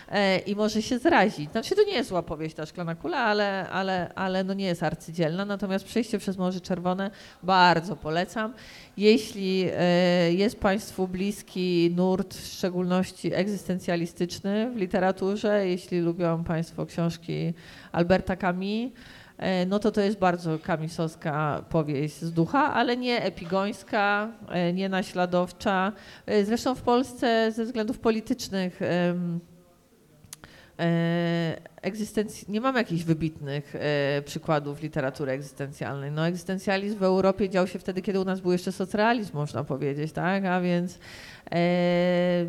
e, 0.09 0.39
i 0.39 0.57
może 0.57 0.83
się 0.83 0.99
zrazić. 0.99 1.51
Znaczy 1.51 1.77
to 1.77 1.85
nie 1.85 1.93
jest 1.93 2.09
zła 2.09 2.23
powieść 2.23 2.57
ta 2.57 2.67
Szklana 2.67 2.95
Kula, 2.95 3.19
ale, 3.19 3.69
ale, 3.69 4.13
ale 4.15 4.45
no 4.45 4.55
nie 4.55 4.67
jest 4.67 4.83
arcydzielna, 4.83 5.45
natomiast 5.45 5.85
Przejście 5.85 6.19
przez 6.19 6.37
Morze 6.37 6.61
Czerwone 6.61 7.11
bardzo 7.43 7.97
polecam. 7.97 8.55
Jeśli 8.97 9.69
e, 9.77 10.33
jest 10.33 10.61
Państwu 10.61 11.09
bliski 11.09 11.93
nurt, 11.97 12.35
w 12.35 12.47
szczególności 12.47 13.35
egzystencjalistyczny 13.35 14.71
w 14.71 14.77
literaturze, 14.77 15.69
jeśli 15.69 16.01
lubią 16.01 16.45
Państwo 16.45 16.87
książki 16.87 17.55
Alberta 17.93 18.37
Camus, 18.37 18.93
no 19.67 19.79
to 19.79 19.91
to 19.91 20.01
jest 20.01 20.19
bardzo 20.19 20.59
kamisowska 20.59 21.65
powieść 21.69 22.21
z 22.21 22.33
ducha, 22.33 22.75
ale 22.75 22.97
nie 22.97 23.25
epigońska, 23.25 24.33
e, 24.49 24.73
nie 24.73 24.89
naśladowcza. 24.89 25.93
E, 26.27 26.45
Zresztą 26.45 26.75
w 26.75 26.83
Polsce 26.83 27.53
ze 27.53 27.65
względów 27.65 27.99
politycznych 27.99 28.83
e, 28.83 29.15
egzystencji, 31.83 32.53
nie 32.53 32.61
mamy 32.61 32.79
jakichś 32.79 33.03
wybitnych 33.03 33.75
e, 33.77 34.23
przykładów 34.25 34.83
literatury 34.83 35.33
egzystencjalnej. 35.33 36.13
No, 36.13 36.27
egzystencjalizm 36.27 36.99
w 36.99 37.03
Europie 37.03 37.49
dział 37.49 37.67
się 37.67 37.79
wtedy, 37.79 38.03
kiedy 38.03 38.21
u 38.21 38.25
nas 38.25 38.41
był 38.41 38.53
jeszcze 38.53 38.73
socrealizm, 38.73 39.37
można 39.37 39.65
powiedzieć, 39.65 40.13
tak? 40.13 40.45
A 40.45 40.61
więc 40.61 40.99
e, 41.51 42.47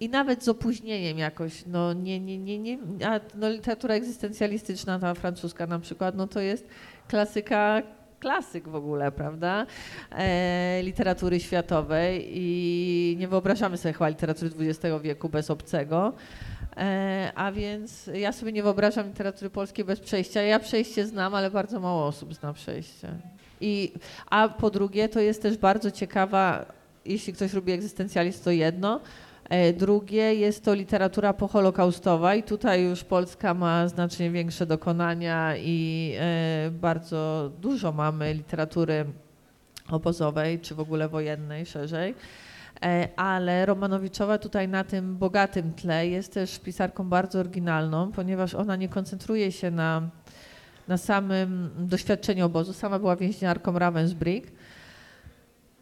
i 0.00 0.08
nawet 0.08 0.44
z 0.44 0.48
opóźnieniem 0.48 1.18
jakoś, 1.18 1.64
no 1.66 1.92
nie, 1.92 2.20
nie, 2.20 2.38
nie, 2.38 2.58
nie 2.58 2.78
a 3.06 3.20
no, 3.34 3.50
literatura 3.50 3.94
egzystencjalistyczna, 3.94 4.98
ta 4.98 5.14
francuska 5.14 5.66
na 5.66 5.78
przykład, 5.78 6.16
no 6.16 6.26
to 6.26 6.40
jest 6.40 6.68
klasyka 7.08 7.82
klasyk 8.22 8.68
w 8.68 8.74
ogóle, 8.74 9.12
prawda? 9.12 9.66
E, 10.10 10.80
literatury 10.82 11.40
światowej 11.40 12.28
i 12.30 13.16
nie 13.18 13.28
wyobrażamy 13.28 13.76
sobie 13.76 13.92
chyba 13.92 14.08
literatury 14.08 14.50
XX 14.58 14.94
wieku 15.02 15.28
bez 15.28 15.50
obcego. 15.50 16.12
E, 16.76 17.32
a 17.34 17.52
więc 17.52 18.10
ja 18.14 18.32
sobie 18.32 18.52
nie 18.52 18.62
wyobrażam 18.62 19.06
literatury 19.08 19.50
polskiej 19.50 19.84
bez 19.84 20.00
przejścia. 20.00 20.42
Ja 20.42 20.58
przejście 20.58 21.06
znam, 21.06 21.34
ale 21.34 21.50
bardzo 21.50 21.80
mało 21.80 22.06
osób 22.06 22.34
zna 22.34 22.52
przejście. 22.52 23.08
I, 23.60 23.92
a 24.30 24.48
po 24.48 24.70
drugie, 24.70 25.08
to 25.08 25.20
jest 25.20 25.42
też 25.42 25.56
bardzo 25.56 25.90
ciekawa, 25.90 26.66
jeśli 27.04 27.32
ktoś 27.32 27.52
lubi 27.52 27.72
egzystencjalizm, 27.72 28.44
to 28.44 28.50
jedno. 28.50 29.00
E, 29.48 29.72
Drugie 29.72 30.34
jest 30.34 30.64
to 30.64 30.74
literatura 30.74 31.32
poholokaustowa 31.32 32.34
i 32.34 32.42
tutaj 32.42 32.84
już 32.84 33.04
Polska 33.04 33.54
ma 33.54 33.88
znacznie 33.88 34.30
większe 34.30 34.66
dokonania 34.66 35.56
i 35.56 36.12
e, 36.20 36.70
bardzo 36.70 37.50
dużo 37.60 37.92
mamy 37.92 38.34
literatury 38.34 39.04
obozowej 39.90 40.60
czy 40.60 40.74
w 40.74 40.80
ogóle 40.80 41.08
wojennej 41.08 41.66
szerzej. 41.66 42.14
E, 42.82 43.08
Ale 43.16 43.66
Romanowiczowa 43.66 44.38
tutaj 44.38 44.68
na 44.68 44.84
tym 44.84 45.16
bogatym 45.16 45.72
tle 45.72 46.08
jest 46.08 46.34
też 46.34 46.58
pisarką 46.58 47.08
bardzo 47.08 47.38
oryginalną, 47.38 48.12
ponieważ 48.12 48.54
ona 48.54 48.76
nie 48.76 48.88
koncentruje 48.88 49.52
się 49.52 49.70
na, 49.70 50.02
na 50.88 50.96
samym 50.96 51.70
doświadczeniu 51.78 52.46
obozu. 52.46 52.72
Sama 52.72 52.98
była 52.98 53.16
więźniarką 53.16 53.72
Ravensbrück. 53.72 54.42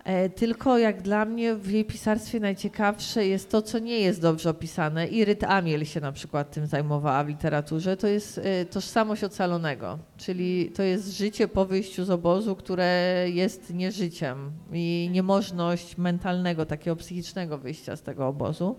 E, 0.04 0.28
Tylko 0.28 0.78
jak 0.78 1.02
dla 1.02 1.24
mnie 1.24 1.54
w 1.54 1.70
jej 1.70 1.84
pisarstwie 1.84 2.40
najciekawsze 2.40 3.26
jest 3.26 3.50
to, 3.50 3.62
co 3.62 3.78
nie 3.78 3.98
jest 3.98 4.20
dobrze 4.20 4.50
opisane. 4.50 5.06
I 5.06 5.24
Ryt 5.24 5.44
Amiel 5.44 5.84
się 5.84 6.00
na 6.00 6.12
przykład 6.12 6.50
tym 6.50 6.66
zajmowała 6.66 7.24
w 7.24 7.28
literaturze. 7.28 7.96
To 7.96 8.06
jest 8.06 8.38
e, 8.38 8.64
tożsamość 8.64 9.24
ocalonego, 9.24 9.98
czyli 10.16 10.70
to 10.74 10.82
jest 10.82 11.16
życie 11.16 11.48
po 11.48 11.64
wyjściu 11.64 12.04
z 12.04 12.10
obozu, 12.10 12.56
które 12.56 13.24
jest 13.28 13.74
nieżyciem 13.74 14.50
i 14.72 15.08
niemożność 15.12 15.98
mentalnego, 15.98 16.66
takiego 16.66 16.96
psychicznego 16.96 17.58
wyjścia 17.58 17.96
z 17.96 18.02
tego 18.02 18.28
obozu. 18.28 18.76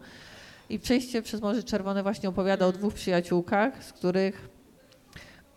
I 0.69 0.79
przejście 0.79 1.21
przez 1.21 1.41
Morze 1.41 1.63
Czerwone 1.63 2.03
właśnie 2.03 2.29
opowiada 2.29 2.65
o 2.65 2.71
dwóch 2.71 2.93
przyjaciółkach, 2.93 3.83
z 3.83 3.93
których 3.93 4.49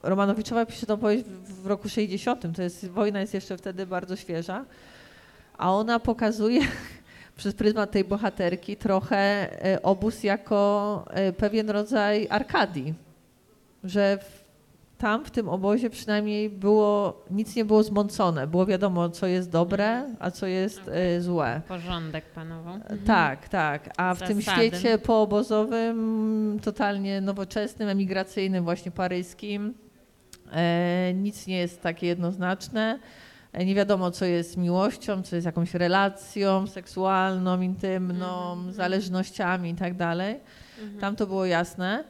Romanowiczowa 0.02 0.66
pisze 0.66 0.86
tą 0.86 0.96
powieść 0.96 1.24
w, 1.24 1.66
roku 1.66 1.88
60. 1.88 2.56
To 2.56 2.62
jest, 2.62 2.88
wojna 2.88 3.20
jest 3.20 3.34
jeszcze 3.34 3.56
wtedy 3.56 3.86
bardzo 3.86 4.16
świeża. 4.16 4.64
A 5.58 5.72
ona 5.72 6.00
pokazuje 6.00 6.60
przez 7.36 7.54
pryzmat 7.54 7.90
tej 7.90 8.04
bohaterki 8.04 8.76
trochę 8.76 9.16
e, 9.64 9.82
obóz 9.82 10.24
jako 10.24 11.04
e, 11.10 11.32
pewien 11.32 11.70
rodzaj 11.70 12.26
arkadii. 12.30 12.94
Że 13.84 14.18
w, 14.18 14.44
tam 14.98 15.24
w 15.24 15.30
tym 15.30 15.48
obozie 15.48 15.90
przynajmniej 15.90 16.50
było, 16.50 17.24
nic 17.30 17.56
nie 17.56 17.64
było 17.64 17.82
zmącone. 17.82 18.46
Było 18.46 18.66
wiadomo, 18.66 19.08
co 19.08 19.26
jest 19.26 19.50
dobre, 19.50 20.06
a 20.18 20.30
co 20.30 20.46
jest 20.46 20.80
e, 20.88 21.20
złe. 21.20 21.60
Porządek 21.68 22.24
panował. 22.24 22.74
Tak, 23.06 23.48
tak. 23.48 23.90
A 23.96 24.14
w 24.14 24.22
tym 24.22 24.42
świecie 24.42 24.98
poobozowym, 24.98 26.60
totalnie 26.62 27.20
nowoczesnym, 27.20 27.88
emigracyjnym, 27.88 28.64
właśnie 28.64 28.90
paryskim, 28.90 29.74
e, 30.52 31.12
nic 31.14 31.46
nie 31.46 31.58
jest 31.58 31.82
takie 31.82 32.06
jednoznaczne. 32.06 32.98
Nie 33.58 33.74
wiadomo, 33.74 34.10
co 34.10 34.24
jest 34.24 34.56
miłością, 34.56 35.22
co 35.22 35.36
jest 35.36 35.46
jakąś 35.46 35.74
relacją 35.74 36.66
seksualną, 36.66 37.60
intymną, 37.60 38.52
Mhm, 38.52 38.72
zależnościami 38.72 39.70
i 39.70 39.74
tak 39.74 39.96
dalej. 39.96 40.40
Mhm. 40.80 41.00
Tam 41.00 41.16
to 41.16 41.26
było 41.26 41.46
jasne. 41.46 42.04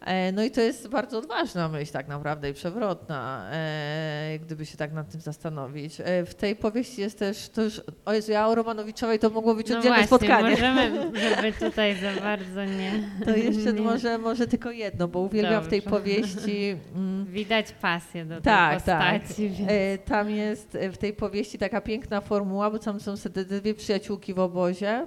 E, 0.00 0.32
No 0.32 0.42
i 0.44 0.50
to 0.50 0.60
jest 0.60 0.88
bardzo 0.88 1.18
odważna 1.18 1.68
myśl 1.68 1.92
tak 1.92 2.08
naprawdę 2.08 2.50
i 2.50 2.54
przewrotna, 2.54 3.48
e, 3.52 4.38
gdyby 4.42 4.66
się 4.66 4.76
tak 4.76 4.92
nad 4.92 5.10
tym 5.10 5.20
zastanowić. 5.20 6.00
E, 6.04 6.24
W 6.24 6.34
tej 6.34 6.56
powieści 6.56 7.00
jest 7.00 7.18
też, 7.18 7.48
to 7.48 7.62
już, 7.62 7.80
o 8.04 8.12
Jezu, 8.12 8.32
ja 8.32 8.48
o 8.48 8.54
Romanowiczowej 8.54 9.18
to 9.18 9.30
mogło 9.30 9.54
być 9.54 9.70
No 9.70 9.76
oddzielne 9.78 9.96
właśnie, 9.98 10.16
spotkanie. 10.16 10.50
możemy, 10.50 10.90
żeby 11.36 11.52
tutaj 11.52 11.96
za 11.96 12.20
bardzo 12.20 12.64
nie... 12.64 12.92
To 13.24 13.30
jeszcze 13.36 13.72
nie. 13.72 13.80
może, 13.80 14.18
może 14.18 14.46
tylko 14.46 14.70
jedno, 14.70 15.08
bo 15.08 15.18
uwielbiam 15.20 15.64
w 15.64 15.68
tej 15.68 15.80
Dobrze. 15.82 15.96
powieści... 15.98 16.76
Mm, 16.94 17.26
Widać 17.26 17.72
pasję 17.72 18.24
do 18.24 18.34
tej 18.34 18.42
tak, 18.42 18.82
tak. 18.82 19.22
postaci, 19.22 19.48
więc... 19.50 19.70
E, 19.70 19.98
Tam 19.98 20.30
jest 20.30 20.78
w 20.92 20.96
tej 20.98 21.12
powieści 21.12 21.58
taka 21.58 21.80
piękna 21.80 22.20
formuła, 22.20 22.70
bo 22.70 22.78
tam 22.78 23.00
są 23.00 23.14
te 23.16 23.44
dwie 23.44 23.74
przyjaciółki 23.74 24.34
w 24.34 24.38
obozie. 24.38 25.06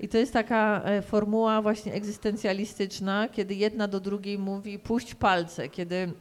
I 0.00 0.08
to 0.08 0.18
jest 0.18 0.32
taka 0.32 0.82
e, 0.84 1.02
formuła 1.02 1.62
właśnie 1.62 1.92
egzystencjalistyczna, 1.92 3.28
kiedy 3.28 3.54
jedna 3.54 3.88
do 3.88 4.00
drugiej 4.00 4.38
mówi 4.38 4.78
puść 4.78 5.14
palce, 5.14 5.68
kiedy 5.68 6.12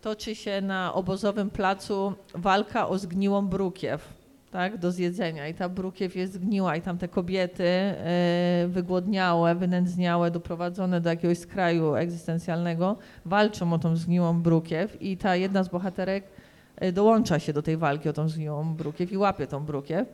toczy 0.00 0.34
się 0.34 0.60
na 0.60 0.94
obozowym 0.94 1.50
placu 1.50 2.12
walka 2.34 2.88
o 2.88 2.98
zgniłą 2.98 3.46
brukiew. 3.46 4.22
Tak, 4.50 4.78
do 4.78 4.92
zjedzenia 4.92 5.48
i 5.48 5.54
ta 5.54 5.68
brukiew 5.68 6.16
jest 6.16 6.32
zgniła 6.32 6.76
i 6.76 6.82
tam 6.82 6.98
te 6.98 7.08
kobiety 7.08 7.64
e, 7.64 8.66
wygłodniałe, 8.68 9.54
wynędzniałe, 9.54 10.30
doprowadzone 10.30 11.00
do 11.00 11.10
jakiegoś 11.10 11.38
skraju 11.38 11.94
egzystencjalnego 11.94 12.96
walczą 13.24 13.72
o 13.72 13.78
tą 13.78 13.96
zgniłą 13.96 14.42
brukiew 14.42 15.02
i 15.02 15.16
ta 15.16 15.36
jedna 15.36 15.64
z 15.64 15.68
bohaterek 15.68 16.24
e, 16.76 16.92
dołącza 16.92 17.38
się 17.38 17.52
do 17.52 17.62
tej 17.62 17.76
walki 17.76 18.08
o 18.08 18.12
tą 18.12 18.28
zgniłą 18.28 18.74
brukiew 18.74 19.12
i 19.12 19.16
łapie 19.16 19.46
tą 19.46 19.64
brukiew. 19.64 20.08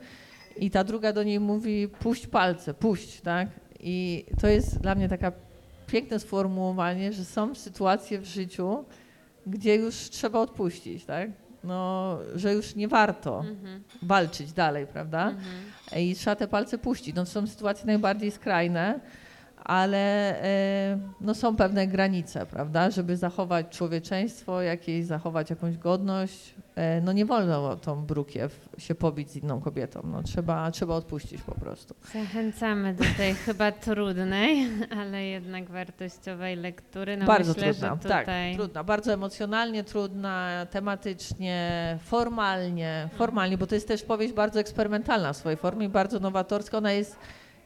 I 0.61 0.71
ta 0.71 0.85
druga 0.85 1.13
do 1.13 1.23
niej 1.23 1.41
mówi, 1.41 1.89
puść 1.89 2.27
palce, 2.27 2.75
puść, 2.75 3.21
tak? 3.21 3.49
I 3.81 4.25
to 4.41 4.49
jest 4.49 4.81
dla 4.81 4.95
mnie 4.95 5.09
taka 5.09 5.33
piękne 5.87 6.19
sformułowanie, 6.21 7.13
że 7.13 7.25
są 7.25 7.55
sytuacje 7.55 8.19
w 8.19 8.25
życiu, 8.25 8.85
gdzie 9.47 9.75
już 9.75 9.95
trzeba 9.97 10.39
odpuścić, 10.41 11.05
tak? 11.05 11.31
No, 11.65 12.19
że 12.35 12.53
już 12.55 12.75
nie 12.75 12.89
warto 12.89 13.39
Mhm, 13.39 13.83
walczyć 14.03 14.53
dalej, 14.53 14.87
prawda? 14.87 15.29
mhm. 15.31 15.47
I 16.03 16.15
trzeba 16.15 16.37
te 16.37 16.49
palce 16.49 16.79
puścić. 16.79 17.17
No, 17.17 17.25
to 17.25 17.31
są 17.31 17.47
sytuacje 17.47 17.87
najbardziej 17.87 18.31
skrajne, 18.31 19.01
ale 19.65 19.99
e, 20.43 20.99
no, 21.21 21.35
są 21.35 21.57
pewne 21.57 21.87
granice, 21.87 22.47
prawda? 22.47 22.91
Żeby 22.91 23.17
zachować 23.17 23.67
człowieczeństwo, 23.69 24.63
jakieś, 24.63 25.05
zachować 25.05 25.51
jakąś 25.51 25.77
godność, 25.77 26.55
e, 26.75 27.01
no 27.01 27.13
nie 27.13 27.27
wolno 27.27 27.77
tą 27.77 28.07
brukiew 28.07 28.69
się 28.79 28.95
pobić 28.95 29.31
z 29.31 29.37
inną 29.37 29.61
kobietą. 29.61 30.01
No, 30.05 30.23
trzeba, 30.23 30.71
trzeba 30.71 30.95
odpuścić 30.95 31.43
po 31.43 31.55
prostu. 31.55 31.95
Zachęcamy 32.13 32.95
do 32.95 33.05
tej 33.17 33.35
chyba 33.47 33.73
trudnej, 33.73 34.69
ale 34.99 35.25
jednak 35.25 35.71
wartościowej 35.71 36.57
lektury. 36.57 37.17
No 37.17 37.27
bardzo 37.27 37.53
myślę, 37.53 37.73
trudna, 37.73 37.89
że 37.89 37.97
tutaj... 37.97 38.25
tak, 38.25 38.57
trudna, 38.57 38.85
bardzo 38.85 39.13
emocjonalnie 39.13 39.85
trudna, 39.85 40.67
tematycznie, 40.71 41.99
formalnie, 42.03 43.09
formalnie, 43.17 43.59
bo 43.59 43.67
to 43.67 43.75
jest 43.75 43.89
też 43.89 44.03
powieść 44.03 44.35
bardzo 44.35 44.61
eksperymentalna 44.61 45.33
w 45.33 45.37
swojej 45.37 45.57
formie, 45.57 45.89
bardzo 45.89 46.21
nowatorska. 46.21 46.79
Ona 46.79 46.93
jest 46.93 47.17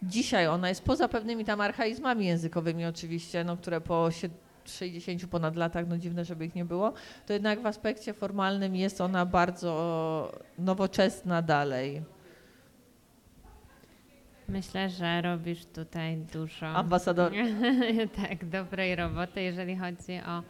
dzisiaj, 0.03 0.47
ona 0.47 0.69
jest 0.69 0.85
poza 0.85 1.09
pewnymi 1.09 1.45
tam 1.45 1.61
archaizmami 1.61 2.27
językowymi 2.27 2.87
oczywiście, 2.87 3.45
no, 3.45 3.57
które 3.57 3.81
po 3.81 4.11
sie- 4.11 4.29
60 4.65 5.27
ponad 5.27 5.57
latach, 5.57 5.89
no 5.89 5.99
dziwne, 5.99 6.25
żeby 6.25 6.47
ich 6.47 6.55
nie 6.55 6.65
było, 6.65 6.93
to 7.27 7.33
jednak 7.33 7.61
w 7.61 7.67
aspekcie 7.67 8.15
formalnym 8.15 8.77
jest 8.77 9.01
ona 9.01 9.27
bardzo 9.27 10.33
nowoczesna 10.59 11.43
dalej. 11.43 12.03
Myślę, 14.49 14.91
że 14.91 15.23
robisz 15.23 15.65
tutaj 15.67 16.17
dużo 16.17 16.67
Ambasador. 16.67 17.33
tak, 18.29 18.45
dobrej 18.49 18.97
roboty, 18.97 19.43
jeżeli 19.43 19.77
chodzi 19.77 20.21
o 20.27 20.43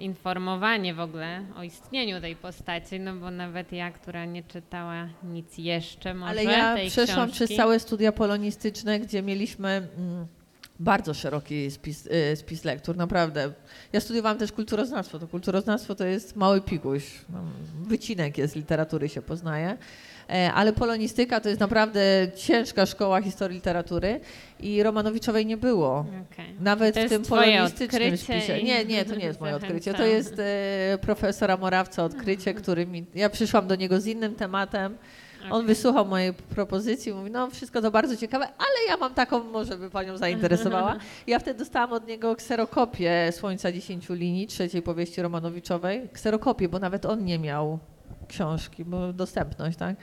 informowanie 0.00 0.94
w 0.94 1.00
ogóle 1.00 1.44
o 1.56 1.62
istnieniu 1.62 2.20
tej 2.20 2.36
postaci, 2.36 3.00
no 3.00 3.14
bo 3.14 3.30
nawet 3.30 3.72
ja, 3.72 3.90
która 3.90 4.24
nie 4.24 4.42
czytała 4.42 5.08
nic 5.22 5.58
jeszcze 5.58 6.14
może 6.14 6.30
Ale 6.30 6.44
ja 6.44 6.74
tej 6.74 6.90
przeszłam 6.90 7.28
książki, 7.28 7.34
przez 7.34 7.56
całe 7.56 7.80
studia 7.80 8.12
polonistyczne, 8.12 9.00
gdzie 9.00 9.22
mieliśmy 9.22 9.68
mm, 9.68 10.26
bardzo 10.80 11.14
szeroki 11.14 11.70
spis, 11.70 12.06
y, 12.06 12.36
spis 12.36 12.64
lektur, 12.64 12.96
naprawdę. 12.96 13.52
Ja 13.92 14.00
studiowałam 14.00 14.38
też 14.38 14.52
kulturoznawstwo. 14.52 15.18
To 15.18 15.28
kulturoznawstwo 15.28 15.94
to 15.94 16.04
jest 16.04 16.36
mały 16.36 16.60
piguś. 16.60 17.02
No, 17.28 17.38
Wycinek 17.82 18.38
jest 18.38 18.56
literatury 18.56 19.08
się 19.08 19.22
poznaje. 19.22 19.76
E, 20.30 20.52
Ale 20.52 20.72
polonistyka 20.72 21.40
to 21.40 21.48
jest 21.48 21.60
naprawdę 21.60 22.00
ciężka 22.36 22.86
szkoła 22.86 23.22
historii 23.22 23.54
literatury 23.54 24.20
i 24.60 24.82
Romanowiczowej 24.82 25.46
nie 25.46 25.56
było. 25.56 26.06
Okej. 26.32 26.54
Nawet 26.60 26.98
w 26.98 27.08
tym 27.08 27.22
polonistycznym 27.22 28.16
spisie. 28.16 28.62
Nie, 28.62 28.84
nie, 28.84 29.04
to 29.04 29.14
nie 29.14 29.24
jest 29.24 29.40
moje 29.40 29.56
odkrycie. 29.64 29.94
To 29.94 30.04
jest 30.04 30.34
e, 30.38 30.98
profesora 31.00 31.56
Morawca 31.56 32.04
odkrycie, 32.04 32.54
który 32.54 32.86
mi. 32.86 33.04
Ja 33.14 33.30
przyszłam 33.30 33.66
do 33.66 33.74
niego 33.74 34.00
z 34.00 34.06
innym 34.06 34.34
tematem. 34.34 34.96
On 35.44 35.52
Okej. 35.52 35.66
wysłuchał 35.66 36.06
mojej 36.06 36.32
propozycji, 36.32 37.12
mówi, 37.12 37.30
no 37.30 37.50
wszystko 37.50 37.82
to 37.82 37.90
bardzo 37.90 38.16
ciekawe, 38.16 38.44
ale 38.44 38.88
ja 38.88 38.96
mam 38.96 39.14
taką, 39.14 39.44
może 39.44 39.78
by 39.78 39.90
panią 39.90 40.16
zainteresowała. 40.16 40.96
Ja 41.26 41.38
wtedy 41.38 41.58
dostałam 41.58 41.92
od 41.92 42.08
niego 42.08 42.36
kserokopię 42.36 43.32
Słońca 43.32 43.72
dziesięciu 43.72 44.14
linii, 44.14 44.46
trzeciej 44.46 44.82
powieści 44.82 45.22
Romanowiczowej. 45.22 46.08
Kserokopię, 46.12 46.68
bo 46.68 46.78
nawet 46.78 47.06
on 47.06 47.24
nie 47.24 47.38
miał 47.38 47.78
książki, 48.34 48.84
bo 48.84 49.12
dostępność, 49.12 49.78
tak? 49.78 49.96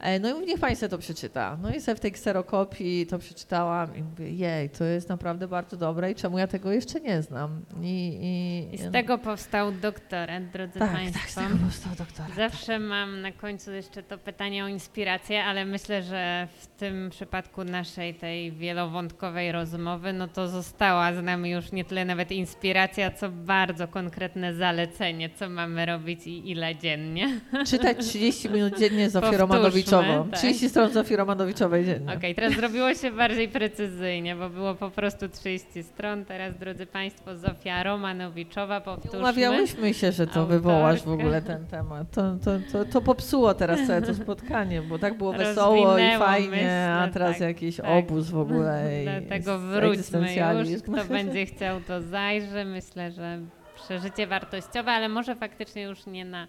E, 0.00 0.18
No 0.18 0.30
i 0.30 0.34
mówię, 0.34 0.46
niech 0.46 0.60
pani 0.60 0.76
sobie 0.76 0.90
to 0.90 0.98
przeczyta. 0.98 1.58
No 1.62 1.74
i 1.74 1.80
sobie 1.80 1.96
w 1.96 2.00
tej 2.00 2.12
kserokopii 2.12 3.06
to 3.06 3.18
przeczytałam 3.18 3.96
i 3.96 4.02
mówię, 4.02 4.30
jej, 4.30 4.70
to 4.70 4.84
jest 4.84 5.08
naprawdę 5.08 5.48
bardzo 5.48 5.76
dobre 5.76 6.10
i 6.10 6.14
czemu 6.14 6.38
ja 6.38 6.46
tego 6.46 6.72
jeszcze 6.72 7.00
nie 7.00 7.22
znam? 7.22 7.60
I, 7.82 8.18
i, 8.22 8.74
I 8.74 8.78
z 8.78 8.92
tego 8.92 9.18
powstał 9.18 9.72
doktorat, 9.72 10.50
drodzy 10.50 10.78
tak, 10.78 10.88
tak, 10.88 10.96
Państwo. 10.96 11.28
z 11.28 11.34
tego 11.34 11.58
powstał 11.64 11.92
doktora. 11.98 12.34
Zawsze 12.36 12.78
mam 12.78 13.20
na 13.20 13.32
końcu 13.32 13.72
jeszcze 13.72 14.02
to 14.02 14.18
pytanie 14.18 14.64
o 14.64 14.68
inspirację, 14.68 15.44
ale 15.44 15.64
myślę, 15.64 16.02
że 16.02 16.48
w 16.60 16.66
tym 16.66 17.10
przypadku 17.10 17.64
naszej 17.64 18.14
tej 18.14 18.52
wielowątkowej 18.52 19.52
rozmowy, 19.52 20.12
no 20.12 20.28
to 20.28 20.48
została 20.48 21.12
z 21.12 21.22
nami 21.22 21.50
już 21.50 21.72
nie 21.72 21.84
tyle 21.84 22.04
nawet 22.04 22.32
inspiracja, 22.32 23.10
co 23.10 23.28
bardzo 23.30 23.88
konkretne 23.88 24.54
zalecenie, 24.54 25.30
co 25.30 25.48
mamy 25.48 25.86
robić 25.86 26.26
i 26.26 26.50
ile 26.50 26.76
dziennie. 26.76 27.40
Czytać 27.66 28.06
30 28.06 28.50
minut 28.50 28.78
dziennie 28.78 29.10
Zofię 29.10 29.38
Powtórzmy, 29.48 29.82
Romanowiczową. 30.02 30.30
tak. 30.30 30.38
30 30.38 30.68
stron 30.68 30.90
Zofii 30.90 31.16
Romanowiczowej 31.16 31.84
dziennie. 31.84 32.14
Okej, 32.16 32.34
teraz 32.34 32.52
zrobiło 32.54 32.94
się 32.94 33.10
bardziej 33.10 33.48
precyzyjnie, 33.48 34.36
bo 34.36 34.50
było 34.50 34.74
po 34.74 34.90
prostu 34.90 35.28
30 35.28 35.82
stron. 35.82 36.24
Teraz, 36.24 36.58
drodzy 36.58 36.86
Państwo, 36.86 37.36
Zofia 37.36 37.82
Romanowiczowa, 37.82 38.80
powtórzmy. 38.80 39.18
Umawiałyśmy 39.18 39.94
się, 39.94 40.12
że 40.12 40.26
to 40.26 40.46
wywołasz 40.46 41.02
w 41.02 41.08
Autorka. 41.08 41.24
ogóle 41.24 41.42
ten 41.42 41.66
temat. 41.66 42.10
To, 42.10 42.22
to, 42.44 42.50
to, 42.72 42.84
to 42.84 43.00
popsuło 43.00 43.54
teraz 43.54 43.86
całe 43.86 44.02
to 44.02 44.14
spotkanie, 44.14 44.82
bo 44.82 44.98
tak 44.98 45.18
było 45.18 45.32
wesoło 45.32 45.76
i 45.76 45.84
Rozwinęło 45.84 46.24
fajnie, 46.24 46.48
myśl, 46.48 46.68
a 46.68 47.08
teraz 47.12 47.32
tak, 47.32 47.40
jakiś 47.40 47.76
tak. 47.76 47.86
obóz 47.86 48.30
w 48.30 48.38
ogóle. 48.38 48.82
i 49.02 49.04
Dlatego 49.04 49.58
wróćmy 49.58 50.34
już. 50.70 50.82
Kto 50.82 51.04
będzie 51.04 51.46
chciał, 51.46 51.80
to 51.80 52.02
zajrzy. 52.02 52.64
Myślę, 52.64 53.12
że 53.12 53.38
przeżycie 53.74 54.26
wartościowe, 54.26 54.92
ale 54.92 55.08
może 55.08 55.36
faktycznie 55.36 55.82
już 55.82 56.06
nie 56.06 56.24
na 56.24 56.48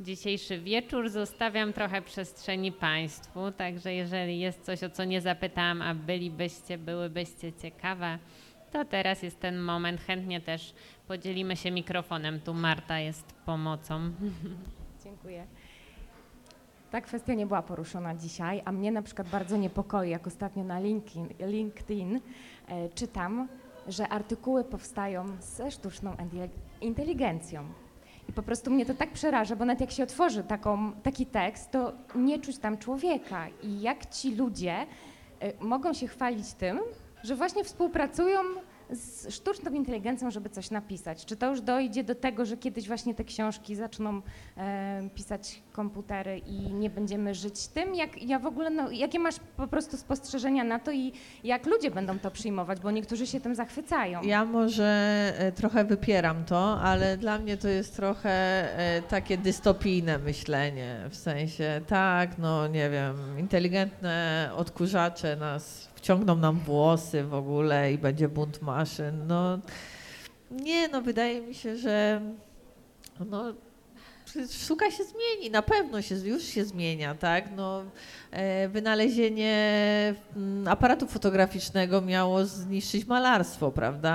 dzisiejszy 0.00 0.58
wieczór. 0.58 1.08
Zostawiam 1.08 1.72
trochę 1.72 2.02
przestrzeni 2.02 2.72
Państwu, 2.72 3.52
także 3.52 3.94
jeżeli 3.94 4.40
jest 4.40 4.62
coś, 4.62 4.84
o 4.84 4.90
co 4.90 5.04
nie 5.04 5.20
zapytałam, 5.20 5.82
a 5.82 5.94
bylibyście, 5.94 6.78
byłybyście 6.78 7.52
ciekawe, 7.52 8.18
to 8.72 8.84
teraz 8.84 9.22
jest 9.22 9.40
ten 9.40 9.58
moment. 9.58 10.00
Chętnie 10.00 10.40
też 10.40 10.74
podzielimy 11.06 11.56
się 11.56 11.70
mikrofonem. 11.70 12.40
Tu 12.40 12.54
Marta 12.54 12.98
jest 12.98 13.32
pomocą. 13.46 14.00
Dziękuję. 15.04 15.46
Ta 16.90 17.00
kwestia 17.00 17.34
nie 17.34 17.46
była 17.46 17.62
poruszona 17.62 18.14
dzisiaj, 18.14 18.62
a 18.64 18.72
mnie 18.72 18.92
na 18.92 19.02
przykład 19.02 19.28
bardzo 19.28 19.56
niepokoi, 19.56 20.10
jak 20.10 20.26
ostatnio 20.26 20.64
na 20.64 20.80
LinkedIn, 20.80 21.28
LinkedIn 21.40 22.20
czytam, 22.94 23.48
że 23.88 24.08
artykuły 24.08 24.64
powstają 24.64 25.26
ze 25.40 25.70
sztuczną 25.70 26.16
inteligencją. 26.80 27.87
I 28.28 28.32
po 28.32 28.42
prostu 28.42 28.70
mnie 28.70 28.86
to 28.86 28.94
tak 28.94 29.12
przeraża, 29.12 29.56
bo 29.56 29.64
nawet 29.64 29.80
jak 29.80 29.90
się 29.90 30.02
otworzy 30.02 30.44
taką, 30.44 30.92
taki 30.92 31.26
tekst, 31.26 31.70
to 31.70 31.92
nie 32.14 32.38
czuć 32.38 32.58
tam 32.58 32.78
człowieka. 32.78 33.46
I 33.62 33.80
jak 33.80 34.06
ci 34.06 34.34
ludzie 34.36 34.74
e, 35.40 35.52
mogą 35.60 35.92
się 35.92 36.06
chwalić 36.08 36.52
tym, 36.52 36.80
że 37.22 37.36
właśnie 37.36 37.64
współpracują 37.64 38.40
z 38.90 39.34
sztuczną 39.34 39.72
inteligencją, 39.72 40.30
żeby 40.30 40.50
coś 40.50 40.70
napisać. 40.70 41.24
Czy 41.24 41.36
to 41.36 41.50
już 41.50 41.60
dojdzie 41.60 42.04
do 42.04 42.14
tego, 42.14 42.44
że 42.44 42.56
kiedyś 42.56 42.88
właśnie 42.88 43.14
te 43.14 43.24
książki 43.24 43.76
zaczną 43.76 44.22
e, 44.56 45.08
pisać 45.14 45.62
komputery 45.72 46.38
i 46.38 46.72
nie 46.72 46.90
będziemy 46.90 47.34
żyć 47.34 47.66
tym? 47.66 47.94
Jak, 47.94 48.22
ja 48.22 48.38
w 48.38 48.46
ogóle, 48.46 48.70
no, 48.70 48.90
jakie 48.90 49.18
masz 49.18 49.34
po 49.56 49.66
prostu 49.66 49.96
spostrzeżenia 49.96 50.64
na 50.64 50.78
to 50.78 50.92
i 50.92 51.12
jak 51.44 51.66
ludzie 51.66 51.90
będą 51.90 52.18
to 52.18 52.30
przyjmować, 52.30 52.80
bo 52.80 52.90
niektórzy 52.90 53.26
się 53.26 53.40
tym 53.40 53.54
zachwycają. 53.54 54.22
Ja 54.22 54.44
może 54.44 54.84
e, 55.38 55.52
trochę 55.52 55.84
wypieram 55.84 56.44
to, 56.44 56.80
ale 56.80 57.16
dla 57.16 57.38
mnie 57.38 57.56
to 57.56 57.68
jest 57.68 57.96
trochę 57.96 58.30
e, 58.78 59.02
takie 59.02 59.38
dystopijne 59.38 60.18
myślenie. 60.18 61.00
W 61.10 61.16
sensie, 61.16 61.80
tak, 61.86 62.38
no 62.38 62.66
nie 62.66 62.90
wiem, 62.90 63.38
inteligentne 63.38 64.50
odkurzacze 64.56 65.36
nas 65.36 65.88
wciągną 65.98 66.36
nam 66.36 66.58
włosy 66.58 67.24
w 67.24 67.34
ogóle 67.34 67.92
i 67.92 67.98
będzie 67.98 68.28
bunt 68.28 68.62
maszyn. 68.62 69.26
No, 69.26 69.58
Nie, 70.50 70.88
no 70.88 71.02
wydaje 71.02 71.40
mi 71.40 71.54
się, 71.54 71.76
że 71.76 72.20
no, 73.30 73.44
sztuka 74.50 74.90
się 74.90 75.04
zmieni, 75.04 75.50
na 75.50 75.62
pewno 75.62 76.02
się, 76.02 76.14
już 76.14 76.42
się 76.42 76.64
zmienia, 76.64 77.14
tak? 77.14 77.44
No, 77.56 77.82
e, 78.30 78.68
wynalezienie 78.68 79.54
mm, 80.36 80.68
aparatu 80.68 81.06
fotograficznego 81.06 82.00
miało 82.00 82.44
zniszczyć 82.44 83.06
malarstwo, 83.06 83.70
prawda? 83.70 84.14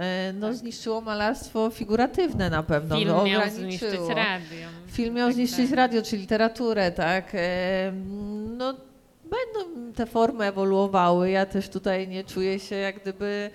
E, 0.00 0.32
no, 0.32 0.46
Tak. 0.46 0.56
zniszczyło 0.56 1.00
malarstwo 1.00 1.70
figuratywne 1.70 2.50
na 2.50 2.62
pewno. 2.62 2.96
Film 2.96 3.08
no, 3.08 3.24
miał 3.24 3.50
zniszczyć 3.50 4.00
radio. 4.08 4.68
Film 4.86 5.14
miał 5.14 5.28
Tak, 5.28 5.34
zniszczyć 5.34 5.68
tak. 5.70 5.76
radio 5.76 6.02
czy 6.02 6.16
literaturę, 6.16 6.92
tak? 6.92 7.30
E, 7.34 7.92
No, 8.58 8.74
będą 9.32 9.92
te 9.92 10.06
formy 10.06 10.44
ewoluowały. 10.44 11.30
Ja 11.30 11.46
też 11.46 11.68
tutaj 11.68 12.08
nie 12.08 12.24
czuję 12.24 12.60
się 12.60 12.76
jak 12.76 13.00
gdyby 13.00 13.50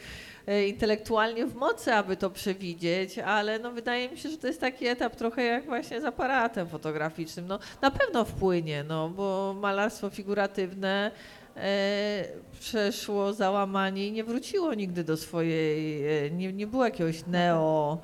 e, 0.48 0.68
intelektualnie 0.68 1.46
w 1.46 1.56
mocy, 1.56 1.94
aby 1.94 2.18
to 2.18 2.30
przewidzieć, 2.30 3.20
ale 3.20 3.60
no 3.60 3.72
wydaje 3.72 4.10
mi 4.10 4.18
się, 4.18 4.30
że 4.30 4.38
to 4.38 4.48
jest 4.48 4.62
taki 4.62 4.88
etap 4.88 5.16
trochę 5.16 5.44
jak 5.44 5.66
właśnie 5.66 6.02
z 6.02 6.06
aparatem 6.06 6.68
fotograficznym. 6.68 7.48
No, 7.48 7.60
na 7.82 7.92
pewno 7.92 8.26
wpłynie, 8.26 8.84
no, 8.84 9.10
bo 9.10 9.56
malarstwo 9.60 10.10
figuratywne 10.10 11.12
e, 11.56 12.26
przeszło 12.60 13.34
załamanie 13.34 14.08
i 14.08 14.12
nie 14.12 14.24
wróciło 14.24 14.74
nigdy 14.74 15.04
do 15.04 15.18
swojej, 15.18 16.08
e, 16.26 16.32
nie, 16.32 16.54
nie 16.54 16.68
było 16.68 16.86
jakiegoś 16.86 17.26
neo 17.26 17.98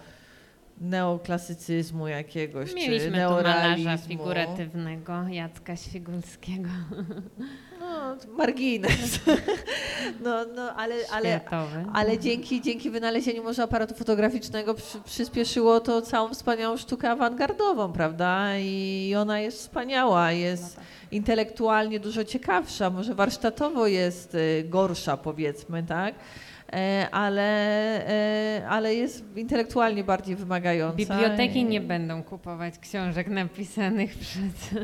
neoklasycyzmu 0.83 2.07
jakiegoś, 2.07 2.73
Mieliśmy 2.73 2.99
czy 2.99 3.05
tu 3.05 3.11
malarza 3.17 3.41
neorealizmu. 3.43 4.07
figuratywnego, 4.07 5.13
Jacka 5.29 5.75
Świgulskiego, 5.75 6.69
No, 7.79 8.15
margines. 8.37 9.19
No, 10.23 10.45
no, 10.55 10.73
ale, 10.75 10.95
ale, 11.11 11.39
ale 11.93 12.19
dzięki, 12.19 12.61
dzięki 12.61 12.89
wynalezieniu 12.89 13.43
może 13.43 13.63
aparatu 13.63 13.95
fotograficznego 13.95 14.73
przy, 14.73 15.01
przyspieszyło 15.01 15.79
to 15.79 16.01
całą 16.01 16.33
wspaniałą 16.33 16.77
sztukę 16.77 17.09
awangardową, 17.09 17.93
prawda? 17.93 18.57
I 18.59 19.13
ona 19.17 19.39
jest 19.39 19.57
wspaniała, 19.59 20.31
jest 20.31 20.79
intelektualnie 21.11 21.99
dużo 21.99 22.23
ciekawsza, 22.23 22.89
może 22.89 23.15
warsztatowo 23.15 23.87
jest 23.87 24.35
y, 24.35 24.63
gorsza, 24.69 25.17
powiedzmy, 25.17 25.83
tak? 25.83 26.15
E, 26.73 27.07
Ale, 27.11 27.43
e, 28.07 28.67
ale 28.69 28.95
jest 28.95 29.23
intelektualnie 29.35 30.03
bardziej 30.03 30.35
wymagająca. 30.35 30.97
Biblioteki 30.97 31.65
nie 31.65 31.81
będą 31.81 32.23
kupować 32.23 32.79
książek 32.79 33.27
napisanych 33.27 34.17
przez 34.21 34.83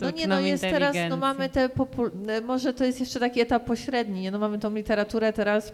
No 0.00 0.10
nie, 0.10 0.26
no 0.26 0.40
jest 0.40 0.62
teraz, 0.62 0.96
no 1.10 1.16
mamy 1.16 1.48
te, 1.48 1.68
e, 2.28 2.40
może 2.40 2.74
to 2.74 2.84
jest 2.84 3.00
jeszcze 3.00 3.20
taki 3.20 3.40
etap 3.40 3.64
pośredni, 3.64 4.20
nie? 4.20 4.30
no 4.30 4.38
mamy 4.38 4.58
tą 4.58 4.74
literaturę 4.74 5.32
teraz 5.32 5.72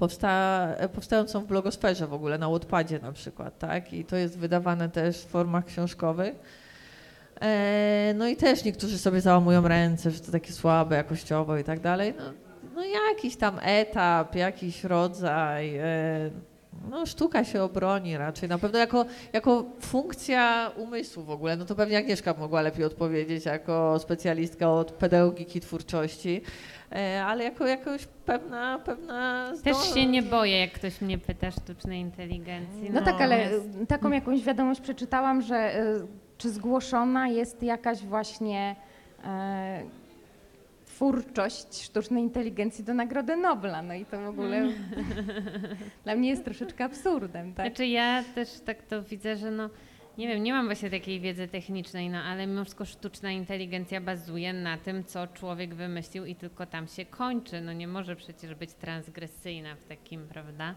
powsta- 0.00 0.88
powstającą 0.88 1.40
w 1.40 1.46
blogosferze 1.46 2.06
w 2.06 2.12
ogóle, 2.12 2.38
na 2.38 2.50
Wattpadzie 2.50 2.98
na 2.98 3.12
przykład, 3.12 3.58
tak? 3.58 3.92
I 3.92 4.04
to 4.04 4.16
jest 4.16 4.38
wydawane 4.38 4.88
też 4.88 5.18
w 5.18 5.26
formach 5.26 5.64
książkowych. 5.64 6.34
E, 7.40 8.14
no 8.16 8.28
i 8.28 8.36
też 8.36 8.64
niektórzy 8.64 8.98
sobie 8.98 9.20
załamują 9.20 9.68
ręce, 9.68 10.10
że 10.10 10.20
to 10.20 10.32
takie 10.32 10.52
słabe 10.52 10.96
jakościowo 10.96 11.58
i 11.58 11.64
tak 11.64 11.80
dalej. 11.80 12.14
No, 12.18 12.51
no 12.82 13.08
jakiś 13.10 13.36
tam 13.36 13.58
etap, 13.62 14.34
jakiś 14.34 14.84
rodzaj, 14.84 15.76
e, 15.76 15.84
no 16.90 17.06
sztuka 17.06 17.44
się 17.44 17.62
obroni 17.62 18.16
raczej. 18.16 18.48
Na 18.48 18.58
pewno 18.58 18.78
jako, 18.78 19.04
jako 19.32 19.64
funkcja 19.80 20.70
umysłu 20.76 21.22
w 21.24 21.30
ogóle, 21.30 21.56
no 21.56 21.64
to 21.64 21.74
pewnie 21.74 21.98
Agnieszka 21.98 22.34
mogła 22.38 22.62
lepiej 22.62 22.84
odpowiedzieć 22.84 23.44
jako 23.44 23.98
specjalistka 23.98 24.70
od 24.72 24.92
pedagogiki 24.92 25.60
twórczości, 25.60 26.42
e, 26.92 27.24
ale 27.24 27.44
jako 27.44 27.66
jakoś 27.66 28.06
pewna, 28.06 28.78
pewna 28.78 29.46
Też 29.50 29.58
zdolność. 29.58 29.94
się 29.94 30.06
nie 30.06 30.22
boję, 30.22 30.60
jak 30.60 30.72
ktoś 30.72 31.00
mnie 31.00 31.18
pyta 31.18 31.50
sztucznej 31.50 32.00
inteligencji. 32.00 32.90
No, 32.90 33.00
tak, 33.02 33.20
ale 33.20 33.38
jest- 33.38 33.82
y, 33.82 33.86
taką 33.86 34.10
jakąś 34.10 34.42
wiadomość 34.42 34.80
przeczytałam, 34.80 35.42
że 35.42 35.80
y, 35.80 36.06
czy 36.38 36.50
zgłoszona 36.50 37.28
jest 37.28 37.62
jakaś 37.62 37.98
właśnie 37.98 38.76
e, 39.24 39.82
twórczość 40.96 41.82
sztucznej 41.82 42.22
inteligencji 42.22 42.84
do 42.84 42.94
Nagrody 42.94 43.36
Nobla. 43.36 43.82
No 43.82 43.94
i 43.94 44.04
to 44.04 44.20
w 44.20 44.26
ogóle 44.26 44.68
dla 46.04 46.14
mnie 46.16 46.28
jest 46.30 46.44
troszeczkę 46.44 46.84
absurdem, 46.84 47.54
tak? 47.54 47.66
Znaczy 47.66 47.86
ja 47.86 48.24
też 48.34 48.48
tak 48.66 48.82
to 48.82 49.02
widzę, 49.02 49.36
że 49.36 49.50
no 49.50 49.70
nie 50.18 50.28
wiem, 50.28 50.42
nie 50.42 50.52
mam 50.52 50.66
właśnie 50.66 50.90
takiej 50.90 51.20
wiedzy 51.20 51.48
technicznej, 51.48 52.10
no 52.10 52.18
ale 52.18 52.46
mimo 52.46 52.64
wszystko 52.64 52.84
sztuczna 52.84 53.30
inteligencja 53.30 54.00
bazuje 54.00 54.52
na 54.52 54.78
tym, 54.78 55.04
co 55.04 55.26
człowiek 55.26 55.74
wymyślił 55.74 56.24
i 56.24 56.34
tylko 56.34 56.66
tam 56.66 56.86
się 56.88 57.04
kończy. 57.06 57.60
No 57.60 57.72
nie 57.72 57.88
może 57.88 58.16
przecież 58.16 58.54
być 58.54 58.72
transgresyjna 58.72 59.74
w 59.74 59.84
takim, 59.84 60.28
prawda, 60.28 60.74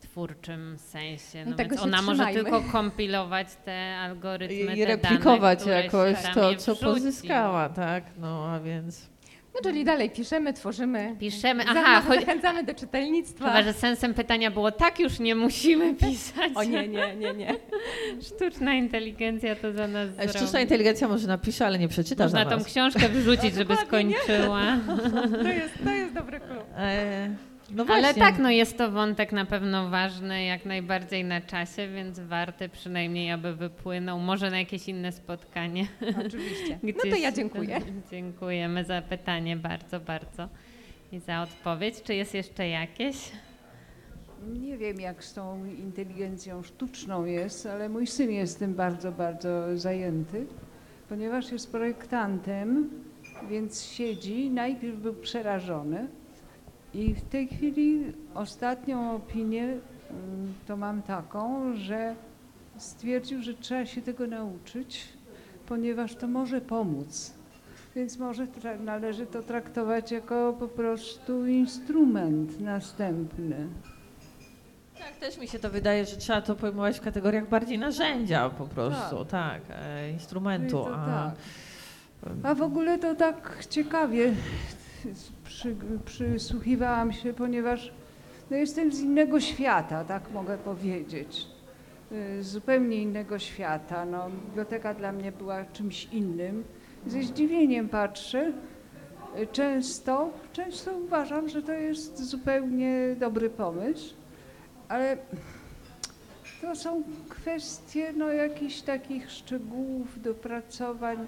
twórczym 0.00 0.78
sensie. 0.78 1.44
No 1.44 1.50
No 1.50 1.56
tego 1.56 1.70
więc 1.70 1.80
się 1.80 1.86
ona 1.86 2.02
może 2.02 2.24
trzymajmy. 2.24 2.42
tylko 2.42 2.72
kompilować 2.72 3.48
te 3.64 3.96
algorytmy, 3.96 4.74
i 4.74 4.78
te 4.78 4.86
replikować 4.86 5.64
dane, 5.64 5.88
które 5.88 6.10
jakoś 6.10 6.18
się 6.18 6.24
tam 6.24 6.34
to, 6.34 6.56
co 6.56 6.76
pozyskała, 6.76 7.68
tak? 7.68 8.04
No 8.18 8.46
a 8.48 8.60
więc. 8.60 9.10
No 9.54 9.60
czyli 9.62 9.84
dalej 9.84 10.10
piszemy, 10.10 10.52
tworzymy. 10.52 11.16
Piszemy, 11.20 11.64
aha, 11.68 12.00
chodzi, 12.00 12.20
Zachęcamy 12.20 12.64
do 12.64 12.74
czytelnictwa. 12.74 13.46
chyba, 13.46 13.62
że 13.62 13.72
sensem 13.72 14.14
pytania 14.14 14.50
było, 14.50 14.72
tak 14.72 15.00
już 15.00 15.18
nie 15.18 15.34
musimy 15.34 15.94
pisać. 16.06 16.52
O 16.54 16.62
nie, 16.64 16.88
nie, 16.88 17.16
nie, 17.16 17.32
nie. 17.34 17.54
Sztuczna 18.22 18.74
inteligencja 18.74 19.56
to 19.56 19.72
za 19.72 19.86
nas 19.88 20.14
zrobi. 20.14 20.30
Sztuczna 20.32 20.60
inteligencja 20.60 21.08
może 21.08 21.28
napisze, 21.28 21.66
ale 21.66 21.78
nie 21.78 21.88
przeczyta 21.88 22.24
Można 22.24 22.44
za 22.44 22.50
tą 22.50 22.56
was. 22.58 22.66
książkę 22.66 23.08
wrzucić, 23.08 23.54
żeby 23.54 23.76
skończyła. 23.86 24.62
To 25.42 25.48
jest, 25.48 25.74
to 25.84 25.90
jest 25.90 26.14
dobry 26.14 26.40
klub. 26.40 26.64
E, 26.76 27.30
no 27.74 27.84
Ale 27.88 28.14
tak, 28.14 28.38
no 28.38 28.50
jest 28.50 28.78
to 28.78 28.90
wątek 28.90 29.32
na 29.32 29.44
pewno 29.44 29.90
ważny, 29.90 30.44
jak 30.44 30.64
najbardziej 30.64 31.24
na 31.24 31.40
czasie, 31.40 31.88
więc 31.88 32.20
warty 32.20 32.68
przynajmniej, 32.68 33.30
aby 33.30 33.54
wypłynął. 33.54 34.18
Może 34.18 34.50
na 34.50 34.58
jakieś 34.58 34.88
inne 34.88 35.12
spotkanie. 35.12 35.86
Oczywiście. 36.26 36.78
No 36.82 36.92
to 36.92 37.08
Gdzieś- 37.08 37.20
ja 37.20 37.32
dziękuję. 37.32 37.80
Dziękujemy 38.10 38.84
za 38.84 39.02
pytanie 39.02 39.56
bardzo, 39.56 40.00
bardzo 40.00 40.48
i 41.12 41.18
za 41.18 41.42
odpowiedź. 41.42 42.02
Czy 42.02 42.14
jest 42.14 42.34
jeszcze 42.34 42.68
jakieś? 42.68 43.16
Nie 44.46 44.78
wiem, 44.78 45.00
jak 45.00 45.24
z 45.24 45.34
tą 45.34 45.64
inteligencją 45.64 46.62
sztuczną 46.62 47.24
jest, 47.24 47.66
ale 47.66 47.88
mój 47.88 48.06
syn 48.06 48.30
jest 48.30 48.58
tym 48.58 48.74
bardzo, 48.74 49.12
bardzo 49.12 49.78
zajęty, 49.78 50.46
ponieważ 51.08 51.52
jest 51.52 51.72
projektantem, 51.72 52.90
więc 53.50 53.82
siedzi. 53.84 54.50
Najpierw 54.50 54.96
był 54.96 55.14
przerażony 55.14 56.08
i 56.94 57.14
w 57.14 57.22
tej 57.22 57.48
chwili 57.48 58.12
ostatnią 58.34 59.16
opinię 59.16 59.62
mm, 59.62 59.80
to 60.66 60.76
mam 60.76 61.02
taką, 61.02 61.74
że 61.76 62.14
stwierdził, 62.78 63.42
że 63.42 63.54
trzeba 63.54 63.86
się 63.86 64.02
tego 64.02 64.26
nauczyć, 64.26 65.08
ponieważ 65.66 66.14
to 66.14 66.28
może 66.28 66.60
pomóc. 66.60 67.34
Więc 67.96 68.18
może 68.18 68.46
należy 68.84 69.26
to 69.26 69.42
traktować 69.42 70.12
jako 70.12 70.56
po 70.58 70.68
prostu 70.68 71.46
instrument 71.46 72.60
następny. 72.60 73.66
Tak, 74.98 75.16
też 75.16 75.38
mi 75.38 75.48
się 75.48 75.58
to 75.58 75.70
wydaje, 75.70 76.06
że 76.06 76.16
trzeba 76.16 76.40
to 76.40 76.54
pojmować 76.54 76.98
w 76.98 77.00
kategoriach 77.02 77.48
bardziej 77.48 77.78
narzędzia 77.78 78.50
po 78.50 78.66
prostu, 78.66 79.24
tak, 79.24 79.62
e, 79.70 80.10
instrumentu. 80.10 80.86
A, 80.86 81.32
tak. 82.24 82.32
A 82.42 82.54
w 82.54 82.62
ogóle 82.62 82.98
to 82.98 83.14
tak 83.14 83.66
ciekawie 83.70 84.32
przy, 85.44 85.76
przysłuchiwałam 86.04 87.12
się, 87.12 87.32
ponieważ 87.32 87.92
no 88.50 88.56
jestem 88.56 88.92
z 88.92 89.00
innego 89.00 89.40
świata, 89.40 90.04
tak 90.04 90.30
mogę 90.30 90.58
powiedzieć. 90.58 91.46
Y, 92.12 92.42
zupełnie 92.42 92.96
innego 92.96 93.38
świata. 93.38 94.04
No, 94.04 94.30
biblioteka 94.30 94.94
dla 94.94 95.12
mnie 95.12 95.32
była 95.32 95.64
czymś 95.64 96.04
innym. 96.04 96.64
Ze 97.06 97.22
zdziwieniem 97.22 97.88
patrzę. 97.88 98.52
Y, 99.38 99.46
Często, 99.46 100.30
często 100.52 100.96
uważam, 100.96 101.48
że 101.48 101.62
to 101.62 101.72
jest 101.72 102.24
zupełnie 102.24 103.16
dobry 103.18 103.50
pomysł, 103.50 104.14
ale 104.88 105.16
to 106.60 106.76
są 106.76 107.02
kwestie 107.28 108.12
no, 108.16 108.32
jakichś 108.32 108.80
takich 108.80 109.30
szczegółów, 109.30 110.22
dopracowań. 110.22 111.26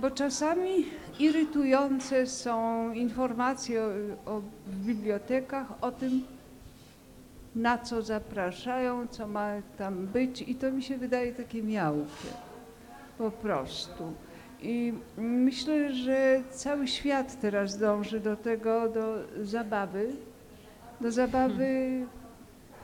Bo 0.00 0.10
czasami 0.10 0.86
irytujące 1.18 2.26
są 2.26 2.90
informacje 2.92 3.82
o, 3.82 3.88
o, 4.36 4.40
w 4.66 4.76
bibliotekach 4.76 5.66
o 5.80 5.92
tym, 5.92 6.22
na 7.54 7.78
co 7.78 8.02
zapraszają, 8.02 9.06
co 9.06 9.26
ma 9.26 9.50
tam 9.78 10.06
być 10.06 10.42
i 10.42 10.54
to 10.54 10.72
mi 10.72 10.82
się 10.82 10.98
wydaje 10.98 11.32
takie 11.32 11.62
miałkie. 11.62 12.28
Po 13.18 13.30
prostu. 13.30 14.12
I 14.62 14.94
myślę, 15.16 15.94
że 15.94 16.42
cały 16.50 16.88
świat 16.88 17.40
teraz 17.40 17.78
dąży 17.78 18.20
do 18.20 18.36
tego, 18.36 18.88
do 18.88 19.18
zabawy, 19.42 20.12
do 21.00 21.12
zabawy, 21.12 22.06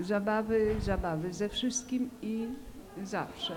zabawy, 0.01 0.77
zabawy 0.81 1.33
ze 1.33 1.49
wszystkim 1.49 2.11
i 2.23 2.49
zawsze. 3.05 3.55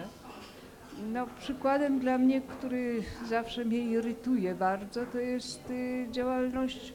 No, 1.09 1.27
przykładem 1.39 1.99
dla 1.99 2.17
mnie, 2.17 2.41
który 2.41 3.03
zawsze 3.29 3.65
mnie 3.65 3.77
irytuje 3.77 4.55
bardzo, 4.55 5.05
to 5.05 5.19
jest 5.19 5.69
y, 5.69 6.07
działalność 6.11 6.93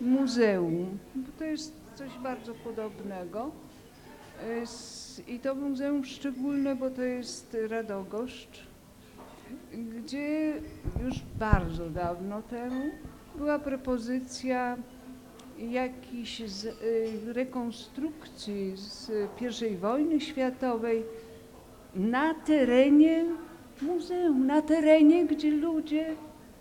muzeum. 0.00 0.98
To 1.38 1.44
jest 1.44 1.74
coś 1.94 2.18
bardzo 2.22 2.54
podobnego. 2.54 3.50
S- 4.62 5.22
I 5.28 5.38
to 5.38 5.54
muzeum 5.54 6.04
szczególne, 6.04 6.76
bo 6.76 6.90
to 6.90 7.02
jest 7.02 7.56
Radogoszcz, 7.68 8.66
gdzie 9.72 10.52
już 11.04 11.14
bardzo 11.38 11.90
dawno 11.90 12.42
temu 12.42 12.84
była 13.36 13.58
propozycja 13.58 14.76
jakiejś 15.58 16.40
y, 16.40 16.44
rekonstrukcji 17.32 18.72
z 18.76 19.10
I 19.72 19.76
wojny 19.76 20.20
światowej 20.20 21.02
na 21.94 22.34
terenie 22.34 23.24
muzeum, 23.82 24.46
na 24.46 24.62
terenie, 24.62 25.26
gdzie 25.26 25.50
ludzie 25.50 26.14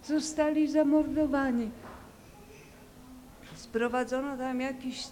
zostali 0.04 0.68
zamordowani. 0.68 1.72
Sprowadzono 3.56 4.38
tam 4.38 4.62
jakiś 4.62 5.08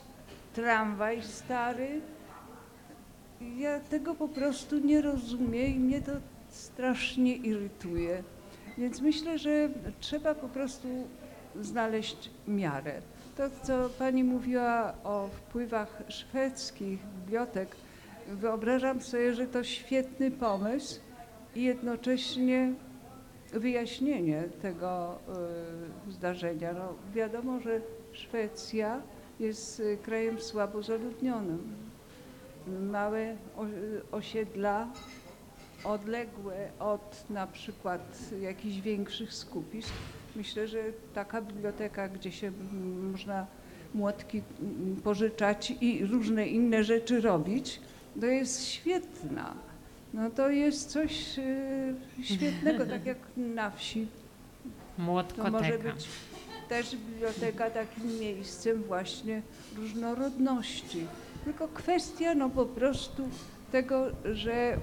tramwaj 0.54 1.24
stary. 1.24 2.02
Ja 3.58 3.80
tego 3.80 4.16
po 4.16 4.28
prostu 4.28 4.80
nie 4.80 5.02
rozumiem 5.02 5.68
i 5.68 5.80
mnie 5.80 6.02
to 6.02 6.12
strasznie 6.50 7.36
irytuje. 7.36 8.24
Więc 8.78 9.02
myślę, 9.02 9.40
że 9.40 9.70
trzeba 10.00 10.36
po 10.36 10.48
prostu 10.48 10.88
znaleźć 11.62 12.30
miarę. 12.48 13.02
To, 13.38 13.44
co 13.64 13.90
Pani 13.90 14.24
mówiła 14.24 14.94
o 15.04 15.28
wpływach 15.28 16.04
szwedzkich 16.08 17.00
bibliotek, 17.20 17.76
wyobrażam 18.30 19.02
sobie, 19.02 19.34
że 19.34 19.48
to 19.48 19.64
świetny 19.64 20.32
pomysł 20.32 21.00
i 21.56 21.64
jednocześnie 21.64 22.74
wyjaśnienie 23.54 24.44
tego 24.62 25.20
y, 26.08 26.12
zdarzenia. 26.12 26.74
No, 26.74 26.94
wiadomo, 27.14 27.60
że 27.60 27.82
Szwecja 28.12 29.02
jest 29.40 29.80
y, 29.80 29.98
krajem 30.04 30.42
słabo 30.42 30.84
zaludnionym. 30.84 31.76
Małe 32.92 33.36
osiedla, 34.12 34.88
odległe 35.84 36.70
od 36.80 37.26
na 37.30 37.48
przykład 37.48 38.20
jakichś 38.42 38.78
większych 38.78 39.34
skupisk. 39.34 39.94
Myślę, 40.36 40.68
że 40.68 40.84
taka 41.14 41.42
biblioteka, 41.42 42.08
gdzie 42.08 42.32
się 42.32 42.52
można 43.12 43.48
młotki 43.94 44.42
pożyczać 45.04 45.74
i 45.82 46.06
różne 46.06 46.48
inne 46.48 46.84
rzeczy 46.84 47.22
robić, 47.22 47.82
to 48.22 48.26
jest 48.26 48.66
świetna. 48.66 49.54
No 50.14 50.30
to 50.30 50.50
jest 50.50 50.90
coś 50.90 51.40
y, 51.40 51.96
świetnego, 52.24 52.86
tak 52.86 53.06
jak 53.06 53.18
na 53.38 53.72
wsi. 53.72 54.08
To 54.98 55.04
Młotkoteka. 55.04 55.52
może 55.52 55.80
być 55.80 56.08
też 56.70 56.96
biblioteka 56.96 57.70
takim 57.70 58.20
miejscem 58.20 58.84
właśnie 58.84 59.42
różnorodności. 59.78 61.08
Tylko 61.46 61.68
kwestia 61.68 62.36
no 62.36 62.50
po 62.50 62.66
prostu 62.66 63.30
tego, 63.72 64.06
że 64.34 64.78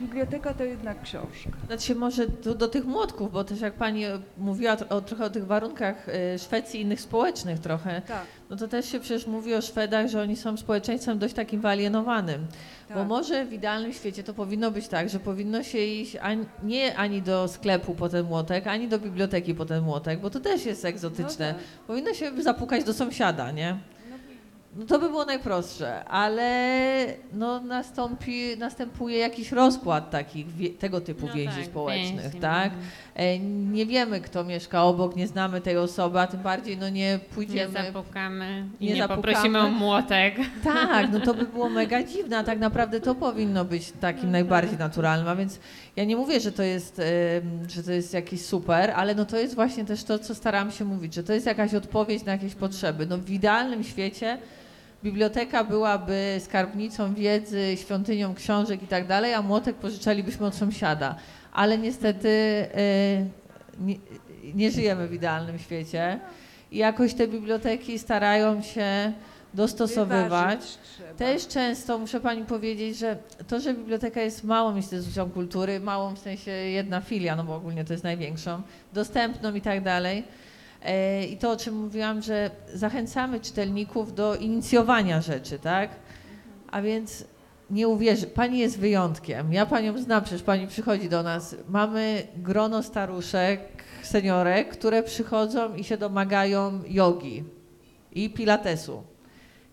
biblioteka 0.00 0.54
to 0.54 0.64
jednak 0.64 1.02
książka. 1.02 1.50
Znaczy 1.66 1.94
może 1.94 2.28
do, 2.28 2.54
do 2.54 2.68
tych 2.68 2.84
młotków, 2.84 3.32
bo 3.32 3.44
też 3.44 3.60
jak 3.60 3.74
pani 3.74 4.04
mówiła 4.38 4.76
o, 4.88 5.00
trochę 5.00 5.24
o 5.24 5.30
tych 5.30 5.46
warunkach 5.46 6.08
e, 6.08 6.38
Szwecji 6.38 6.80
i 6.80 6.82
innych 6.82 7.00
społecznych 7.00 7.58
trochę, 7.58 8.02
Tak, 8.08 8.26
no 8.50 8.56
to 8.56 8.68
też 8.68 8.86
się 8.92 9.00
przecież 9.00 9.26
mówi 9.26 9.54
o 9.54 9.62
Szwedach, 9.62 10.08
że 10.08 10.22
oni 10.22 10.36
są 10.36 10.56
społeczeństwem 10.56 11.18
dość 11.18 11.34
takim 11.34 11.60
wyalienowanym. 11.60 12.46
Bo 12.88 12.94
tak. 12.94 13.08
może 13.08 13.44
w 13.44 13.52
idealnym 13.52 13.92
świecie 13.92 14.24
to 14.24 14.34
powinno 14.34 14.70
być 14.70 14.88
tak, 14.88 15.08
że 15.08 15.20
powinno 15.20 15.62
się 15.62 15.78
iść 15.78 16.16
ani, 16.16 16.44
nie 16.62 16.96
ani 16.96 17.22
do 17.22 17.48
sklepu 17.48 17.94
po 17.94 18.08
ten 18.08 18.26
młotek, 18.26 18.66
ani 18.66 18.88
do 18.88 18.98
biblioteki 18.98 19.54
po 19.54 19.64
ten 19.64 19.84
młotek, 19.84 20.20
bo 20.20 20.30
to 20.30 20.40
też 20.40 20.66
jest 20.66 20.84
egzotyczne. 20.84 21.52
No 21.52 21.58
tak. 21.58 21.86
Powinno 21.86 22.14
się 22.14 22.42
zapukać 22.42 22.84
do 22.84 22.94
sąsiada, 22.94 23.50
nie? 23.50 23.78
No 24.76 24.86
to 24.86 24.98
by 24.98 25.08
było 25.08 25.24
najprostsze, 25.24 26.04
ale 26.04 27.06
no 27.32 27.60
nastąpi, 27.60 28.56
następuje 28.58 29.18
jakiś 29.18 29.52
rozkład 29.52 30.10
takich 30.10 30.46
tego 30.78 31.00
typu 31.00 31.26
No 31.26 31.32
więzi 31.32 31.56
tak, 31.56 31.66
społecznych, 31.66 32.22
więzi, 32.22 32.38
tak? 32.38 32.72
E, 33.18 33.38
nie 33.38 33.86
wiemy, 33.86 34.20
kto 34.20 34.44
mieszka 34.44 34.82
obok, 34.84 35.16
nie 35.16 35.26
znamy 35.26 35.60
tej 35.60 35.76
osoby, 35.76 36.20
a 36.20 36.26
tym 36.26 36.40
bardziej 36.40 36.76
no 36.76 36.88
nie 36.88 37.12
Nie 37.12 37.18
pójdziemy. 37.18 37.72
zapukamy 37.86 38.64
i 38.80 38.86
nie 38.86 38.92
nie, 38.94 39.00
zapukamy. 39.02 39.22
poprosimy 39.22 39.60
o 39.60 39.68
młotek. 39.70 40.34
Tak, 40.64 41.12
no 41.12 41.20
to 41.20 41.34
by 41.34 41.44
było 41.46 41.68
mega 41.68 42.02
dziwne, 42.02 42.38
a 42.38 42.44
tak 42.44 42.58
naprawdę 42.58 43.00
to 43.00 43.14
powinno 43.14 43.64
być 43.64 43.92
takim 44.00 44.30
najbardziej 44.30 44.78
naturalnym, 44.78 45.28
a 45.28 45.36
więc 45.36 45.58
ja 45.96 46.04
nie 46.04 46.16
mówię, 46.16 46.40
że 46.40 46.52
to 46.52 46.62
jest, 46.62 46.98
em, 46.98 47.70
że 47.70 47.82
to 47.82 47.92
jest 47.92 48.14
jakiś 48.14 48.44
super, 48.44 48.90
ale 48.96 49.14
no 49.14 49.24
to 49.24 49.36
jest 49.36 49.54
właśnie 49.54 49.84
też 49.84 50.04
to, 50.04 50.18
co 50.18 50.34
staram 50.34 50.70
się 50.70 50.84
mówić, 50.84 51.14
że 51.14 51.22
to 51.22 51.32
jest 51.32 51.46
jakaś 51.46 51.74
odpowiedź 51.74 52.24
na 52.24 52.32
jakieś 52.32 52.54
potrzeby. 52.54 53.06
No 53.06 53.18
w 53.18 53.30
idealnym 53.30 53.84
świecie 53.84 54.38
biblioteka 55.04 55.64
byłaby 55.64 56.36
skarbnicą 56.40 57.14
wiedzy, 57.14 57.76
świątynią 57.76 58.34
książek 58.34 58.82
i 58.82 58.86
tak 58.86 59.06
dalej, 59.06 59.34
a 59.34 59.42
młotek 59.42 59.76
pożyczalibyśmy 59.76 60.46
od 60.46 60.54
sąsiada. 60.54 61.14
Ale 61.58 61.78
niestety 61.78 62.28
e, 62.28 63.26
nie, 63.80 63.96
nie 64.54 64.70
żyjemy 64.70 65.08
w 65.08 65.14
idealnym 65.14 65.58
świecie 65.58 66.20
i 66.70 66.78
jakoś 66.78 67.14
te 67.14 67.28
biblioteki 67.28 67.98
starają 67.98 68.62
się 68.62 69.12
dostosowywać. 69.54 70.78
Też 71.16 71.48
często 71.48 71.98
muszę 71.98 72.20
pani 72.20 72.44
powiedzieć, 72.44 72.98
że 72.98 73.18
to, 73.48 73.60
że 73.60 73.74
biblioteka 73.74 74.20
jest 74.20 74.44
małą 74.44 74.76
instytucją 74.76 75.30
kultury, 75.30 75.80
małą 75.80 76.14
w 76.14 76.18
sensie 76.18 76.50
jedna 76.50 77.00
filia, 77.00 77.36
no 77.36 77.44
bo 77.44 77.56
ogólnie 77.56 77.84
to 77.84 77.92
jest 77.92 78.04
największą, 78.04 78.62
dostępną 78.92 79.54
i 79.54 79.60
tak 79.60 79.82
dalej. 79.82 80.24
E, 80.82 81.24
I 81.24 81.36
to, 81.36 81.50
o 81.50 81.56
czym 81.56 81.74
mówiłam, 81.74 82.22
że 82.22 82.50
zachęcamy 82.74 83.40
czytelników 83.40 84.14
do 84.14 84.36
inicjowania 84.36 85.20
rzeczy, 85.20 85.58
tak? 85.58 85.90
A 86.70 86.82
więc 86.82 87.24
nie 87.70 87.88
uwierzy, 87.88 88.26
pani 88.26 88.58
jest 88.58 88.78
wyjątkiem. 88.78 89.52
Ja 89.52 89.66
panią 89.66 89.98
znam, 89.98 90.24
przecież 90.24 90.42
pani 90.42 90.66
przychodzi 90.66 91.08
do 91.08 91.22
nas. 91.22 91.56
Mamy 91.68 92.22
grono 92.36 92.82
staruszek, 92.82 93.60
seniorek, 94.02 94.68
które 94.68 95.02
przychodzą 95.02 95.74
i 95.74 95.84
się 95.84 95.96
domagają 95.96 96.80
jogi 96.88 97.44
i 98.12 98.30
pilatesu. 98.30 99.02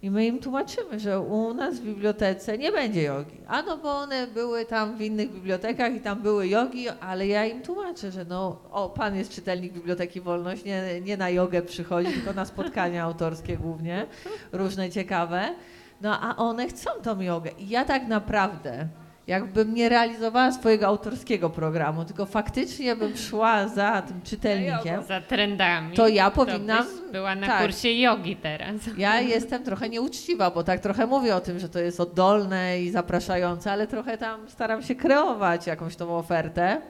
I 0.02 0.12
my 0.12 0.26
im 0.26 0.40
tłumaczymy, 0.40 1.00
że 1.00 1.20
u 1.20 1.54
nas 1.54 1.80
w 1.80 1.84
bibliotece 1.84 2.58
nie 2.58 2.72
będzie 2.72 3.04
jogi. 3.04 3.38
A 3.48 3.62
no 3.62 3.78
bo 3.78 3.98
one 3.98 4.28
były 4.28 4.66
tam 4.66 4.98
w 4.98 5.02
innych 5.02 5.32
bibliotekach 5.34 5.96
i 5.96 6.02
tam 6.02 6.22
były 6.22 6.48
jogi, 6.48 6.90
ale 6.90 7.28
ja 7.28 7.46
im 7.46 7.62
tłumaczę, 7.62 8.12
że 8.12 8.26
no, 8.26 8.62
o, 8.72 8.90
pan 8.90 9.16
jest 9.16 9.32
czytelnik 9.32 9.74
Biblioteki 9.74 10.22
Wolność, 10.22 10.64
nie, 10.64 11.02
nie 11.02 11.18
na 11.18 11.30
jogę 11.30 11.62
przychodzi, 11.62 12.14
tylko 12.14 12.34
na 12.34 12.46
spotkania 12.46 13.04
autorskie 13.04 13.58
głównie, 13.58 14.06
różne 14.52 14.90
ciekawe. 14.90 15.56
No 16.02 16.20
a 16.22 16.36
one 16.36 16.68
chcą 16.68 16.90
tą 17.04 17.22
jogę. 17.22 17.52
I 17.58 17.70
ja 17.70 17.86
tak 17.86 18.08
naprawdę, 18.08 18.88
jakbym 19.28 19.74
nie 19.74 19.90
realizowała 19.90 20.52
swojego 20.52 20.88
autorskiego 20.88 21.50
programu, 21.50 22.06
tylko 22.06 22.26
faktycznie 22.26 22.96
bym 22.96 23.18
szła 23.18 23.68
za 23.68 24.02
tym 24.02 24.22
czytelnikiem, 24.22 25.04
Za 25.04 25.22
trendami. 25.22 25.96
To 25.96 26.08
ja 26.08 26.32
to 26.32 26.36
powinnam- 26.46 26.84
byś 26.86 27.12
była 27.12 27.36
na 27.36 27.48
tak. 27.48 27.62
kursie 27.62 27.90
jogi 28.02 28.36
teraz. 28.36 28.76
Ja 28.98 29.22
jestem 29.22 29.64
trochę 29.64 29.90
nieuczciwa, 29.90 30.52
bo 30.52 30.64
tak 30.64 30.80
trochę 30.80 31.08
mówię 31.08 31.36
o 31.36 31.42
tym, 31.42 31.60
że 31.60 31.70
to 31.70 31.80
jest 31.80 32.00
oddolne 32.00 32.82
i 32.82 32.92
zapraszające, 32.92 33.72
ale 33.72 33.88
trochę 33.88 34.18
tam 34.18 34.50
staram 34.50 34.84
się 34.84 34.96
kreować 34.96 35.68
jakąś 35.68 35.96
tą 35.96 36.18
ofertę. 36.18 36.82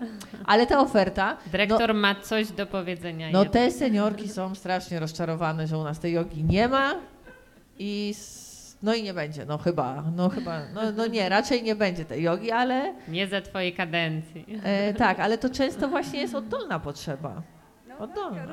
Ale 0.45 0.68
ta 0.68 0.80
oferta, 0.80 1.38
Dyrektor 1.52 1.94
ma 1.94 2.15
coś 2.15 2.52
do 2.52 2.65
powiedzenia. 2.65 3.30
no 3.32 3.45
te 3.45 3.72
seniorki 3.72 4.30
są 4.30 4.56
strasznie 4.56 4.99
rozczarowane, 4.99 5.68
że 5.68 5.77
u 5.77 5.84
nas 5.84 5.99
tej 5.99 6.14
jogi 6.14 6.44
nie 6.44 6.68
ma 6.68 6.95
i 7.80 8.14
no 8.86 8.94
i 8.94 9.03
nie 9.03 9.14
będzie, 9.14 9.45
no 9.45 9.57
chyba, 9.57 10.03
no 10.16 10.30
chyba, 10.30 10.62
no, 10.74 10.82
no 10.91 11.07
nie, 11.07 11.30
raczej 11.30 11.64
nie 11.64 11.76
będzie 11.76 12.06
tej 12.06 12.24
jogi, 12.24 12.52
ale 12.52 12.94
Nie 13.07 13.28
za 13.28 13.41
twojej 13.41 13.74
kadencji. 13.74 14.45
e, 14.64 14.94
tak, 14.94 15.20
ale 15.20 15.38
to 15.38 15.49
często 15.49 15.88
właśnie 15.88 16.20
jest 16.22 16.36
oddolna 16.36 16.80
potrzeba. 16.80 17.41
No 17.88 17.98
Oddolna. 17.98 18.45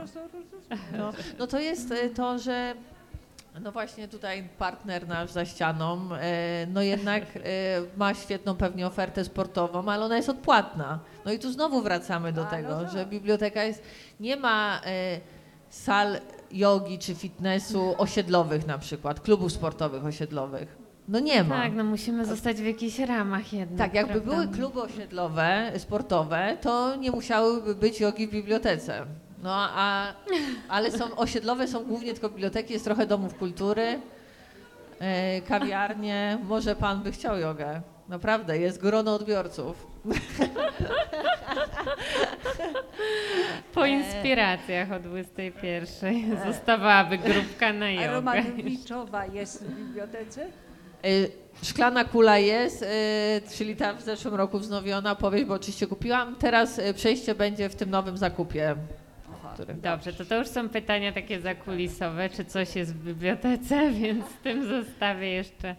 tak, 0.69 0.79
No, 0.99 1.13
no 1.39 1.47
to 1.47 1.59
jest 1.59 1.93
e, 1.93 2.09
to, 2.09 2.39
że 2.39 2.75
no 3.61 3.73
właśnie 3.73 4.09
tutaj 4.09 4.49
partner 4.59 5.09
nasz 5.09 5.31
za 5.31 5.45
ścianą, 5.45 6.09
e, 6.15 6.67
no 6.67 6.83
jednak 6.83 7.23
e, 7.37 7.41
ma 7.97 8.15
świetną 8.15 8.55
pewnie 8.55 8.87
ofertę 8.87 9.25
sportową, 9.25 9.89
ale 9.93 10.05
ona 10.05 10.17
jest 10.17 10.29
odpłatna. 10.29 10.99
No 11.25 11.33
i 11.33 11.39
tu 11.39 11.53
znowu 11.53 11.83
wracamy 11.83 12.33
do 12.33 12.45
no 12.45 12.51
tego, 12.51 12.81
tak. 12.81 12.93
że 12.93 13.07
biblioteka 13.07 13.65
jest, 13.65 13.83
nie 14.21 14.37
ma 14.37 14.81
sal 15.71 16.17
jogi 16.53 16.99
czy 16.99 17.15
fitnessu 17.15 17.95
osiedlowych 17.99 18.67
na 18.67 18.79
przykład, 18.79 19.21
klubów 19.21 19.53
sportowych 19.53 20.05
osiedlowych. 20.05 20.77
No 21.09 21.21
nie 21.21 21.45
ma. 21.45 21.63
Tak, 21.63 21.73
no 21.75 21.85
musimy 21.85 22.25
zostać 22.25 22.57
w 22.57 22.65
jakichś 22.65 22.99
ramach 22.99 23.53
jednak. 23.53 23.79
Tak, 23.79 23.95
jakby 23.95 24.21
prawda? 24.21 24.33
były 24.33 24.49
kluby 24.49 24.83
osiedlowe, 24.83 25.73
sportowe, 25.79 26.57
to 26.61 26.97
nie 26.97 27.11
musiałyby 27.11 27.75
być 27.75 28.01
jogi 28.01 28.29
w 28.29 28.31
bibliotece. 28.31 29.07
No 29.43 29.51
a, 29.55 30.07
ale 30.69 30.91
są 30.91 31.17
osiedlowe 31.17 31.69
są 31.69 31.85
głównie 31.85 32.13
tylko 32.13 32.29
biblioteki, 32.29 32.73
jest 32.73 32.85
trochę 32.85 33.07
domów 33.07 33.35
kultury, 33.35 34.01
e, 34.99 35.41
kawiarnie. 35.41 36.39
Może 36.49 36.77
pan 36.77 37.03
by 37.03 37.13
chciał 37.13 37.39
jogę. 37.39 37.81
Naprawdę, 38.09 38.59
jest 38.59 38.81
grono 38.81 39.15
odbiorców. 39.15 39.87
Po 43.75 43.87
inspiracjach 43.87 44.93
o 44.93 45.01
21 45.01 46.37
zostawałaby 46.47 47.19
grupka 47.19 47.73
na 47.73 47.87
A 47.87 47.91
jogę. 47.91 48.13
Romanowiczowa 48.13 49.27
jest 49.27 49.65
w 49.65 49.75
bibliotece? 49.75 50.47
Y, 51.07 51.31
Szklana 51.63 52.05
kula 52.05 52.39
jest, 52.39 52.85
czyli 53.57 53.77
ta 53.77 53.95
w 53.95 54.03
zeszłym 54.03 54.35
roku 54.35 54.59
wznowiona 54.59 55.15
powieść, 55.15 55.45
bo 55.45 55.55
oczywiście 55.55 55.87
kupiłam. 55.87 56.37
Teraz 56.37 56.81
przejście 56.95 57.35
będzie 57.35 57.69
w 57.69 57.75
tym 57.75 57.91
nowym 57.91 58.17
zakupie. 58.17 58.77
Który... 59.55 59.75
Dobrze, 59.75 60.13
to 60.13 60.25
to 60.25 60.39
już 60.39 60.49
są 60.49 60.69
pytania 60.69 61.13
takie 61.13 61.41
zakulisowe, 61.41 62.31
czy 62.31 62.45
coś 62.45 62.77
jest 62.77 62.95
w 62.95 63.05
bibliotece, 63.05 63.91
więc 64.01 64.27
z 64.27 64.43
tym 64.43 64.69
zostawię 64.69 65.31
jeszcze, 65.31 65.69
e, 65.69 65.77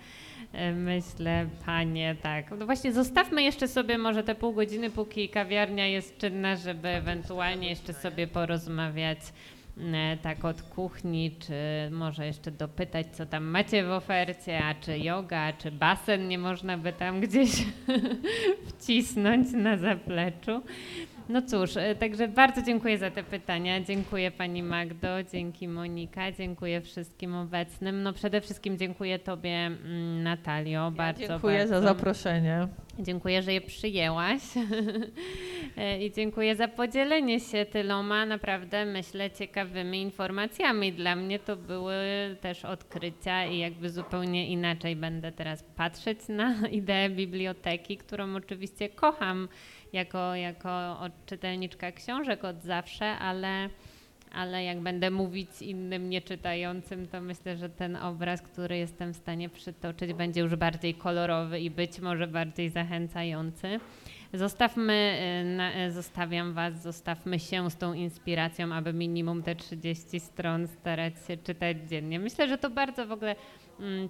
myślę, 0.75 1.47
panie, 1.65 2.15
tak. 2.21 2.51
No 2.59 2.65
właśnie, 2.65 2.93
zostawmy 2.93 3.43
jeszcze 3.43 3.67
sobie 3.67 3.97
może 3.97 4.23
te 4.23 4.35
pół 4.35 4.53
godziny, 4.53 4.89
póki 4.89 5.29
kawiarnia 5.29 5.87
jest 5.87 6.17
czynna, 6.17 6.55
żeby 6.55 6.87
ewentualnie 6.87 7.69
jeszcze 7.69 7.93
sobie 7.93 8.27
porozmawiać 8.27 9.19
e, 9.93 10.17
tak 10.17 10.45
od 10.45 10.61
kuchni, 10.61 11.35
czy 11.39 11.53
może 11.91 12.25
jeszcze 12.25 12.51
dopytać, 12.51 13.07
co 13.11 13.25
tam 13.25 13.43
macie 13.43 13.83
w 13.83 13.91
ofercie, 13.91 14.63
a 14.63 14.73
czy 14.75 14.99
yoga, 14.99 15.53
czy 15.53 15.71
basen 15.71 16.27
nie 16.27 16.37
można 16.37 16.77
by 16.77 16.93
tam 16.93 17.21
gdzieś 17.21 17.51
wcisnąć 18.69 19.51
na 19.51 19.77
zapleczu. 19.77 20.61
No 21.29 21.41
cóż, 21.41 21.77
e, 21.77 21.95
także 21.95 22.27
bardzo 22.27 22.61
dziękuję 22.61 22.97
za 22.97 23.11
te 23.11 23.23
pytania. 23.23 23.81
Dziękuję 23.81 24.31
Pani 24.31 24.63
Magdo, 24.63 25.23
dzięki 25.31 25.67
Monika, 25.67 26.31
dziękuję 26.31 26.81
wszystkim 26.81 27.35
obecnym. 27.35 28.03
No 28.03 28.13
przede 28.13 28.41
wszystkim 28.41 28.77
dziękuję 28.77 29.19
Tobie 29.19 29.55
mm, 29.55 30.23
Natalio, 30.23 30.91
bardzo, 30.91 31.27
Dziękuję 31.27 31.57
bardzo. 31.57 31.81
za 31.81 31.87
zaproszenie. 31.87 32.67
Dziękuję, 32.99 33.41
że 33.41 33.53
je 33.53 33.61
przyjęłaś 33.61 34.41
E, 35.77 36.05
i 36.05 36.11
dziękuję 36.11 36.55
za 36.55 36.67
podzielenie 36.67 37.39
się 37.39 37.65
tyloma 37.65 38.25
naprawdę, 38.25 38.85
myślę, 38.85 39.31
ciekawymi 39.31 40.01
informacjami. 40.01 40.93
Dla 40.93 41.15
mnie 41.15 41.39
to 41.39 41.55
były 41.55 41.95
też 42.41 42.65
odkrycia 42.65 43.45
i 43.45 43.57
jakby 43.57 43.89
zupełnie 43.89 44.47
inaczej 44.47 44.95
będę 44.95 45.31
teraz 45.31 45.63
patrzeć 45.63 46.19
na 46.29 46.55
ideę 46.81 47.09
biblioteki, 47.09 47.97
którą 47.97 48.35
oczywiście 48.35 48.89
kocham 48.89 49.47
jako, 49.93 50.35
jako 50.35 50.99
od- 50.99 51.25
czytelniczka 51.25 51.91
książek 51.91 52.43
od 52.43 52.63
zawsze, 52.63 53.05
ale 53.05 53.69
ale 54.33 54.63
jak 54.63 54.79
będę 54.79 55.11
mówić 55.11 55.61
innym 55.61 56.09
nieczytającym, 56.09 57.07
to 57.07 57.21
myślę, 57.21 57.57
że 57.57 57.69
ten 57.69 57.95
obraz, 57.95 58.41
który 58.41 58.77
jestem 58.77 59.13
w 59.13 59.17
stanie 59.17 59.49
przytoczyć, 59.49 60.13
będzie 60.13 60.41
już 60.41 60.55
bardziej 60.55 60.93
kolorowy 60.93 61.59
i 61.59 61.69
być 61.69 61.99
może 61.99 62.27
bardziej 62.27 62.69
zachęcający. 62.69 63.79
Zostawmy, 64.33 65.17
y, 65.77 65.87
y, 65.87 65.91
zostawiam 65.91 66.53
Was, 66.53 66.81
zostawmy 66.81 67.39
się 67.39 67.71
z 67.71 67.77
tą 67.77 67.93
inspiracją, 67.93 68.73
aby 68.73 68.93
minimum 68.93 69.43
te 69.43 69.55
30 69.55 70.19
stron 70.19 70.67
starać 70.67 71.13
się 71.27 71.37
czytać 71.37 71.77
dziennie. 71.89 72.19
Myślę, 72.19 72.47
że 72.47 72.57
to 72.57 72.69
bardzo 72.69 73.07
w 73.07 73.11
ogóle 73.11 73.35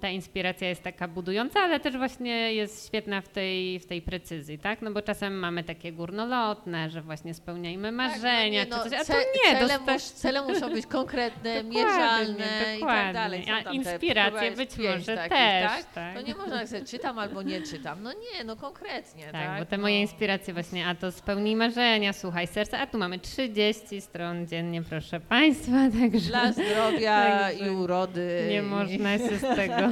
ta 0.02 0.10
inspiracja 0.10 0.70
jest 0.70 0.84
taka 0.84 1.08
budująca, 1.08 1.60
ale 1.60 1.80
też 1.80 1.98
właśnie 1.98 2.54
jest 2.54 2.88
świetna 2.88 3.22
w 3.22 3.28
tej, 3.28 3.80
w 3.80 3.86
tej 3.86 4.02
precyzji, 4.02 4.60
tak? 4.60 4.82
No 4.82 4.92
bo 4.92 5.02
czasem 5.02 5.40
mamy 5.40 5.64
takie 5.64 5.92
górnolotne, 5.92 6.90
że 6.90 7.02
właśnie 7.02 7.34
spełniajmy 7.34 7.92
marzenia, 7.92 8.66
Tak, 8.66 8.70
no 8.78 8.84
czy 8.84 8.90
coś, 8.90 9.00
a 9.00 9.06
to 9.06 9.14
nie, 9.20 9.60
cele, 9.60 9.74
dosta- 9.78 9.94
mus, 9.94 10.14
cele 10.14 10.42
muszą 10.42 10.70
być 10.74 10.86
konkretne, 10.86 11.54
Dokładnie, 11.64 11.80
mierzalne 11.84 12.76
i 12.78 12.80
dokładnie. 12.80 13.04
tak 13.04 13.14
dalej. 13.14 13.46
A 13.66 13.72
inspiracje 13.72 14.52
być 14.52 14.70
może 14.78 15.16
takich, 15.16 15.30
też, 15.38 15.72
tak? 15.72 15.94
tak. 15.94 16.16
To 16.16 16.22
nie 16.22 16.36
można 16.36 16.60
jak 16.60 16.70
sobie 16.70 16.86
czytam 16.86 17.20
albo 17.20 17.42
nie 17.42 17.62
czytam. 17.62 18.04
No 18.04 18.12
nie, 18.14 18.44
no 18.44 18.56
konkretnie, 18.56 19.24
tak? 19.24 19.32
Tak, 19.32 19.60
bo 19.60 19.66
te 19.66 19.78
no. 19.78 19.82
moje 19.82 20.02
inspiracje 20.02 20.54
właśnie, 20.54 20.88
a 20.88 20.96
to 20.96 21.12
spełnij 21.12 21.56
marzenia, 21.56 22.14
słuchaj 22.14 22.48
serca, 22.48 22.80
a 22.80 22.88
tu 22.88 22.98
mamy 22.98 23.20
30 23.20 24.02
stron 24.02 24.48
dziennie, 24.48 24.84
proszę 24.84 25.20
Państwa, 25.20 25.78
także 26.02 26.30
Dla 26.30 26.52
zdrowia 26.52 27.24
Także 27.40 27.66
i 27.66 27.70
urody. 27.70 28.46
nie 28.50 28.58
i- 28.58 28.62
można 28.62 29.18
się 29.18 29.40
tego... 29.56 29.76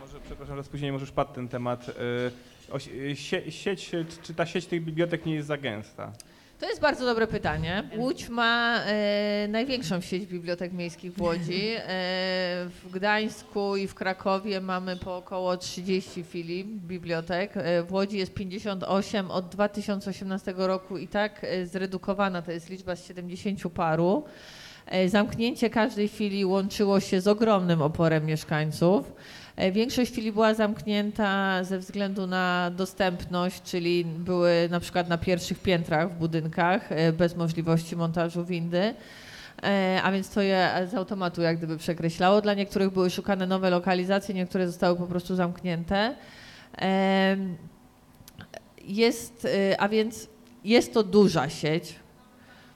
Może, 0.00 0.20
przepraszam, 0.24 0.56
że 0.56 0.64
spóźnienie, 0.64 0.92
może 0.92 1.02
już 1.02 1.12
padł 1.12 1.34
ten 1.34 1.48
temat. 1.48 1.86
Sie- 2.78 3.16
sie, 3.16 3.52
sieć, 3.52 3.90
czy 4.22 4.34
ta 4.34 4.46
sieć 4.46 4.66
tych 4.66 4.84
bibliotek 4.84 5.26
nie 5.26 5.34
jest 5.34 5.48
za 5.48 5.56
gęsta? 5.56 6.12
To 6.60 6.68
jest 6.68 6.80
bardzo 6.80 7.06
dobre 7.06 7.26
pytanie. 7.26 7.84
Łódź 7.96 8.28
ma 8.28 8.80
e, 8.86 9.48
największą 9.48 10.00
sieć 10.00 10.26
bibliotek 10.26 10.72
miejskich 10.72 11.12
w 11.14 11.22
Łodzi. 11.22 11.70
E, 11.76 11.82
w 12.68 12.90
Gdańsku 12.92 13.76
i 13.76 13.88
w 13.88 13.94
Krakowie 13.94 14.60
mamy 14.60 14.96
po 14.96 15.16
około 15.16 15.56
30 15.56 16.24
filii 16.24 16.64
bibliotek. 16.64 17.52
E, 17.56 17.82
w 17.82 17.92
Łodzi 17.92 18.18
jest 18.18 18.34
58 18.34 19.30
od 19.30 19.48
2018 19.48 20.54
roku 20.56 20.98
i 20.98 21.08
tak 21.08 21.44
e, 21.44 21.66
zredukowana 21.66 22.42
to 22.42 22.52
jest 22.52 22.70
liczba 22.70 22.96
z 22.96 23.06
70 23.06 23.60
paru. 23.74 24.24
E, 24.86 25.08
Zamknięcie 25.08 25.70
każdej 25.70 26.08
filii 26.08 26.44
łączyło 26.44 27.00
się 27.00 27.20
z 27.20 27.28
ogromnym 27.28 27.82
oporem 27.82 28.26
mieszkańców. 28.26 29.12
E, 29.56 29.72
Większość 29.72 30.14
filii 30.14 30.32
była 30.32 30.54
zamknięta 30.54 31.64
ze 31.64 31.78
względu 31.78 32.26
na 32.26 32.70
dostępność, 32.76 33.62
czyli 33.62 34.04
były 34.04 34.68
na 34.70 34.80
przykład 34.80 35.08
na 35.08 35.18
pierwszych 35.18 35.58
piętrach 35.58 36.12
w 36.12 36.18
budynkach 36.18 36.92
e, 36.92 37.12
bez 37.12 37.36
możliwości 37.36 37.96
montażu 37.96 38.44
windy. 38.44 38.94
A 40.02 40.12
więc 40.12 40.30
to 40.30 40.40
je 40.40 40.88
z 40.90 40.94
automatu 40.94 41.42
jak 41.42 41.56
gdyby 41.58 41.76
przekreślało. 41.76 42.40
Dla 42.40 42.54
niektórych 42.54 42.90
były 42.90 43.10
szukane 43.10 43.46
nowe 43.46 43.70
lokalizacje, 43.70 44.34
niektóre 44.34 44.66
zostały 44.66 44.96
po 44.96 45.06
prostu 45.06 45.34
zamknięte. 45.34 46.16
Jest, 48.84 49.48
a 49.78 49.88
więc 49.88 50.28
jest 50.64 50.94
to 50.94 51.02
duża 51.02 51.48
sieć. 51.48 51.94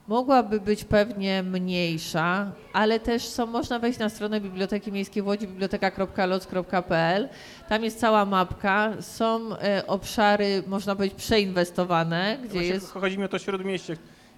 Mogłaby 0.09 0.59
być 0.59 0.83
pewnie 0.83 1.43
mniejsza, 1.43 2.51
ale 2.73 2.99
też 2.99 3.27
są, 3.27 3.45
można 3.45 3.79
wejść 3.79 3.99
na 3.99 4.09
stronę 4.09 4.41
Biblioteki 4.41 4.91
Miejskiej 4.91 5.23
w 5.23 5.27
Łodzi, 5.27 5.47
biblioteka.loc.pl. 5.47 7.29
Tam 7.69 7.83
jest 7.83 7.99
cała 7.99 8.25
mapka, 8.25 8.93
są 9.01 9.57
e, 9.57 9.87
obszary, 9.87 10.63
można 10.67 10.95
powiedzieć, 10.95 11.17
przeinwestowane, 11.17 12.37
gdzie 12.39 12.49
Właśnie 12.49 12.67
jest... 12.67 12.91
Chodzi 12.91 13.17
mi 13.17 13.23
o 13.23 13.27
to 13.27 13.39
śródmieście, 13.39 13.97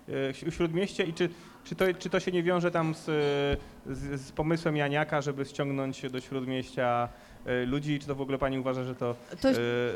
y, 0.10 0.52
śródmieście 0.52 1.03
i 1.03 1.14
czy, 1.14 1.30
czy, 1.64 1.76
to, 1.76 1.85
czy 1.99 2.10
to 2.10 2.19
się 2.19 2.31
nie 2.31 2.43
wiąże 2.43 2.72
tam 2.72 2.95
z, 2.95 2.99
y, 2.99 3.95
z, 3.95 4.22
z 4.22 4.31
pomysłem 4.31 4.76
Janiaka, 4.76 5.22
żeby 5.22 5.45
ściągnąć 5.45 6.10
do 6.10 6.22
śródmieścia 6.22 7.10
ludzi, 7.65 7.99
czy 7.99 8.07
to 8.07 8.15
w 8.15 8.22
ogóle 8.22 8.38
pani 8.38 8.59
uważa, 8.59 8.84
że 8.84 8.95
to, 8.95 9.15
To, 9.41 9.49
y, 9.49 9.53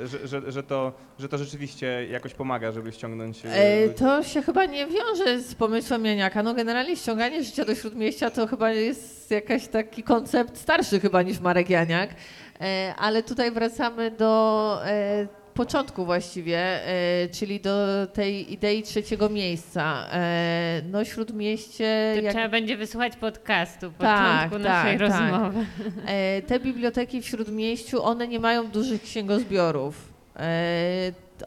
że, 0.07 0.27
że, 0.27 0.51
że, 0.51 0.63
to, 0.63 0.91
że 1.19 1.29
to 1.29 1.37
rzeczywiście 1.37 2.07
jakoś 2.11 2.33
pomaga, 2.33 2.71
żeby 2.71 2.91
ściągnąć 2.91 3.41
e, 3.45 3.85
ludzi? 3.85 3.99
to 3.99 4.23
się 4.23 4.41
chyba 4.41 4.65
nie 4.65 4.87
wiąże 4.87 5.39
z 5.39 5.55
pomysłem 5.55 6.05
Janiaka. 6.05 6.43
No 6.43 6.53
generalnie 6.53 6.95
ściąganie 6.95 7.43
życia 7.43 7.65
do 7.65 7.75
Śródmieścia 7.75 8.29
to 8.31 8.47
chyba 8.47 8.71
jest 8.71 9.31
jakiś 9.31 9.67
taki 9.67 10.03
koncept 10.03 10.57
starszy 10.57 10.99
chyba 10.99 11.21
niż 11.21 11.39
Marek 11.39 11.69
Janiak. 11.69 12.09
E, 12.61 12.93
ale 12.97 13.23
tutaj 13.23 13.51
wracamy 13.51 14.11
do 14.11 14.79
e, 14.85 15.27
początku 15.55 16.05
właściwie, 16.05 16.57
e, 16.59 17.29
czyli 17.29 17.59
do 17.59 18.07
tej 18.13 18.53
idei 18.53 18.83
trzeciego 18.83 19.29
miejsca. 19.29 20.05
E, 20.11 20.81
no 20.91 21.05
Śródmieście... 21.05 22.13
To 22.15 22.21
jak- 22.21 22.33
trzeba 22.33 22.49
będzie 22.49 22.77
wysłuchać 22.77 23.15
podcastu, 23.15 23.91
Tak, 23.97 24.49
początku 24.49 24.69
tak, 24.69 24.83
naszej 24.83 24.99
tak. 24.99 25.09
rozmowy. 25.31 25.65
E, 26.05 26.41
Te 26.41 26.59
biblioteki 26.59 27.21
w 27.21 27.27
Śródmieściu, 27.27 28.03
one 28.03 28.27
nie 28.27 28.39
mają 28.39 28.67
dużych 28.67 29.01
księgozbiorów. 29.03 30.13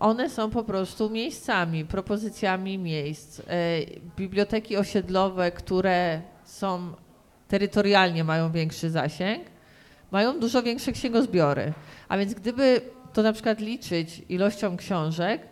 One 0.01 0.31
są 0.31 0.51
po 0.51 0.65
prostu 0.65 1.11
miejscami, 1.11 1.85
propozycjami 1.85 2.79
miejsc. 2.79 3.43
Biblioteki 4.17 4.77
osiedlowe, 4.77 5.51
które 5.53 6.21
są 6.45 6.93
terytorialnie 7.49 8.25
mają 8.25 8.53
większy 8.53 8.91
zasięg, 8.91 9.43
mają 10.11 10.41
dużo 10.41 10.63
większe 10.63 10.93
księgozbiory. 10.93 11.73
A 12.09 12.19
więc 12.19 12.35
gdyby 12.35 12.81
to 13.13 13.23
na 13.23 13.33
przykład 13.33 13.61
liczyć 13.61 14.23
ilością 14.29 14.77
książek, 14.77 15.43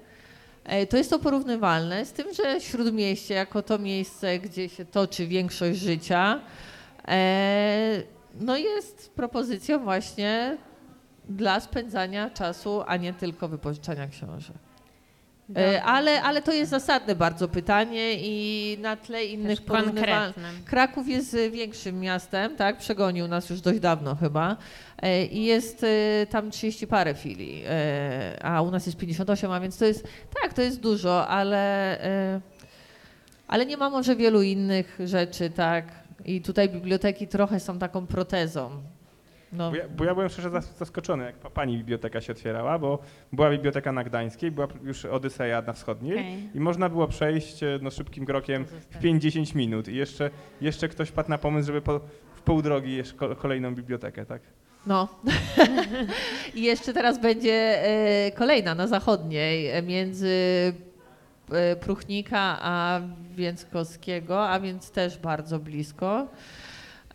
e, 0.65 0.87
to 0.87 0.97
jest 0.97 1.11
to 1.11 1.19
porównywalne 1.19 2.05
z 2.05 2.13
tym, 2.13 2.35
że 2.35 2.61
Śródmieście 2.61 3.35
jako 3.35 3.63
to 3.63 3.79
miejsce, 3.79 4.39
gdzie 4.39 4.69
się 4.69 4.85
toczy 4.85 5.27
większość 5.27 5.79
życia, 5.79 6.41
e, 7.09 8.03
no 8.41 8.57
jest 8.57 9.15
propozycją 9.15 9.85
właśnie 9.85 10.57
dla 11.29 11.61
spędzania 11.61 12.31
czasu, 12.31 12.83
a 12.87 12.97
nie 12.97 13.13
tylko 13.13 13.49
wypożyczania 13.49 14.09
książek. 14.09 14.57
E, 15.57 15.83
Ale, 15.83 16.23
ale 16.23 16.43
to 16.43 16.53
jest 16.53 16.71
zasadne 16.71 17.15
bardzo 17.15 17.49
pytanie 17.49 18.15
i 18.15 18.79
na 18.81 18.97
tle 18.97 19.25
innych 19.25 19.65
konkretne. 19.65 20.33
Kraków 20.65 21.09
jest 21.09 21.35
y, 21.35 21.51
większym 21.51 22.01
miastem, 22.01 22.57
tak? 22.57 22.79
Przegonił 22.79 23.29
nas 23.29 23.51
już 23.51 23.61
dość 23.61 23.81
dawno 23.81 24.17
chyba. 24.17 24.57
E, 25.03 25.25
I 25.25 25.45
jest 25.45 25.87
tam 26.31 26.51
30 26.51 26.87
parę 26.87 27.15
filii, 27.15 27.63
e, 27.67 28.39
a 28.43 28.63
u 28.63 28.71
nas 28.71 28.87
jest 28.87 28.99
58, 28.99 29.53
a 29.53 29.61
więc 29.61 29.79
to 29.79 29.85
jest, 29.85 30.09
tak, 30.43 30.53
to 30.55 30.63
jest 30.63 30.81
dużo, 30.81 31.29
ale, 31.29 32.01
e, 32.05 32.41
ale 33.49 33.67
nie 33.67 33.77
ma 33.77 33.91
może 33.91 34.17
wielu 34.17 34.43
innych 34.43 34.99
rzeczy, 35.05 35.51
tak? 35.51 35.85
I 36.25 36.41
tutaj 36.41 36.69
biblioteki 36.69 37.29
trochę 37.29 37.61
są 37.61 37.79
taką 37.79 38.07
protezą 38.07 38.83
No, 39.57 39.71
Bo 39.71 39.77
ja, 39.77 39.85
bo 39.89 40.05
ja 40.05 40.15
byłem 40.15 40.29
szczerze 40.29 40.51
zas- 40.51 40.77
zaskoczony, 40.79 41.25
jak 41.25 41.35
pa- 41.37 41.51
pani 41.51 41.77
biblioteka 41.79 42.21
się 42.21 42.33
otwierała, 42.33 42.79
bo 42.79 42.99
była 43.33 43.51
biblioteka 43.51 43.93
na 43.93 44.05
Gdańskiej, 44.05 44.51
była 44.51 44.69
już 44.83 45.05
Odyseja 45.05 45.63
na 45.63 45.73
wschodniej 45.73 46.19
Okej. 46.19 46.49
i 46.55 46.61
można 46.61 46.89
było 46.89 47.09
przejść 47.09 47.63
e, 47.63 47.79
no, 47.83 47.91
szybkim 47.91 48.27
krokiem 48.27 48.65
w 48.65 48.99
5-10 49.01 49.57
minut 49.57 49.89
i 49.89 49.95
jeszcze, 49.97 50.31
jeszcze 50.61 50.89
ktoś 50.89 51.11
padł 51.13 51.31
na 51.31 51.39
pomysł, 51.39 51.67
żeby 51.67 51.83
po, 51.83 52.01
w 52.35 52.43
pół 52.43 52.63
drogi 52.63 53.03
kolejną 53.39 53.75
bibliotekę, 53.75 54.27
tak? 54.27 54.43
no. 54.87 55.09
I 56.55 56.63
jeszcze 56.63 56.93
teraz 56.93 57.21
będzie 57.21 57.85
e, 57.85 58.31
kolejna 58.33 58.75
na 58.75 58.87
zachodniej, 58.87 59.71
e, 59.71 59.83
między 59.83 60.33
Pruchnika 61.81 62.59
a 62.61 63.01
Więckowskiego, 63.37 64.49
a 64.49 64.61
więc 64.61 64.91
też 64.91 65.19
bardzo 65.19 65.59
blisko. 65.59 66.27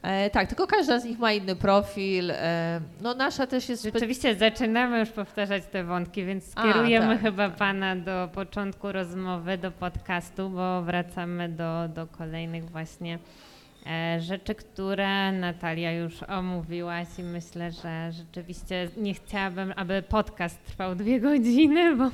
E, 0.01 0.29
tak, 0.29 0.47
tylko 0.47 0.67
każda 0.67 0.99
z 0.99 1.05
nich 1.05 1.19
ma 1.19 1.31
inny 1.31 1.55
profil. 1.55 2.31
E, 2.31 2.81
no 3.01 3.13
nasza 3.13 3.47
też 3.47 3.69
jest... 3.69 3.83
Rzeczywiście 3.83 4.35
zaczynamy 4.35 4.99
już 4.99 5.09
powtarzać 5.09 5.63
te 5.71 5.83
wątki, 5.83 6.25
więc 6.25 6.51
skierujemy 6.51 7.15
tak. 7.15 7.21
chyba 7.21 7.49
Pana 7.49 7.95
do 7.95 8.29
początku 8.33 8.91
rozmowy, 8.91 9.57
do 9.57 9.71
podcastu, 9.71 10.49
bo 10.49 10.81
wracamy 10.81 11.49
do, 11.49 11.87
do 11.87 12.07
kolejnych 12.07 12.69
właśnie 12.69 13.19
rzeczy, 14.19 14.55
które 14.55 15.31
Natalia 15.31 15.91
już 15.91 16.23
omówiłaś 16.23 17.07
i 17.19 17.23
myślę, 17.23 17.71
że 17.71 18.11
rzeczywiście 18.11 18.89
nie 18.97 19.13
chciałabym, 19.13 19.73
aby 19.75 20.01
podcast 20.01 20.65
trwał 20.65 20.95
dwie 20.95 21.19
godziny, 21.19 21.95
bo 21.95 22.09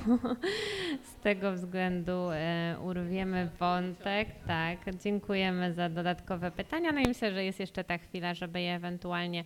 z 1.03 1.15
tego 1.23 1.53
względu 1.53 2.31
e, 2.31 2.76
urwiemy 2.84 3.49
wątek. 3.60 4.27
Tak, 4.48 4.77
dziękujemy 5.03 5.73
za 5.73 5.89
dodatkowe 5.89 6.52
pytania. 6.52 6.91
No 6.91 6.99
i 6.99 7.07
myślę, 7.07 7.34
że 7.34 7.44
jest 7.44 7.60
jeszcze 7.60 7.84
ta 7.84 7.98
chwila, 7.98 8.34
żeby 8.34 8.61
je 8.61 8.76
ewentualnie 8.76 9.44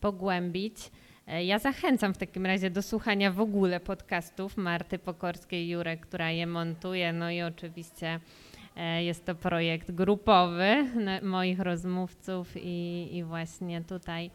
pogłębić. 0.00 0.76
E, 1.26 1.44
Ja 1.44 1.58
zachęcam 1.58 2.14
w 2.14 2.18
takim 2.18 2.46
razie 2.46 2.70
do 2.70 2.82
słuchania 2.82 3.30
w 3.32 3.40
ogóle 3.40 3.80
podcastów 3.80 4.56
Marty 4.56 4.98
Pokorskiej-Jurek, 4.98 6.00
która 6.00 6.30
je 6.30 6.46
montuje. 6.46 7.12
No 7.12 7.30
i 7.30 7.42
oczywiście 7.42 8.06
e, 8.06 8.20
jest 9.00 9.24
to 9.24 9.34
projekt 9.34 9.90
grupowy 9.90 10.86
moich 11.22 11.60
rozmówców 11.60 12.52
i, 12.56 13.08
i 13.16 13.24
właśnie 13.24 13.80
tutaj 13.80 14.30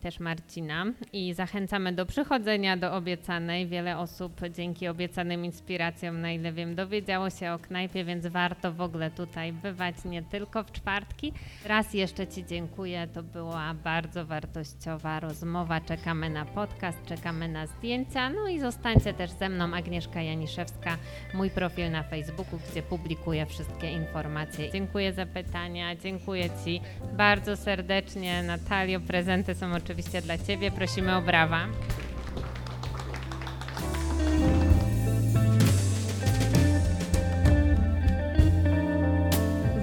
też 0.00 0.20
Marcina. 0.20 0.84
I 1.12 1.34
zachęcamy 1.34 1.92
do 1.92 2.06
przychodzenia 2.06 2.76
do 2.76 2.94
obiecanej. 2.94 3.66
Wiele 3.66 3.98
osób 3.98 4.40
dzięki 4.50 4.88
obiecanym 4.88 5.44
inspiracjom, 5.44 6.20
na 6.20 6.32
ile 6.32 6.52
wiem, 6.52 6.74
dowiedziało 6.74 7.30
się 7.30 7.52
o 7.52 7.58
knajpie, 7.58 8.04
więc 8.04 8.26
warto 8.26 8.72
w 8.72 8.80
ogóle 8.80 9.10
tutaj 9.10 9.52
bywać 9.52 10.04
nie 10.04 10.22
tylko 10.22 10.64
w 10.64 10.72
czwartki. 10.72 11.32
Raz 11.64 11.94
jeszcze 11.94 12.26
Ci 12.26 12.46
dziękuję. 12.46 13.08
To 13.14 13.22
była 13.22 13.74
bardzo 13.74 14.26
wartościowa 14.26 15.20
rozmowa. 15.20 15.80
Czekamy 15.80 16.30
na 16.30 16.44
podcast, 16.44 17.06
czekamy 17.06 17.48
na 17.48 17.66
zdjęcia. 17.66 18.30
No 18.30 18.48
i 18.48 18.60
zostańcie 18.60 19.14
też 19.14 19.30
ze 19.30 19.48
mną, 19.48 19.74
Agnieszka 19.74 20.22
Janiszewska, 20.22 20.96
mój 21.34 21.50
profil 21.50 21.90
na 21.90 22.02
Facebooku, 22.02 22.60
gdzie 22.70 22.82
publikuję 22.82 23.46
wszystkie 23.46 23.92
informacje. 23.92 24.72
Dziękuję 24.72 25.12
za 25.12 25.26
pytania, 25.26 25.96
dziękuję 25.96 26.50
Ci 26.64 26.80
bardzo 27.16 27.56
serdecznie. 27.56 28.42
Natalio, 28.42 29.00
prezenty 29.28 29.54
są 29.54 29.72
oczywiście 29.72 30.22
dla 30.22 30.38
Ciebie. 30.38 30.70
Prosimy 30.70 31.16
o 31.16 31.22
brawa. 31.22 31.66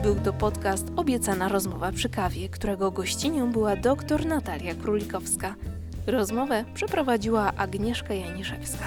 Był 0.03 0.15
to 0.15 0.33
podcast 0.33 0.87
Obiecana 0.95 1.47
rozmowa 1.47 1.91
przy 1.91 2.09
kawie, 2.09 2.49
którego 2.49 2.91
gościnią 2.91 3.51
była 3.51 3.75
dr 3.75 4.25
Natalia 4.25 4.75
Królikowska. 4.75 5.55
Rozmowę 6.07 6.65
przeprowadziła 6.73 7.53
Agnieszka 7.55 8.13
Janiszewska. 8.13 8.85